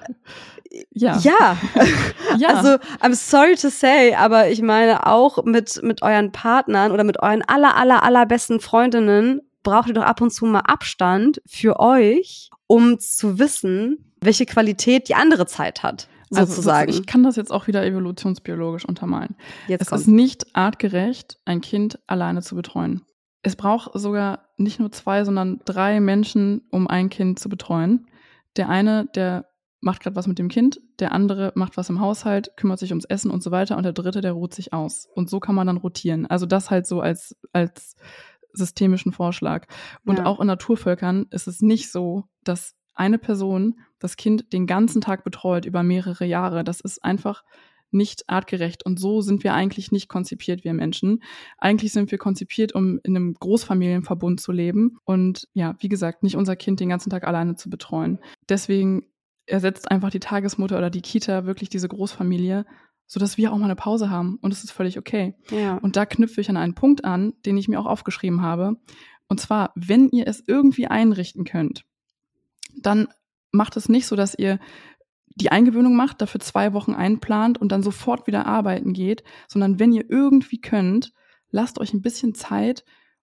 Ja. 0.91 1.19
Ja. 1.19 1.59
ja. 2.39 2.49
Also, 2.49 2.79
I'm 3.01 3.15
sorry 3.15 3.57
to 3.57 3.69
say, 3.69 4.15
aber 4.15 4.49
ich 4.49 4.63
meine 4.63 5.07
auch 5.07 5.45
mit, 5.45 5.83
mit 5.83 6.03
euren 6.03 6.33
Partnern 6.33 6.93
oder 6.93 7.05
mit 7.05 7.21
euren 7.21 7.43
aller, 7.47 7.77
aller, 7.77 8.03
allerbesten 8.03 8.61
Freundinnen 8.61 9.41
braucht 9.63 9.89
ihr 9.89 9.95
doch 9.95 10.03
ab 10.03 10.21
und 10.21 10.33
zu 10.33 10.47
mal 10.47 10.61
Abstand 10.61 11.41
für 11.47 11.81
euch, 11.81 12.51
um 12.67 12.99
zu 12.99 13.39
wissen, 13.39 14.13
welche 14.21 14.47
Qualität 14.47 15.09
die 15.09 15.15
andere 15.15 15.47
Zeit 15.47 15.83
hat. 15.83 16.09
Sozusagen. 16.31 16.89
Also, 16.89 17.01
ich 17.01 17.07
kann 17.07 17.23
das 17.23 17.37
jetzt 17.37 17.53
auch 17.53 17.67
wieder 17.67 17.85
evolutionsbiologisch 17.85 18.87
untermalen. 18.87 19.37
Jetzt 19.69 19.83
es 19.83 19.89
kommt. 19.89 20.01
ist 20.01 20.07
nicht 20.07 20.57
artgerecht, 20.57 21.39
ein 21.45 21.61
Kind 21.61 21.99
alleine 22.07 22.41
zu 22.41 22.55
betreuen. 22.55 23.03
Es 23.43 23.57
braucht 23.57 23.91
sogar 23.95 24.49
nicht 24.57 24.81
nur 24.81 24.91
zwei, 24.93 25.25
sondern 25.25 25.61
drei 25.67 26.01
Menschen, 26.01 26.63
um 26.71 26.87
ein 26.87 27.11
Kind 27.11 27.39
zu 27.39 27.51
betreuen. 27.51 28.07
Der 28.57 28.71
eine, 28.71 29.07
der 29.15 29.47
macht 29.83 30.01
gerade 30.01 30.17
was 30.17 30.29
mit 30.29 30.39
dem 30.39 30.49
Kind, 30.49 30.81
der 31.01 31.13
andere 31.13 31.53
macht 31.57 31.77
was 31.77 31.91
im 31.91 32.01
Haushalt, 32.01 32.57
kümmert 32.57 32.79
sich 32.79 32.93
ums 32.93 33.05
Essen 33.05 33.31
und 33.31 33.43
so 33.43 33.51
weiter 33.51 33.77
und 33.77 33.83
der 33.83 33.93
dritte, 33.93 34.21
der 34.21 34.33
ruht 34.33 34.55
sich 34.55 34.73
aus. 34.73 35.09
Und 35.13 35.29
so 35.29 35.41
kann 35.41 35.57
man 35.57 35.67
dann 35.67 35.77
rotieren. 35.77 36.27
Also 36.27 36.47
das 36.47 36.71
halt 36.71 36.87
so 36.87 37.01
als, 37.01 37.37
als 37.53 37.97
systemischen 38.53 39.13
Vorschlag. 39.13 39.67
Und 40.05 40.19
ja. 40.19 40.27
auch 40.27 40.41
in 40.41 40.47
Naturvölkern 40.47 41.27
ist 41.31 41.49
es 41.49 41.61
nicht 41.61 41.91
so, 41.91 42.25
dass 42.45 42.75
eine 42.95 43.19
Person 43.19 43.81
das 43.99 44.17
Kind 44.17 44.53
den 44.53 44.67
ganzen 44.67 45.01
Tag 45.01 45.25
betreut 45.25 45.65
über 45.65 45.83
mehrere 45.83 46.27
Jahre. 46.27 46.65
Das 46.65 46.81
ist 46.81 47.03
einfach 47.03 47.43
nicht 47.93 48.29
artgerecht. 48.29 48.85
Und 48.85 48.99
so 48.99 49.21
sind 49.21 49.45
wir 49.45 49.55
eigentlich 49.55 49.93
nicht 49.93 50.09
konzipiert, 50.09 50.65
wir 50.65 50.73
Menschen. 50.73 51.23
Eigentlich 51.59 51.93
sind 51.93 52.11
wir 52.11 52.19
konzipiert, 52.19 52.75
um 52.75 52.99
in 53.03 53.17
einem 53.17 53.35
Großfamilienverbund 53.35 54.41
zu 54.41 54.51
leben 54.51 54.99
und 55.05 55.49
ja, 55.53 55.77
wie 55.81 55.89
gesagt, 55.89 56.23
nicht 56.23 56.37
unser 56.37 56.57
Kind 56.57 56.81
den 56.81 56.89
ganzen 56.89 57.11
Tag 57.11 57.27
alleine 57.27 57.55
zu 57.55 57.71
betreuen. 57.71 58.19
Deswegen 58.49 59.07
ersetzt 59.47 59.91
einfach 59.91 60.11
die 60.11 60.21
Tagesmutter 60.21 60.79
oder 60.79 60.91
die 60.91 61.03
Kita 61.03 61.45
wirklich 61.45 61.69
diese 61.69 61.89
Großfamilie 61.89 62.65
sodass 63.13 63.37
wir 63.37 63.53
auch 63.53 63.59
mal 63.59 63.67
eine 63.67 63.77
Pause 63.77 64.09
haben. 64.09 64.39
Und 64.41 64.55
es 64.55 64.65
ist 64.65 64.71
völlig 64.71 64.97
okay. 64.97 65.35
Ja. 65.51 65.77
Und 65.77 65.97
da 65.97 66.07
knüpfe 66.07 66.41
ich 66.41 66.49
an 66.49 66.57
einen 66.57 66.75
Punkt 66.75 67.05
an, 67.05 67.35
den 67.45 67.59
ich 67.59 67.69
mir 67.69 67.79
auch 67.79 67.85
aufgeschrieben 67.85 68.41
habe. 68.41 68.79
Und 69.29 69.39
zwar, 69.39 69.71
wenn 69.75 70.09
ihr 70.09 70.27
es 70.27 70.43
irgendwie 70.47 70.87
einrichten 70.87 71.45
könnt, 71.45 71.85
dann 72.75 73.09
macht 73.51 73.77
es 73.77 73.91
nicht 73.91 74.07
so, 74.07 74.17
dass 74.17 74.35
ihr 74.35 74.59
die 75.27 75.53
Eingewöhnung 75.53 75.95
macht, 75.95 76.23
dafür 76.23 76.41
zwei 76.41 76.73
Wochen 76.73 76.95
einplant 76.95 77.61
und 77.61 77.71
dann 77.71 77.83
sofort 77.83 78.27
wieder 78.27 78.47
arbeiten 78.47 78.95
geht, 78.95 79.25
sondern 79.47 79.79
wenn 79.79 79.93
ihr 79.93 80.09
irgendwie 80.09 80.63
könnt, 80.63 81.13
lasst 81.51 81.79
euch 81.79 81.93
ein 81.93 82.01
bisschen 82.01 82.35
Zeit 82.35 82.83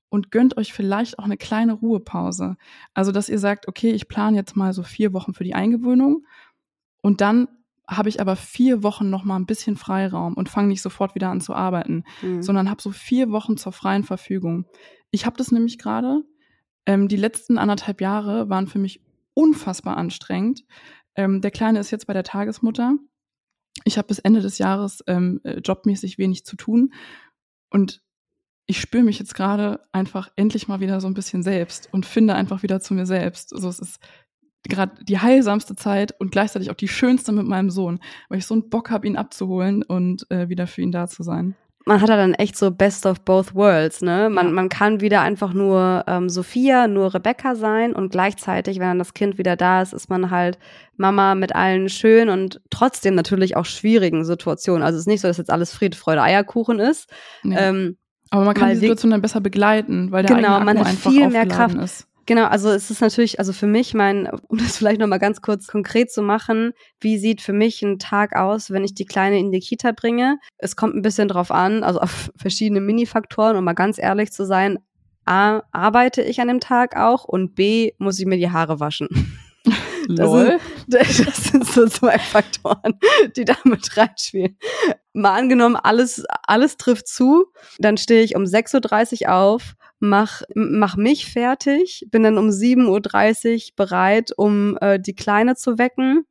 und 0.09 0.29
gönnt 0.29 0.55
euch 0.57 0.71
vielleicht 0.71 1.17
auch 1.17 1.23
eine 1.23 1.37
kleine 1.37 1.73
Ruhepause. 1.73 2.57
Also, 2.93 3.11
dass 3.11 3.27
ihr 3.27 3.39
sagt, 3.39 3.67
okay, 3.67 3.89
ich 3.89 4.07
plane 4.07 4.37
jetzt 4.37 4.55
mal 4.55 4.71
so 4.71 4.83
vier 4.83 5.13
Wochen 5.13 5.33
für 5.33 5.43
die 5.43 5.55
Eingewöhnung 5.55 6.27
und 7.01 7.21
dann 7.21 7.47
habe 7.89 8.09
ich 8.09 8.21
aber 8.21 8.35
vier 8.35 8.83
Wochen 8.83 9.09
noch 9.09 9.23
mal 9.23 9.35
ein 9.35 9.45
bisschen 9.45 9.75
Freiraum 9.75 10.35
und 10.35 10.49
fange 10.49 10.67
nicht 10.67 10.81
sofort 10.81 11.15
wieder 11.15 11.29
an 11.29 11.41
zu 11.41 11.53
arbeiten, 11.53 12.03
mhm. 12.21 12.41
sondern 12.41 12.69
habe 12.69 12.81
so 12.81 12.91
vier 12.91 13.31
Wochen 13.31 13.57
zur 13.57 13.71
freien 13.71 14.03
Verfügung. 14.03 14.65
Ich 15.11 15.25
habe 15.25 15.37
das 15.37 15.51
nämlich 15.51 15.77
gerade. 15.77 16.23
Ähm, 16.85 17.07
die 17.07 17.17
letzten 17.17 17.57
anderthalb 17.57 17.99
Jahre 18.01 18.49
waren 18.49 18.67
für 18.67 18.79
mich 18.79 19.01
unfassbar 19.33 19.97
anstrengend. 19.97 20.65
Ähm, 21.15 21.41
der 21.41 21.51
Kleine 21.51 21.79
ist 21.79 21.91
jetzt 21.91 22.07
bei 22.07 22.13
der 22.13 22.23
Tagesmutter. 22.23 22.95
Ich 23.85 23.97
habe 23.97 24.07
bis 24.07 24.19
Ende 24.19 24.41
des 24.41 24.57
Jahres 24.57 25.03
ähm, 25.07 25.41
äh, 25.43 25.59
jobmäßig 25.59 26.17
wenig 26.17 26.45
zu 26.45 26.55
tun 26.55 26.93
und 27.69 28.01
ich 28.65 28.79
spüre 28.79 29.03
mich 29.03 29.17
jetzt 29.17 29.33
gerade 29.33 29.79
einfach 29.91 30.31
endlich 30.35 30.67
mal 30.67 30.79
wieder 30.79 31.01
so 31.01 31.07
ein 31.07 31.15
bisschen 31.15 31.41
selbst 31.41 31.89
und 31.91 32.05
finde 32.05 32.35
einfach 32.35 32.61
wieder 32.61 32.79
zu 32.79 32.93
mir 32.93 33.07
selbst. 33.07 33.51
Also 33.51 33.67
es 33.67 33.79
ist 33.79 33.99
gerade 34.67 34.91
die 35.03 35.19
heilsamste 35.19 35.75
Zeit 35.75 36.13
und 36.19 36.31
gleichzeitig 36.31 36.69
auch 36.71 36.75
die 36.75 36.87
schönste 36.87 37.31
mit 37.31 37.45
meinem 37.47 37.69
Sohn, 37.69 37.99
weil 38.27 38.39
ich 38.39 38.45
so 38.45 38.53
einen 38.55 38.69
Bock 38.69 38.89
habe, 38.91 39.07
ihn 39.07 39.15
abzuholen 39.17 39.83
und 39.83 40.29
äh, 40.29 40.49
wieder 40.49 40.67
für 40.67 40.81
ihn 40.81 40.91
da 40.91 41.07
zu 41.07 41.23
sein. 41.23 41.55
man 41.85 42.01
hat 42.01 42.09
ja 42.09 42.17
dann 42.17 42.33
echt 42.35 42.55
so 42.57 42.69
Best 42.69 43.05
of 43.07 43.21
both 43.21 43.55
worlds, 43.55 44.01
ne? 44.01 44.29
Man, 44.29 44.53
man 44.53 44.69
kann 44.69 44.99
wieder 45.01 45.21
einfach 45.21 45.53
nur 45.53 46.03
ähm, 46.07 46.29
Sophia, 46.29 46.87
nur 46.87 47.13
Rebecca 47.15 47.55
sein 47.55 47.93
und 47.95 48.11
gleichzeitig, 48.11 48.77
wenn 48.79 48.87
dann 48.89 48.99
das 48.99 49.13
Kind 49.15 49.37
wieder 49.39 49.55
da 49.55 49.81
ist, 49.81 49.93
ist 49.93 50.09
man 50.09 50.29
halt 50.29 50.59
Mama 50.97 51.33
mit 51.35 51.55
allen 51.55 51.87
schönen 51.89 52.29
und 52.29 52.61
trotzdem 52.69 53.15
natürlich 53.15 53.55
auch 53.55 53.65
schwierigen 53.65 54.23
Situationen. 54.25 54.83
Also 54.83 54.97
es 54.97 55.03
ist 55.03 55.07
nicht 55.07 55.21
so, 55.21 55.29
dass 55.29 55.37
jetzt 55.37 55.49
alles 55.51 55.73
Friede, 55.73 55.97
Freude, 55.97 56.21
Eierkuchen 56.21 56.79
ist. 56.79 57.09
Nee. 57.43 57.55
Ähm, 57.57 57.97
Aber 58.29 58.43
man 58.43 58.53
kann 58.53 58.69
die 58.71 58.75
Situation 58.75 59.09
dann 59.11 59.21
besser 59.21 59.39
begleiten, 59.41 60.11
weil 60.11 60.23
der 60.23 60.35
Genau, 60.35 60.55
eigene 60.57 60.65
man 60.65 60.77
Akku 60.77 60.85
hat 60.85 60.91
einfach 60.91 61.11
viel 61.11 61.29
mehr 61.29 61.47
Kraft. 61.47 61.75
ist. 61.77 62.05
Genau, 62.29 62.45
also 62.45 62.69
es 62.69 62.91
ist 62.91 63.01
natürlich, 63.01 63.39
also 63.39 63.53
für 63.53 63.65
mich, 63.65 63.95
mein, 63.95 64.29
um 64.49 64.59
das 64.59 64.77
vielleicht 64.77 64.99
nochmal 64.99 65.17
ganz 65.17 65.41
kurz 65.41 65.65
konkret 65.65 66.11
zu 66.11 66.21
machen, 66.21 66.73
wie 66.99 67.17
sieht 67.17 67.41
für 67.41 67.53
mich 67.53 67.81
ein 67.81 67.97
Tag 67.97 68.35
aus, 68.35 68.69
wenn 68.69 68.83
ich 68.83 68.93
die 68.93 69.05
Kleine 69.05 69.39
in 69.39 69.51
die 69.51 69.59
Kita 69.59 69.93
bringe? 69.93 70.37
Es 70.59 70.75
kommt 70.75 70.93
ein 70.95 71.01
bisschen 71.01 71.27
drauf 71.27 71.49
an, 71.49 71.83
also 71.83 71.99
auf 71.99 72.29
verschiedene 72.37 72.81
Minifaktoren, 72.81 73.57
um 73.57 73.63
mal 73.63 73.73
ganz 73.73 73.97
ehrlich 73.97 74.31
zu 74.31 74.45
sein. 74.45 74.77
A, 75.25 75.63
arbeite 75.71 76.21
ich 76.21 76.39
an 76.39 76.49
dem 76.49 76.59
Tag 76.59 76.95
auch 76.95 77.23
und 77.23 77.55
B, 77.55 77.93
muss 77.97 78.19
ich 78.19 78.27
mir 78.27 78.37
die 78.37 78.51
Haare 78.51 78.79
waschen. 78.79 79.07
Das 80.07 80.25
Lol. 80.25 80.59
Das 80.87 81.17
sind 81.17 81.67
so 81.67 81.85
zwei 81.87 82.17
Faktoren, 82.17 82.97
die 83.35 83.45
da 83.45 83.53
mit 83.63 83.95
reinspielen. 83.95 84.57
Mal 85.13 85.37
angenommen, 85.37 85.75
alles, 85.75 86.23
alles 86.47 86.77
trifft 86.77 87.07
zu, 87.07 87.45
dann 87.77 87.97
stehe 87.97 88.23
ich 88.23 88.35
um 88.35 88.43
6.30 88.43 89.27
Uhr 89.27 89.33
auf, 89.35 89.75
mach, 89.99 90.41
mach 90.55 90.95
mich 90.95 91.31
fertig, 91.31 92.07
bin 92.09 92.23
dann 92.23 92.37
um 92.37 92.49
7.30 92.49 93.55
Uhr 93.55 93.75
bereit, 93.75 94.31
um 94.35 94.77
äh, 94.81 94.99
die 94.99 95.15
Kleine 95.15 95.55
zu 95.55 95.77
wecken. 95.77 96.25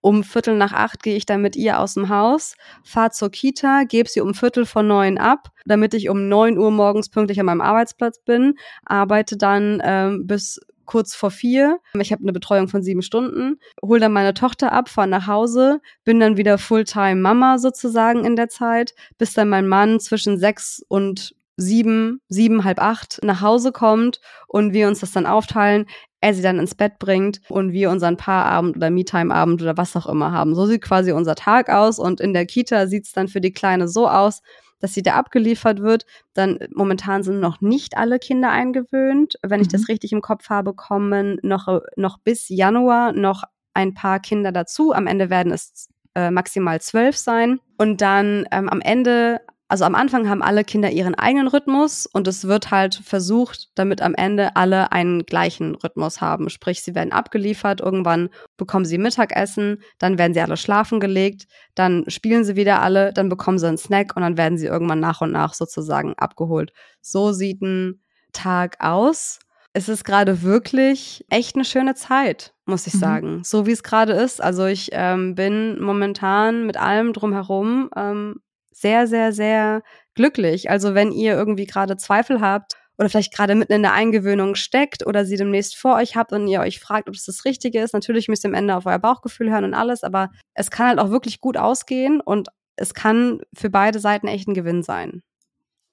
Um 0.00 0.22
Viertel 0.22 0.56
nach 0.56 0.74
acht 0.74 1.02
gehe 1.02 1.16
ich 1.16 1.24
dann 1.24 1.40
mit 1.40 1.56
ihr 1.56 1.80
aus 1.80 1.94
dem 1.94 2.10
Haus, 2.10 2.56
fahre 2.82 3.10
zur 3.10 3.30
Kita, 3.30 3.84
gebe 3.84 4.06
sie 4.06 4.20
um 4.20 4.34
Viertel 4.34 4.66
vor 4.66 4.82
neun 4.82 5.16
ab, 5.16 5.48
damit 5.64 5.94
ich 5.94 6.10
um 6.10 6.28
neun 6.28 6.58
Uhr 6.58 6.70
morgens 6.70 7.08
pünktlich 7.08 7.40
an 7.40 7.46
meinem 7.46 7.62
Arbeitsplatz 7.62 8.18
bin, 8.22 8.58
arbeite 8.84 9.38
dann 9.38 9.80
ähm, 9.82 10.26
bis 10.26 10.60
kurz 10.84 11.14
vor 11.14 11.30
vier. 11.30 11.80
Ich 11.98 12.12
habe 12.12 12.22
eine 12.22 12.34
Betreuung 12.34 12.68
von 12.68 12.82
sieben 12.82 13.00
Stunden, 13.00 13.58
hole 13.82 14.00
dann 14.00 14.12
meine 14.12 14.34
Tochter 14.34 14.72
ab, 14.72 14.90
fahre 14.90 15.08
nach 15.08 15.26
Hause, 15.26 15.80
bin 16.04 16.20
dann 16.20 16.36
wieder 16.36 16.58
Fulltime 16.58 17.16
Mama 17.16 17.58
sozusagen 17.58 18.26
in 18.26 18.36
der 18.36 18.48
Zeit, 18.48 18.94
bis 19.16 19.32
dann 19.32 19.48
mein 19.48 19.66
Mann 19.66 20.00
zwischen 20.00 20.38
sechs 20.38 20.84
und 20.88 21.34
sieben, 21.56 22.20
sieben, 22.28 22.64
halb 22.64 22.80
acht 22.80 23.20
nach 23.22 23.40
Hause 23.40 23.72
kommt 23.72 24.20
und 24.48 24.72
wir 24.72 24.88
uns 24.88 25.00
das 25.00 25.12
dann 25.12 25.26
aufteilen, 25.26 25.86
er 26.20 26.34
sie 26.34 26.42
dann 26.42 26.58
ins 26.58 26.74
Bett 26.74 26.98
bringt 26.98 27.40
und 27.50 27.72
wir 27.72 27.90
unseren 27.90 28.16
Paarabend 28.16 28.76
oder 28.76 28.90
Me-Time-Abend 28.90 29.60
oder 29.62 29.76
was 29.76 29.94
auch 29.96 30.06
immer 30.06 30.32
haben. 30.32 30.54
So 30.54 30.66
sieht 30.66 30.82
quasi 30.82 31.12
unser 31.12 31.34
Tag 31.34 31.68
aus 31.68 31.98
und 31.98 32.20
in 32.20 32.32
der 32.32 32.46
Kita 32.46 32.86
sieht's 32.86 33.12
dann 33.12 33.28
für 33.28 33.40
die 33.40 33.52
Kleine 33.52 33.88
so 33.88 34.08
aus, 34.08 34.40
dass 34.80 34.94
sie 34.94 35.02
da 35.02 35.14
abgeliefert 35.14 35.80
wird. 35.80 36.06
Dann 36.34 36.58
äh, 36.58 36.68
momentan 36.74 37.22
sind 37.22 37.40
noch 37.40 37.60
nicht 37.60 37.96
alle 37.96 38.18
Kinder 38.18 38.50
eingewöhnt. 38.50 39.34
Wenn 39.42 39.60
ich 39.60 39.68
Mhm. 39.68 39.72
das 39.72 39.88
richtig 39.88 40.12
im 40.12 40.22
Kopf 40.22 40.48
habe, 40.50 40.74
kommen 40.74 41.38
noch, 41.42 41.68
äh, 41.68 41.80
noch 41.96 42.18
bis 42.18 42.48
Januar 42.48 43.12
noch 43.12 43.44
ein 43.74 43.94
paar 43.94 44.20
Kinder 44.20 44.50
dazu. 44.52 44.92
Am 44.92 45.06
Ende 45.06 45.30
werden 45.30 45.52
es 45.52 45.88
äh, 46.14 46.30
maximal 46.30 46.80
zwölf 46.80 47.16
sein. 47.16 47.60
Und 47.76 48.00
dann 48.00 48.46
ähm, 48.50 48.68
am 48.68 48.80
Ende, 48.80 49.40
also 49.68 49.84
am 49.84 49.94
Anfang 49.94 50.28
haben 50.28 50.42
alle 50.42 50.62
Kinder 50.62 50.90
ihren 50.90 51.14
eigenen 51.14 51.48
Rhythmus 51.48 52.06
und 52.06 52.28
es 52.28 52.46
wird 52.46 52.70
halt 52.70 52.94
versucht, 52.96 53.70
damit 53.74 54.02
am 54.02 54.14
Ende 54.14 54.56
alle 54.56 54.92
einen 54.92 55.24
gleichen 55.24 55.74
Rhythmus 55.74 56.20
haben. 56.20 56.50
Sprich, 56.50 56.82
sie 56.82 56.94
werden 56.94 57.12
abgeliefert, 57.12 57.80
irgendwann 57.80 58.28
bekommen 58.56 58.84
sie 58.84 58.98
Mittagessen, 58.98 59.82
dann 59.98 60.18
werden 60.18 60.34
sie 60.34 60.40
alle 60.40 60.56
schlafen 60.56 61.00
gelegt, 61.00 61.46
dann 61.74 62.04
spielen 62.08 62.44
sie 62.44 62.56
wieder 62.56 62.82
alle, 62.82 63.12
dann 63.12 63.28
bekommen 63.28 63.58
sie 63.58 63.66
einen 63.66 63.78
Snack 63.78 64.14
und 64.16 64.22
dann 64.22 64.36
werden 64.36 64.58
sie 64.58 64.66
irgendwann 64.66 65.00
nach 65.00 65.22
und 65.22 65.32
nach 65.32 65.54
sozusagen 65.54 66.14
abgeholt. 66.18 66.72
So 67.00 67.32
sieht 67.32 67.62
ein 67.62 68.02
Tag 68.32 68.76
aus. 68.80 69.38
Es 69.72 69.88
ist 69.88 70.04
gerade 70.04 70.42
wirklich 70.42 71.24
echt 71.30 71.56
eine 71.56 71.64
schöne 71.64 71.94
Zeit, 71.94 72.54
muss 72.64 72.86
ich 72.86 72.94
Mhm. 72.94 72.98
sagen. 72.98 73.40
So 73.44 73.66
wie 73.66 73.72
es 73.72 73.82
gerade 73.82 74.12
ist. 74.12 74.40
Also 74.40 74.66
ich 74.66 74.90
ähm, 74.92 75.34
bin 75.34 75.80
momentan 75.82 76.66
mit 76.66 76.76
allem 76.76 77.12
drumherum 77.12 77.90
ähm, 77.96 78.36
sehr, 78.74 79.06
sehr, 79.06 79.32
sehr 79.32 79.82
glücklich. 80.14 80.70
Also 80.70 80.94
wenn 80.94 81.12
ihr 81.12 81.34
irgendwie 81.34 81.66
gerade 81.66 81.96
Zweifel 81.96 82.40
habt 82.40 82.74
oder 82.98 83.08
vielleicht 83.08 83.34
gerade 83.34 83.54
mitten 83.54 83.72
in 83.72 83.82
der 83.82 83.92
Eingewöhnung 83.92 84.54
steckt 84.54 85.06
oder 85.06 85.24
sie 85.24 85.36
demnächst 85.36 85.76
vor 85.76 85.96
euch 85.96 86.16
habt 86.16 86.32
und 86.32 86.46
ihr 86.46 86.60
euch 86.60 86.80
fragt, 86.80 87.08
ob 87.08 87.14
es 87.14 87.24
das 87.24 87.44
Richtige 87.44 87.80
ist, 87.80 87.94
natürlich 87.94 88.28
müsst 88.28 88.44
ihr 88.44 88.48
am 88.48 88.54
Ende 88.54 88.76
auf 88.76 88.86
euer 88.86 88.98
Bauchgefühl 88.98 89.50
hören 89.50 89.64
und 89.64 89.74
alles, 89.74 90.02
aber 90.04 90.30
es 90.54 90.70
kann 90.70 90.88
halt 90.88 90.98
auch 90.98 91.10
wirklich 91.10 91.40
gut 91.40 91.56
ausgehen 91.56 92.20
und 92.20 92.48
es 92.76 92.94
kann 92.94 93.40
für 93.54 93.70
beide 93.70 93.98
Seiten 94.00 94.28
echt 94.28 94.48
ein 94.48 94.54
Gewinn 94.54 94.82
sein. 94.82 95.22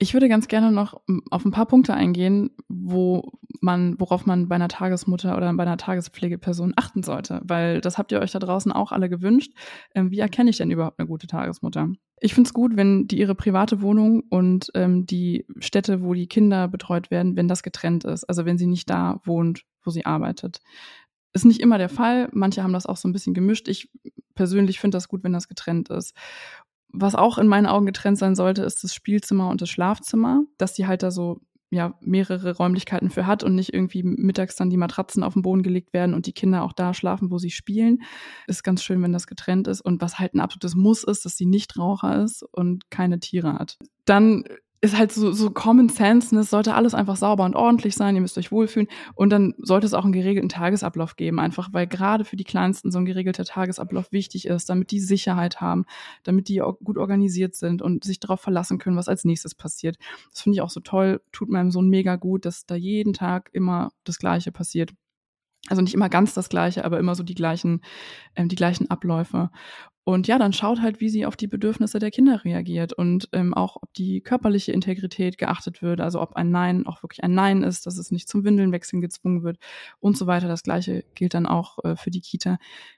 Ich 0.02 0.14
würde 0.14 0.30
ganz 0.30 0.48
gerne 0.48 0.72
noch 0.72 1.00
m, 1.08 1.22
auf 1.30 1.46
ein 1.46 1.52
paar 1.52 1.68
Punkte 1.68 1.94
eingehen, 1.94 2.50
wo 2.68 3.34
man, 3.62 4.00
worauf 4.00 4.26
man 4.26 4.48
bei 4.48 4.56
einer 4.56 4.68
Tagesmutter 4.68 5.38
oder 5.38 5.54
bei 5.54 5.62
einer 5.62 5.78
Tagespflegeperson 5.78 6.74
achten 6.76 7.04
sollte, 7.04 7.40
weil 7.44 7.82
das 7.82 8.00
habt 8.00 8.12
ihr 8.12 8.20
euch 8.20 8.32
da 8.32 8.40
draußen 8.40 8.72
auch 8.72 8.92
alle 8.92 9.10
gewünscht. 9.10 9.54
Ähm, 9.94 10.10
wie 10.10 10.18
erkenne 10.18 10.50
ich 10.50 10.58
denn 10.58 10.72
überhaupt 10.72 10.98
eine 10.98 11.08
gute 11.08 11.28
Tagesmutter? 11.28 11.90
Ich 12.20 12.34
finde 12.34 12.48
es 12.48 12.54
gut, 12.56 12.78
wenn 12.78 13.06
die 13.06 13.20
ihre 13.20 13.36
private 13.36 13.84
Wohnung 13.84 14.24
und 14.32 14.72
ähm, 14.74 15.06
die 15.06 15.46
Stätte, 15.60 16.02
wo 16.02 16.16
die 16.16 16.28
Kinder 16.28 16.68
betreut 16.68 17.12
werden, 17.12 17.36
wenn 17.36 17.48
das 17.48 17.62
getrennt 17.62 18.04
ist. 18.04 18.24
Also 18.24 18.44
wenn 18.44 18.58
sie 18.58 18.66
nicht 18.66 18.90
da 18.90 19.22
wohnt, 19.24 19.66
wo 19.84 19.92
sie 19.92 20.08
arbeitet. 20.08 20.62
Ist 21.34 21.46
nicht 21.46 21.62
immer 21.62 21.78
der 21.78 21.90
Fall. 21.90 22.28
Manche 22.34 22.64
haben 22.64 22.74
das 22.74 22.88
auch 22.88 22.98
so 22.98 23.08
ein 23.08 23.14
bisschen 23.14 23.36
gemischt. 23.36 23.68
Ich 23.68 23.92
persönlich 24.34 24.80
finde 24.80 24.98
das 24.98 25.08
gut, 25.08 25.24
wenn 25.24 25.34
das 25.34 25.48
getrennt 25.48 25.90
ist. 25.90 26.16
Was 26.94 27.16
auch 27.16 27.38
in 27.38 27.48
meinen 27.48 27.68
Augen 27.68 27.86
getrennt 27.86 28.18
sein 28.18 28.36
sollte, 28.36 28.64
ist 28.64 28.84
das 28.84 28.94
Spielzimmer 28.94 29.50
und 29.50 29.62
das 29.62 29.70
Schlafzimmer, 29.70 30.44
dass 30.58 30.74
die 30.74 30.88
halt 30.88 31.04
da 31.04 31.12
so 31.12 31.40
ja 31.72 31.98
mehrere 32.02 32.58
Räumlichkeiten 32.58 33.10
für 33.10 33.26
hat 33.26 33.44
und 33.44 33.56
nicht 33.56 33.74
irgendwie 33.74 34.04
mittags 34.04 34.58
dann 34.58 34.70
die 34.70 34.78
Matratzen 34.78 35.24
auf 35.24 35.34
den 35.34 35.42
Boden 35.42 35.64
gelegt 35.64 35.94
werden 35.94 36.14
und 36.14 36.26
die 36.26 36.34
Kinder 36.34 36.64
auch 36.64 36.74
da 36.74 36.94
schlafen, 36.94 37.32
wo 37.32 37.38
sie 37.38 37.50
spielen. 37.50 38.04
Ist 38.46 38.64
ganz 38.64 38.84
schön, 38.84 39.02
wenn 39.02 39.14
das 39.14 39.26
getrennt 39.26 39.68
ist 39.70 39.80
und 39.80 40.02
was 40.02 40.20
halt 40.20 40.34
ein 40.34 40.42
absolutes 40.42 40.76
Muss 40.76 41.04
ist, 41.04 41.24
dass 41.24 41.38
sie 41.38 41.46
nicht 41.46 41.78
Raucher 41.78 42.24
ist 42.24 42.44
und 42.52 42.92
keine 42.92 43.20
Tiere 43.20 43.54
hat. 43.54 43.78
Dann 44.04 44.44
ist 44.82 44.98
halt 44.98 45.12
so, 45.12 45.32
so 45.32 45.52
Common 45.52 45.90
Sense, 45.90 46.34
ne? 46.34 46.42
es 46.42 46.50
sollte 46.50 46.74
alles 46.74 46.96
einfach 46.96 47.16
sauber 47.16 47.46
und 47.46 47.56
ordentlich 47.56 47.96
sein, 47.96 48.16
ihr 48.16 48.22
müsst 48.22 48.38
euch 48.40 48.52
wohlfühlen 48.52 48.90
und 49.14 49.30
dann 49.30 49.54
sollte 49.60 49.86
es 49.86 49.94
auch 49.94 50.04
einen 50.04 50.12
geregelten 50.12 50.50
Tagesablauf 50.50 51.16
geben, 51.16 51.40
einfach 51.40 51.70
weil 51.72 51.86
gerade 51.86 52.26
für 52.26 52.36
die 52.36 52.44
Kleinsten 52.44 52.92
so 52.92 52.98
ein 52.98 53.06
geregelter 53.06 53.46
Tagesablauf 53.46 54.12
wichtig 54.12 54.48
ist, 54.48 54.70
damit 54.70 54.90
die 54.90 55.00
Sicherheit 55.00 55.62
haben, 55.62 55.86
damit 56.24 56.48
die 56.48 56.64
auch 56.64 56.80
gut 56.80 56.98
organisiert 56.98 57.56
sind 57.56 57.84
und 57.84 58.04
sich 58.04 58.20
darauf 58.20 58.42
verlassen 58.42 58.80
können, 58.80 58.98
was 58.98 59.08
als 59.08 59.24
nächstes 59.24 59.54
passiert. 59.54 59.98
Das 60.32 60.42
finde 60.42 60.56
ich 60.56 60.62
auch 60.62 60.72
so 60.72 60.80
toll, 60.80 61.22
tut 61.32 61.50
meinem 61.50 61.70
Sohn 61.70 61.88
mega 61.88 62.16
gut, 62.16 62.46
dass 62.46 62.66
da 62.66 62.74
jeden 62.76 63.14
Tag 63.14 63.52
immer 63.54 63.92
das 64.04 64.18
Gleiche 64.18 64.52
passiert. 64.52 64.94
Also 65.68 65.82
nicht 65.82 65.94
immer 65.94 66.10
ganz 66.10 66.34
das 66.34 66.50
Gleiche, 66.50 66.84
aber 66.86 67.00
immer 67.00 67.16
so 67.16 67.24
die 67.24 67.36
gleichen, 67.36 67.82
ähm, 68.36 68.50
die 68.50 68.56
gleichen 68.56 68.90
Abläufe. 68.90 69.52
Und 70.04 70.28
ja, 70.28 70.40
dann 70.40 70.54
schaut 70.54 70.82
halt, 70.82 71.00
wie 71.00 71.10
sie 71.10 71.28
auf 71.28 71.36
die 71.36 71.48
Bedürfnisse 71.48 72.00
der 72.00 72.10
Kinder 72.10 72.44
reagiert 72.44 72.92
und 72.92 73.30
ähm, 73.34 73.54
auch, 73.54 73.78
ob 73.82 73.94
die 73.94 74.22
körperliche 74.22 74.72
Integrität 74.72 75.38
geachtet 75.38 75.84
wird, 75.84 76.02
also 76.02 76.20
ob 76.20 76.34
ein 76.36 76.50
Nein 76.50 76.88
auch 76.88 77.04
wirklich 77.04 77.24
ein 77.24 77.36
Nein 77.36 77.62
ist, 77.62 77.86
dass 77.86 78.00
es 78.00 78.10
nicht 78.10 78.28
zum 78.28 78.44
Windelnwechseln 78.44 79.02
gezwungen 79.02 79.44
wird 79.44 79.58
und 80.00 80.18
so 80.18 80.26
weiter. 80.26 80.48
Das 80.48 80.64
gleiche 80.64 81.06
gilt 81.14 81.36
dann 81.36 81.46
auch 81.46 81.78
äh, 81.84 81.96
für 81.96 82.10
die 82.10 82.22
Kita. 82.22 82.58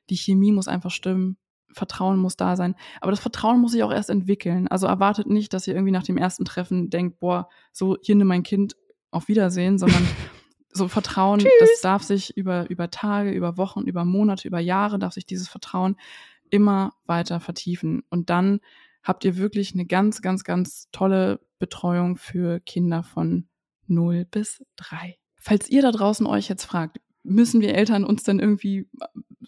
Die 0.09 0.15
Chemie 0.15 0.53
muss 0.53 0.69
einfach 0.69 0.91
stimmen. 0.91 1.37
Vertrauen 1.73 2.19
muss 2.19 2.37
da 2.37 2.55
sein. 2.55 2.75
Aber 3.01 3.11
das 3.11 3.19
Vertrauen 3.19 3.59
muss 3.59 3.71
sich 3.71 3.83
auch 3.83 3.91
erst 3.91 4.11
entwickeln. 4.11 4.67
Also 4.67 4.87
erwartet 4.87 5.27
nicht, 5.27 5.53
dass 5.53 5.67
ihr 5.67 5.73
irgendwie 5.73 5.91
nach 5.91 6.03
dem 6.03 6.17
ersten 6.17 6.45
Treffen 6.45 6.89
denkt, 6.89 7.19
boah, 7.19 7.49
so 7.71 7.97
hier 8.01 8.15
nimm 8.15 8.27
mein 8.27 8.43
Kind, 8.43 8.75
auf 9.13 9.27
Wiedersehen, 9.27 9.77
sondern 9.77 10.05
so 10.73 10.87
Vertrauen, 10.87 11.45
das 11.59 11.81
darf 11.81 12.03
sich 12.03 12.35
über, 12.35 12.69
über 12.69 12.89
Tage, 12.89 13.31
über 13.31 13.57
Wochen, 13.57 13.81
über 13.81 14.05
Monate, 14.05 14.47
über 14.47 14.59
Jahre, 14.59 14.99
darf 14.99 15.13
sich 15.13 15.25
dieses 15.25 15.47
Vertrauen 15.47 15.97
immer 16.49 16.93
weiter 17.05 17.39
vertiefen. 17.39 18.03
Und 18.09 18.29
dann 18.29 18.59
habt 19.03 19.25
ihr 19.25 19.37
wirklich 19.37 19.73
eine 19.73 19.85
ganz, 19.85 20.21
ganz, 20.21 20.43
ganz 20.43 20.89
tolle 20.91 21.39
Betreuung 21.59 22.17
für 22.17 22.59
Kinder 22.59 23.03
von 23.03 23.47
0 23.87 24.25
bis 24.25 24.63
3. 24.77 25.17
Falls 25.39 25.69
ihr 25.69 25.81
da 25.81 25.91
draußen 25.91 26.25
euch 26.25 26.47
jetzt 26.47 26.65
fragt, 26.65 26.99
müssen 27.23 27.61
wir 27.61 27.75
Eltern 27.75 28.03
uns 28.03 28.23
denn 28.23 28.39
irgendwie 28.39 28.87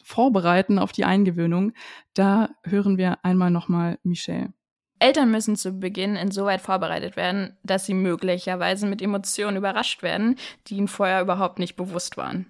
vorbereiten 0.03 0.79
auf 0.79 0.91
die 0.91 1.05
Eingewöhnung, 1.05 1.73
da 2.13 2.49
hören 2.63 2.97
wir 2.97 3.23
einmal 3.25 3.51
nochmal 3.51 3.97
Michelle. 4.03 4.53
Eltern 4.99 5.29
müssen 5.31 5.55
zu 5.55 5.73
Beginn 5.73 6.15
insoweit 6.15 6.61
vorbereitet 6.61 7.17
werden, 7.17 7.57
dass 7.63 7.85
sie 7.85 7.93
möglicherweise 7.93 8.87
mit 8.87 9.01
Emotionen 9.01 9.57
überrascht 9.57 10.03
werden, 10.03 10.37
die 10.67 10.75
ihnen 10.75 10.87
vorher 10.87 11.21
überhaupt 11.21 11.59
nicht 11.59 11.75
bewusst 11.75 12.17
waren. 12.17 12.47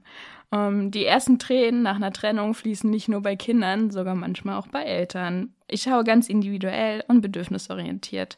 Ähm, 0.52 0.92
die 0.92 1.06
ersten 1.06 1.40
Tränen 1.40 1.82
nach 1.82 1.96
einer 1.96 2.14
Trennung 2.14 2.54
fließen 2.54 2.90
nicht 2.90 3.10
nur 3.10 3.22
bei 3.22 3.36
Kindern, 3.36 3.90
sogar 3.90 4.16
manchmal 4.16 4.58
auch 4.58 4.68
bei 4.68 4.84
Eltern. 4.84 5.54
Ich 5.68 5.84
schaue 5.84 6.04
ganz 6.04 6.30
individuell 6.30 7.04
und 7.08 7.22
bedürfnisorientiert. 7.22 8.38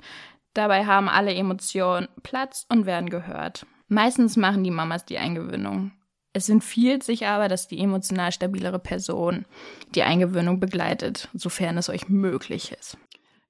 Dabei 0.53 0.85
haben 0.85 1.09
alle 1.09 1.35
Emotionen 1.35 2.07
Platz 2.23 2.65
und 2.69 2.85
werden 2.85 3.09
gehört. 3.09 3.65
Meistens 3.89 4.37
machen 4.37 4.63
die 4.63 4.71
Mamas 4.71 5.05
die 5.05 5.17
Eingewöhnung. 5.17 5.91
Es 6.33 6.49
empfiehlt 6.49 7.03
sich 7.03 7.25
aber, 7.25 7.47
dass 7.47 7.67
die 7.67 7.79
emotional 7.79 8.31
stabilere 8.31 8.79
Person 8.79 9.45
die 9.95 10.03
Eingewöhnung 10.03 10.59
begleitet, 10.59 11.29
sofern 11.33 11.77
es 11.77 11.89
euch 11.89 12.09
möglich 12.09 12.71
ist. 12.71 12.97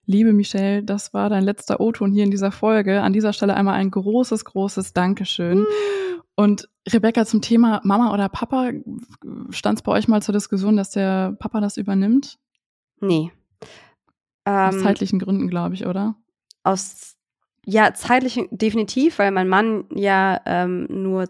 Liebe 0.08 0.32
Michelle, 0.32 0.84
das 0.84 1.14
war 1.14 1.30
dein 1.30 1.43
letzter 1.43 1.82
O-Ton 1.82 2.14
hier 2.14 2.24
in 2.24 2.32
dieser 2.32 2.51
Folge. 2.51 3.01
An 3.01 3.12
dieser 3.12 3.34
Stelle 3.34 3.55
einmal 3.55 3.76
ein 3.76 3.91
großes, 3.91 4.45
großes 4.45 4.93
Dankeschön. 4.93 5.66
Und 6.36 6.70
Rebecca, 6.88 7.26
zum 7.26 7.41
Thema 7.41 7.82
Mama 7.84 8.14
oder 8.14 8.30
Papa, 8.30 8.72
stand 9.49 9.80
es 9.80 9.84
bei 9.84 9.91
euch 9.91 10.08
mal 10.08 10.22
zur 10.22 10.32
Diskussion, 10.32 10.78
dass 10.78 10.91
der 10.91 11.34
Papa 11.39 11.60
das 11.60 11.76
übernimmt? 11.76 12.39
Nee. 13.01 13.34
Aus 14.45 14.76
ähm, 14.76 14.82
zeitlichen 14.82 15.20
Gründen, 15.20 15.49
glaube 15.49 15.76
ich, 15.76 15.86
oder? 15.86 16.16
Aus 16.64 17.16
ja, 17.70 17.93
zeitlich 17.93 18.47
definitiv, 18.49 19.20
weil 19.20 19.30
mein 19.32 19.49
Mann 19.49 19.84
ja 19.93 20.39
ähm, 20.45 20.88
nur, 20.89 21.28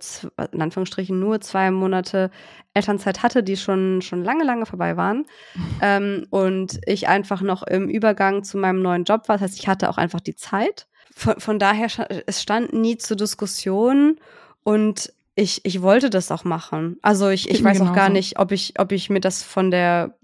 in 0.51 0.61
Anführungsstrichen, 0.61 1.19
nur 1.19 1.41
zwei 1.41 1.71
Monate 1.71 2.29
Elternzeit 2.75 3.23
hatte, 3.23 3.41
die 3.41 3.57
schon, 3.57 4.03
schon 4.03 4.23
lange, 4.23 4.43
lange 4.43 4.67
vorbei 4.67 4.95
waren. 4.97 5.25
ähm, 5.81 6.27
und 6.29 6.79
ich 6.85 7.07
einfach 7.07 7.41
noch 7.41 7.63
im 7.63 7.89
Übergang 7.89 8.43
zu 8.43 8.59
meinem 8.59 8.83
neuen 8.83 9.03
Job 9.03 9.27
war. 9.27 9.37
Das 9.37 9.41
heißt, 9.41 9.59
ich 9.59 9.67
hatte 9.67 9.89
auch 9.89 9.97
einfach 9.97 10.19
die 10.19 10.35
Zeit. 10.35 10.87
Von, 11.11 11.39
von 11.39 11.57
daher, 11.57 11.87
es 12.27 12.39
stand 12.43 12.71
nie 12.71 12.99
zur 12.99 13.17
Diskussion 13.17 14.19
und 14.63 15.11
ich, 15.33 15.65
ich 15.65 15.81
wollte 15.81 16.11
das 16.11 16.29
auch 16.29 16.43
machen. 16.43 16.97
Also 17.01 17.29
ich, 17.29 17.49
ich 17.49 17.63
weiß 17.63 17.81
auch 17.81 17.93
gar 17.93 18.09
nicht, 18.09 18.37
ob 18.37 18.51
ich, 18.51 18.79
ob 18.79 18.91
ich 18.91 19.09
mir 19.09 19.21
das 19.21 19.41
von 19.41 19.71
der 19.71 20.15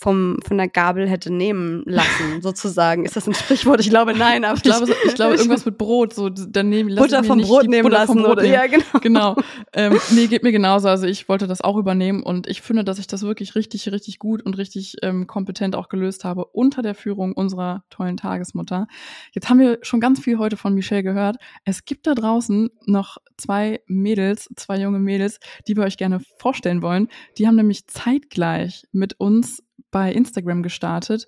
vom, 0.00 0.36
von 0.46 0.56
der 0.56 0.68
Gabel 0.68 1.08
hätte 1.08 1.32
nehmen 1.32 1.82
lassen, 1.84 2.40
sozusagen. 2.40 3.04
Ist 3.04 3.16
das 3.16 3.26
ein 3.26 3.34
Sprichwort? 3.34 3.80
Ich 3.80 3.90
glaube, 3.90 4.14
nein. 4.14 4.44
Aber 4.44 4.56
ich, 4.56 4.62
glaube, 4.62 4.86
ich 5.04 5.14
glaube 5.16 5.34
irgendwas 5.36 5.64
mit 5.64 5.76
Brot. 5.76 6.14
So, 6.14 6.28
daneben, 6.28 6.94
Butter 6.94 7.24
vom 7.24 7.40
Brot 7.40 7.66
nehmen 7.66 7.82
Butter 7.82 7.98
lassen. 7.98 8.22
Brot 8.22 8.32
oder, 8.32 8.42
nehmen. 8.42 8.54
Ja, 8.54 8.66
genau. 8.68 8.84
genau. 9.02 9.36
Ähm, 9.72 9.98
nee, 10.12 10.28
geht 10.28 10.44
mir 10.44 10.52
genauso. 10.52 10.88
Also 10.88 11.06
ich 11.06 11.28
wollte 11.28 11.48
das 11.48 11.62
auch 11.62 11.76
übernehmen 11.76 12.22
und 12.22 12.46
ich 12.46 12.62
finde, 12.62 12.84
dass 12.84 13.00
ich 13.00 13.08
das 13.08 13.22
wirklich 13.22 13.56
richtig, 13.56 13.90
richtig 13.90 14.20
gut 14.20 14.40
und 14.40 14.56
richtig 14.56 14.96
ähm, 15.02 15.26
kompetent 15.26 15.74
auch 15.74 15.88
gelöst 15.88 16.24
habe 16.24 16.44
unter 16.44 16.80
der 16.80 16.94
Führung 16.94 17.32
unserer 17.32 17.82
tollen 17.90 18.16
Tagesmutter. 18.16 18.86
Jetzt 19.32 19.50
haben 19.50 19.58
wir 19.58 19.78
schon 19.82 19.98
ganz 19.98 20.20
viel 20.20 20.38
heute 20.38 20.56
von 20.56 20.74
Michelle 20.74 21.02
gehört. 21.02 21.38
Es 21.64 21.84
gibt 21.84 22.06
da 22.06 22.14
draußen 22.14 22.70
noch 22.86 23.18
zwei 23.36 23.80
Mädels, 23.86 24.48
zwei 24.54 24.78
junge 24.78 25.00
Mädels, 25.00 25.40
die 25.66 25.76
wir 25.76 25.82
euch 25.82 25.96
gerne 25.96 26.20
vorstellen 26.38 26.82
wollen. 26.82 27.08
Die 27.36 27.48
haben 27.48 27.56
nämlich 27.56 27.88
zeitgleich 27.88 28.84
mit 28.92 29.18
uns 29.18 29.64
bei 29.90 30.12
Instagram 30.12 30.62
gestartet. 30.62 31.26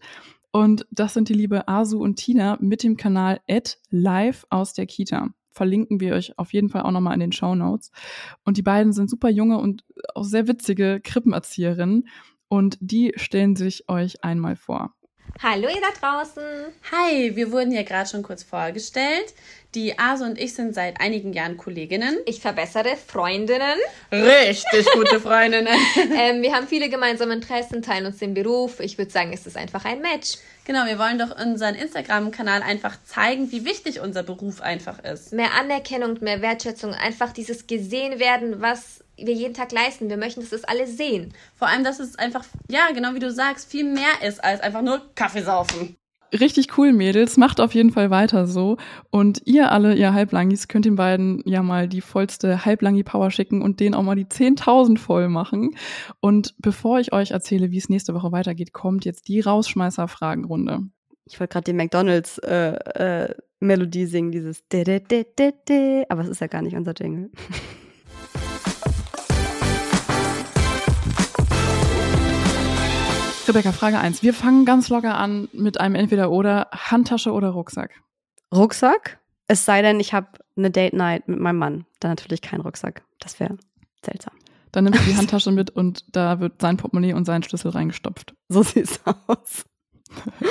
Und 0.53 0.87
das 0.91 1.15
sind 1.15 1.29
die 1.29 1.35
liebe 1.35 1.69
Asu 1.69 2.03
und 2.03 2.17
Tina 2.17 2.59
mit 2.61 2.83
dem 2.83 2.97
Kanal 2.97 3.41
live 3.91 4.47
aus 4.51 4.73
der 4.73 4.87
Kita. 4.87 5.29
Verlinken 5.53 6.01
wir 6.01 6.15
euch 6.15 6.39
auf 6.39 6.53
jeden 6.53 6.69
Fall 6.69 6.83
auch 6.83 6.91
nochmal 6.91 7.15
in 7.15 7.21
den 7.21 7.33
Show 7.33 7.55
Notes. 7.55 7.91
Und 8.45 8.57
die 8.57 8.63
beiden 8.63 8.93
sind 8.93 9.11
super 9.11 9.29
junge 9.29 9.59
und 9.59 9.85
auch 10.15 10.25
sehr 10.25 10.49
witzige 10.49 11.01
Krippenerzieherinnen. 11.03 12.09
Und 12.49 12.79
die 12.81 13.13
stellen 13.17 13.55
sich 13.55 13.89
euch 13.89 14.25
einmal 14.25 14.57
vor. 14.57 14.95
Hallo 15.39 15.69
ihr 15.69 15.81
da 15.81 16.23
draußen. 16.23 16.43
Hi, 16.91 17.37
wir 17.37 17.53
wurden 17.53 17.73
ja 17.73 17.83
gerade 17.83 18.09
schon 18.09 18.23
kurz 18.23 18.43
vorgestellt. 18.43 19.33
Die 19.77 20.01
Ase 20.01 20.25
und 20.25 20.37
ich 20.37 20.55
sind 20.55 20.75
seit 20.75 21.01
einigen 21.01 21.33
Jahren 21.33 21.57
Kolleginnen. 21.57 22.19
Ich 22.27 22.41
verbessere 22.41 22.97
Freundinnen. 22.97 23.79
Richtig 24.11 24.85
gute 24.95 25.21
Freundinnen. 25.21 25.79
ähm, 26.19 26.43
wir 26.43 26.53
haben 26.55 26.67
viele 26.67 26.89
gemeinsame 26.89 27.35
Interessen, 27.35 27.81
teilen 27.81 28.07
uns 28.07 28.19
den 28.19 28.35
Beruf. 28.35 28.81
Ich 28.81 28.99
würde 28.99 29.13
sagen, 29.13 29.33
es 29.33 29.47
ist 29.47 29.57
einfach 29.57 29.85
ein 29.85 30.01
Match. 30.01 30.39
Genau, 30.65 30.87
wir 30.87 30.99
wollen 30.99 31.19
doch 31.19 31.39
unseren 31.41 31.77
Instagram-Kanal 31.77 32.63
einfach 32.63 32.97
zeigen, 33.05 33.53
wie 33.53 33.65
wichtig 33.65 34.01
unser 34.01 34.25
Beruf 34.25 34.61
einfach 34.61 34.99
ist. 35.05 35.33
Mehr 35.33 35.55
Anerkennung, 35.55 36.19
mehr 36.21 36.43
Wertschätzung, 36.43 36.93
einfach 36.93 37.33
dieses 37.33 37.69
gesehen 37.69 38.19
werden, 38.19 38.61
was 38.61 39.05
wir 39.17 39.35
jeden 39.35 39.55
Tag 39.55 39.71
leisten. 39.71 40.11
Wir 40.11 40.17
möchten, 40.17 40.41
dass 40.41 40.51
das 40.51 40.65
alle 40.65 40.89
sehen. 40.89 41.33
Vor 41.57 41.69
allem, 41.69 41.85
dass 41.85 42.01
es 42.01 42.17
einfach, 42.17 42.45
ja, 42.69 42.91
genau 42.93 43.15
wie 43.15 43.21
du 43.21 43.31
sagst, 43.31 43.71
viel 43.71 43.85
mehr 43.85 44.23
ist 44.27 44.43
als 44.43 44.61
einfach 44.61 44.83
nur 44.83 45.15
Kaffee 45.15 45.43
saufen. 45.43 45.97
Richtig 46.33 46.79
cool, 46.79 46.93
Mädels. 46.93 47.37
Macht 47.37 47.61
auf 47.61 47.75
jeden 47.75 47.91
Fall 47.91 48.11
weiter 48.11 48.47
so. 48.47 48.77
Und 49.11 49.43
ihr 49.47 49.73
alle, 49.73 49.95
ihr 49.95 50.15
Halblangis, 50.15 50.69
könnt 50.69 50.85
den 50.85 50.95
beiden 50.95 51.43
ja 51.45 51.63
mal 51.63 51.89
die 51.89 52.01
vollste 52.01 52.65
Halblangi-Power 52.65 53.31
schicken 53.31 53.63
und 53.63 53.81
denen 53.81 53.95
auch 53.95 54.03
mal 54.03 54.15
die 54.15 54.27
10.000 54.27 54.99
voll 54.99 55.29
machen. 55.29 55.75
Und 56.21 56.55
bevor 56.59 57.01
ich 57.01 57.13
euch 57.13 57.33
erzähle, 57.33 57.73
wie 57.73 57.79
es 57.79 57.89
nächste 57.89 58.15
Woche 58.15 58.31
weitergeht, 58.31 58.73
kommt 58.73 59.05
jetzt 59.05 59.27
die 59.27 59.41
Rausschmeißer-Fragenrunde. 59.41 60.83
Ich 61.25 61.41
wollte 61.41 61.53
gerade 61.53 61.65
die 61.65 61.77
McDonalds 61.77 62.39
äh, 62.39 62.75
äh, 62.75 63.35
Melodie 63.59 64.07
singen, 64.07 64.31
dieses 64.31 64.63
aber 64.73 66.23
es 66.23 66.29
ist 66.29 66.41
ja 66.41 66.47
gar 66.47 66.63
nicht 66.63 66.77
unser 66.77 66.93
Jingle. 66.93 67.31
Rebecca, 73.51 73.73
Frage 73.73 73.99
1. 73.99 74.23
Wir 74.23 74.33
fangen 74.33 74.65
ganz 74.65 74.91
locker 74.91 75.19
an 75.19 75.49
mit 75.53 75.81
einem 75.81 75.97
Entweder-Oder, 75.97 76.69
Handtasche 76.71 77.33
oder 77.33 77.49
Rucksack. 77.49 77.91
Rucksack? 78.55 79.19
Es 79.49 79.65
sei 79.65 79.83
denn, 79.83 79.99
ich 79.99 80.13
habe 80.13 80.29
eine 80.57 80.71
Date 80.71 80.93
Night 80.93 81.27
mit 81.27 81.41
meinem 81.41 81.59
Mann. 81.59 81.85
Dann 81.99 82.13
natürlich 82.13 82.43
kein 82.43 82.61
Rucksack. 82.61 83.03
Das 83.19 83.41
wäre 83.41 83.59
seltsam. 84.07 84.35
Dann 84.71 84.85
nimmst 84.85 85.01
du 85.01 85.05
die 85.11 85.17
Handtasche 85.17 85.51
mit 85.51 85.71
und 85.71 86.05
da 86.15 86.39
wird 86.39 86.61
sein 86.61 86.77
Portemonnaie 86.77 87.13
und 87.13 87.25
sein 87.25 87.43
Schlüssel 87.43 87.73
reingestopft. 87.73 88.37
So 88.49 88.63
sieht's 88.63 89.01
aus. 89.27 89.65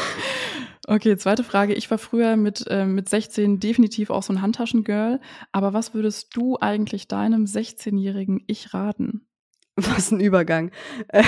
Okay, 0.87 1.15
zweite 1.17 1.43
Frage. 1.43 1.75
Ich 1.75 1.91
war 1.91 1.99
früher 1.99 2.35
mit, 2.35 2.65
äh, 2.67 2.83
mit 2.83 3.07
16 3.09 3.59
definitiv 3.59 4.09
auch 4.09 4.23
so 4.23 4.33
ein 4.33 4.41
Handtaschengirl. 4.41 5.19
Aber 5.51 5.71
was 5.71 5.93
würdest 5.93 6.35
du 6.35 6.57
eigentlich 6.59 7.07
deinem 7.07 7.45
16-jährigen 7.45 8.43
Ich 8.47 8.73
raten? 8.73 9.27
Was 9.75 10.09
ein 10.09 10.19
Übergang. 10.19 10.71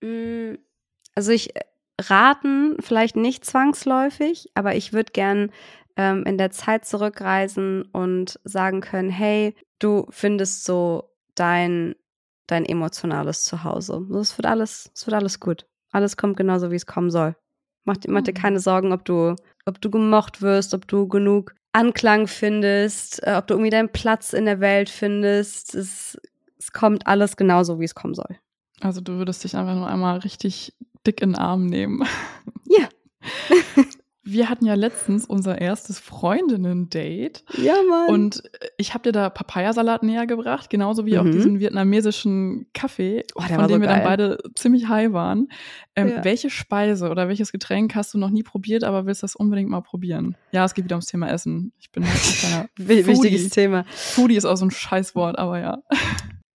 Mm, 0.00 0.54
also 1.14 1.32
ich 1.32 1.56
äh, 1.56 1.60
raten 2.00 2.76
vielleicht 2.80 3.16
nicht 3.16 3.44
zwangsläufig, 3.44 4.50
aber 4.54 4.76
ich 4.76 4.92
würde 4.92 5.12
gern 5.12 5.50
ähm, 5.96 6.24
in 6.24 6.38
der 6.38 6.50
Zeit 6.50 6.84
zurückreisen 6.84 7.82
und 7.92 8.38
sagen 8.44 8.80
können, 8.80 9.10
hey, 9.10 9.54
du 9.78 10.06
findest 10.10 10.64
so 10.64 11.10
dein, 11.34 11.94
dein 12.46 12.64
emotionales 12.64 13.44
Zuhause. 13.44 14.06
Es 14.20 14.38
wird 14.38 14.46
alles, 14.46 14.90
es 14.94 15.06
wird 15.06 15.14
alles 15.14 15.40
gut. 15.40 15.66
Alles 15.90 16.16
kommt 16.16 16.36
genauso, 16.36 16.70
wie 16.70 16.76
es 16.76 16.86
kommen 16.86 17.10
soll. 17.10 17.34
Mach, 17.84 17.96
mach 18.06 18.22
dir 18.22 18.32
mhm. 18.32 18.42
keine 18.42 18.60
Sorgen, 18.60 18.92
ob 18.92 19.04
du, 19.04 19.34
ob 19.64 19.80
du 19.80 19.90
gemocht 19.90 20.42
wirst, 20.42 20.74
ob 20.74 20.86
du 20.86 21.08
genug 21.08 21.54
Anklang 21.72 22.26
findest, 22.26 23.22
äh, 23.26 23.34
ob 23.36 23.46
du 23.46 23.54
irgendwie 23.54 23.70
deinen 23.70 23.92
Platz 23.92 24.32
in 24.32 24.44
der 24.44 24.60
Welt 24.60 24.90
findest. 24.90 25.74
Es, 25.74 26.18
es 26.58 26.72
kommt 26.72 27.06
alles 27.06 27.36
genauso, 27.36 27.80
wie 27.80 27.84
es 27.84 27.94
kommen 27.94 28.14
soll. 28.14 28.38
Also 28.80 29.00
du 29.00 29.14
würdest 29.14 29.44
dich 29.44 29.56
einfach 29.56 29.74
nur 29.74 29.88
einmal 29.88 30.18
richtig 30.18 30.74
dick 31.06 31.22
in 31.22 31.30
den 31.30 31.38
Arm 31.38 31.66
nehmen. 31.66 32.04
Ja. 32.70 32.86
Wir 34.30 34.50
hatten 34.50 34.66
ja 34.66 34.74
letztens 34.74 35.24
unser 35.24 35.58
erstes 35.58 35.98
Freundinnen-Date. 36.00 37.44
Ja, 37.56 37.76
Mann. 37.88 38.10
Und 38.10 38.42
ich 38.76 38.92
habe 38.92 39.04
dir 39.04 39.12
da 39.12 39.30
Papayasalat 39.30 40.02
näher 40.02 40.26
gebracht, 40.26 40.68
genauso 40.68 41.06
wie 41.06 41.14
mhm. 41.14 41.18
auch 41.18 41.24
diesen 41.24 41.60
vietnamesischen 41.60 42.66
Kaffee, 42.74 43.24
oh, 43.36 43.40
von 43.40 43.56
dem 43.56 43.68
so 43.68 43.80
wir 43.80 43.86
geil. 43.86 43.88
dann 43.88 44.04
beide 44.04 44.38
ziemlich 44.54 44.86
high 44.86 45.14
waren. 45.14 45.48
Ähm, 45.96 46.08
ja. 46.08 46.24
Welche 46.24 46.50
Speise 46.50 47.08
oder 47.08 47.28
welches 47.28 47.52
Getränk 47.52 47.94
hast 47.94 48.12
du 48.12 48.18
noch 48.18 48.28
nie 48.28 48.42
probiert, 48.42 48.84
aber 48.84 49.06
willst 49.06 49.22
das 49.22 49.34
unbedingt 49.34 49.70
mal 49.70 49.80
probieren? 49.80 50.36
Ja, 50.52 50.66
es 50.66 50.74
geht 50.74 50.84
wieder 50.84 50.96
ums 50.96 51.06
Thema 51.06 51.30
Essen. 51.30 51.72
Ich 51.78 51.90
bin 51.90 52.04
halt 52.04 52.14
ein 52.14 52.68
kleiner 52.76 53.06
Wichtiges 53.06 53.48
Thema. 53.48 53.86
Foodie 53.88 54.36
ist 54.36 54.44
auch 54.44 54.56
so 54.56 54.66
ein 54.66 54.70
Scheißwort, 54.70 55.38
aber 55.38 55.58
ja 55.58 55.78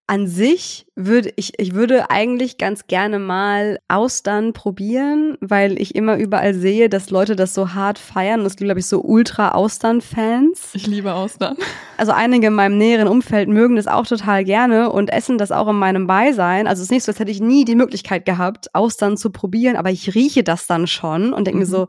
an 0.06 0.26
sich 0.26 0.86
würde 0.94 1.32
ich, 1.36 1.58
ich 1.58 1.72
würde 1.72 2.10
eigentlich 2.10 2.58
ganz 2.58 2.86
gerne 2.86 3.18
mal 3.18 3.78
Austern 3.88 4.52
probieren, 4.52 5.38
weil 5.40 5.80
ich 5.80 5.94
immer 5.94 6.18
überall 6.18 6.52
sehe, 6.52 6.90
dass 6.90 7.08
Leute 7.08 7.36
das 7.36 7.54
so 7.54 7.72
hart 7.72 7.98
feiern. 7.98 8.40
Und 8.40 8.46
es 8.46 8.56
gibt, 8.56 8.66
glaube 8.66 8.80
ich, 8.80 8.86
so 8.86 9.00
Ultra-Austern-Fans. 9.00 10.74
Ich 10.74 10.86
liebe 10.86 11.14
Austern. 11.14 11.56
Also 11.96 12.12
einige 12.12 12.48
in 12.48 12.52
meinem 12.52 12.76
näheren 12.76 13.08
Umfeld 13.08 13.48
mögen 13.48 13.76
das 13.76 13.86
auch 13.86 14.06
total 14.06 14.44
gerne 14.44 14.92
und 14.92 15.10
essen 15.10 15.38
das 15.38 15.50
auch 15.50 15.68
in 15.68 15.76
meinem 15.76 16.06
Beisein. 16.06 16.66
Also 16.66 16.80
es 16.80 16.88
ist 16.88 16.92
nicht 16.92 17.04
so, 17.04 17.10
als 17.10 17.18
hätte 17.18 17.30
ich 17.30 17.40
nie 17.40 17.64
die 17.64 17.76
Möglichkeit 17.76 18.26
gehabt, 18.26 18.74
Austern 18.74 19.16
zu 19.16 19.30
probieren, 19.30 19.76
aber 19.76 19.90
ich 19.90 20.14
rieche 20.14 20.44
das 20.44 20.66
dann 20.66 20.86
schon 20.86 21.32
und 21.32 21.46
denke 21.46 21.56
mhm. 21.56 21.60
mir 21.60 21.66
so, 21.66 21.88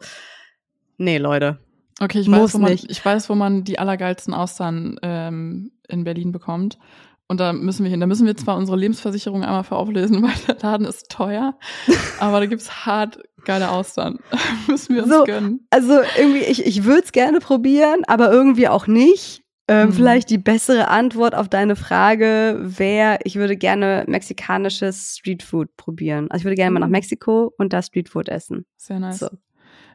nee, 0.98 1.18
Leute. 1.18 1.60
Okay, 2.00 2.20
ich 2.20 2.32
weiß, 2.32 2.54
wo 2.54 2.58
man, 2.60 2.72
ich 2.72 3.04
weiß, 3.04 3.30
wo 3.30 3.36
man 3.36 3.64
die 3.64 3.80
allergeilsten 3.80 4.34
Austern 4.34 4.98
ähm, 5.02 5.72
in 5.88 6.04
Berlin 6.06 6.32
bekommt. 6.32 6.78
Und 7.28 7.40
da 7.40 7.54
müssen 7.54 7.84
wir 7.84 7.90
hin. 7.90 8.00
Da 8.00 8.06
müssen 8.06 8.28
wir 8.28 8.38
zwar 8.38 8.56
unsere 8.58 8.78
Lebensversicherung 8.78 9.44
einmal 9.44 9.64
für 9.64 9.76
auflösen, 9.76 10.22
weil 10.24 10.34
der 10.48 10.58
Laden 10.62 10.86
ist 10.86 11.10
teuer, 11.10 11.58
aber 12.20 12.40
da 12.40 12.46
gibt's 12.46 12.86
hart 12.86 13.20
geile 13.46 13.70
Austern. 13.70 14.20
müssen 14.68 14.96
wir 14.96 15.04
uns 15.04 15.14
so, 15.14 15.24
gönnen. 15.24 15.68
Also 15.70 16.00
irgendwie, 16.18 16.40
ich, 16.40 16.66
ich 16.66 16.84
würde 16.84 17.04
es 17.04 17.12
gerne 17.12 17.40
probieren, 17.40 18.02
aber 18.08 18.32
irgendwie 18.32 18.68
auch 18.68 18.88
nicht. 18.88 19.44
Ähm, 19.68 19.88
mhm. 19.88 19.94
Vielleicht 19.94 20.30
die 20.30 20.38
bessere 20.38 20.90
Antwort 20.90 21.34
auf 21.34 21.50
deine 21.50 21.76
Frage 21.76 22.60
wäre, 22.60 23.18
ich 23.24 23.36
würde 23.36 23.58
gerne 23.58 24.04
mexikanisches 24.08 25.18
Streetfood 25.18 25.76
probieren. 25.76 26.30
Also 26.30 26.42
ich 26.42 26.46
würde 26.46 26.56
gerne 26.56 26.72
mal 26.72 26.80
nach 26.80 26.88
mhm. 26.88 26.94
Mexiko 26.94 27.52
und 27.58 27.74
da 27.74 27.82
Streetfood 27.82 28.30
essen. 28.30 28.66
Sehr 28.78 29.00
nice. 29.00 29.20
So. 29.20 29.30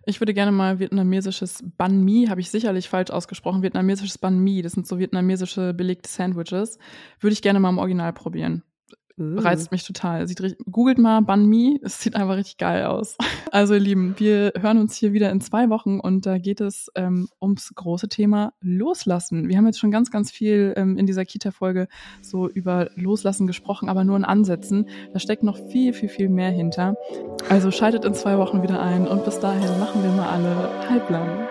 Ich 0.07 0.21
würde 0.21 0.33
gerne 0.35 0.53
mal 0.53 0.79
vietnamesisches 0.79 1.63
Banh 1.77 2.03
Mi, 2.03 2.27
habe 2.29 2.41
ich 2.41 2.51
sicherlich 2.51 2.89
falsch 2.89 3.11
ausgesprochen, 3.11 3.63
vietnamesisches 3.63 4.19
Banh 4.19 4.39
Mi, 4.39 4.63
das 4.63 4.73
sind 4.73 4.87
so 4.87 4.99
vietnamesische 4.99 5.75
belegte 5.75 6.09
Sandwiches, 6.09 6.79
würde 7.21 7.33
ich 7.33 7.43
gerne 7.43 7.61
mal 7.61 7.69
im 7.69 7.79
Original 7.79 8.13
probieren. 8.13 8.63
Uh. 9.21 9.39
Reizt 9.39 9.71
mich 9.71 9.85
total. 9.85 10.27
Sieht 10.27 10.41
richtig, 10.41 10.65
googelt 10.71 10.99
mal 10.99 11.21
Bun 11.21 11.47
Me, 11.47 11.79
es 11.83 12.01
sieht 12.01 12.17
einfach 12.17 12.37
richtig 12.37 12.57
geil 12.57 12.87
aus. 12.87 13.17
Also 13.53 13.75
ihr 13.75 13.81
Lieben, 13.81 14.15
wir 14.17 14.53
hören 14.61 14.79
uns 14.79 14.95
hier 14.95 15.13
wieder 15.13 15.29
in 15.33 15.41
zwei 15.41 15.71
Wochen 15.71 15.99
und 15.99 16.25
da 16.25 16.39
geht 16.39 16.61
es 16.61 16.89
ähm, 16.95 17.29
ums 17.43 17.73
große 17.75 18.09
Thema 18.09 18.53
Loslassen. 18.61 19.49
Wir 19.49 19.57
haben 19.57 19.67
jetzt 19.67 19.81
schon 19.81 19.91
ganz, 19.91 20.13
ganz 20.13 20.31
viel 20.31 20.73
ähm, 20.77 20.97
in 20.97 21.05
dieser 21.05 21.25
Kita-Folge 21.25 21.89
so 22.23 22.49
über 22.49 22.91
Loslassen 22.95 23.49
gesprochen, 23.49 23.89
aber 23.89 24.05
nur 24.05 24.17
in 24.17 24.25
Ansätzen. 24.25 24.89
Da 25.13 25.19
steckt 25.19 25.43
noch 25.43 25.59
viel, 25.67 25.93
viel, 25.95 26.09
viel 26.09 26.29
mehr 26.29 26.53
hinter. 26.53 26.95
Also 27.49 27.73
schaltet 27.73 28.05
in 28.05 28.15
zwei 28.15 28.39
Wochen 28.39 28.63
wieder 28.63 28.81
ein 28.81 29.09
und 29.09 29.25
bis 29.25 29.41
dahin 29.41 29.81
machen 29.81 30.05
wir 30.05 30.13
mal 30.13 30.29
alle 30.29 30.89
halblang. 30.89 31.49